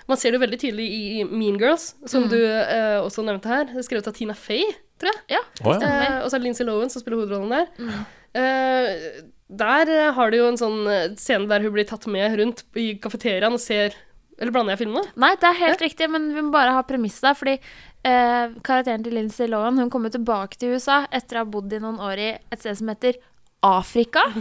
Man 0.06 0.20
ser 0.20 0.36
det 0.36 0.40
veldig 0.44 0.58
tydelig 0.62 0.86
i 0.86 1.24
Mean 1.26 1.56
Girls, 1.58 1.94
som 2.06 2.28
Mm. 2.28 2.30
du 2.30 2.38
uh, 2.44 3.00
også 3.02 3.24
nevnte 3.26 3.50
her. 3.50 3.72
Er 3.74 3.82
skrevet 3.82 4.06
av 4.06 4.14
Tina 4.14 4.34
Fey, 4.38 4.62
tror 5.00 5.12
jeg. 5.12 5.22
Ja, 5.36 5.42
oh, 5.64 5.72
ja. 5.74 5.88
Eh, 5.88 6.18
og 6.22 6.28
så 6.28 6.36
er 6.36 6.42
det 6.42 6.48
Lindsay 6.48 6.66
Lohan 6.66 6.92
som 6.92 7.02
spiller 7.02 7.20
hovedrollen 7.20 7.52
der. 7.52 7.68
Mm. 7.78 8.04
Eh, 8.36 9.24
der 9.46 9.92
eh, 9.92 10.12
har 10.16 10.32
du 10.32 10.40
jo 10.40 10.48
en 10.50 10.58
sånn 10.60 10.80
eh, 10.90 11.14
scene 11.20 11.48
der 11.50 11.62
hun 11.64 11.74
blir 11.76 11.86
tatt 11.88 12.08
med 12.10 12.34
rundt 12.40 12.64
i 12.78 12.94
kafeteriaen 13.02 13.54
og 13.54 13.62
ser 13.62 13.94
Eller 14.36 14.52
blander 14.52 14.74
jeg 14.74 14.82
filmene? 14.84 15.06
Nei, 15.16 15.32
det 15.40 15.48
er 15.48 15.62
helt 15.62 15.84
riktig, 15.84 16.10
men 16.12 16.28
vi 16.34 16.42
må 16.44 16.50
bare 16.52 16.74
ha 16.76 16.82
premisset 16.84 17.24
der, 17.24 17.36
fordi 17.38 17.54
eh, 17.56 18.56
karakteren 18.66 19.06
til 19.06 19.16
Lindsay 19.16 19.48
Lohan 19.48 19.78
hun 19.80 19.92
kommer 19.92 20.12
tilbake 20.12 20.58
til 20.60 20.74
USA 20.76 21.04
etter 21.08 21.38
å 21.38 21.44
ha 21.44 21.48
bodd 21.54 21.72
i 21.72 21.80
noen 21.80 22.02
år 22.04 22.20
i 22.20 22.28
et 22.36 22.60
sted 22.60 22.76
som 22.76 22.90
heter 22.92 23.16
Afrika. 23.66 24.22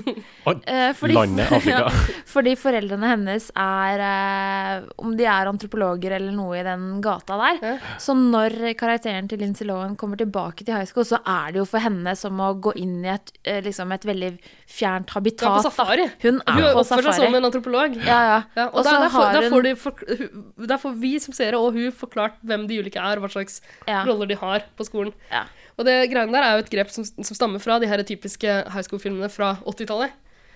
Eh, 0.45 0.91
fordi- 0.93 1.15
landet 1.17 1.49
Afrika. 1.51 1.79
Ja, 1.85 1.89
fordi 2.29 2.51
foreldrene 2.59 3.07
hennes 3.09 3.47
er 3.57 4.01
eh, 4.05 4.83
Om 5.01 5.15
de 5.17 5.25
er 5.25 5.49
antropologer 5.49 6.13
eller 6.19 6.35
noe 6.35 6.59
i 6.59 6.63
den 6.67 6.99
gata 7.01 7.37
der. 7.39 7.57
Ja. 7.65 7.95
Så 8.01 8.13
når 8.13 8.53
karakteren 8.77 9.27
til 9.31 9.41
Lindsay 9.41 9.65
Lohan 9.65 9.95
kommer 9.97 10.19
tilbake 10.21 10.61
til 10.67 10.75
high 10.77 10.85
school, 10.85 11.07
så 11.09 11.17
er 11.25 11.55
det 11.55 11.63
jo 11.63 11.65
for 11.69 11.81
henne 11.81 12.13
som 12.19 12.37
å 12.45 12.51
gå 12.61 12.75
inn 12.77 12.99
i 13.05 13.09
et, 13.15 13.31
eh, 13.43 13.59
liksom 13.65 13.91
et 13.95 14.05
veldig 14.05 14.31
fjernt 14.69 15.09
habitat. 15.15 15.47
Hun 15.49 15.57
er 15.57 15.63
på 15.63 15.69
safari. 15.71 16.07
Hun 16.21 16.39
er 16.45 16.59
Hun 16.59 16.61
på 16.69 16.83
oppfører 16.83 17.09
seg 17.09 17.19
som 17.25 17.39
en 17.41 17.49
antropolog. 17.49 17.97
Ja, 18.05 18.19
ja. 18.29 18.37
Ja, 18.55 18.67
og 18.69 18.77
Og 18.79 18.83
der, 18.85 18.99
der, 19.07 19.09
får, 19.17 19.33
der, 19.39 19.49
får 19.55 19.67
de 19.69 19.75
fork- 19.75 20.67
der 20.73 20.77
får 20.85 20.95
vi 21.01 21.13
som 21.25 21.33
seere 21.33 21.57
og 21.57 21.73
hun 21.73 21.91
forklart 21.91 22.37
hvem 22.45 22.67
de 22.69 22.79
ulike 22.83 23.01
er, 23.01 23.17
og 23.17 23.25
hva 23.25 23.33
slags 23.39 23.61
Ja. 23.87 24.03
roller 24.05 24.27
de 24.29 24.35
har 24.45 24.61
på 24.77 24.85
skolen. 24.85 25.13
Ja. 25.31 25.43
Og 25.75 25.87
det 25.87 25.95
greiene 26.11 26.31
der 26.35 26.45
er 26.45 26.55
jo 26.55 26.63
et 26.63 26.71
grep 26.71 26.91
som, 26.93 27.05
som 27.05 27.35
stammer 27.35 27.59
fra 27.63 27.79
de 27.81 27.89
her 27.89 28.03
typiske 28.07 28.47
high 28.71 28.85
school-filmene 28.85 29.29
fra 29.31 29.55
80-tallet. 29.67 30.13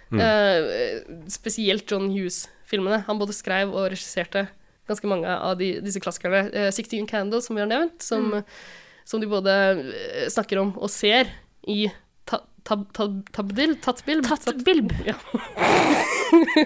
Eh, 0.10 1.02
spesielt 1.30 1.92
John 1.92 2.10
Hughes-filmene. 2.10 3.04
Han 3.08 3.20
både 3.20 3.36
skrev 3.36 3.74
og 3.74 3.90
regisserte 3.92 4.48
ganske 4.90 5.10
mange 5.10 5.30
av 5.30 5.58
de, 5.60 5.76
disse 5.86 6.02
klassikerne. 6.02 6.48
Eh, 6.50 6.70
16 6.72 7.08
Candles, 7.10 7.46
som 7.50 7.58
vi 7.58 7.66
har 7.66 7.70
nevnt, 7.70 8.00
som, 8.02 8.32
som 9.06 9.22
de 9.22 9.30
både 9.30 9.56
eh, 9.84 10.30
snakker 10.32 10.62
om 10.64 10.74
og 10.80 10.90
ser 10.94 11.30
i 11.70 11.84
ta, 12.26 12.42
tab, 12.66 12.88
tab, 12.96 13.20
Tabdil? 13.36 13.76
Tatbilb? 13.84 14.26
Tatbilb. 14.26 14.96
Ja. 15.06 15.18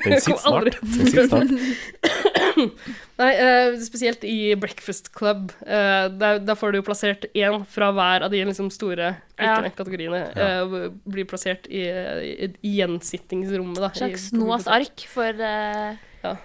Den 0.05 0.21
sitter 0.21 0.39
snart. 0.39 0.79
Den 0.81 1.09
sitter 1.09 1.27
snart. 1.27 2.31
Nei, 3.19 3.29
eh, 3.33 3.75
spesielt 3.83 4.23
i 4.23 4.53
Breakfast 4.59 5.11
Club. 5.15 5.51
eh, 5.65 6.07
der, 6.09 6.39
der 6.39 6.55
får 6.59 6.71
du 6.73 6.79
jo 6.79 6.85
plassert 6.87 7.25
én 7.33 7.65
fra 7.69 7.91
hver 7.95 8.25
av 8.27 8.31
de 8.31 8.43
liksom 8.45 8.69
store 8.73 9.15
Ja. 9.39 9.59
kategoriene. 9.75 10.23
eh, 10.35 10.89
blir 11.09 11.25
plassert 11.29 11.67
i, 11.67 11.83
i, 11.87 12.49
i 12.63 12.73
gjensittingsrommet. 12.79 13.77
Da, 13.81 13.89
Et 13.91 14.01
slags 14.01 14.27
i, 14.33 14.37
på 14.39 14.59
ark 14.77 15.05
for 15.11 15.29
eh, 15.47 15.95
Ja. 16.23 16.35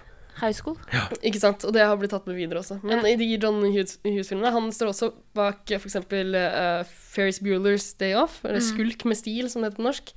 high 0.41 0.53
school. 0.55 0.77
Ikke 1.23 1.39
sant? 1.39 1.65
Og 1.67 1.73
det 1.75 1.83
har 1.85 1.97
blitt 1.99 2.11
tatt 2.15 2.25
med 2.27 2.35
videre 2.39 2.59
også. 2.61 2.79
Men 2.83 2.99
Ja. 3.03 3.11
i 3.11 3.15
de 3.19 3.27
John 3.37 3.61
Hughes- 3.65 3.97
Hughes-filmene 4.05 4.51
Han 4.55 4.71
står 4.71 4.93
også 4.93 5.11
bak 5.35 5.65
f.eks. 5.67 5.81
for 5.81 5.89
eksempel 5.89 6.35
uh, 6.35 6.83
Ferris 6.87 7.39
Bueller's 7.43 7.93
Day 7.97 8.13
Off, 8.15 8.39
eller 8.45 8.59
Mm. 8.61 8.69
Skulk 8.73 9.05
med 9.05 9.17
stil, 9.17 9.49
som 9.49 9.61
det 9.61 9.71
heter 9.71 9.83
på 9.83 9.87
norsk. 9.89 10.13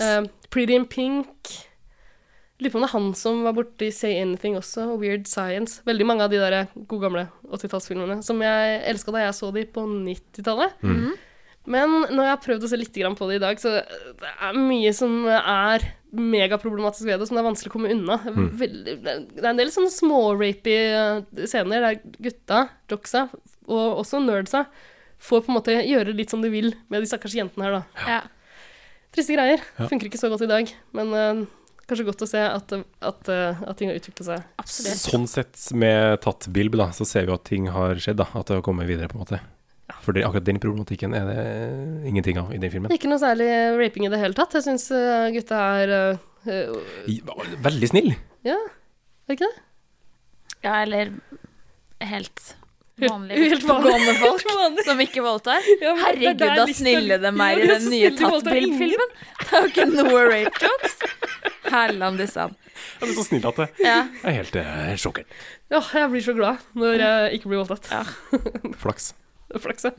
Eh, 0.00 0.22
Pretty 0.50 0.72
in 0.74 0.86
Pink. 0.86 1.65
Lurer 2.56 2.72
på 2.72 2.78
om 2.78 2.84
det 2.86 2.88
er 2.88 2.94
han 2.94 3.08
som 3.18 3.42
var 3.44 3.52
borti 3.56 3.90
Say 3.92 4.16
Anything 4.16 4.54
også, 4.56 4.86
og 4.94 5.02
Weird 5.02 5.26
Science. 5.28 5.82
Veldig 5.84 6.06
mange 6.08 6.24
av 6.24 6.32
de 6.32 6.40
der 6.40 6.70
gode 6.88 7.02
gamle 7.04 7.26
80-tallsfilmene 7.50 8.22
som 8.24 8.40
jeg 8.40 8.78
elska 8.88 9.12
da 9.12 9.26
jeg 9.26 9.36
så 9.36 9.50
de 9.52 9.66
på 9.68 9.84
90-tallet. 9.90 10.78
Mm. 10.80 11.10
Men 11.66 11.94
når 12.14 12.22
jeg 12.22 12.32
har 12.32 12.42
prøvd 12.44 12.64
å 12.64 12.70
se 12.70 12.78
litt 12.78 12.96
på 13.18 13.28
det 13.28 13.36
i 13.36 13.42
dag, 13.42 13.60
så 13.60 13.74
det 13.76 14.32
er 14.48 14.56
mye 14.56 14.92
som 14.96 15.26
er 15.28 15.84
megaproblematisk 16.16 17.04
ved 17.08 17.20
det, 17.20 17.26
som 17.28 17.36
det 17.36 17.42
er 17.42 17.48
vanskelig 17.48 17.72
å 17.72 17.74
komme 17.74 17.92
unna. 17.92 18.16
Veldig, 18.62 18.94
det 19.02 19.42
er 19.42 19.50
en 19.50 19.60
del 19.60 19.72
sånne 19.74 19.92
smårapy 19.92 20.76
eh, 20.76 21.24
scener 21.44 21.84
der 21.84 21.98
gutta, 22.22 22.62
jocksa, 22.88 23.26
og 23.66 24.00
også 24.00 24.22
nerdsa, 24.22 24.64
får 25.18 25.42
på 25.42 25.52
en 25.52 25.58
måte 25.58 25.76
gjøre 25.82 26.14
litt 26.16 26.32
som 26.32 26.44
de 26.44 26.52
vil 26.52 26.70
med 26.92 27.02
de 27.02 27.10
stakkars 27.10 27.36
jentene 27.36 27.66
her, 27.66 27.80
da. 27.80 28.06
Ja. 28.06 28.22
Triste 29.12 29.36
greier. 29.36 29.62
Ja. 29.76 29.90
Funker 29.90 30.08
ikke 30.08 30.20
så 30.20 30.30
godt 30.32 30.46
i 30.46 30.50
dag, 30.50 30.70
men 30.96 31.12
eh, 31.18 31.44
kanskje 31.88 32.06
godt 32.08 32.24
å 32.26 32.28
se 32.30 32.40
at, 32.42 32.72
at, 33.10 33.28
eh, 33.32 33.60
at 33.66 33.76
ting 33.78 33.90
har 33.90 33.98
utviklet 34.00 34.28
seg. 34.28 34.46
Absolutt. 34.62 35.02
Sånn 35.02 35.26
sett, 35.30 35.58
med 35.78 36.20
tatt 36.24 36.48
bilb, 36.54 36.76
da, 36.80 36.88
så 36.96 37.06
ser 37.08 37.28
vi 37.28 37.34
at 37.36 37.44
ting 37.48 37.68
har 37.72 38.00
skjedd, 38.02 38.18
da. 38.22 38.26
At 38.34 38.48
det 38.50 38.58
har 38.58 38.64
kommet 38.66 38.88
videre, 38.90 39.10
på 39.12 39.18
en 39.18 39.24
måte. 39.24 39.40
For 40.02 40.14
det, 40.14 40.24
akkurat 40.26 40.46
den 40.46 40.58
problematikken 40.62 41.14
er 41.14 41.28
det 41.30 41.42
ingenting 42.10 42.40
av 42.42 42.50
i 42.54 42.58
den 42.62 42.72
filmen. 42.72 42.90
Ikke 42.94 43.10
noe 43.10 43.22
særlig 43.22 43.46
raping 43.78 44.08
i 44.08 44.10
det 44.10 44.18
hele 44.18 44.34
tatt. 44.38 44.54
Jeg 44.58 44.66
syns 44.66 44.88
gutta 45.34 45.60
er 45.82 45.94
eh, 45.94 46.24
eh, 46.50 47.56
Veldig 47.62 47.90
snill. 47.92 48.12
Ja, 48.46 48.58
er 48.58 49.30
det 49.30 49.38
ikke 49.38 49.48
det? 49.50 49.64
Ja, 50.66 50.80
eller 50.82 51.14
Helt- 52.02 52.54
vanlige, 53.00 53.48
helt 53.50 53.64
vanlige 53.68 54.14
folk 54.20 54.44
vanlig. 54.48 54.84
som 54.86 55.00
ikke 55.04 55.24
voldtar. 55.24 55.66
Ja, 55.82 55.92
er 55.92 56.00
Herregud, 56.04 56.44
da 56.60 56.66
snille 56.72 57.18
de 57.20 57.32
er 57.32 57.60
i 57.60 57.68
den 57.68 57.90
nye 57.92 58.12
Tatt-Bild-filmen. 58.16 59.12
Det 59.42 59.50
er 59.50 59.66
jo 59.66 59.72
ikke 59.72 59.86
noe 59.92 60.22
rape 60.30 60.64
jokes. 60.64 60.96
Herlandissan. 61.66 62.56
Jeg 63.00 63.10
er 63.10 63.14
så 63.18 63.26
snill 63.26 63.46
at 63.48 63.60
det 63.60 63.68
Ja. 63.84 63.98
Er 64.24 64.38
helt 64.40 64.56
eh, 64.60 64.96
sjokkert. 65.00 65.28
Ja, 65.72 65.80
jeg 65.80 66.10
blir 66.12 66.24
så 66.24 66.34
glad 66.36 66.64
når 66.78 66.98
jeg 67.02 67.38
ikke 67.38 67.52
blir 67.52 67.62
voldtatt. 67.64 67.88
Ja. 67.92 68.02
Flaks. 68.82 69.12
Flaks, 69.62 69.86
ja. 69.86 69.92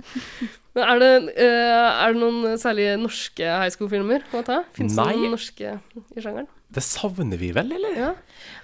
Men 0.76 0.84
er 0.84 1.00
det, 1.02 1.12
eh, 1.40 2.04
er 2.04 2.14
det 2.14 2.22
noen 2.22 2.58
særlig 2.62 2.90
norske 3.02 3.46
high 3.46 3.72
school-filmer 3.74 4.26
å 4.34 4.44
ta? 4.46 4.64
Fins 4.78 4.98
det 4.98 5.06
noen 5.06 5.34
norske 5.38 5.78
i 5.78 6.24
sjangeren? 6.24 6.50
Det 6.70 6.84
savner 6.84 7.40
vi 7.40 7.54
vel, 7.56 7.72
eller? 7.78 7.94
Ja. 7.96 8.10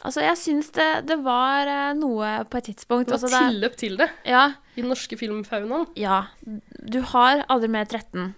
Altså, 0.04 0.22
jeg 0.26 0.36
syns 0.42 0.72
det, 0.76 0.88
det 1.08 1.16
var 1.24 1.70
eh, 1.72 1.92
noe 1.96 2.32
på 2.52 2.60
et 2.60 2.68
tidspunkt 2.68 3.08
Det 3.08 3.16
var 3.16 3.24
altså, 3.24 3.44
tilløp 3.48 3.78
til 3.80 3.96
det 4.02 4.10
Ja, 4.28 4.42
i 4.76 4.82
den 4.82 4.92
norske 4.92 5.16
filmfaunaen. 5.20 5.88
ja. 5.96 6.26
Du 6.44 7.00
har 7.14 7.46
aldri 7.48 7.70
mer 7.72 7.86
13. 7.88 8.34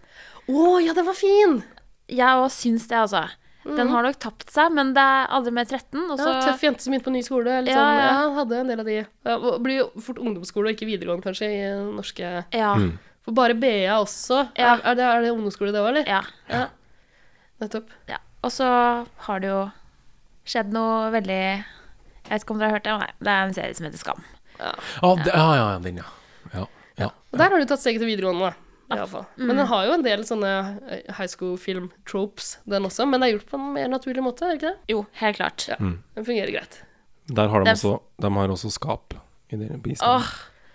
Å 0.54 0.68
ja, 0.86 0.94
den 0.94 1.08
var 1.08 1.18
fin! 1.18 1.64
Jeg 2.06 2.38
òg 2.38 2.52
syns 2.54 2.86
det, 2.92 3.00
altså. 3.00 3.24
Den 3.66 3.90
har 3.90 4.06
nok 4.06 4.20
tapt 4.22 4.52
seg, 4.54 4.70
men 4.78 4.92
det 4.94 5.02
er 5.02 5.32
aldri 5.34 5.54
mer 5.58 5.66
13. 5.66 6.04
Også... 6.14 6.28
Ja, 6.30 6.44
tøff 6.46 6.62
jente 6.68 6.86
som 6.86 6.94
begynte 6.94 7.08
på 7.08 7.14
ny 7.16 7.24
skole. 7.26 7.56
Liksom. 7.66 7.82
Ja, 7.82 7.88
sånn. 7.88 8.02
ja. 8.04 8.12
ja, 8.14 8.28
hadde 8.36 8.60
en 8.62 8.70
del 8.70 8.84
av 8.84 8.90
de. 8.92 8.98
Ja, 9.02 9.38
blir 9.66 9.80
jo 9.80 9.88
fort 10.06 10.22
ungdomsskole 10.22 10.70
og 10.70 10.78
ikke 10.78 10.90
videregående, 10.92 11.26
kanskje, 11.26 11.50
i 11.50 11.64
norske 11.96 12.30
Ja. 12.54 12.76
Mm. 12.78 12.92
For 13.26 13.34
bare 13.34 13.58
BA 13.58 13.96
også. 13.98 14.44
Ja. 14.54 14.76
Er, 14.76 14.86
er, 14.92 15.00
det, 15.00 15.08
er 15.10 15.26
det 15.26 15.34
ungdomsskole, 15.34 15.74
det 15.74 15.82
òg, 15.82 15.90
eller? 15.96 16.06
ja. 16.06 16.22
Ja. 16.52 16.68
Nettopp. 17.64 17.90
ja. 18.12 18.22
Og 18.46 18.54
så 18.54 18.68
har 19.28 19.42
det 19.42 19.50
jo 19.50 19.62
skjedd 20.46 20.74
noe 20.76 21.10
veldig 21.16 21.40
Jeg 21.42 22.30
vet 22.30 22.44
ikke 22.46 22.54
om 22.56 22.62
dere 22.62 22.70
har 22.70 22.78
hørt 22.78 22.86
det? 22.86 22.98
Nei, 23.02 23.10
det 23.26 23.34
er 23.34 23.48
en 23.48 23.56
serie 23.58 23.78
som 23.78 23.88
heter 23.88 24.02
Skam. 24.02 24.22
Ah, 24.62 24.78
det, 25.20 25.32
ja, 25.34 25.48
ja, 25.58 25.66
ja, 25.74 25.80
den, 25.84 25.98
ja. 26.00 26.06
ja, 26.54 26.66
ja. 27.02 27.10
Og 27.34 27.42
der 27.42 27.52
har 27.52 27.60
du 27.62 27.68
tatt 27.70 27.82
steget 27.84 28.02
til 28.02 28.10
videregående, 28.10 28.54
da. 28.54 28.62
I 28.86 29.06
fall. 29.10 29.26
Mm. 29.36 29.48
Men 29.50 29.58
den 29.60 29.68
har 29.72 29.86
jo 29.88 29.94
en 29.98 30.04
del 30.06 30.24
sånne 30.30 30.50
eh, 30.86 31.14
high 31.18 31.30
school-film-tropes, 31.32 32.52
den 32.70 32.86
også. 32.86 33.08
Men 33.10 33.22
det 33.22 33.28
er 33.28 33.34
gjort 33.36 33.48
på 33.50 33.60
en 33.60 33.72
mer 33.76 33.90
naturlig 33.92 34.24
måte, 34.26 34.46
er 34.46 34.54
det 34.54 34.60
ikke 34.60 34.72
det? 34.72 34.94
Jo, 34.94 35.00
helt 35.22 35.40
klart. 35.40 35.66
Ja, 35.72 35.78
Mm. 35.82 35.96
Den 36.16 36.28
fungerer 36.30 36.54
greit. 36.54 36.78
Der 37.34 37.50
har 37.50 37.66
de 37.66 37.72
også, 37.74 37.96
de 38.22 38.32
har 38.38 38.54
også 38.54 38.70
skap 38.72 39.16
i 39.50 39.58
den 39.58 39.82
på 39.82 39.96
Oh. 40.06 40.30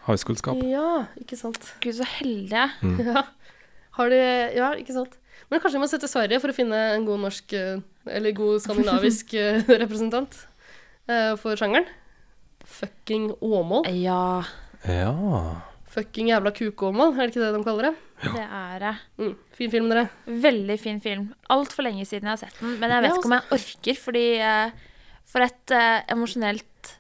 High 0.09 0.19
school-skap. 0.19 0.59
Ja, 0.67 1.07
ikke 1.21 1.39
sant. 1.39 1.75
gud, 1.81 1.95
så 1.95 2.07
heldige. 2.19 2.67
Mm. 2.83 2.99
Ja. 3.15 3.23
Har 3.99 4.09
de 4.11 4.19
Ja, 4.57 4.73
ikke 4.79 4.93
sant. 4.95 5.17
Men 5.51 5.59
kanskje 5.63 5.79
vi 5.79 5.83
må 5.83 5.89
se 5.91 5.99
til 5.99 6.11
Sverige 6.11 6.39
for 6.43 6.53
å 6.53 6.57
finne 6.57 6.79
en 6.95 7.07
god 7.09 7.25
norsk 7.25 7.55
eh, 7.59 7.81
Eller 8.07 8.35
god 8.37 8.63
skandinavisk 8.63 9.35
eh, 9.39 9.65
representant 9.83 10.37
eh, 11.11 11.35
for 11.41 11.59
sjangeren. 11.59 11.89
Fucking 12.79 13.33
Åmål. 13.41 13.91
Ja, 13.99 14.45
Ja. 14.87 15.67
Fucking 15.91 16.29
jævla 16.31 16.53
kukåmål, 16.55 17.17
er 17.17 17.27
det 17.27 17.33
ikke 17.33 17.41
det 17.43 17.49
de 17.57 17.65
kaller 17.67 17.89
det? 17.89 17.95
Ja. 18.23 18.31
det 18.37 18.45
er 18.47 18.83
det. 18.85 18.93
Mm. 19.19 19.33
Fin 19.59 19.71
film, 19.73 19.89
dere. 19.91 20.05
Veldig 20.45 20.77
fin 20.79 21.01
film. 21.03 21.25
Altfor 21.51 21.83
lenge 21.83 22.05
siden 22.07 22.29
jeg 22.29 22.37
har 22.37 22.41
sett 22.45 22.61
den, 22.61 22.77
men 22.79 22.95
jeg 22.95 23.03
vet 23.03 23.11
Ja, 23.11 23.17
ikke 23.19 23.27
om 23.27 23.35
jeg 23.35 23.57
orker, 23.57 23.99
fordi 24.05 24.25
For 25.33 25.43
et 25.49 25.75
uh, 25.75 25.99
emosjonelt 26.15 26.93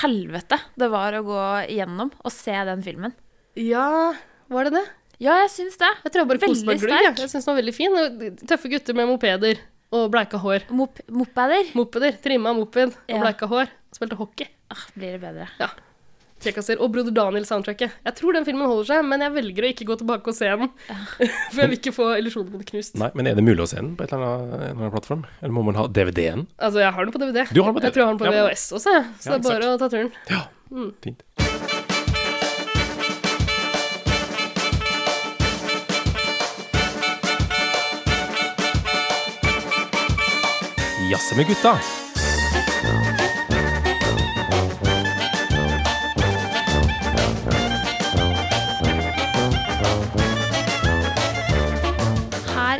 helvete 0.00 0.58
det 0.78 0.88
var 0.94 1.14
å 1.18 1.24
gå 1.26 1.42
igjennom 1.74 2.14
og 2.22 2.34
se 2.34 2.54
den 2.70 2.86
filmen. 2.86 3.14
Ja, 3.58 4.14
var 4.52 4.68
det 4.68 4.76
det? 4.78 4.84
Ja, 5.22 5.38
jeg 5.46 5.50
syns 5.54 5.78
det. 5.80 5.88
Jeg 6.04 6.12
tror 6.12 6.20
jeg 6.24 6.28
bare 6.32 6.42
koste 6.44 6.66
meg 6.68 6.76
Veldig 6.80 6.90
glugg. 6.90 7.16
jeg. 7.22 7.30
syns 7.30 7.44
den 7.46 7.54
var 7.54 7.62
veldig 7.62 7.74
fin. 7.74 7.96
Tøffe 8.46 8.68
gutter 8.72 8.94
med 8.98 9.08
mopeder 9.08 9.62
og 9.96 10.10
bleika 10.12 10.36
hår. 10.42 10.66
Mop 10.76 10.98
mopeder. 11.08 11.72
Mopeder. 11.78 12.18
Trimma 12.22 12.52
moped 12.52 12.92
og 12.92 13.08
Ja. 13.08 13.20
bleika 13.22 13.46
hår. 13.48 13.68
Spilte 13.96 14.16
hockey. 14.18 14.46
Ah, 14.70 14.82
blir 14.96 15.12
det 15.16 15.20
bedre. 15.22 15.48
Ja. 15.60 15.68
Kjekkaser. 16.42 16.76
Og 16.84 16.92
Broder 16.92 17.14
Daniel-soundtracket. 17.16 17.92
Jeg 18.04 18.14
tror 18.18 18.34
den 18.36 18.44
filmen 18.44 18.66
holder 18.68 18.84
seg, 18.84 19.04
men 19.08 19.20
jeg 19.24 19.32
velger 19.32 19.64
å 19.64 19.70
ikke 19.72 19.86
gå 19.88 19.96
tilbake 20.02 20.28
og 20.28 20.34
se 20.36 20.44
den. 20.44 20.68
For 21.54 21.62
jeg 21.62 21.70
vil 21.70 21.78
ikke 21.78 21.94
få 21.96 22.10
illusjonen 22.20 22.52
min 22.52 22.62
knust. 22.68 22.94
Nei, 23.00 23.08
men 23.14 23.26
er 23.26 23.34
det 23.38 23.44
mulig 23.46 23.64
å 23.64 23.68
se 23.70 23.76
den 23.80 23.94
på 23.96 24.04
et 24.04 24.12
eller 24.12 24.26
annet, 24.26 24.52
en 24.52 24.60
eller 24.60 24.74
annen 24.76 24.92
plattform? 24.92 25.24
Eller 25.40 25.54
må 25.56 25.64
man 25.64 25.80
ha 25.80 25.86
DVD-en? 25.88 26.44
Altså, 26.60 26.82
jeg 26.84 26.92
har 26.92 27.04
den 27.08 27.12
på 27.16 27.22
DVD. 27.24 27.46
Du 27.54 27.62
har 27.62 27.72
den 27.72 27.80
på 27.80 27.80
DVD. 27.80 27.88
Jeg 27.88 27.94
tror 27.96 28.02
jeg 28.04 28.06
har 28.10 28.18
den 28.18 28.20
på. 28.20 28.28
Ja, 28.28 28.44
VHS 28.50 28.68
også, 28.76 28.92
så 29.16 29.32
Ja, 29.32 29.38
det 29.38 29.46
er 29.46 29.48
bare 29.48 29.72
å 29.72 29.78
ta 29.80 29.88
turen. 29.88 30.12
Ja, 30.28 30.44
Mm. 30.66 30.92
Jazze 41.10 41.36
med 41.36 41.46
gutta. 41.46 41.78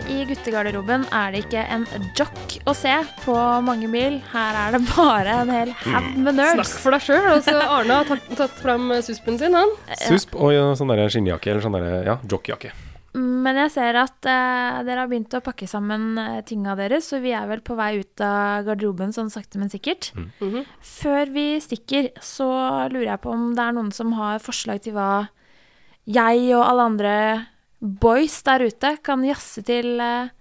I 0.06 0.24
guttegarderoben 0.28 1.04
er 1.14 1.32
det 1.34 1.40
ikke 1.44 1.62
en 1.70 1.84
jock 2.18 2.56
å 2.66 2.72
se 2.74 2.92
på 3.22 3.34
mange 3.62 3.88
mil. 3.90 4.18
Her 4.32 4.58
er 4.58 4.74
det 4.76 4.80
bare 4.88 5.36
en 5.42 5.52
hel 5.52 5.72
haug 5.84 6.08
med 6.16 6.38
nerds. 6.38 6.56
Snakk 6.62 6.82
for 6.82 6.96
deg 6.96 7.04
sjøl. 7.06 7.28
Altså, 7.34 7.54
Arne 7.62 8.00
har 8.00 8.10
tatt, 8.10 8.26
tatt 8.38 8.58
fram 8.62 8.90
suspen 9.06 9.38
sin, 9.38 9.54
han. 9.54 9.76
Susp 10.06 10.34
og 10.38 10.54
ja, 10.54 10.66
sånn 10.78 10.94
skinnjakke, 11.10 11.54
eller 11.54 11.66
sånn 11.66 11.78
ja, 12.06 12.18
jockjakke. 12.26 12.74
Men 13.16 13.56
jeg 13.62 13.72
ser 13.72 13.96
at 13.96 14.26
eh, 14.28 14.80
dere 14.84 15.02
har 15.02 15.08
begynt 15.08 15.32
å 15.38 15.42
pakke 15.44 15.68
sammen 15.70 16.18
uh, 16.20 16.42
tinga 16.44 16.74
deres, 16.76 17.08
så 17.08 17.20
vi 17.22 17.32
er 17.36 17.46
vel 17.48 17.62
på 17.64 17.76
vei 17.78 18.02
ut 18.02 18.22
av 18.24 18.66
garderoben 18.66 19.14
sånn 19.16 19.32
sakte, 19.32 19.60
men 19.62 19.72
sikkert. 19.72 20.10
Mhm. 20.16 20.66
Før 20.84 21.32
vi 21.32 21.46
stikker, 21.64 22.10
så 22.20 22.50
lurer 22.92 23.14
jeg 23.14 23.22
på 23.24 23.32
om 23.32 23.48
det 23.56 23.64
er 23.64 23.76
noen 23.78 23.92
som 23.96 24.12
har 24.18 24.42
forslag 24.44 24.84
til 24.84 24.96
hva 24.98 25.10
jeg 26.06 26.42
og 26.54 26.62
alle 26.62 26.88
andre 26.92 27.14
boys 27.80 28.38
der 28.46 28.66
ute 28.66 28.92
kan 29.04 29.24
jazze 29.26 29.62
til 29.66 29.98
eh, 30.00 30.32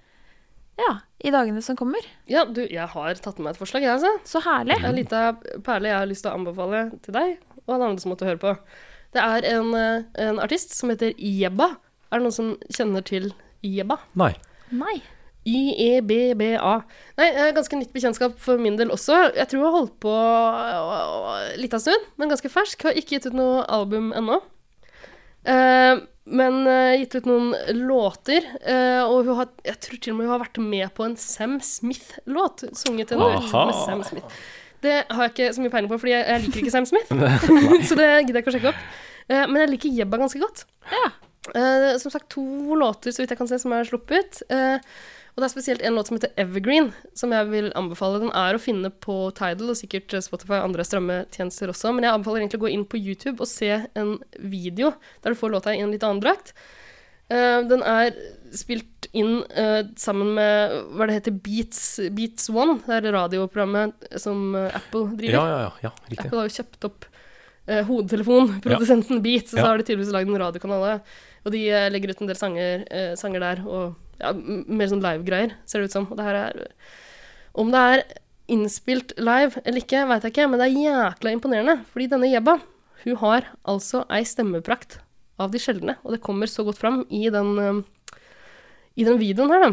ja, 0.80 0.92
i 1.24 1.32
dagene 1.34 1.64
som 1.66 1.78
kommer. 1.80 2.06
Ja, 2.30 2.46
du, 2.46 2.62
jeg 2.64 2.90
har 2.92 3.22
tatt 3.24 3.40
med 3.40 3.48
meg 3.48 3.56
et 3.56 3.62
forslag, 3.62 3.86
jeg, 3.86 3.96
altså. 3.96 4.12
Så 4.28 4.44
herlig. 4.46 4.78
En 4.84 4.96
lita 4.98 5.24
perle 5.66 5.92
jeg 5.92 6.00
har 6.02 6.10
lyst 6.10 6.26
til 6.26 6.34
å 6.34 6.38
anbefale 6.40 6.86
til 7.06 7.16
deg 7.16 7.38
og 7.66 7.74
alle 7.74 7.90
andre 7.90 8.04
som 8.04 8.14
måtte 8.14 8.28
høre 8.28 8.42
på. 8.42 8.54
Det 9.16 9.24
er 9.24 9.48
en, 9.56 9.74
eh, 9.80 10.06
en 10.28 10.42
artist 10.44 10.76
som 10.76 10.92
heter 10.92 11.16
Jebba. 11.18 11.72
Er 12.16 12.22
det 12.22 12.30
noen 12.30 12.36
som 12.36 12.54
kjenner 12.72 13.04
til 13.04 13.34
Jebba? 13.66 13.98
Nei. 14.16 14.32
Nei. 14.72 14.96
Y-e-b-b-a. 15.46 16.74
Nei, 17.20 17.28
eh, 17.28 17.52
ganske 17.54 17.78
nytt 17.78 17.92
bekjentskap 17.94 18.38
for 18.42 18.62
min 18.62 18.80
del 18.80 18.94
også. 18.96 19.18
Jeg 19.36 19.50
tror 19.52 19.60
jeg 19.60 19.68
har 19.68 19.76
holdt 19.76 19.98
på 20.02 20.14
uh, 20.16 21.44
litt 21.60 21.76
av 21.76 21.84
stund, 21.84 22.08
men 22.16 22.32
ganske 22.32 22.50
fersk. 22.50 22.88
Har 22.88 22.96
ikke 22.98 23.18
gitt 23.18 23.28
ut 23.28 23.36
noe 23.38 23.66
album 23.68 24.14
ennå. 24.16 24.40
Eh, 25.46 26.00
men 26.26 26.62
eh, 26.72 26.96
gitt 27.04 27.20
ut 27.20 27.28
noen 27.30 27.52
låter. 27.84 28.48
eh, 28.64 29.04
og 29.04 29.28
hun 29.28 29.36
har, 29.44 29.52
jeg 29.68 29.78
tror 29.86 30.00
til 30.02 30.16
og 30.16 30.18
med 30.18 30.26
hun 30.26 30.34
har 30.34 30.42
vært 30.48 30.62
med 30.64 30.94
på 30.98 31.06
en 31.06 31.18
Sam 31.22 31.60
Smith-låt. 31.62 32.66
Sunget 32.74 33.14
en 33.14 33.22
Aha. 33.28 33.66
med 33.68 33.78
Sam 33.84 34.02
Smith. 34.08 34.40
Det 34.82 35.04
har 35.10 35.28
jeg 35.28 35.36
ikke 35.36 35.52
så 35.54 35.62
mye 35.62 35.74
peiling 35.74 35.92
på, 35.92 36.00
fordi 36.02 36.16
jeg, 36.16 36.26
jeg 36.32 36.46
liker 36.48 36.64
ikke 36.64 36.74
Sam 36.74 36.90
Smith. 36.90 37.14
så 37.92 38.00
det 38.00 38.10
gidder 38.26 38.40
jeg 38.40 38.48
ikke 38.48 38.56
å 38.56 38.58
sjekke 38.58 38.74
opp. 38.74 38.82
Eh, 39.30 39.46
men 39.46 39.62
jeg 39.62 39.76
liker 39.76 40.02
Jebba 40.02 40.24
ganske 40.26 40.42
godt. 40.42 40.66
Eh, 41.54 41.98
som 41.98 42.12
sagt, 42.12 42.30
to 42.30 42.76
låter 42.76 43.12
så 43.12 43.22
vidt 43.22 43.36
jeg 43.36 43.40
kan 43.40 43.50
se 43.50 43.60
som 43.62 43.74
er 43.76 43.86
sluppet. 43.88 44.42
Uh, 44.50 44.80
og 45.36 45.44
det 45.44 45.50
er 45.50 45.52
spesielt 45.52 45.84
en 45.84 45.98
låt 45.98 46.08
som 46.08 46.16
heter 46.16 46.32
Evergreen, 46.40 46.94
som 47.18 47.34
jeg 47.36 47.50
vil 47.52 47.68
anbefale. 47.76 48.22
Den 48.24 48.32
er 48.32 48.56
å 48.56 48.62
finne 48.62 48.90
på 48.90 49.18
Tidal 49.36 49.74
og 49.74 49.78
sikkert 49.78 50.16
Spotify 50.24 50.62
og 50.62 50.70
andre 50.70 50.86
strømmetjenester 50.88 51.74
også. 51.74 51.92
Men 51.94 52.08
jeg 52.08 52.16
anbefaler 52.16 52.42
egentlig 52.42 52.62
å 52.62 52.66
gå 52.66 52.72
inn 52.72 52.88
på 52.88 53.02
YouTube 53.02 53.44
og 53.44 53.52
se 53.52 53.70
en 53.84 54.16
video 54.40 54.94
der 55.22 55.36
du 55.36 55.40
får 55.40 55.54
låta 55.58 55.76
i 55.76 55.84
en 55.84 55.92
litt 55.94 56.06
annen 56.08 56.24
drakt. 56.24 56.56
Uh, 57.28 57.66
den 57.68 57.84
er 57.84 58.16
spilt 58.56 59.10
inn 59.16 59.42
sammen 60.00 60.34
med 60.36 60.74
hva 60.96 61.06
det 61.08 61.18
heter, 61.18 61.36
Beats, 61.44 61.80
Beats 62.16 62.50
One. 62.52 62.78
Det 62.84 62.98
er 62.98 63.16
radioprogrammet 63.16 64.08
som 64.20 64.56
Apple 64.56 65.10
driver. 65.20 65.36
Ja, 65.36 65.44
ja, 65.48 65.60
ja, 65.84 65.92
ja. 65.92 66.16
Apple 66.24 66.40
har 66.40 66.50
jo 66.50 66.56
kjøpt 66.56 66.88
opp 66.88 67.08
eh, 67.68 67.78
ja. 67.78 69.20
Beats, 69.22 69.54
og 69.54 69.60
så 69.60 69.66
har 69.66 69.78
de 69.78 69.88
tydeligvis 69.88 70.14
lagd 70.14 70.30
en 70.30 70.42
radiokanal. 70.42 71.00
Og 71.46 71.54
de 71.54 71.62
eh, 71.70 71.88
legger 71.94 72.12
ut 72.12 72.22
en 72.24 72.30
del 72.30 72.40
sanger, 72.40 72.86
eh, 72.90 73.14
sanger 73.20 73.44
der, 73.44 73.64
og 73.70 74.22
ja, 74.22 74.32
mer 74.34 74.90
sånn 74.90 75.04
live-greier, 75.04 75.56
ser 75.70 75.82
det 75.82 75.92
ut 75.92 75.98
som. 75.98 76.08
Og 76.10 76.20
det 76.20 76.28
her 76.28 76.40
er 76.42 76.62
Om 77.56 77.70
det 77.72 77.82
er 77.82 78.02
innspilt 78.52 79.14
live 79.18 79.62
eller 79.64 79.82
ikke, 79.82 80.04
veit 80.10 80.26
jeg 80.26 80.34
ikke, 80.34 80.48
men 80.52 80.60
det 80.60 80.68
er 80.68 80.80
jækla 80.86 81.34
imponerende. 81.34 81.76
Fordi 81.92 82.10
denne 82.12 82.30
Jebba, 82.30 82.58
hun 83.06 83.20
har 83.22 83.48
altså 83.64 84.04
ei 84.14 84.26
stemmeprakt 84.28 85.00
av 85.42 85.54
de 85.54 85.62
sjeldne, 85.62 85.98
og 86.04 86.16
det 86.16 86.24
kommer 86.24 86.50
så 86.52 86.66
godt 86.68 86.80
fram 86.82 87.04
i 87.10 87.30
den, 87.34 87.56
eh, 87.60 88.20
i 88.96 89.08
den 89.08 89.20
videoen 89.22 89.54
her, 89.54 89.70
da. 89.70 89.72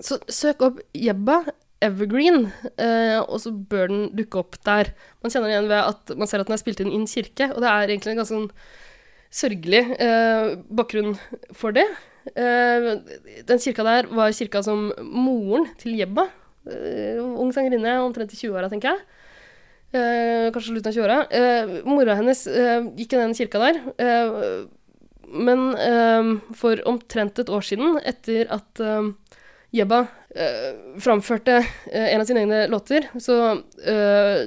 Så 0.00 0.18
søk 0.28 0.62
opp 0.64 0.80
Jebba 0.96 1.42
Evergreen, 1.82 2.52
eh, 2.78 3.18
og 3.20 3.40
så 3.42 3.50
bør 3.50 3.90
den 3.90 4.02
dukke 4.16 4.38
opp 4.38 4.56
der. 4.64 4.92
Man 5.22 5.34
kjenner 5.34 5.50
igjen 5.50 5.68
ved 5.68 5.82
at 5.82 6.16
man 6.16 6.30
ser 6.30 6.42
at 6.42 6.48
den 6.48 6.54
er 6.54 6.62
spilt 6.62 6.80
inn 6.80 6.92
i 6.92 7.00
en 7.00 7.10
kirke, 7.10 7.50
og 7.52 7.60
det 7.64 7.68
er 7.68 7.90
egentlig 7.90 8.14
en 8.14 8.22
ganske 8.22 8.36
sånn 8.36 8.50
sørgelig 9.32 9.82
eh, 9.96 10.52
bakgrunn 10.68 11.16
for 11.56 11.74
det. 11.76 11.86
Eh, 12.36 12.88
den 13.48 13.62
kirka 13.62 13.84
der 13.86 14.10
var 14.12 14.34
kirka 14.36 14.62
som 14.64 14.90
moren 15.02 15.66
til 15.80 15.96
Jebba, 15.98 16.28
eh, 16.68 17.18
ung 17.18 17.50
sangerinne, 17.54 17.96
omtrent 18.04 18.34
i 18.34 18.38
20-åra, 18.38 18.70
tenker 18.72 18.92
jeg. 18.92 19.02
Eh, 19.92 20.46
kanskje 20.52 20.70
slutten 20.72 20.92
av 20.92 20.96
20-åra. 20.96 21.18
Eh, 21.32 21.72
mora 21.88 22.16
hennes 22.20 22.46
eh, 22.48 22.86
gikk 22.96 23.16
i 23.16 23.20
den 23.20 23.34
kirka 23.36 23.60
der. 23.60 23.80
Eh, 24.00 24.62
men 25.32 25.66
eh, 25.80 26.30
for 26.56 26.80
omtrent 26.88 27.40
et 27.40 27.52
år 27.52 27.64
siden, 27.64 27.98
etter 28.04 28.48
at 28.52 28.80
eh, 28.84 29.10
Jebba 29.72 30.02
eh, 30.36 30.70
framførte 31.00 31.58
eh, 31.88 32.08
en 32.12 32.20
av 32.20 32.28
sine 32.28 32.44
egne 32.44 32.62
låter, 32.72 33.08
så 33.16 33.36
eh, 33.80 34.42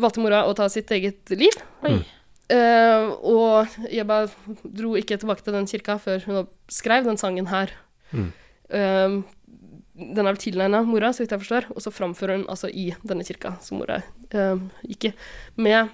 valgte 0.00 0.20
mora 0.20 0.42
å 0.48 0.56
ta 0.56 0.68
sitt 0.72 0.92
eget 0.92 1.32
liv. 1.32 1.56
Oi. 1.88 1.96
Eh, 2.50 3.10
og 3.30 3.74
Jebba 3.92 4.24
dro 4.64 4.94
ikke 4.98 5.18
tilbake 5.20 5.44
til 5.46 5.54
den 5.54 5.68
kirka 5.70 5.98
før 6.02 6.24
hun 6.26 6.40
skrev 6.72 7.06
den 7.06 7.20
sangen 7.20 7.50
her. 7.50 7.72
Mm. 8.10 8.30
Uh, 8.70 9.20
den 10.00 10.22
er 10.22 10.30
vel 10.30 10.38
tilegna 10.40 10.80
mora, 10.86 11.10
så 11.14 11.22
vidt 11.22 11.34
jeg 11.34 11.42
forstår, 11.42 11.68
og 11.74 11.82
så 11.82 11.92
framfører 11.94 12.38
hun 12.38 12.48
altså 12.50 12.70
i 12.70 12.88
denne 13.06 13.26
kirka 13.26 13.56
som 13.62 13.80
mora 13.80 14.00
uh, 14.34 14.62
gikk 14.86 15.10
i, 15.10 15.12
med 15.58 15.90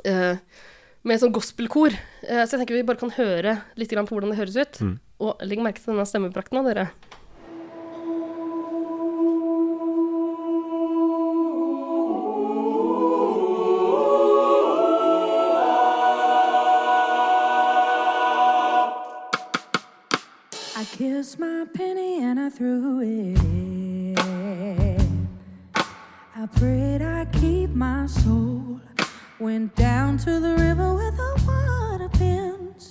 med 0.00 1.18
sånn 1.20 1.32
gospelkor. 1.34 1.92
Så 2.22 2.54
jeg 2.54 2.60
tenker 2.60 2.76
vi 2.78 2.84
bare 2.88 3.00
kan 3.00 3.10
høre 3.12 3.56
litt 3.76 3.90
grann 3.92 4.06
på 4.08 4.14
hvordan 4.14 4.32
det 4.32 4.38
høres 4.38 4.56
ut. 4.56 4.78
Mm. 4.80 4.94
Og 5.26 5.42
legg 5.44 5.60
merke 5.60 5.82
til 5.82 5.92
denne 5.92 6.06
stemmeprakten 6.08 6.60
av 6.60 6.68
dere. 6.70 6.86
Kissed 21.30 21.38
my 21.38 21.64
penny 21.72 22.24
and 22.24 22.40
I 22.40 22.50
threw 22.50 23.00
it. 23.02 23.38
I 26.34 26.46
prayed 26.56 27.02
I 27.02 27.24
keep 27.26 27.70
my 27.70 28.06
soul 28.06 28.80
Went 29.38 29.76
down 29.76 30.18
to 30.18 30.40
the 30.40 30.56
river 30.56 30.92
where 30.96 31.12
the 31.12 31.42
water 31.46 32.08
bends. 32.18 32.90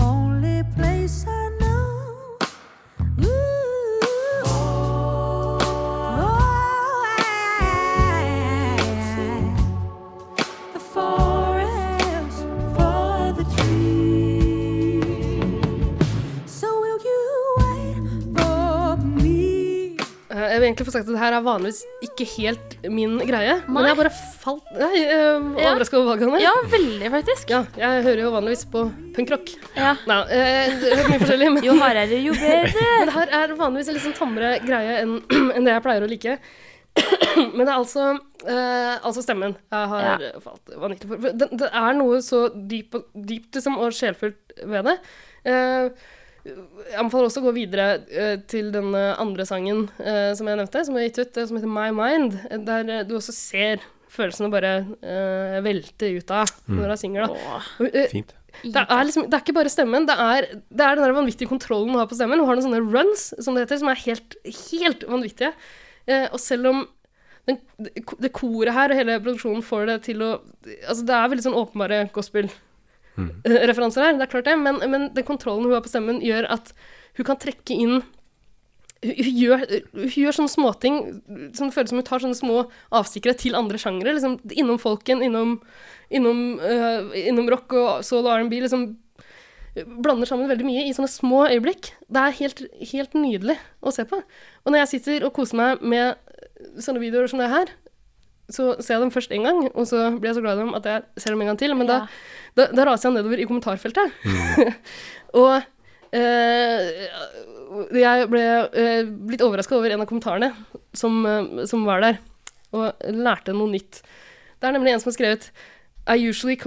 Only 0.00 0.64
place 0.74 1.26
I 1.28 1.43
Eh, 20.64 20.70
egentlig 20.70 20.86
få 20.88 20.92
sagt 20.94 21.04
at 21.06 21.12
det 21.12 21.20
her 21.20 21.34
er 21.36 21.44
vanligvis 21.44 21.82
ikke 22.06 22.24
helt 22.38 22.74
min 22.90 23.18
greie, 23.28 23.58
men 23.68 23.84
jeg 23.88 23.98
bare 23.98 24.12
falt 24.40 24.70
Nei, 24.80 25.02
øh, 25.04 25.46
overraska 25.60 25.98
over 26.00 26.14
valgene. 26.14 26.40
Ja, 26.42 26.52
veldig, 26.72 27.10
faktisk. 27.12 27.52
Ja, 27.52 27.62
jeg 27.78 28.02
hører 28.08 28.22
jo 28.24 28.32
vanligvis 28.34 28.64
på 28.72 28.84
punkrock. 29.16 29.52
Ja. 29.76 29.94
Nei, 30.08 30.18
øh, 30.24 30.74
det 30.80 30.92
er 30.96 31.08
mye 31.10 31.20
forskjellig, 31.22 31.50
men 31.58 31.64
Jo 31.68 31.76
hardere, 31.80 32.20
jo 32.24 32.32
bedre. 32.40 32.90
Men 32.98 33.10
det 33.10 33.16
her 33.18 33.34
er 33.42 33.56
vanligvis 33.60 33.88
en 33.92 33.98
litt 33.98 34.06
sånn 34.08 34.16
tammere 34.18 34.54
greie 34.64 35.00
enn 35.02 35.18
en 35.56 35.64
det 35.68 35.76
jeg 35.76 35.84
pleier 35.84 36.06
å 36.06 36.10
like. 36.10 36.38
Men 37.56 37.64
det 37.64 37.70
er 37.72 37.78
altså, 37.80 38.02
øh, 38.46 38.92
altså 39.02 39.22
stemmen 39.24 39.56
jeg 39.58 39.88
har 39.90 40.04
Ja. 40.22 40.28
falt 40.44 40.74
vanvittig 40.78 41.08
for. 41.10 41.24
Det, 41.34 41.48
det 41.58 41.70
er 41.74 41.96
noe 41.98 42.20
så 42.22 42.44
dypt, 42.54 42.94
dypt 43.14 43.58
liksom, 43.58 43.80
og 43.82 43.90
sjelfullt 43.96 44.54
ved 44.62 44.86
det. 44.86 44.94
Eh, 45.50 45.88
jeg 46.44 46.98
anbefaler 47.00 47.28
også 47.30 47.40
å 47.40 47.46
gå 47.48 47.52
videre 47.56 47.86
eh, 48.12 48.36
til 48.50 48.70
den 48.74 48.92
andre 48.94 49.46
sangen 49.48 49.86
eh, 49.98 50.32
som 50.36 50.48
jeg 50.50 50.58
nevnte, 50.60 50.82
som 50.86 50.96
er 51.00 51.06
gitt 51.08 51.20
ut, 51.22 51.36
eh, 51.40 51.46
som 51.48 51.56
heter 51.58 51.70
My 51.72 51.88
Mind, 51.96 52.36
der 52.68 53.04
du 53.08 53.14
også 53.16 53.32
ser 53.36 53.84
følelsene 54.14 54.50
bare 54.52 54.72
velte 55.64 56.12
ut 56.20 56.28
av 56.30 56.50
Mm. 56.68 56.76
når 56.78 56.88
hun 56.92 56.96
synger. 57.00 57.26
da. 57.26 57.60
Fint. 58.12 58.30
det 58.62 58.82
er, 58.84 59.04
liksom, 59.08 59.24
det 59.28 59.34
er 59.36 59.42
ikke 59.42 59.56
bare 59.56 59.72
stemmen, 59.72 60.06
det 60.06 60.14
er, 60.14 60.46
det 60.70 60.84
er 60.86 60.94
den 60.96 61.04
der 61.04 61.16
vanvittige 61.16 61.50
kontrollen 61.50 61.90
hun 61.90 61.98
har 61.98 62.06
på 62.06 62.14
stemmen. 62.16 62.38
Hun 62.38 62.46
har 62.46 62.56
noen 62.60 62.68
sånne 62.68 62.84
runs, 62.94 63.24
som 63.42 63.56
det 63.56 63.64
heter, 63.66 63.80
som 63.82 63.90
er 63.90 64.00
helt, 64.04 64.36
helt 64.70 65.02
vanvittige. 65.10 65.50
Eh, 66.06 66.28
og 66.30 66.38
selv 66.40 66.70
om 66.70 66.84
den, 67.48 67.58
det 68.22 68.30
koret 68.32 68.72
her 68.72 68.92
og 68.94 68.96
hele 68.96 69.18
produksjonen 69.20 69.64
får 69.66 69.86
det 69.90 69.98
til 70.06 70.22
å 70.24 70.30
Altså, 70.88 71.02
det 71.04 71.12
er 71.18 71.28
veldig 71.28 71.44
sånn 71.44 71.58
åpenbare 71.60 71.98
gospel-referanser 73.44 74.06
her, 74.06 74.18
det 74.18 74.26
er 74.26 74.32
klart 74.32 74.50
det, 74.50 74.58
men, 74.60 74.82
men 74.90 75.08
den 75.14 75.26
kontrollen 75.26 75.68
hun 75.68 75.76
har 75.76 75.84
på 75.84 75.92
stemmen, 75.92 76.22
gjør 76.24 76.48
at 76.56 76.74
hun 77.18 77.28
kan 77.28 77.40
trekke 77.40 77.76
inn 77.76 78.02
hun 79.04 79.36
gjør, 79.36 79.64
hun 79.92 80.12
gjør 80.16 80.36
sånne 80.38 80.52
småting 80.52 80.94
som 81.56 81.72
føles 81.74 81.90
som 81.92 82.00
hun 82.00 82.06
tar 82.08 82.22
sånne 82.22 82.38
små 82.38 82.62
avstikkere 82.94 83.36
til 83.36 83.56
andre 83.58 83.76
sjangere. 83.76 84.14
Liksom, 84.16 84.38
innom 84.56 84.78
folken, 84.80 85.20
innom, 85.24 85.58
innom, 86.08 86.40
uh, 86.62 87.12
innom 87.20 87.50
rock 87.52 87.74
og 87.76 88.06
soul 88.06 88.24
og 88.24 88.32
R&B. 88.38 88.62
Liksom, 88.64 88.86
blander 89.74 90.30
sammen 90.30 90.48
veldig 90.48 90.66
mye 90.66 90.86
i 90.86 90.94
sånne 90.96 91.10
små 91.10 91.44
øyeblikk. 91.50 91.92
Det 92.08 92.22
er 92.22 92.38
helt, 92.38 92.64
helt 92.94 93.16
nydelig 93.18 93.58
å 93.84 93.92
se 93.94 94.06
på. 94.08 94.20
Og 94.64 94.72
når 94.72 94.84
jeg 94.84 94.92
sitter 94.94 95.26
og 95.26 95.34
koser 95.36 95.60
meg 95.60 95.82
med 95.84 96.80
sånne 96.80 97.02
videoer 97.02 97.28
som 97.30 97.42
det 97.42 97.50
her, 97.52 97.74
så 98.52 98.74
ser 98.82 98.96
jeg 98.96 99.04
dem 99.04 99.12
først 99.14 99.32
én 99.32 99.46
gang, 99.46 99.62
og 99.72 99.86
så 99.88 100.10
blir 100.18 100.30
jeg 100.30 100.38
så 100.38 100.44
glad 100.44 100.58
i 100.58 100.64
dem 100.64 100.74
at 100.76 100.88
jeg 100.88 101.04
ser 101.22 101.32
dem 101.32 101.44
en 101.44 101.52
gang 101.52 101.60
til. 101.60 101.74
Men 101.78 101.88
da, 101.88 102.00
da, 102.58 102.68
da 102.76 102.86
raser 102.88 103.08
jeg 103.08 103.16
nedover 103.18 103.40
i 103.40 103.46
kommentarfeltet. 103.48 104.12
og 105.42 105.54
eh, 106.12 107.06
jeg 108.00 108.28
ble 108.32 108.44
eh, 108.68 109.12
litt 109.32 109.44
overraska 109.44 109.78
over 109.78 109.94
en 109.94 110.04
av 110.04 110.10
kommentarene 110.10 110.52
som, 110.96 111.22
eh, 111.28 111.64
som 111.70 111.86
var 111.88 112.04
der, 112.04 112.20
og 112.76 113.06
lærte 113.16 113.56
noe 113.56 113.72
nytt. 113.72 114.02
Det 114.60 114.68
er 114.68 114.76
nemlig 114.76 114.94
en 114.94 115.02
som 115.02 115.12
har 115.12 115.18
skrevet 115.18 115.50
I 116.06 116.18
usually, 116.20 116.58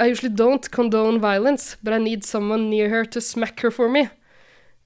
I 0.00 0.08
usually 0.08 0.34
don't 0.34 0.70
condone 0.70 1.20
violence, 1.20 1.76
but 1.82 1.92
I 1.92 1.98
need 1.98 2.24
someone 2.24 2.70
near 2.70 2.88
her 2.88 3.04
to 3.04 3.20
smack 3.20 3.60
her 3.60 3.70
for 3.70 3.88
me. 3.88 4.08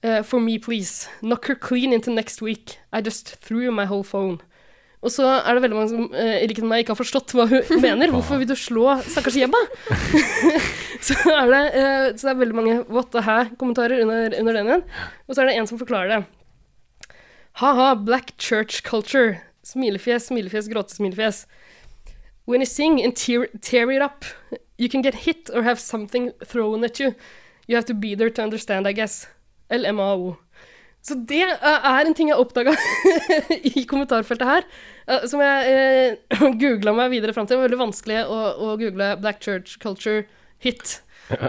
Uh, 0.03 0.23
for 0.25 0.41
me, 0.41 0.59
please. 0.59 1.09
Knock 1.21 1.47
her 1.47 1.55
clean 1.55 1.93
into 1.93 2.11
next 2.11 2.43
week. 2.43 2.79
I 2.93 3.01
just 3.01 3.37
threw 3.37 3.71
my 3.71 3.85
whole 3.85 4.03
phone. 4.03 4.41
Og 5.03 5.11
så 5.11 5.27
er 5.27 5.57
det 5.57 5.65
veldig 5.65 5.79
mange 5.79 5.91
som 5.91 6.05
i 6.15 6.47
likhet 6.47 6.63
med 6.63 6.71
meg 6.71 6.85
ikke 6.85 6.95
har 6.95 7.01
forstått 7.01 7.33
hva 7.35 7.49
hun 7.51 7.81
mener. 7.85 8.13
Hvorfor 8.15 8.39
vil 8.39 8.51
du 8.51 8.55
slå 8.59 8.87
stakkars 9.03 9.39
Jebba? 9.41 9.59
så, 11.07 11.17
er 11.33 11.51
det, 11.51 11.63
eh, 11.75 12.05
så 12.15 12.29
det 12.29 12.35
er 12.35 12.43
veldig 12.45 12.59
mange 12.59 12.77
what 12.87 13.11
the 13.15 13.25
hæ-kommentarer 13.27 14.05
under, 14.05 14.37
under 14.39 14.59
den 14.59 14.71
igjen. 14.71 14.85
Og 15.27 15.35
så 15.35 15.43
er 15.43 15.51
det 15.51 15.57
en 15.59 15.67
som 15.71 15.81
forklarer 15.81 16.15
det. 16.15 16.21
Ha-ha, 17.63 17.95
black 17.99 18.37
church 18.39 18.85
culture. 18.87 19.41
Smilefjes, 19.67 20.31
smilefjes, 20.31 20.71
gråtesmilefjes. 20.71 21.47
When 22.47 22.63
you 22.63 22.67
sing 22.67 23.03
and 23.03 23.15
tear, 23.15 23.47
tear 23.61 23.91
it 23.91 24.03
up, 24.03 24.25
you 24.79 24.89
can 24.89 25.03
get 25.03 25.27
hit 25.27 25.51
or 25.55 25.63
have 25.63 25.81
something 25.81 26.31
thrown 26.45 26.85
at 26.85 26.99
you. 26.99 27.15
You 27.67 27.77
have 27.77 27.87
to 27.87 27.95
be 27.95 28.15
there 28.15 28.31
to 28.31 28.43
understand, 28.43 28.87
I 28.87 28.93
guess. 28.93 29.27
LMAO. 29.71 30.37
Så 31.03 31.15
det 31.15 31.43
eh, 31.43 31.87
er 31.91 32.07
en 32.07 32.15
ting 32.15 32.31
jeg 32.31 32.39
oppdaga 32.39 32.75
i 33.75 33.85
kommentarfeltet 33.91 34.47
her, 34.47 34.67
eh, 34.67 34.91
som 35.31 35.43
jeg 35.43 35.73
eh, 35.73 36.45
googla 36.63 36.95
meg 36.97 37.13
videre 37.15 37.35
fram 37.37 37.47
til. 37.49 37.57
Det 37.57 37.63
var 37.63 37.71
veldig 37.71 37.83
vanskelig 37.87 38.21
å, 38.27 38.43
å 38.55 38.75
google 38.81 39.15
Black 39.23 39.43
Church 39.45 39.79
Culture 39.83 40.27
hit 40.63 41.01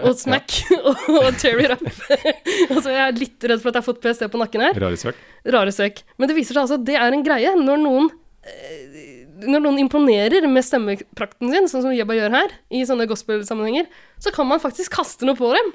og 0.02 0.14
smack 0.22 0.56
og, 0.86 1.06
og 1.18 1.30
tear 1.40 1.60
it 1.62 1.74
up. 1.74 1.84
altså, 1.84 2.90
jeg 2.90 3.00
er 3.04 3.16
litt 3.18 3.48
redd 3.50 3.62
for 3.62 3.70
at 3.70 3.78
jeg 3.78 3.82
har 3.82 3.88
fått 3.88 4.02
PST 4.04 4.28
på 4.32 4.40
nakken 4.40 4.66
her. 4.68 4.82
Rare 4.86 5.00
søk. 5.00 5.22
Rare 5.54 5.74
søk. 5.74 6.04
Men 6.18 6.30
det 6.30 6.38
viser 6.38 6.56
seg 6.56 6.64
altså 6.64 6.80
at 6.80 6.86
det 6.88 6.98
er 7.00 7.16
en 7.16 7.24
greie. 7.26 7.54
Når 7.60 7.82
noen, 7.84 8.10
eh, 8.48 9.00
når 9.44 9.64
noen 9.66 9.80
imponerer 9.84 10.46
med 10.50 10.66
stemmeprakten 10.66 11.52
sin, 11.52 11.70
sånn 11.70 11.86
som 11.88 11.96
Jebba 11.96 12.16
gjør 12.18 12.38
her, 12.38 12.54
i 12.74 12.84
sånne 12.88 13.08
gospel-sammenhenger, 13.10 13.90
så 14.22 14.32
kan 14.34 14.48
man 14.50 14.62
faktisk 14.62 14.94
kaste 14.98 15.28
noe 15.28 15.38
på 15.38 15.50
dem. 15.54 15.74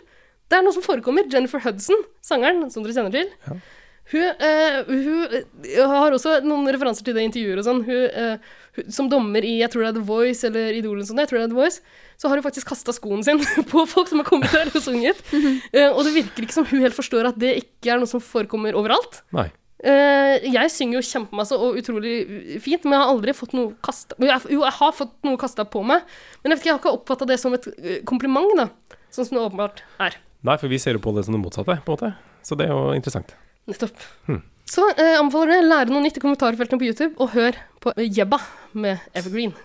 Det 0.49 0.57
er 0.57 0.65
noe 0.65 0.73
som 0.73 0.85
forekommer. 0.85 1.27
Jennifer 1.29 1.61
Hudson, 1.61 2.07
sangeren, 2.25 2.65
som 2.73 2.85
dere 2.85 2.95
kjenner 2.95 3.13
til, 3.13 3.59
hun, 4.09 4.25
uh, 4.41 4.89
hun 4.89 5.91
har 5.91 6.15
også 6.15 6.39
noen 6.41 6.69
referanser 6.73 7.05
til 7.05 7.13
det 7.17 7.27
intervjuet 7.27 7.61
og 7.61 7.67
sånn. 7.67 7.83
Hun, 7.85 8.15
uh, 8.15 8.55
hun, 8.77 8.87
som 8.95 9.09
dommer 9.11 9.45
i 9.45 9.59
jeg 9.59 9.69
tror 9.73 9.85
det 9.85 9.91
er 9.91 9.97
The 9.99 10.05
Voice 10.07 10.47
eller 10.49 10.77
Idol 10.79 11.03
sånn, 11.05 11.21
jeg 11.21 11.29
tror 11.29 11.39
det 11.39 11.45
er 11.45 11.51
The 11.53 11.59
Voice, 11.59 11.83
så 12.17 12.31
har 12.31 12.39
hun 12.39 12.45
faktisk 12.47 12.71
kasta 12.71 12.95
skoen 12.95 13.21
sin 13.25 13.41
på 13.71 13.85
folk 13.89 14.09
som 14.09 14.23
har 14.23 14.29
kommet 14.29 14.53
der 14.55 14.71
og 14.73 14.81
sunget. 14.81 15.21
Uh, 15.29 15.91
og 15.91 16.03
det 16.07 16.15
virker 16.17 16.47
ikke 16.47 16.57
som 16.57 16.67
hun 16.71 16.85
helt 16.85 16.97
forstår 16.97 17.29
at 17.29 17.39
det 17.41 17.55
ikke 17.61 17.93
er 17.93 18.01
noe 18.01 18.09
som 18.09 18.23
forekommer 18.23 18.77
overalt. 18.79 19.21
Nei. 19.35 19.49
Jeg 19.79 20.67
synger 20.73 20.97
jo 20.97 21.07
kjempemasse 21.07 21.55
og 21.55 21.77
utrolig 21.79 22.17
fint, 22.59 22.83
men 22.83 22.97
jeg 22.97 22.99
har 22.99 23.11
aldri 23.13 23.31
fått 23.31 23.53
noe 23.55 23.77
kasta 23.79 24.17
Jo, 24.19 24.59
jeg 24.65 24.75
har 24.75 24.97
fått 24.97 25.13
noe 25.23 25.39
kasta 25.39 25.63
på 25.63 25.85
meg, 25.87 26.03
men 26.41 26.51
jeg 26.51 26.57
vet 26.57 26.65
ikke, 26.65 26.67
jeg 26.67 26.75
har 26.75 26.81
ikke 26.81 26.95
oppfatta 26.97 27.27
det 27.29 27.37
som 27.39 27.55
et 27.55 27.69
kompliment, 28.09 28.51
da. 28.59 28.97
Sånn 29.07 29.29
som 29.29 29.39
det 29.39 29.45
åpenbart 29.45 29.79
er. 30.03 30.19
Nei, 30.43 30.59
for 30.59 30.67
vi 30.71 30.83
ser 30.83 30.99
jo 30.99 31.05
på 31.07 31.15
det 31.15 31.23
som 31.29 31.37
det 31.37 31.39
motsatte, 31.45 31.79
på 31.85 31.95
en 31.95 31.95
måte. 31.95 32.11
Så 32.43 32.59
det 32.59 32.67
er 32.67 32.75
jo 32.75 32.91
interessant. 32.91 33.31
Nettopp. 33.67 33.97
Hmm. 34.27 34.43
Så 34.69 34.85
eh, 34.93 35.17
anbefaler 35.17 35.63
å 35.63 35.65
lære 35.65 35.93
noe 35.93 36.03
nytt 36.05 36.19
i 36.19 36.23
kommentarfeltene 36.23 36.79
på 36.79 36.87
YouTube, 36.87 37.15
og 37.17 37.33
hør 37.33 37.57
på 37.81 37.93
Jebba 38.05 38.37
med 38.77 39.01
Evergreen. 39.17 39.55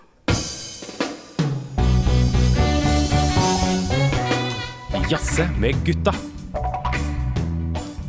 Jazze 5.11 5.45
med 5.61 5.77
gutta. 5.85 6.15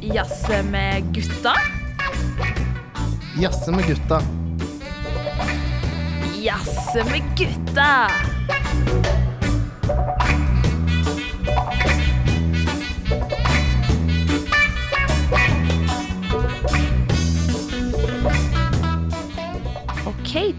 Jazze 0.02 0.62
med 0.64 1.12
gutta. 1.14 1.54
Jazze 3.36 3.72
med 3.76 3.88
gutta. 3.88 4.22
Jazze 6.40 7.04
med 7.12 7.22
gutta. 7.36 9.25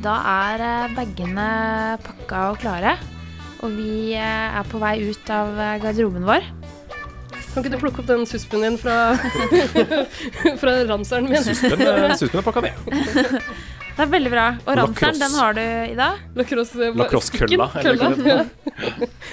Da 0.07 0.17
er 0.31 0.63
eh, 0.63 0.95
bagene 0.95 1.51
pakka 2.05 2.43
og 2.53 2.61
klare. 2.63 2.95
Og 3.65 3.73
vi 3.75 4.15
eh, 4.15 4.59
er 4.61 4.69
på 4.71 4.79
vei 4.83 5.01
ut 5.09 5.33
av 5.33 5.57
eh, 5.59 5.79
garderoben 5.83 6.27
vår. 6.29 6.47
Kan 7.53 7.65
ikke 7.65 7.73
du 7.73 7.81
plukke 7.81 8.03
opp 8.03 8.11
den 8.11 8.27
suspen 8.29 8.63
din 8.63 8.77
fra, 8.79 9.17
fra 10.61 10.75
ranseren 10.91 11.27
min? 11.31 11.41
Suspen, 11.43 11.83
suspen 12.21 12.43
er 12.43 12.47
pakka 12.47 12.67
ned. 12.69 13.43
Det 13.97 14.05
er 14.05 14.11
veldig 14.13 14.31
bra. 14.31 14.47
Og 14.69 14.77
ranseren, 14.77 15.19
den 15.23 15.37
har 15.41 15.57
du, 15.57 15.63
i 15.65 15.97
dag? 15.97 16.21
Lacrosse-kølla, 16.37 17.69
ja. 17.81 18.43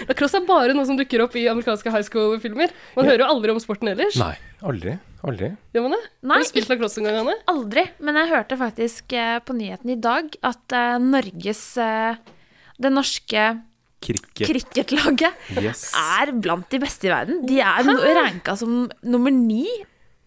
Lacrosse 0.07 0.39
er 0.39 0.45
bare 0.47 0.77
noe 0.77 0.87
som 0.87 0.97
dukker 0.97 1.25
opp 1.27 1.35
i 1.35 1.49
amerikanske 1.51 1.91
high 1.91 2.07
school-filmer. 2.07 2.71
Man 2.95 3.11
hører 3.11 3.25
jo 3.25 3.33
aldri 3.35 3.53
om 3.53 3.59
sporten 3.61 3.91
ellers. 3.91 4.15
Nei, 4.23 4.37
aldri. 4.63 4.95
Aldri. 5.23 5.49
Gjør 5.73 5.85
man 5.87 5.93
det? 5.95 6.01
Nei, 6.27 6.35
Har 6.35 6.43
du 6.43 6.49
spilt 6.49 6.71
lacrosse 6.71 6.99
en 6.99 7.05
gang, 7.07 7.19
Anne? 7.21 7.35
Aldri. 7.53 7.85
Men 8.03 8.17
jeg 8.19 8.31
hørte 8.33 8.57
faktisk 8.59 9.13
eh, 9.15 9.37
på 9.47 9.55
nyheten 9.55 9.93
i 9.93 9.99
dag 10.03 10.33
at 10.43 10.75
eh, 10.75 10.97
Norges 10.99 11.61
eh, 11.79 12.17
Det 12.81 12.91
norske 12.91 13.45
Cricket. 14.03 14.49
cricketlaget 14.49 15.31
Yes. 15.63 15.85
er 15.95 16.33
blant 16.43 16.67
de 16.73 16.79
beste 16.83 17.07
i 17.07 17.13
verden. 17.13 17.45
De 17.47 17.61
er 17.63 17.85
no 17.87 17.95
ranka 18.17 18.57
som 18.59 18.89
nummer 19.07 19.31
ni 19.31 19.63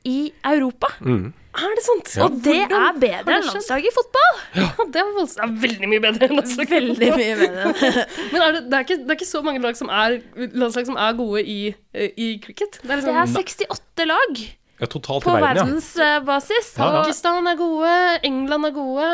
i 0.07 0.31
Europa. 0.49 0.89
Mm. 1.05 1.27
Er 1.57 1.73
det 1.77 1.83
sant? 1.85 2.09
Ja. 2.17 2.25
Og 2.29 2.39
det 2.45 2.55
Hvordan 2.63 2.85
er 2.87 2.99
bedre 3.03 3.21
har 3.27 3.37
enn 3.37 3.45
skjedd? 3.45 3.57
landslaget 3.59 3.89
i 3.91 3.95
fotball. 3.97 4.41
Ja, 4.57 4.67
det 4.95 5.01
er, 5.03 5.13
voldsomt- 5.17 5.61
veldig 5.67 5.89
mye 5.93 6.03
bedre 6.05 6.29
enn 6.31 6.37
landslaget. 6.41 6.73
Veldig 6.73 7.09
mye 7.17 7.37
bedre. 7.43 7.73
Men 8.33 8.45
er 8.47 8.53
det, 8.57 8.61
det, 8.71 8.77
er 8.81 8.85
ikke, 8.87 8.99
det 9.03 9.11
er 9.13 9.19
ikke 9.19 9.29
så 9.29 9.43
mange 9.45 9.61
lag 9.65 9.77
som 9.77 9.93
er, 9.93 10.17
landslag 10.57 10.89
som 10.89 10.97
er 11.01 11.17
gode 11.21 11.43
i, 11.45 11.59
eh, 11.93 12.13
i 12.17 12.31
cricket. 12.45 12.79
Det 12.81 12.97
er, 12.97 13.05
Det 13.05 13.13
er 13.13 13.35
68 13.35 14.09
lag 14.09 14.43
Ja, 14.81 14.87
totalt 14.93 15.25
på 15.25 15.31
i 15.33 15.41
verden, 15.41 15.57
ja. 15.57 15.65
verdensbasis. 15.65 16.67
Ja, 16.77 16.85
ja. 16.93 17.03
Pakistan 17.03 17.47
er 17.49 17.57
gode, 17.57 17.93
England 18.29 18.69
er 18.69 18.75
gode, 18.77 19.07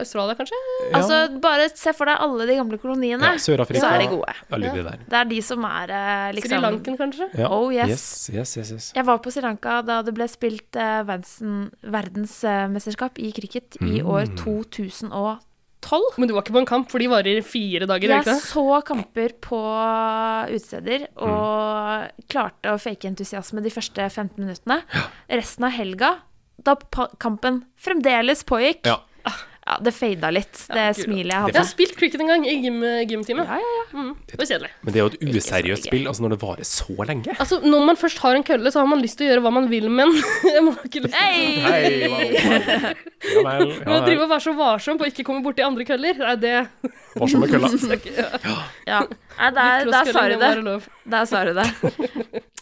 Australia 0.00 0.34
kanskje? 0.34 0.58
Altså, 0.98 1.20
bare 1.40 1.68
se 1.78 1.92
for 1.94 2.10
deg 2.10 2.18
alle 2.24 2.46
de 2.48 2.56
gamle 2.58 2.78
koloniene. 2.82 3.22
Ja, 3.22 3.38
Så 3.38 3.54
er 3.54 3.62
de 4.02 4.08
gode. 4.10 4.34
Det 4.50 5.18
er 5.20 5.24
de 5.30 5.40
som 5.46 5.62
er 5.68 5.92
eh, 5.94 6.32
liksom 6.34 6.50
Sri 6.56 6.60
Lanken, 6.64 6.96
kanskje? 6.98 7.28
Ja. 7.38 7.48
Oh, 7.54 7.70
yes. 7.70 8.28
yes, 8.32 8.34
yes, 8.34 8.56
yes, 8.58 8.72
yes. 8.74 8.90
Jeg 8.96 9.06
var 9.06 9.18
på 9.22 9.30
Sri 9.30 9.42
Lanka 9.46 9.80
da 9.86 10.00
det 10.02 10.14
ble 10.18 10.26
spilt 10.28 10.74
eh, 10.74 11.02
verdens- 11.06 11.70
verdensmesterskap 11.86 13.18
i 13.18 13.30
cricket 13.32 13.76
i 13.80 14.00
Mm. 14.00 14.06
år 14.06 14.26
2012. 14.36 15.38
Men 16.18 16.28
du 16.28 16.34
var 16.34 16.42
ikke 16.44 16.52
på 16.54 16.60
en 16.62 16.68
kamp, 16.68 16.90
for 16.92 16.98
de 17.02 17.08
varer 17.10 17.40
fire 17.42 17.86
dager? 17.88 18.12
Jeg 18.12 18.24
ikke 18.26 18.40
så 18.44 18.64
kamper 18.86 19.32
på 19.40 19.60
utesteder 20.52 21.06
Mm. 21.16 21.26
og 21.26 22.26
klarte 22.28 22.74
å 22.74 22.78
fake 22.80 23.08
entusiasme 23.10 23.62
de 23.64 23.70
første 23.70 24.10
15 24.10 24.38
minuttene. 24.44 24.82
Resten 25.30 25.64
av 25.64 25.72
helga, 25.72 26.12
da 26.62 26.74
kampen 27.18 27.64
fremdeles 27.80 28.44
pågikk 28.44 28.84
Ja. 28.84 28.98
Ja, 29.70 29.76
det 29.78 29.92
fada 29.94 30.32
litt, 30.34 30.64
det 30.66 30.82
ja, 30.82 30.94
smilet 30.96 31.30
jeg 31.30 31.52
Jeg 31.52 31.60
har 31.60 31.66
spilt 31.68 31.92
cricket 31.98 32.22
en 32.24 32.30
gang 32.32 32.46
i 32.48 32.56
gym, 32.64 32.80
gymtime. 33.06 33.44
Ja, 33.46 33.58
ja, 33.62 33.74
ja. 33.76 33.84
Mm, 33.94 34.08
det 34.26 34.38
var 34.40 34.48
kjedelig. 34.48 34.70
Men 34.82 34.94
det 34.96 34.98
er 34.98 35.04
jo 35.04 35.10
et 35.12 35.36
useriøst 35.38 35.86
spill, 35.86 36.08
altså 36.10 36.24
når 36.24 36.34
det 36.34 36.38
varer 36.40 36.66
så 36.66 36.96
lenge. 37.06 37.36
Altså, 37.36 37.60
Når 37.62 37.84
man 37.86 38.00
først 38.00 38.18
har 38.24 38.38
en 38.38 38.46
kølle, 38.48 38.72
så 38.74 38.82
har 38.82 38.88
man 38.90 39.04
lyst 39.04 39.20
til 39.20 39.28
å 39.28 39.30
gjøre 39.30 39.44
hva 39.44 39.52
man 39.54 39.68
vil 39.70 39.86
med 39.86 40.10
den. 40.10 40.64
man 40.66 40.74
har 40.74 40.88
ikke 40.90 41.04
lyst 41.04 41.14
til 41.14 41.22
Hei! 41.22 42.02
Hei. 42.10 42.96
Ja 43.30 43.44
vel. 43.46 43.68
Men 43.76 43.92
Ja, 43.92 44.00
å 44.00 44.02
drive 44.08 44.24
og 44.24 44.30
være 44.32 44.44
så 44.48 44.56
varsom 44.56 44.98
på 44.98 45.06
å 45.06 45.12
ikke 45.12 45.26
komme 45.28 45.44
borti 45.44 45.62
andre 45.62 45.84
køller, 45.86 46.18
nei, 46.18 46.34
det 46.40 46.56
Varsom 47.20 47.44
med 47.44 47.52
kølla? 47.52 47.70
ja. 48.48 48.58
Ja. 48.88 49.00
Nei, 49.36 49.54
der, 49.60 49.92
der 49.92 50.10
sa 50.10 50.26
du 50.26 50.36
det. 50.40 50.76
Der 51.14 51.30
sa 51.30 51.46
du 51.46 51.54
det. 51.60 51.68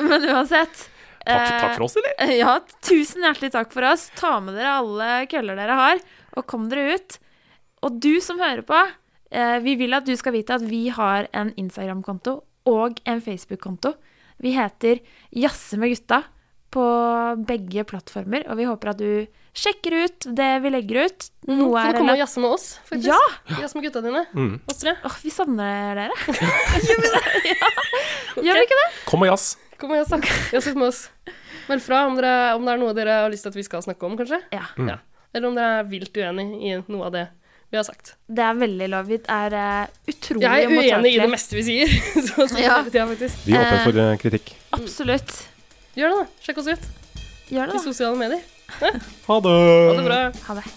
Men 0.03 0.29
uansett 0.35 0.89
Takk, 1.29 1.51
eh, 1.51 1.61
takk 1.61 1.75
for 1.77 1.85
oss, 1.85 1.97
eller? 2.01 2.31
Ja, 2.39 2.53
tusen 2.85 3.25
hjertelig 3.27 3.51
takk 3.53 3.73
for 3.75 3.85
oss. 3.85 4.07
Ta 4.17 4.39
med 4.41 4.57
dere 4.57 4.79
alle 4.81 5.09
køller 5.29 5.59
dere 5.61 5.77
har, 5.77 6.01
og 6.37 6.47
kom 6.51 6.69
dere 6.71 6.97
ut. 6.99 7.19
Og 7.87 8.01
du 8.03 8.19
som 8.25 8.41
hører 8.43 8.65
på, 8.67 8.79
eh, 9.31 9.59
vi 9.65 9.77
vil 9.81 9.95
at 9.95 10.07
du 10.07 10.15
skal 10.19 10.35
vite 10.35 10.59
at 10.59 10.65
vi 10.67 10.89
har 10.95 11.29
en 11.33 11.53
Instagram-konto 11.57 12.41
og 12.69 12.99
en 13.07 13.21
Facebook-konto. 13.25 13.95
Vi 14.43 14.53
heter 14.55 15.01
Jazze 15.35 15.79
med 15.79 15.95
gutta 15.95 16.23
på 16.71 16.85
begge 17.49 17.85
plattformer, 17.89 18.45
og 18.51 18.59
vi 18.59 18.67
håper 18.69 18.91
at 18.93 18.99
du 19.01 19.27
sjekker 19.57 19.95
ut 20.05 20.27
det 20.37 20.49
vi 20.63 20.73
legger 20.75 21.09
ut. 21.09 21.29
Mm, 21.49 21.55
Noe 21.63 21.73
kan 21.73 21.89
er 21.89 21.97
du 21.97 22.01
komme 22.03 22.17
og 22.19 22.21
jazze 22.21 22.43
med 22.45 22.53
oss, 22.53 22.67
faktisk? 22.85 23.09
Ja! 23.09 23.57
Jazze 23.63 23.79
med 23.79 23.87
gutta 23.89 24.03
dine. 24.05 24.25
Mm. 24.37 24.53
Oss 24.69 24.83
tre. 24.83 24.95
Åh, 25.09 25.17
vi 25.25 25.33
savner 25.33 26.03
dere. 26.03 26.19
Gjør 26.89 27.01
vi 27.03 27.13
det? 27.15 27.25
Ja. 27.49 27.73
Gjør 28.37 28.61
vi 28.61 28.67
ikke 28.69 28.81
det? 28.83 28.89
Kom 29.09 29.25
og 29.25 29.33
jazz. 29.33 29.49
Kom 29.81 29.95
og 29.97 30.03
jazz, 30.03 30.13
da. 30.13 30.21
Jazz 30.53 30.71
med 30.77 30.91
oss. 30.91 31.03
Meld 31.69 31.85
fra 31.85 32.05
om, 32.09 32.17
dere, 32.21 32.35
om 32.57 32.69
det 32.69 32.75
er 32.75 32.81
noe 32.85 32.95
dere 32.97 33.17
har 33.25 33.33
lyst 33.33 33.45
til 33.49 33.53
at 33.53 33.59
vi 33.59 33.65
skal 33.67 33.85
snakke 33.85 34.05
om, 34.09 34.17
kanskje. 34.21 34.43
Ja. 34.55 34.69
Mm. 34.77 34.93
Ja. 34.93 35.01
Eller 35.35 35.51
om 35.51 35.59
dere 35.59 35.81
er 35.83 35.91
vilt 35.91 36.17
uenig 36.17 36.47
i 36.65 36.77
noe 36.89 37.09
av 37.09 37.13
det 37.15 37.27
vi 37.69 37.77
har 37.77 37.85
sagt. 37.85 38.15
Det 38.33 38.41
er 38.41 38.55
veldig 38.57 38.87
lov. 38.89 39.09
Vi 39.11 39.19
er 39.29 39.55
uh, 39.61 39.97
utrolig 40.09 40.47
Jeg 40.47 40.65
er 40.65 40.71
uenig 40.73 41.11
i 41.13 41.21
det 41.21 41.29
meste 41.29 41.59
vi 41.59 41.65
sier. 41.67 41.93
så, 42.31 42.47
så 42.49 42.63
Ja. 42.63 42.79
hele 42.79 42.91
tiden, 42.95 43.13
faktisk. 43.13 43.43
Vi 43.45 43.53
er 43.59 43.67
åpne 43.67 43.83
for 43.85 44.01
uh, 44.01 44.13
kritikk. 44.23 44.55
Absolutt. 44.79 45.35
Gjør 45.99 46.15
det, 46.15 46.23
da. 46.23 46.45
Sjekk 46.47 46.63
oss 46.63 46.73
ut 46.73 46.89
Gjør 47.53 47.69
det, 47.69 47.77
da. 47.77 47.85
sosiale 47.85 48.17
medier. 48.21 48.45
Ha 48.79 48.89
det! 48.93 49.03
Ha 49.29 49.97
det 49.99 50.05
bra. 50.09 50.21
Ha 50.49 50.61
det. 50.61 50.69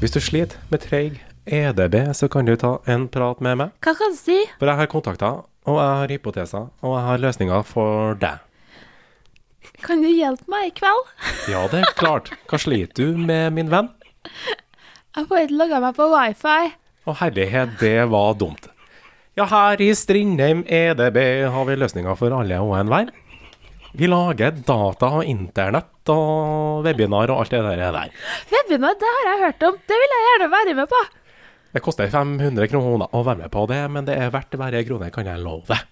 Hvis 0.00 0.14
du 0.14 0.20
sliter 0.24 0.56
med 0.70 0.80
treig 0.86 1.18
EDB, 1.46 1.94
så 2.16 2.28
kan 2.32 2.46
du 2.48 2.54
ta 2.56 2.78
en 2.88 3.08
prat 3.12 3.40
med 3.44 3.58
meg. 3.60 3.72
Hva 3.84 3.92
kan 3.98 4.14
du 4.14 4.16
si? 4.16 4.38
For 4.58 4.70
jeg 4.70 4.78
har 4.78 4.88
kontakter, 4.88 5.42
og 5.68 5.76
jeg 5.76 5.98
har 6.00 6.14
hypoteser, 6.14 6.70
og 6.80 6.94
jeg 6.96 7.06
har 7.06 7.22
løsninger 7.24 7.66
for 7.68 8.16
deg. 8.20 8.40
Kan 9.84 10.02
du 10.04 10.08
hjelpe 10.08 10.48
meg 10.52 10.68
i 10.70 10.74
kveld? 10.76 11.06
Ja, 11.48 11.64
det 11.72 11.82
er 11.82 11.94
klart. 11.96 12.28
Hva 12.50 12.60
sliter 12.60 13.12
du 13.12 13.16
med, 13.20 13.52
min 13.56 13.70
venn? 13.72 13.88
Jeg 15.16 15.26
får 15.26 15.46
ikke 15.46 15.56
logga 15.60 15.80
meg 15.82 15.96
på 15.96 16.08
wifi. 16.12 16.58
Å 17.08 17.14
herlighet, 17.22 17.78
det 17.80 17.96
var 18.12 18.36
dumt. 18.40 18.68
Ja, 19.38 19.46
her 19.48 19.80
i 19.80 19.88
Strindheim 19.96 20.64
EDB 20.68 21.18
har 21.54 21.66
vi 21.68 21.78
løsninger 21.80 22.18
for 22.18 22.34
alle 22.36 22.60
og 22.60 22.74
enhver. 22.76 23.12
Vi 23.96 24.06
lager 24.06 24.52
data 24.54 25.08
og 25.18 25.26
internett 25.26 26.12
og 26.12 26.84
webinar 26.86 27.32
og 27.32 27.42
alt 27.42 27.54
det 27.54 27.62
der. 27.80 28.12
Webinar, 28.52 28.98
det 29.00 29.14
har 29.16 29.30
jeg 29.30 29.40
hørt 29.46 29.64
om. 29.66 29.80
Det 29.88 29.98
vil 30.02 30.14
jeg 30.14 30.26
gjerne 30.28 30.50
være 30.52 30.76
med 30.78 30.92
på. 30.92 31.00
Det 31.70 31.82
koster 31.84 32.10
500 32.10 32.66
kroner 32.66 33.12
å 33.14 33.22
være 33.22 33.44
med 33.44 33.52
på 33.54 33.62
det, 33.70 33.80
men 33.94 34.06
det 34.08 34.16
er 34.18 34.32
verdt 34.34 34.56
hver 34.58 34.74
krone, 34.88 35.10
kan 35.14 35.28
jeg 35.28 35.38
love 35.38 35.68
deg. 35.70 35.84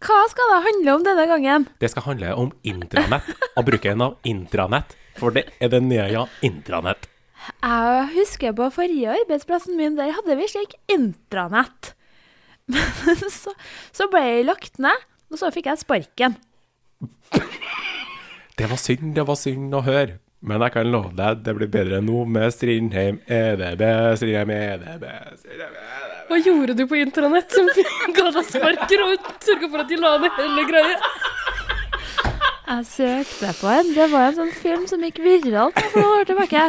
Hva 0.00 0.20
skal 0.30 0.52
det 0.54 0.60
handle 0.64 0.92
om 0.96 1.02
denne 1.04 1.24
gangen? 1.28 1.66
Det 1.82 1.90
skal 1.90 2.06
handle 2.06 2.30
om 2.38 2.52
intranett 2.62 3.26
og 3.58 3.66
bruken 3.66 4.04
av 4.06 4.14
intranett, 4.24 4.94
for 5.18 5.34
det 5.34 5.48
er 5.60 5.72
det 5.74 5.82
nye 5.84 6.22
intranett. 6.46 7.10
Jeg 7.58 8.06
husker 8.14 8.54
på 8.56 8.70
forrige 8.72 9.16
arbeidsplassen 9.18 9.76
min, 9.76 9.98
der 9.98 10.14
hadde 10.14 10.38
vi 10.38 10.48
slik 10.48 10.78
intranett. 10.92 11.94
Men 12.70 13.26
så, 13.34 13.52
så 13.90 14.06
ble 14.12 14.22
jeg 14.22 14.46
lagt 14.46 14.78
ned, 14.78 15.06
og 15.32 15.42
så 15.42 15.50
fikk 15.50 15.72
jeg 15.72 15.82
sparken. 15.82 16.38
Det 18.56 18.68
var 18.70 18.78
synd, 18.78 19.14
det 19.18 19.26
var 19.26 19.40
synd 19.40 19.74
å 19.74 19.82
høre. 19.82 20.20
Men 20.40 20.62
jeg 20.64 20.72
kan 20.72 20.88
love 20.88 21.12
deg, 21.18 21.42
det 21.44 21.52
blir 21.58 21.68
bedre 21.68 21.98
nå 22.00 22.22
med 22.24 22.52
Strindheim 22.54 23.18
EDB, 23.28 23.82
Strindheim 24.16 24.52
EDB, 24.54 25.04
Strindheim 25.36 25.74
EDB. 25.76 26.20
Hva 26.30 26.38
gjorde 26.40 26.76
du 26.78 26.84
på 26.88 26.96
intranett 26.96 27.52
som 27.52 27.66
ga 28.16 28.30
deg 28.32 28.46
sparker 28.48 29.02
og 29.04 29.28
sørga 29.44 29.68
for 29.68 29.82
at 29.82 29.90
de 29.90 29.98
la 30.00 30.14
ned 30.22 30.38
hele 30.38 30.64
greia? 30.70 30.96
Jeg 32.70 32.86
søkte 32.86 33.52
på 33.58 33.68
en. 33.74 33.92
Det 33.96 34.06
var 34.12 34.28
en 34.30 34.38
sånn 34.38 34.54
film 34.54 34.86
som 34.88 35.02
gikk 35.04 35.18
viralt 35.24 35.76
for 35.90 35.98
noen 35.98 36.20
år 36.22 36.28
tilbake. 36.30 36.64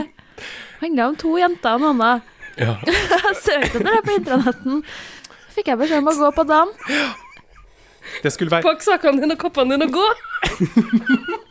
Handla 0.82 1.08
om 1.12 1.18
to 1.22 1.36
jenter 1.38 1.78
og 1.78 1.84
noen 1.86 2.02
annen. 2.02 2.28
Ja. 2.60 2.74
Jeg 3.14 3.38
søkte 3.40 3.80
etter 3.80 3.86
det 3.88 4.02
på 4.08 4.16
intranetten. 4.18 4.82
Fikk 5.56 5.70
jeg 5.72 5.80
beskjed 5.80 6.02
om 6.02 6.10
å 6.12 6.16
gå 6.18 6.32
på 6.36 6.44
dam. 6.50 6.70
Det 8.24 8.32
skulle 8.34 8.52
være 8.52 8.66
Pakk 8.66 8.84
sakene 8.84 9.22
dine 9.24 9.38
og 9.38 9.42
koppene 9.46 9.78
dine 9.78 9.88
og 9.88 9.96
gå. 9.96 10.08